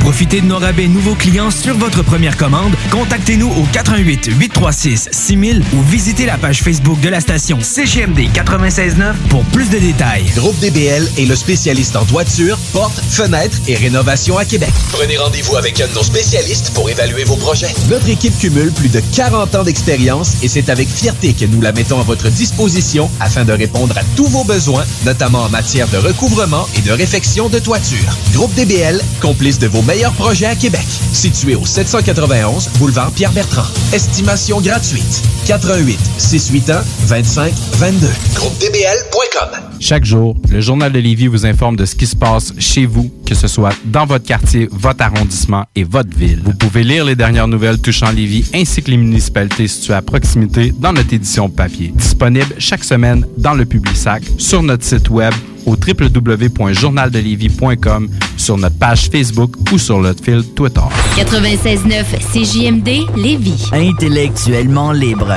Profitez 0.00 0.40
de 0.40 0.46
nos 0.46 0.58
rabais 0.58 0.88
nouveaux 0.88 1.14
clients 1.14 1.50
sur 1.50 1.76
votre 1.76 2.02
première 2.02 2.36
commande. 2.36 2.74
Contactez-nous 2.90 3.48
au 3.48 3.64
88 3.72 4.30
836 4.38 5.08
6000 5.12 5.62
ou 5.74 5.82
visitez 5.82 6.26
la 6.26 6.36
page 6.38 6.62
Facebook 6.62 6.98
de 7.00 7.08
la 7.08 7.20
station 7.20 7.58
CGMD 7.60 8.28
969 8.34 9.16
pour 9.28 9.44
plus 9.44 9.70
de 9.70 9.78
détails. 9.78 10.24
Groupe 10.34 10.58
DBL 10.58 11.08
est 11.18 11.26
le 11.26 11.36
spécialiste 11.36 11.94
en 11.94 12.04
toiture, 12.04 12.58
portes, 12.72 13.00
fenêtres 13.10 13.58
et 13.68 13.76
rénovation 13.76 14.38
à 14.38 14.44
Québec. 14.44 14.72
Prenez 14.92 15.16
rendez-vous 15.16 15.56
avec 15.56 15.80
un 15.80 15.86
de 15.86 15.94
nos 15.94 16.02
spécialistes 16.02 16.72
pour 16.74 16.90
évaluer 16.90 17.24
vos 17.24 17.36
projets. 17.36 17.72
Notre 17.88 18.08
équipe 18.08 18.36
cumule 18.38 18.72
plus 18.72 18.88
de 18.88 19.00
40 19.14 19.54
ans 19.54 19.62
d'expérience 19.62 20.42
et 20.42 20.48
c'est 20.48 20.68
avec 20.68 20.88
fierté 20.88 21.32
que 21.32 21.44
nous 21.44 21.60
la 21.60 21.72
mettons 21.72 22.00
à 22.00 22.04
votre 22.04 22.28
disposition 22.28 23.08
afin 23.20 23.44
de 23.44 23.52
répondre 23.52 23.96
à 23.96 24.02
tous 24.16 24.26
vos 24.26 24.44
besoins, 24.44 24.84
notamment 25.04 25.44
en 25.44 25.48
matière 25.48 25.86
de 25.88 25.98
recouvrement 25.98 26.66
et 26.76 26.80
de 26.80 26.90
réfection 26.90 27.48
de 27.48 27.58
toiture. 27.58 28.16
Groupe 28.32 28.54
DBL, 28.54 29.00
de 29.58 29.66
vos 29.66 29.82
meilleurs 29.82 30.12
projets 30.12 30.46
à 30.46 30.54
Québec. 30.54 30.86
Situé 31.12 31.54
au 31.54 31.66
791 31.66 32.68
boulevard 32.78 33.10
Pierre-Bertrand. 33.12 33.66
Estimation 33.92 34.60
gratuite. 34.60 35.22
88 35.46 35.98
681 36.18 36.82
25 37.06 37.52
22. 37.72 38.06
GroupeDBL.com 38.34 39.60
Chaque 39.80 40.04
jour, 40.04 40.36
le 40.50 40.60
Journal 40.60 40.92
de 40.92 40.98
Lévis 40.98 41.26
vous 41.26 41.46
informe 41.46 41.76
de 41.76 41.84
ce 41.84 41.94
qui 41.96 42.06
se 42.06 42.14
passe 42.16 42.52
chez 42.58 42.86
vous, 42.86 43.10
que 43.26 43.34
ce 43.34 43.48
soit 43.48 43.74
dans 43.86 44.06
votre 44.06 44.24
quartier, 44.24 44.68
votre 44.70 45.02
arrondissement 45.02 45.64
et 45.74 45.84
votre 45.84 46.16
ville. 46.16 46.40
Vous 46.44 46.54
pouvez 46.54 46.84
lire 46.84 47.04
les 47.04 47.16
dernières 47.16 47.48
nouvelles 47.48 47.78
touchant 47.78 48.10
Lévis 48.10 48.50
ainsi 48.54 48.82
que 48.82 48.90
les 48.90 48.96
municipalités 48.96 49.66
situées 49.68 49.94
à 49.94 50.02
proximité 50.02 50.72
dans 50.78 50.92
notre 50.92 51.12
édition 51.12 51.48
papier. 51.48 51.92
Disponible 51.94 52.54
chaque 52.58 52.84
semaine 52.84 53.26
dans 53.38 53.54
le 53.54 53.64
Publisac, 53.64 54.22
sur 54.38 54.62
notre 54.62 54.84
site 54.84 55.10
web 55.10 55.32
au 55.66 55.76
www.journaldelévis.com, 55.76 58.08
sur 58.36 58.56
notre 58.58 58.78
page 58.78 59.08
Facebook 59.10 59.52
ou 59.72 59.78
sur 59.78 59.98
notre 59.98 60.22
fil 60.24 60.44
Twitter. 60.54 60.80
96.9 61.16 62.04
CJMD 62.32 62.88
Lévis. 63.16 63.68
Intellectuellement 63.72 64.92
libre. 64.92 65.36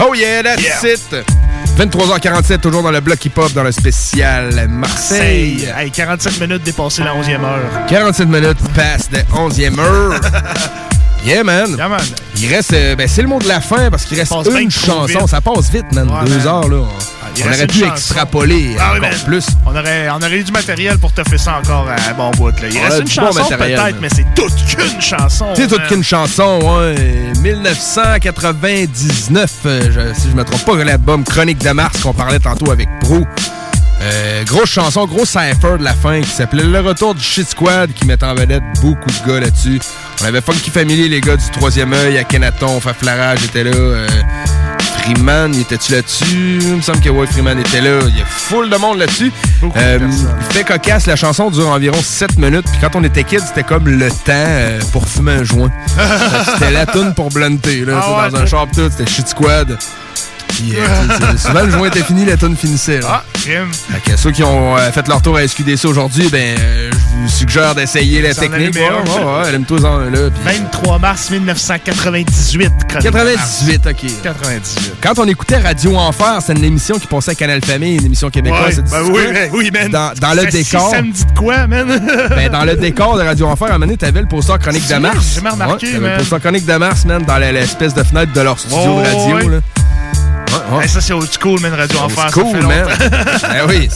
Oh 0.00 0.14
yeah, 0.14 0.42
that's 0.42 0.84
it! 0.84 1.00
23h47, 1.78 2.60
toujours 2.60 2.82
dans 2.82 2.90
le 2.90 3.00
bloc 3.00 3.24
hip-hop, 3.24 3.52
dans 3.52 3.62
le 3.62 3.70
spécial 3.72 4.68
Marseille. 4.68 5.68
Hey, 5.76 5.90
47 5.90 6.40
minutes 6.40 6.62
dépassé 6.64 7.02
la 7.04 7.14
11e 7.14 7.44
heure. 7.44 7.86
47 7.88 8.28
minutes 8.28 8.58
past 8.74 9.10
the 9.12 9.24
11e 9.32 9.78
heure. 9.78 10.20
Yeah, 11.28 11.44
man. 11.44 11.74
Yeah, 11.76 11.88
man. 11.88 12.00
Il 12.40 12.48
reste. 12.54 12.72
euh, 12.72 12.94
ben, 12.96 13.06
c'est 13.08 13.22
le 13.22 13.28
mot 13.28 13.38
de 13.38 13.48
la 13.48 13.60
fin 13.60 13.90
parce 13.90 14.04
qu'il 14.04 14.18
reste 14.18 14.32
une 14.58 14.70
chanson. 14.70 15.26
Ça 15.26 15.40
passe 15.40 15.70
vite, 15.70 15.92
man. 15.92 16.08
Ouais, 16.08 16.24
Deux 16.24 16.38
man. 16.38 16.46
heures, 16.46 16.68
là. 16.68 16.76
il 17.36 17.42
On 17.44 17.48
aurait 17.48 17.66
pu 17.66 17.80
chanson. 17.80 17.92
extrapoler 17.92 18.76
Ah 18.80 18.94
encore 18.96 19.10
plus. 19.26 19.46
On 19.66 19.70
aurait, 19.76 20.08
on 20.10 20.16
aurait 20.16 20.38
eu 20.38 20.44
du 20.44 20.52
matériel 20.52 20.98
pour 20.98 21.12
te 21.12 21.22
faire 21.28 21.38
ça 21.38 21.58
encore 21.58 21.86
à 21.88 22.12
bon 22.14 22.30
bout. 22.32 22.48
Là. 22.62 22.68
Il 22.70 22.78
On 22.78 22.82
reste 22.82 23.00
une 23.00 23.24
bon 23.24 23.32
chanson 23.32 23.54
peut-être, 23.58 24.00
mais 24.00 24.08
c'est 24.08 24.24
toute 24.34 24.54
qu'une 24.66 25.00
chanson. 25.00 25.46
C'est 25.54 25.66
toute 25.68 25.86
qu'une 25.86 26.02
chanson, 26.04 26.60
ouais. 26.62 26.94
1999, 27.42 29.50
euh, 29.66 29.90
je- 29.92 30.14
si 30.18 30.30
je 30.30 30.36
me 30.36 30.44
trompe 30.44 30.64
pas, 30.64 30.82
l'album 30.84 31.24
Chronique 31.24 31.58
de 31.58 31.70
Mars 31.70 32.00
qu'on 32.00 32.14
parlait 32.14 32.40
tantôt 32.40 32.70
avec 32.70 32.88
Pro. 33.00 33.20
Euh, 34.00 34.44
grosse 34.44 34.70
chanson, 34.70 35.06
gros 35.06 35.24
cypher 35.24 35.76
de 35.78 35.82
la 35.84 35.92
fin 35.92 36.20
qui 36.20 36.28
s'appelait 36.30 36.62
Le 36.62 36.80
Retour 36.80 37.14
du 37.14 37.22
Shit 37.22 37.48
Squad 37.50 37.92
qui 37.92 38.06
met 38.06 38.22
en 38.22 38.34
vedette 38.34 38.62
beaucoup 38.80 39.10
de 39.10 39.28
gars 39.32 39.40
là-dessus. 39.40 39.80
On 40.22 40.24
avait 40.26 40.40
Funky 40.40 40.70
Family, 40.70 41.08
les 41.08 41.20
gars 41.20 41.36
du 41.36 41.44
Troisième 41.50 41.92
œil, 41.92 42.16
Akhenaton, 42.18 42.80
Faflarage 42.80 43.42
était 43.44 43.64
là. 43.64 43.72
euh, 43.74 44.06
Freeman, 45.02 45.52
était-tu 45.54 45.92
là-dessus? 45.92 46.58
Il 46.60 46.76
me 46.76 46.80
semble 46.82 47.00
que 47.00 47.08
ouais, 47.08 47.26
Freeman 47.26 47.58
était 47.58 47.80
là. 47.80 47.98
Il 48.08 48.16
y 48.16 48.20
a 48.20 48.24
full 48.24 48.70
de 48.70 48.76
monde 48.76 48.98
là-dessus. 48.98 49.32
Euh, 49.76 49.98
il 50.02 50.54
fait 50.54 50.64
cocasse, 50.64 51.06
la 51.06 51.16
chanson 51.16 51.50
dure 51.50 51.68
environ 51.68 51.98
7 52.00 52.38
minutes. 52.38 52.66
Puis 52.70 52.78
quand 52.80 52.94
on 52.94 53.02
était 53.02 53.24
kids, 53.24 53.40
c'était 53.48 53.62
comme 53.64 53.88
le 53.88 54.08
temps 54.10 54.14
euh, 54.28 54.78
pour 54.92 55.08
fumer 55.08 55.32
un 55.32 55.44
joint. 55.44 55.70
C'était 56.52 56.70
la 56.70 56.86
tune 56.86 57.14
pour 57.14 57.30
blunter. 57.30 57.84
Là, 57.84 58.00
Ah 58.02 58.24
ouais, 58.26 58.30
dans 58.30 58.38
un 58.38 58.46
shop 58.46 58.66
tout, 58.74 58.88
c'était 58.90 59.10
Shit 59.10 59.28
Squad. 59.28 59.78
Puis, 60.48 60.74
euh, 60.76 60.84
c'est- 61.38 61.48
souvent, 61.48 61.62
le 61.62 61.70
joint 61.70 61.86
était 61.88 62.02
fini, 62.02 62.24
la 62.24 62.36
tune 62.36 62.56
finissait. 62.56 63.00
Là. 63.00 63.06
Ah, 63.08 63.24
crime. 63.32 63.68
Fait 63.72 64.10
que 64.12 64.16
ceux 64.18 64.30
qui 64.32 64.42
ont 64.42 64.76
euh, 64.76 64.90
fait 64.90 65.06
leur 65.08 65.22
tour 65.22 65.36
à 65.36 65.42
SQDC 65.46 65.84
aujourd'hui, 65.86 66.28
ben, 66.30 66.56
euh, 66.58 66.90
je 66.90 67.22
vous 67.22 67.28
suggère 67.28 67.74
d'essayer 67.74 68.20
la 68.22 68.34
technique. 68.34 68.74
Ouais, 68.74 68.80
ouais, 68.82 69.24
ouais, 69.24 69.48
allume-toi 69.48 69.78
en 69.84 69.98
un, 70.00 70.10
là. 70.10 70.30
puis- 70.30 70.58
23 70.58 70.98
mars 70.98 71.30
1998. 71.30 72.72
Chronique 72.88 73.04
de 73.04 73.10
98, 73.10 73.86
OK. 73.86 74.22
98. 74.22 74.92
Quand 75.02 75.18
on 75.18 75.24
écoutait 75.26 75.58
Radio 75.58 75.96
Enfer, 75.96 76.38
c'était 76.40 76.58
une 76.58 76.64
émission 76.64 76.98
qui 76.98 77.06
passait 77.06 77.32
à 77.32 77.34
Canal 77.34 77.64
Famille, 77.64 77.96
une 77.96 78.06
émission 78.06 78.30
québécoise. 78.30 78.78
Ouais, 78.78 78.84
ben 78.90 79.02
oui, 79.12 79.22
ben 79.32 79.50
oui, 79.52 79.70
man. 79.72 79.90
Dans, 79.90 80.12
dans 80.20 80.34
le 80.34 80.46
décor. 80.46 80.90
Ça 80.90 81.02
me 81.02 81.12
dit 81.12 81.24
de 81.24 81.38
quoi, 81.38 81.66
man? 81.66 81.86
Ben, 82.30 82.50
dans 82.50 82.64
le 82.64 82.76
décor 82.76 83.16
de 83.16 83.22
Radio 83.22 83.46
Enfer, 83.46 83.66
à 83.68 83.70
un 83.70 83.72
moment 83.74 83.86
donné, 83.86 83.96
t'avais 83.96 84.20
le 84.20 84.26
poster 84.28 84.58
Chronique 84.58 84.82
de 84.82 84.88
C'est 84.88 85.00
Mars. 85.00 85.16
j'ai 85.28 85.34
jamais 85.36 85.50
remarqué, 85.50 85.92
man. 85.98 86.12
le 86.12 86.18
poster 86.18 86.40
Chronique 86.40 86.66
de 86.66 86.74
Mars, 86.74 87.04
man, 87.04 87.22
dans 87.24 87.38
l'espèce 87.38 87.94
de 87.94 88.02
fenêtre 88.02 88.32
de 88.32 88.40
leur 88.40 88.58
studio 88.58 89.00
de 89.00 89.06
radio, 89.06 89.48
là. 89.48 89.56
Ouais, 90.70 90.76
ouais. 90.78 90.82
Hey, 90.84 90.88
ça, 90.88 91.00
c'est 91.00 91.12
old 91.12 91.28
school, 91.40 91.60
man, 91.60 91.74
Radio 91.74 91.98
Enfer. 92.00 92.24
Old 92.24 92.34
ça 92.34 92.40
school, 92.40 92.56
fait 92.60 92.66
man. 92.66 92.82
longtemps. 92.88 93.48
ben 93.52 93.66
oui. 93.68 93.88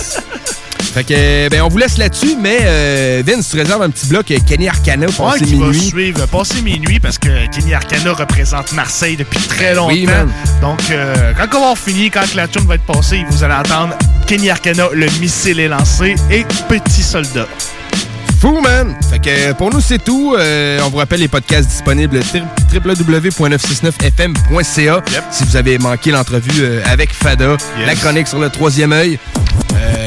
Fait 0.95 1.05
que, 1.05 1.49
ben, 1.49 1.63
on 1.63 1.69
vous 1.69 1.79
laisse 1.79 1.97
là-dessus, 1.97 2.37
mais 2.39 2.59
euh, 2.65 3.23
Vince, 3.27 3.49
tu 3.49 3.57
réserves 3.57 3.81
un 3.81 3.89
petit 3.89 4.07
bloc 4.09 4.31
euh, 4.31 4.37
Kenny 4.47 4.69
Arcana 4.69 5.07
au 5.07 5.23
Ouais, 5.23 5.39
qui 5.39 5.55
va 5.55 5.67
minuit. 5.69 5.81
suivre 5.81 6.27
passer 6.27 6.61
minuit 6.61 7.01
parce 7.01 7.17
que 7.17 7.47
Kenny 7.51 7.73
Arcana 7.73 8.13
représente 8.13 8.73
Marseille 8.73 9.17
depuis 9.17 9.39
très 9.41 9.75
longtemps. 9.75 9.93
Oui, 9.95 10.05
man. 10.05 10.31
Donc, 10.61 10.81
euh, 10.91 11.33
quand 11.35 11.47
on 11.49 11.53
va 11.53 11.57
avoir 11.59 11.79
fini, 11.79 12.11
quand 12.11 12.35
la 12.35 12.47
tune 12.47 12.67
va 12.67 12.75
être 12.75 12.85
passée, 12.85 13.25
vous 13.31 13.43
allez 13.43 13.55
entendre 13.55 13.95
Kenny 14.27 14.51
Arcana, 14.51 14.89
le 14.93 15.07
missile 15.21 15.61
est 15.61 15.69
lancé 15.69 16.15
et 16.31 16.45
Petit 16.69 17.03
Soldat. 17.03 17.47
Fou, 18.43 18.61
man! 18.61 18.95
Fait 19.09 19.21
que 19.21 19.31
euh, 19.31 19.55
pour 19.55 19.71
nous, 19.73 19.81
c'est 19.81 20.03
tout. 20.03 20.35
Euh, 20.37 20.81
on 20.85 20.89
vous 20.89 20.97
rappelle 20.97 21.21
les 21.21 21.29
podcasts 21.29 21.69
disponibles 21.69 22.19
tri- 22.25 22.43
www.969fm.ca 22.75 25.01
si 25.31 25.45
vous 25.45 25.55
avez 25.57 25.79
manqué 25.79 26.11
l'entrevue 26.11 26.65
euh, 26.65 26.83
avec 26.85 27.15
Fada, 27.15 27.57
la 27.87 27.95
chronique 27.95 28.27
sur 28.27 28.41
le 28.41 28.51
troisième 28.51 28.91
œil. 28.93 29.21
Euh, 29.77 30.07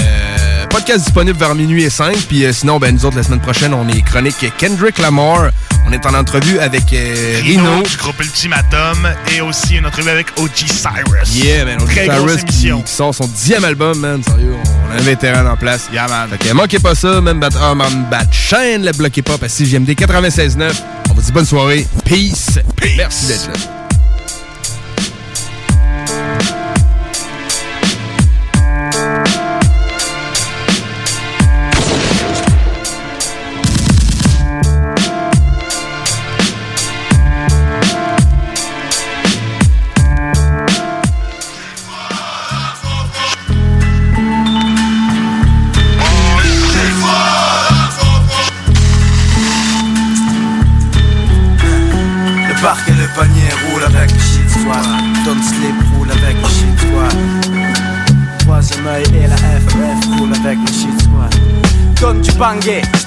podcast 0.76 1.06
disponible 1.06 1.40
vers 1.40 1.56
minuit 1.56 1.84
et 1.84 1.90
5. 1.90 2.18
Puis 2.28 2.44
euh, 2.44 2.52
sinon, 2.52 2.80
ben, 2.80 2.94
nous 2.94 3.06
autres, 3.06 3.16
la 3.16 3.24
semaine 3.24 3.40
prochaine, 3.40 3.74
on 3.74 3.88
est 3.88 4.02
chronique 4.02 4.46
Kendrick 4.58 4.98
Lamar. 4.98 5.52
On 5.88 5.92
est 5.94 6.06
en 6.06 6.14
entrevue 6.14 6.60
avec 6.60 6.92
euh, 6.92 7.40
Rino. 7.42 7.82
du 7.82 7.96
groupe 7.96 8.20
Ultimatum 8.20 9.08
et 9.34 9.40
aussi 9.40 9.78
une 9.78 9.86
entrevue 9.86 10.10
avec 10.10 10.28
OG 10.38 10.68
Cyrus. 10.68 11.34
Yeah, 11.34 11.64
man. 11.64 11.78
grosse 11.78 11.94
Cyrus 11.94 12.44
qui, 12.44 12.74
sort 12.88 13.16
son 13.16 13.26
dixième 13.28 13.64
album, 13.64 13.98
man. 14.00 14.22
Sérieux, 14.22 14.56
on 14.86 14.92
a 14.92 14.96
un 14.96 15.04
vétéran 15.04 15.46
en 15.50 15.56
place. 15.56 15.88
Yeah, 15.94 16.10
man. 16.10 16.28
Fait 16.30 16.50
que 16.50 16.54
manquez 16.54 16.80
pas 16.80 16.94
ça, 16.94 17.22
même 17.22 17.40
bat, 17.40 17.50
ah, 17.62 17.74
man, 17.74 18.08
bat 18.12 18.26
chaîne, 18.32 18.84
le 18.84 18.92
bloquez 18.92 19.22
pas, 19.22 19.38
parce 19.38 19.58
que 19.58 19.64
JMD 19.64 19.92
96.9. 19.92 20.74
On 21.10 21.14
vous 21.14 21.22
dit 21.22 21.32
bonne 21.32 21.46
soirée. 21.46 21.88
Peace. 22.04 22.60
Merci 22.98 23.28
d'être 23.28 23.48
là. 23.48 23.85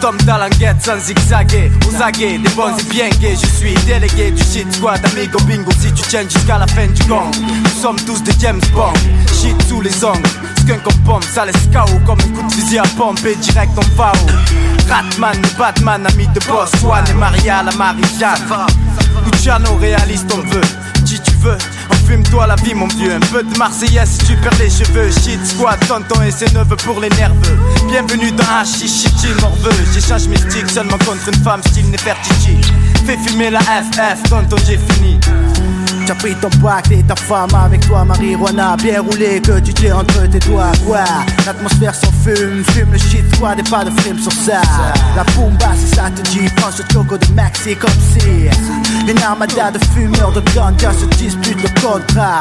Tombe 0.09 0.23
dans 0.25 0.39
l'enquête 0.39 0.77
sans 0.83 0.99
zigzaguer. 0.99 1.71
Aux 1.87 2.03
aguets, 2.03 2.39
des 2.39 2.49
bons 2.51 2.77
et 2.79 2.83
bien 2.85 3.09
gays. 3.21 3.37
Je 3.41 3.47
suis 3.47 3.75
délégué 3.87 4.31
du 4.31 4.43
shit 4.43 4.73
squad. 4.73 5.01
Amigo 5.05 5.39
bingo, 5.41 5.71
si 5.79 5.93
tu 5.93 6.03
tiens 6.09 6.23
jusqu'à 6.23 6.59
la 6.59 6.67
fin 6.67 6.87
du 6.87 7.03
gang. 7.05 7.31
Nous 7.37 7.83
sommes 7.83 8.01
tous 8.07 8.23
des 8.23 8.33
James 8.39 8.61
Bond. 8.73 8.93
Shit 9.41 9.57
sous 9.69 9.81
les 9.81 10.05
ongles. 10.05 10.23
Skunk 10.61 10.87
en 10.87 11.05
pompe, 11.05 11.25
ça 11.25 11.45
laisse 11.45 11.69
KO 11.73 11.99
comme 12.07 12.19
un 12.21 12.37
coup 12.37 12.47
de 12.47 12.53
fusil 12.53 12.79
à 12.79 12.85
pompe. 12.97 13.25
Et 13.27 13.35
direct 13.37 13.73
en 13.77 13.83
FAO. 13.97 14.13
Ratman, 14.89 15.41
Batman, 15.59 16.07
ami 16.07 16.27
de 16.29 16.41
boss. 16.47 16.71
Swan 16.81 17.05
et 17.11 17.15
Maria, 17.15 17.63
la 17.63 17.73
Marie-Jeanne. 17.73 18.67
Luciano, 19.31 19.77
réaliste, 19.77 20.33
on 20.35 20.41
veut. 20.49 20.61
Si 21.05 21.21
tu 21.21 21.33
veux, 21.41 21.57
enfume-toi 22.09 22.47
la 22.47 22.57
vie, 22.57 22.75
mon 22.75 22.89
vieux. 22.89 23.13
Un 23.13 23.21
peu 23.21 23.43
de 23.43 23.59
Marseillais 23.59 24.07
si 24.07 24.19
tu 24.19 24.37
perds 24.37 24.59
les 24.59 24.71
cheveux. 24.71 25.11
Shit, 25.11 25.45
squad, 25.45 25.79
tonton 25.87 26.23
et 26.23 26.31
ses 26.31 26.51
neveux 26.55 26.77
pour 26.77 27.01
les 27.01 27.11
nerveux. 27.11 27.59
Bienvenue 27.87 28.33
dans 28.33 28.45
Hachi, 28.45 28.89
shit, 28.89 29.13
morveux. 29.41 29.71
J'échange 29.93 30.27
mystique 30.29 30.71
seulement 30.71 30.99
contre 30.99 31.29
une 31.29 31.45
femme, 31.45 31.63
style 31.63 31.91
Nefertiti. 31.91 32.57
Fais 33.05 33.19
fumer 33.19 33.51
la 33.51 33.61
FF, 33.61 34.23
tonton, 34.31 34.57
j'ai 34.67 34.79
fini. 34.79 35.19
T'as 36.09 36.15
pris 36.15 36.35
ton 36.37 36.49
pack 36.63 36.91
et 36.91 37.03
ta 37.03 37.15
femme 37.15 37.55
avec 37.55 37.87
toi, 37.87 38.03
marijuana 38.03 38.77
bien 38.77 39.03
roulé 39.03 39.43
que 39.43 39.61
tu 39.61 39.75
tiens 39.75 39.97
entre 39.97 40.27
tes 40.27 40.39
doigts. 40.39 40.73
Quoi 40.87 41.05
L'atmosphère 41.45 41.95
s'en 41.95 42.11
fume, 42.25 42.65
fume 42.71 42.93
le 42.93 42.99
shit, 42.99 43.39
quoi, 43.39 43.55
des 43.55 43.63
pas 43.63 43.85
de 43.85 43.91
film 44.01 44.19
sur 44.19 44.33
ça. 44.33 44.63
La 45.15 45.23
bomba, 45.37 45.67
si 45.77 45.95
ça 45.95 46.05
te 46.09 46.23
dit, 46.31 46.49
prends 46.57 46.71
ce 46.71 46.83
choco 46.91 47.19
de 47.19 47.27
maxi 47.35 47.77
comme 47.77 47.91
si. 48.11 48.49
Une 49.07 49.23
armada 49.23 49.71
de 49.71 49.79
fumeurs 49.93 50.33
de 50.33 50.41
ganja 50.55 50.95
se 50.95 51.05
disputent 51.19 51.63
le 51.63 51.69
contrat. 51.83 52.41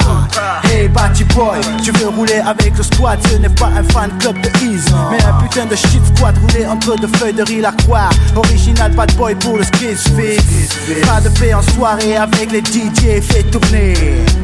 Hey, 0.63 0.87
Batty 0.87 1.25
Boy, 1.25 1.59
tu 1.83 1.91
veux 1.91 2.07
rouler 2.07 2.39
avec 2.45 2.77
le 2.77 2.83
squad, 2.83 3.19
ce 3.29 3.35
n'est 3.35 3.49
pas 3.49 3.67
un 3.67 3.83
fan 3.91 4.11
club 4.19 4.39
de 4.39 4.47
Ease, 4.63 4.85
mais 5.11 5.21
un 5.25 5.43
putain 5.43 5.65
de 5.65 5.75
shit 5.75 6.01
squad 6.15 6.37
roulé 6.37 6.65
entre 6.65 6.95
deux 6.95 7.09
feuilles 7.17 7.33
de 7.33 7.43
riz 7.43 7.59
la 7.59 7.73
croix. 7.73 8.07
Original 8.33 8.93
bad 8.93 9.13
boy 9.17 9.35
pour 9.35 9.57
le 9.57 9.65
skis 9.65 9.97
fix. 10.15 11.05
Pas 11.05 11.19
de 11.19 11.27
paix 11.37 11.53
en 11.53 11.61
soirée 11.61 12.15
avec 12.15 12.49
les 12.49 12.61
DJ, 12.61 13.21
fait 13.21 13.56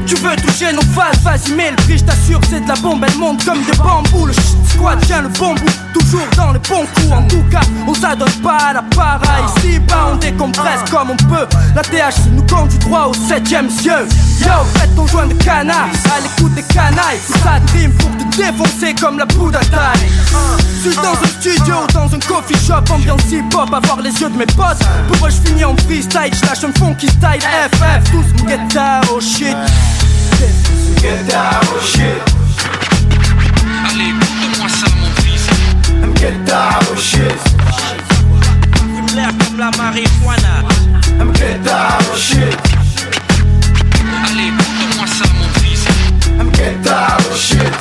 Tu 0.06 0.16
veux 0.16 0.36
toucher 0.36 0.74
nos 0.74 0.82
phases, 0.82 1.20
vas-y 1.24 1.54
mets 1.54 1.72
le 1.72 1.76
prix, 1.78 2.02
t'assure 2.02 2.40
c'est 2.50 2.62
de 2.62 2.68
la 2.68 2.76
bombe, 2.76 3.06
elle 3.08 3.18
monte 3.18 3.46
comme 3.46 3.64
des 3.64 3.78
bambous. 3.78 4.26
Le 4.26 4.34
shit 4.34 4.58
squad 4.74 5.00
tient 5.06 5.22
le 5.22 5.30
bon 5.30 5.54
bout, 5.54 5.72
toujours 5.94 6.28
dans 6.36 6.52
les 6.52 6.60
bons 6.60 6.86
coups. 6.96 7.12
En 7.12 7.24
tout 7.28 7.44
cas, 7.52 7.62
on 7.88 7.94
s'adonne 7.94 8.32
pas 8.42 8.58
à 8.70 8.74
la 8.74 8.82
para 8.82 9.22
Ici 9.58 9.80
bas 9.80 10.12
on 10.14 10.16
décompresse 10.16 10.82
comme 10.90 11.12
on 11.12 11.16
peut 11.16 11.48
La 11.76 11.82
THC 11.82 12.30
nous 12.32 12.44
conduit 12.44 12.80
droit 12.80 13.06
au 13.08 13.14
septième 13.14 13.70
cieux. 13.70 14.08
Yo, 14.40 14.52
faites 14.76 14.96
ton 14.96 15.06
joint 15.08 15.28
de 15.28 15.34
canard, 15.36 15.90
à 16.06 16.20
l'écoute 16.22 16.54
des 16.56 16.64
canailles. 16.64 17.20
Ça 17.44 17.60
dream 17.68 17.92
pour 17.94 18.10
te 18.18 18.38
défoncer 18.38 18.96
comme 19.00 19.20
la 19.20 19.26
poudre 19.26 19.60
à 19.60 19.66
taille. 19.66 20.10
Suis 20.82 20.96
dans 20.96 21.14
un 21.14 21.28
studio, 21.40 21.76
dans 21.94 22.14
un 22.14 22.20
coffee 22.20 22.58
shop 22.68 22.92
Ambiance 22.94 23.32
hip-hop, 23.32 23.74
avoir 23.74 24.02
les 24.02 24.12
yeux 24.20 24.30
de 24.30 24.38
mes 24.38 24.46
potes. 24.46 24.84
Pour 25.08 25.28
eux 25.28 25.30
je 25.30 25.48
finis 25.48 25.64
en 25.64 25.78
freestyle, 25.78 26.34
je 26.34 26.46
lâche 26.46 26.64
un 26.66 26.74
funky 26.78 27.08
style 27.08 27.40
FF, 27.40 28.12
tous 28.12 28.48
get 28.48 28.60
down, 28.74 29.03
oh 29.10 29.20
shit. 29.20 29.56
Get 31.02 31.28
down, 31.28 31.62
oh 31.64 31.80
shit. 31.82 32.22
Allez, 33.90 34.14
montre-moi 34.14 34.70
ça, 34.70 34.88
mon 35.00 35.12
fils. 35.22 35.48
Get 36.20 36.38
down, 36.46 36.80
oh 36.92 36.98
shit. 36.98 37.40
Fume 38.76 39.16
l'air 39.16 39.32
comme 39.40 39.58
la 39.60 39.72
marijuana. 39.78 40.64
Get 41.36 41.60
down, 41.64 42.00
oh 42.12 42.18
shit. 42.18 42.58
Allez, 44.26 44.52
montre-moi 44.52 45.08
ça, 45.08 45.26
mon 45.38 45.50
fils. 45.60 45.86
Get 46.58 46.76
down, 46.84 47.18
oh 47.32 47.36
shit. 47.36 47.74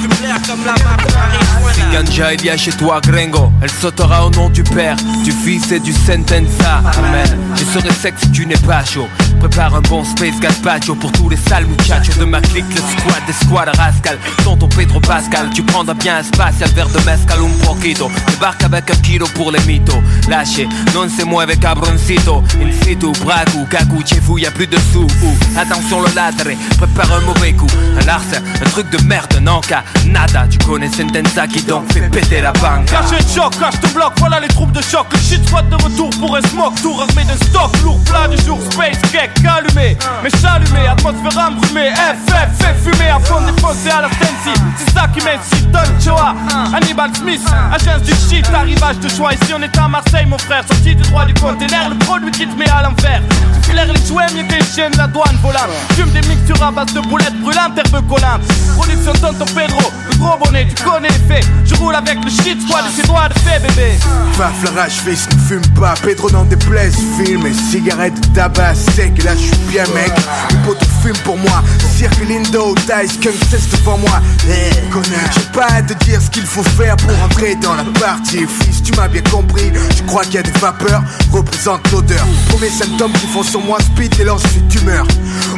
Fume 0.00 0.16
l'air 0.22 0.40
comme 0.46 0.64
la 0.64 0.74
marijuana 0.84 1.55
Ganja 1.92 2.34
il 2.34 2.44
y 2.44 2.50
a 2.50 2.56
chez 2.56 2.72
toi 2.72 3.00
Gringo. 3.00 3.50
Elle 3.62 3.70
sautera 3.70 4.26
au 4.26 4.30
nom 4.30 4.50
du 4.50 4.62
Père, 4.62 4.96
du 5.24 5.32
Fils 5.32 5.70
et 5.72 5.80
du 5.80 5.92
Sentenza 5.92 6.82
Amen. 6.98 7.38
Je 7.54 7.64
serai 7.64 7.92
sec 7.92 8.14
si 8.18 8.30
tu 8.30 8.46
n'es 8.46 8.56
pas 8.56 8.84
chaud. 8.84 9.08
Prépare 9.38 9.74
un 9.74 9.82
bon 9.82 10.04
space 10.04 10.38
gazpacho 10.40 10.94
pour 10.94 11.12
tous 11.12 11.28
les 11.28 11.36
sales 11.36 11.66
muchachos 11.66 12.18
de 12.18 12.24
ma 12.24 12.40
clique. 12.40 12.64
Le 12.70 12.80
squad 12.80 13.26
des 13.26 13.32
squads 13.32 13.76
rascal 13.76 14.18
Sont 14.42 14.56
ton 14.56 14.68
Pedro 14.68 15.00
Pascal 15.00 15.50
Tu 15.54 15.62
prendras 15.62 15.94
bien 15.94 16.18
un 16.18 16.22
spatial 16.22 16.70
verre 16.70 16.88
de 16.88 16.98
mezcal 17.04 17.38
un 17.40 17.64
poquito. 17.64 18.10
Débarque 18.28 18.62
avec 18.64 18.90
un 18.90 18.96
kilo 18.96 19.26
pour 19.34 19.52
les 19.52 19.60
mythos. 19.60 20.02
Lâchez, 20.28 20.68
non 20.94 21.06
c'est 21.14 21.24
moi 21.24 21.42
avec 21.42 21.60
cabroncito. 21.60 22.42
In 22.60 22.72
situ, 22.84 23.12
bragu, 23.24 23.66
cagou, 23.70 24.02
chez 24.04 24.20
vous 24.20 24.38
y 24.38 24.44
plus 24.46 24.66
de 24.66 24.78
sous. 24.92 25.02
Ouh, 25.02 25.58
Attention 25.58 26.00
le 26.02 26.14
ladre, 26.14 26.50
prépare 26.76 27.12
un 27.12 27.20
mauvais 27.20 27.52
coup. 27.52 27.66
Un 28.00 28.04
larcin, 28.04 28.42
un 28.60 28.70
truc 28.70 28.90
de 28.90 29.02
merde, 29.04 29.38
non 29.42 29.60
cas 29.60 29.84
Nada, 30.06 30.46
tu 30.48 30.58
connais 30.58 30.88
Sentenza 30.90 31.46
qui 31.46 31.55
donc 31.62 31.92
fait 31.92 32.00
péter 32.10 32.40
la 32.40 32.52
banque. 32.52 32.86
Caché 32.86 33.22
de 33.22 33.28
choc, 33.28 33.58
cache 33.58 33.80
te 33.80 33.88
bloc, 33.94 34.12
voilà 34.18 34.40
les 34.40 34.48
troupes 34.48 34.72
de 34.72 34.82
choc. 34.82 35.06
Le 35.12 35.18
shit 35.18 35.46
squad 35.46 35.68
de 35.68 35.76
retour 35.76 36.10
pour 36.20 36.36
un 36.36 36.42
smoke 36.42 36.74
Tour 36.82 37.02
armé 37.02 37.24
de 37.24 37.44
stock, 37.44 37.70
lourd 37.82 37.98
plat 38.04 38.28
du 38.28 38.36
jour 38.44 38.58
Space 38.70 38.98
cake, 39.12 39.30
allumé, 39.44 39.96
mais 40.22 40.30
allumé 40.44 40.86
Atmosphère 40.88 41.48
embrumée, 41.48 41.90
FF, 41.90 42.48
fait 42.58 42.74
fumer 42.82 43.08
À 43.08 43.20
fond 43.20 43.40
défoncé 43.40 43.90
à 43.90 44.02
la 44.02 44.08
Sensi 44.08 44.60
C'est 44.76 44.92
ça 44.92 45.08
qui 45.08 45.24
m'excite, 45.24 45.70
Don 45.70 45.78
Choa. 46.02 46.34
Hannibal 46.74 47.14
Smith, 47.14 47.42
agence 47.72 48.02
du 48.02 48.12
shit 48.12 48.46
Arrivage 48.54 48.98
de 48.98 49.08
choix, 49.08 49.32
ici 49.34 49.52
on 49.56 49.62
est 49.62 49.78
à 49.78 49.88
Marseille 49.88 50.26
mon 50.26 50.38
frère. 50.38 50.64
Sorti 50.66 50.94
du 50.94 51.02
droit 51.02 51.24
du 51.24 51.34
container, 51.34 51.90
le 51.90 51.98
produit 51.98 52.30
qui 52.30 52.46
te 52.46 52.58
met 52.58 52.68
à 52.68 52.82
l'envers 52.82 53.22
Tu 53.62 53.70
flaires 53.70 53.92
les 53.92 54.06
jouets, 54.06 54.26
mieux 54.34 54.44
que 54.44 54.54
les 54.54 54.64
chiens 54.64 54.90
de 54.90 54.98
la 54.98 55.06
douane 55.06 55.36
volante. 55.42 55.70
Fume 55.94 56.10
des 56.10 56.26
mixtures 56.28 56.62
à 56.62 56.70
base 56.70 56.92
de 56.92 57.00
boulettes 57.00 57.40
brûlantes, 57.40 57.78
herbes 57.78 58.06
collantes 58.08 58.42
Production 58.76 59.12
Tonton 59.12 59.44
Pedro, 59.54 59.92
le 60.10 60.16
gros 60.18 60.38
bonnet, 60.38 60.66
tu 60.68 60.82
connais 60.82 61.08
les 61.08 61.45
Je 61.64 61.74
roule 61.74 61.94
avec 61.94 62.22
le 62.24 62.30
shit 62.30 62.60
squad 62.66 62.84
et 62.86 63.00
ses 63.00 63.06
doigts 63.06 63.28
de 63.28 63.38
fait 63.40 63.60
bébé 63.60 63.92
Paf, 64.38 64.52
la 64.64 64.82
rage 64.82 65.00
fils, 65.04 65.26
ne 65.34 65.40
fume 65.48 65.74
pas. 65.74 65.94
Pedro 66.02 66.30
n'en 66.30 66.44
déplaise, 66.44 66.94
filme 67.18 67.46
et 67.46 67.54
cigarette, 67.54 68.14
tabac 68.34 68.74
sec. 68.74 69.22
Là, 69.24 69.32
je 69.34 69.46
suis 69.46 69.56
bien, 69.68 69.84
mec. 69.94 70.12
Les 70.50 70.56
potes 70.66 70.84
fument 71.02 71.16
pour 71.24 71.38
moi. 71.38 71.62
Cirque 71.96 72.18
Lindo, 72.28 72.74
Dice, 72.74 73.18
Kung 73.22 73.34
cesse 73.50 73.68
devant 73.70 73.98
moi. 73.98 74.20
Eh, 74.48 74.90
connard. 74.90 75.30
J'ai 75.34 75.58
pas 75.58 75.66
à 75.72 75.82
te 75.82 75.94
dire 76.04 76.20
ce 76.20 76.30
qu'il 76.30 76.44
faut 76.44 76.62
faire 76.62 76.96
pour 76.96 77.12
entrer 77.22 77.54
dans 77.56 77.74
la 77.74 77.84
partie. 77.98 78.46
Fils, 78.46 78.82
tu 78.82 78.92
m'as 78.92 79.08
bien 79.08 79.22
compris. 79.22 79.72
Je 79.96 80.02
crois 80.02 80.22
qu'il 80.24 80.34
y 80.34 80.38
a 80.38 80.42
des 80.42 80.58
vapeurs, 80.60 81.02
représente 81.32 81.90
l'odeur. 81.90 82.26
Premier 82.50 82.68
symptôme 82.68 83.12
qui 83.12 83.26
font 83.26 83.42
sur 83.42 83.60
moi 83.60 83.78
speed 83.80 84.20
et 84.20 84.24
lance 84.24 84.42
une 84.54 84.68
tumeur. 84.68 85.06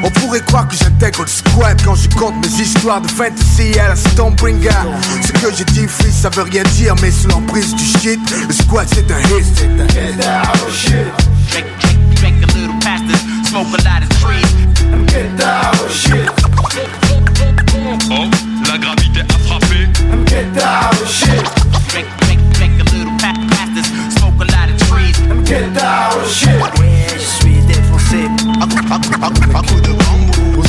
On 0.02 0.10
pourrait 0.10 0.40
croire 0.40 0.68
que 0.68 0.76
j'intègre 0.76 1.22
le 1.22 1.28
squad 1.28 1.80
quand 1.84 1.94
je 1.94 2.08
compte 2.10 2.34
mes 2.44 2.62
histoires 2.62 3.00
de 3.00 3.08
fantasy 3.08 3.78
à 3.78 3.88
la 3.88 3.96
Stormbringer. 3.96 4.70
Ce 5.22 5.32
que 5.32 5.54
j'ai 5.56 5.64
dit, 5.64 5.86
fils, 5.88 6.14
ça 6.14 6.30
veut 6.30 6.42
rien 6.42 6.62
dire, 6.74 6.94
mais 7.02 7.10
sous 7.10 7.28
l'emprise 7.28 7.74
du 7.74 7.84
shit, 7.84 8.20
le 8.46 8.54
squad 8.54 8.86
c'est 8.92 9.10
un 9.10 9.18
hit. 9.20 9.44
C'est 9.54 9.64
un 9.66 9.86
hit. 9.86 10.26
Oh 10.54 10.70
shit. 10.72 10.92
Drink, 11.50 11.66
drink, 11.80 12.14
drink 12.14 12.42
a 12.42 12.46
little 12.58 12.78
past 12.80 13.04
this. 13.08 13.20
Smoke 13.48 13.68
a 13.68 13.82
lot 13.82 14.02
of 14.02 14.08
trees. 14.20 14.52
Get 15.08 15.36
down, 15.36 15.74
oh 15.74 15.88
shit. 15.88 16.30
Oh, 18.10 18.28
la 18.70 18.78
gravité 18.78 19.20
a 19.20 19.38
frappé. 19.46 19.88
Get 20.26 20.52
down, 20.54 20.90
oh 20.92 21.06
shit. 21.06 21.44
Drink, 21.88 22.06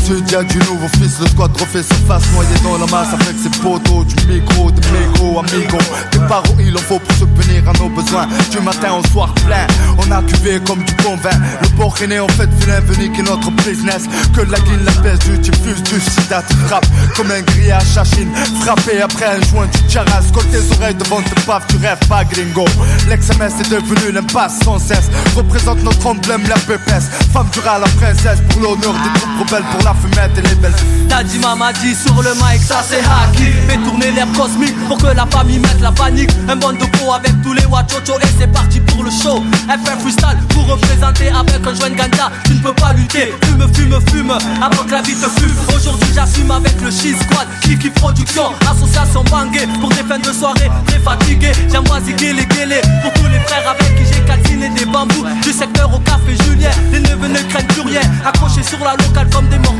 sud 0.09 0.31
y'a 0.31 0.43
du 0.43 0.57
nouveau 0.59 0.87
fils, 0.97 1.19
le 1.19 1.27
squad 1.27 1.51
refait 1.59 1.83
surface 1.83 2.23
Noyé 2.33 2.55
dans 2.63 2.77
la 2.77 2.91
masse 2.91 3.13
avec 3.13 3.35
ses 3.37 3.49
poteaux 3.61 4.03
Du 4.03 4.15
micro, 4.25 4.71
des 4.71 4.81
mégots, 4.89 5.39
amigos. 5.39 5.77
Des 6.11 6.19
barreaux 6.19 6.57
il 6.59 6.75
en 6.75 6.79
faut 6.79 6.99
pour 6.99 7.15
subvenir 7.15 7.67
à 7.69 7.73
nos 7.73 7.89
besoins. 7.89 8.27
Du 8.51 8.59
matin 8.61 8.93
au 8.93 9.07
soir 9.09 9.33
plein 9.45 9.67
On 9.97 10.11
a 10.11 10.21
cuvé 10.23 10.59
comme 10.65 10.83
du 10.83 10.93
bon 11.03 11.15
vin. 11.17 11.37
Le 11.61 11.67
port 11.77 11.95
rené 11.95 12.19
en 12.19 12.27
fait 12.29 12.49
vilain 12.59 12.79
venu 12.81 13.11
qui 13.11 13.19
est 13.19 13.23
notre 13.23 13.51
business. 13.51 14.03
Que 14.35 14.41
la 14.41 14.59
guine, 14.59 14.83
la 14.83 14.91
peste, 15.03 15.29
du 15.29 15.37
diffuse, 15.37 15.83
du 15.83 15.99
sida 15.99 16.41
Tu 16.47 16.55
frappes 16.67 16.87
comme 17.15 17.31
un 17.31 17.41
grillage 17.41 17.97
à 17.97 18.03
Chine 18.03 18.31
Frappé 18.61 19.01
après 19.01 19.25
un 19.25 19.41
joint 19.49 19.67
du 19.67 19.93
charas 19.93 20.23
Colle 20.33 20.45
tes 20.45 20.75
oreilles 20.75 20.95
devant 20.95 21.21
tes 21.21 21.45
baffes, 21.45 21.67
tu 21.67 21.77
rêves 21.77 22.07
pas 22.07 22.23
gringo. 22.23 22.65
L'ex-MS 23.07 23.61
est 23.61 23.69
devenu 23.69 24.11
l'impasse 24.11 24.59
sans 24.63 24.79
cesse. 24.79 25.09
Représente 25.35 25.83
notre 25.83 26.07
emblème, 26.07 26.43
la 26.47 26.55
pépesse 26.55 27.09
Femme 27.31 27.47
du 27.53 27.59
rat, 27.59 27.79
la 27.79 27.87
princesse 27.87 28.39
Pour 28.49 28.61
l'honneur 28.61 28.93
des 28.93 29.19
troupes 29.19 29.47
rebelles 29.47 29.65
Pour 29.71 29.83
la 29.83 29.93
et 30.05 31.07
T'as 31.07 31.23
dit 31.23 31.39
maman 31.39 31.71
dit 31.81 31.95
sur 31.95 32.21
le 32.21 32.33
mic 32.35 32.61
ça 32.61 32.83
c'est 32.87 32.99
hacky 32.99 33.51
Fais 33.67 33.77
tourner 33.77 34.11
l'air 34.11 34.27
cosmique 34.37 34.75
pour 34.87 34.97
que 34.97 35.07
la 35.07 35.25
famille 35.27 35.59
mette 35.59 35.81
la 35.81 35.91
panique. 35.91 36.29
Un 36.47 36.55
bon 36.55 36.73
de 36.73 36.85
avec 37.13 37.41
tous 37.41 37.53
les 37.53 37.65
wachocho 37.65 38.13
et 38.21 38.27
c'est 38.39 38.47
parti 38.47 38.79
pour 38.81 39.03
le 39.03 39.09
show. 39.09 39.43
FR 39.67 39.99
freestyle 39.99 40.37
pour 40.49 40.67
représenter 40.67 41.29
avec 41.29 41.65
un 41.65 41.73
joint 41.73 41.89
ganja 41.89 42.31
Tu 42.45 42.53
ne 42.53 42.59
peux 42.59 42.73
pas 42.73 42.93
lutter, 42.93 43.33
fume, 43.43 43.67
fume, 43.73 43.99
fume 44.09 44.31
avant 44.61 44.83
que 44.83 44.91
la 44.91 45.01
vie 45.01 45.15
te 45.15 45.29
fume. 45.39 45.55
Aujourd'hui 45.75 46.09
j'assume 46.13 46.51
avec 46.51 46.79
le 46.81 46.91
shit 46.91 47.15
squad. 47.21 47.47
Kiki 47.61 47.89
Production, 47.89 48.53
association 48.69 49.23
bangée. 49.23 49.67
Pour 49.79 49.89
des 49.89 50.03
fins 50.03 50.19
de 50.19 50.31
soirée 50.31 50.69
très 50.87 50.99
fatigué 50.99 51.51
J'envoie 51.71 51.99
ziguer 52.01 52.33
les 52.33 52.45
guélés 52.45 52.81
Pour 53.01 53.13
tous 53.13 53.29
les 53.31 53.39
frères 53.39 53.69
avec 53.69 53.95
qui 53.95 54.13
j'ai 54.13 54.21
calciné 54.21 54.69
des 54.69 54.85
bambous. 54.85 55.25
Du 55.43 55.51
secteur 55.51 55.93
au 55.93 55.99
café 55.99 56.35
Julien 56.45 56.71
Les 56.91 56.99
neveux 56.99 57.27
ne 57.27 57.39
craignent 57.49 57.67
plus 57.67 57.81
rien. 57.81 58.01
Accrochés 58.25 58.63
sur 58.63 58.79
la 58.79 58.95
locale 58.95 59.29
comme 59.31 59.47
des 59.49 59.57
morts 59.59 59.75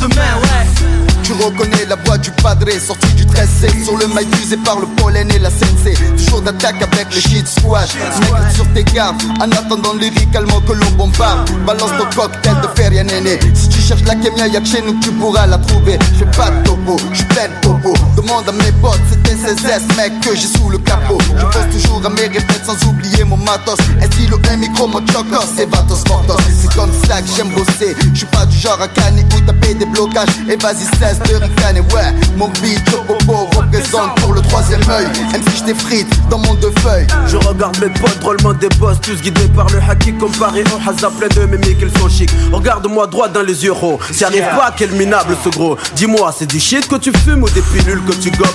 demain, 0.00 0.40
ouais. 0.42 1.04
Tu 1.24 1.32
reconnais 1.32 1.86
la 1.88 1.96
voix 2.04 2.18
du 2.18 2.30
padre 2.30 2.70
sorti 2.78 3.08
du 3.14 3.24
13 3.24 3.48
Sur 3.84 3.96
le 3.96 4.06
mail 4.08 4.28
usé 4.42 4.58
par 4.58 4.78
le 4.78 4.86
pollen 4.86 5.30
et 5.30 5.38
la 5.38 5.48
sensei 5.48 5.94
Toujours 6.18 6.42
d'attaque 6.42 6.82
avec 6.82 7.14
le 7.14 7.18
shit 7.20 7.48
squad. 7.48 7.88
Mec 8.20 8.52
sur 8.54 8.66
tes 8.74 8.84
gardes. 8.84 9.22
En 9.40 9.50
attendant 9.50 9.94
lyricalement 9.94 10.60
que 10.60 10.72
l'on 10.72 10.90
bombarde. 10.98 11.50
Balance 11.66 11.92
ton 11.98 12.20
cocktail 12.20 12.56
de 12.62 12.68
feria 12.78 13.02
néné. 13.04 13.38
Si 13.54 13.70
tu 13.70 13.80
cherches 13.80 14.04
la 14.04 14.16
kémia 14.16 14.48
y'a 14.48 14.60
que 14.60 14.66
chez 14.66 14.82
nous 14.82 15.00
tu 15.00 15.10
pourras 15.12 15.46
la 15.46 15.56
trouver. 15.56 15.98
J'ai 16.18 16.26
pas 16.26 16.50
de 16.50 16.62
topo, 16.64 16.98
j'suis 17.12 17.24
plein 17.24 17.48
de 17.48 17.60
topo. 17.62 17.94
Demande 18.16 18.46
à 18.48 18.52
mes 18.52 18.72
potes 18.82 19.00
c'était 19.10 19.34
CSS 19.34 19.96
mec 19.96 20.20
que 20.20 20.36
j'ai 20.36 20.46
sous 20.46 20.68
le 20.68 20.76
capot. 20.76 21.18
Je 21.38 21.42
pense 21.42 21.72
toujours 21.72 22.04
à 22.04 22.10
mes 22.10 22.28
répètes 22.28 22.66
sans 22.66 22.86
oublier 22.86 23.24
mon 23.24 23.38
matos. 23.38 23.78
Un 24.02 24.06
stylo, 24.06 24.38
un 24.50 24.56
micro, 24.58 24.86
mon 24.86 25.00
chocos? 25.06 25.46
C'est 25.56 25.70
vatos 25.70 26.04
mortos 26.06 26.36
C'est 26.60 26.74
comme 26.74 26.92
ça 27.08 27.22
que 27.22 27.28
j'aime 27.34 27.48
bosser. 27.48 27.96
J'suis 28.12 28.26
pas 28.26 28.44
du 28.44 28.58
genre 28.64 28.80
à 28.80 28.88
canner 28.88 29.24
ou 29.36 29.40
taper 29.40 29.74
des 29.74 29.84
blocages. 29.84 30.28
Et 30.48 30.56
vas-y 30.56 30.84
cesse 30.98 31.18
de 31.28 31.36
ricaner. 31.36 31.80
Ouais 31.92 32.14
Mon 32.36 32.48
beat 32.60 32.82
popo 33.06 33.48
représente 33.56 34.14
pour 34.20 34.32
le 34.32 34.40
troisième 34.40 34.80
œil. 34.88 35.06
MC 35.34 35.56
j't'ai 35.56 35.74
frites 35.74 36.28
dans 36.30 36.38
mon 36.38 36.54
deux 36.54 36.72
feuilles. 36.80 37.06
Je 37.26 37.36
regarde 37.36 37.78
mes 37.80 37.92
potes 37.92 38.18
drôlement 38.20 38.54
des 38.54 38.68
boss 38.80 39.00
Tous 39.02 39.20
guidés 39.20 39.48
par 39.54 39.68
le 39.70 39.80
haki 39.88 40.14
comparé 40.14 40.64
au 40.72 40.88
hasard 40.88 41.10
plein 41.12 41.28
de 41.28 41.46
mémiques 41.46 41.78
ils 41.82 41.98
sont 41.98 42.08
chics. 42.08 42.30
Regarde-moi 42.52 43.06
droit 43.06 43.28
dans 43.28 43.42
les 43.42 43.64
yeux 43.64 43.74
oh. 43.82 43.98
T'y 44.12 44.24
arrives 44.24 44.48
pas 44.56 44.72
quel 44.76 44.90
minable 44.92 45.36
ce 45.44 45.50
gros. 45.50 45.76
Dis-moi 45.96 46.34
c'est 46.36 46.46
du 46.46 46.60
shit 46.60 46.88
que 46.88 46.96
tu 46.96 47.12
fumes 47.24 47.42
ou 47.42 47.50
des 47.50 47.62
pilules 47.62 48.02
que 48.04 48.12
tu 48.14 48.30
gobes 48.30 48.48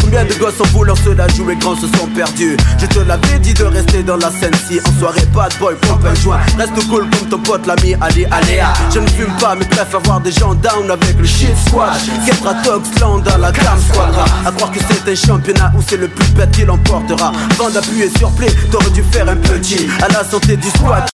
Combien 0.00 0.24
de 0.24 0.34
gosses 0.34 0.60
en 0.60 0.64
voulant 0.72 0.96
se 0.96 1.10
la 1.10 1.28
jouer 1.28 1.56
grands 1.56 1.76
se 1.76 1.86
sont 1.98 2.08
perdus? 2.14 2.56
Je 2.78 2.86
te 2.86 2.98
l'avais 3.00 3.38
dit 3.38 3.54
de 3.54 3.64
rester 3.64 4.02
dans 4.02 4.16
la 4.16 4.30
scène 4.30 4.54
si 4.68 4.80
En 4.80 4.98
soirée 4.98 5.26
bad 5.34 5.52
boy 5.60 5.74
pompe 5.82 6.04
un 6.04 6.14
joint. 6.14 6.40
Reste 6.58 6.88
cool 6.88 7.08
comme 7.10 7.28
ton 7.28 7.38
pote 7.38 7.66
l'ami 7.66 7.94
Ali 8.00 8.24
Aléa 8.30 8.72
Je 8.92 8.98
ne 8.98 9.06
fume 9.08 9.32
pas 9.38 9.43
mais 9.52 9.66
préfère 9.66 10.00
voir 10.00 10.20
des 10.20 10.32
gens 10.32 10.54
down 10.54 10.90
avec 10.90 11.18
le 11.18 11.26
shit 11.26 11.54
squad 11.68 11.92
Ketra 12.26 12.54
Tox 12.62 12.98
land 13.00 13.18
dans 13.18 13.36
la 13.36 13.52
gamme 13.52 13.78
squadra 13.80 14.24
À 14.46 14.50
croire 14.52 14.70
que 14.72 14.78
c'est 14.80 15.10
un 15.10 15.14
championnat 15.14 15.70
où 15.76 15.82
c'est 15.86 15.98
le 15.98 16.08
plus 16.08 16.30
bête 16.32 16.50
qui 16.52 16.64
l'emportera 16.64 17.32
Avant 17.50 17.68
d'appuyer 17.68 18.08
sur 18.16 18.30
play 18.32 18.48
t'aurais 18.70 18.90
dû 18.90 19.02
faire 19.02 19.28
un 19.28 19.36
petit 19.36 19.86
À 20.02 20.08
la 20.08 20.24
santé 20.24 20.56
du 20.56 20.68
squad 20.70 21.04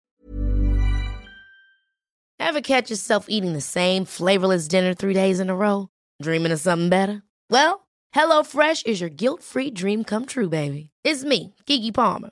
Ever 2.39 2.61
catch 2.61 2.89
yourself 2.89 3.25
eating 3.27 3.53
the 3.53 3.61
same 3.61 4.05
flavorless 4.05 4.67
dinner 4.67 4.93
three 4.93 5.13
days 5.13 5.39
in 5.39 5.49
a 5.49 5.55
row? 5.55 5.87
Dreaming 6.21 6.51
of 6.51 6.59
something 6.59 6.89
better? 6.89 7.23
Well, 7.49 7.87
HelloFresh 8.15 8.85
is 8.87 8.99
your 8.99 9.09
guilt-free 9.09 9.71
dream 9.71 10.03
come 10.03 10.25
true, 10.25 10.49
baby. 10.49 10.89
It's 11.05 11.23
me, 11.23 11.55
Kiki 11.65 11.91
Palmer. 11.91 12.31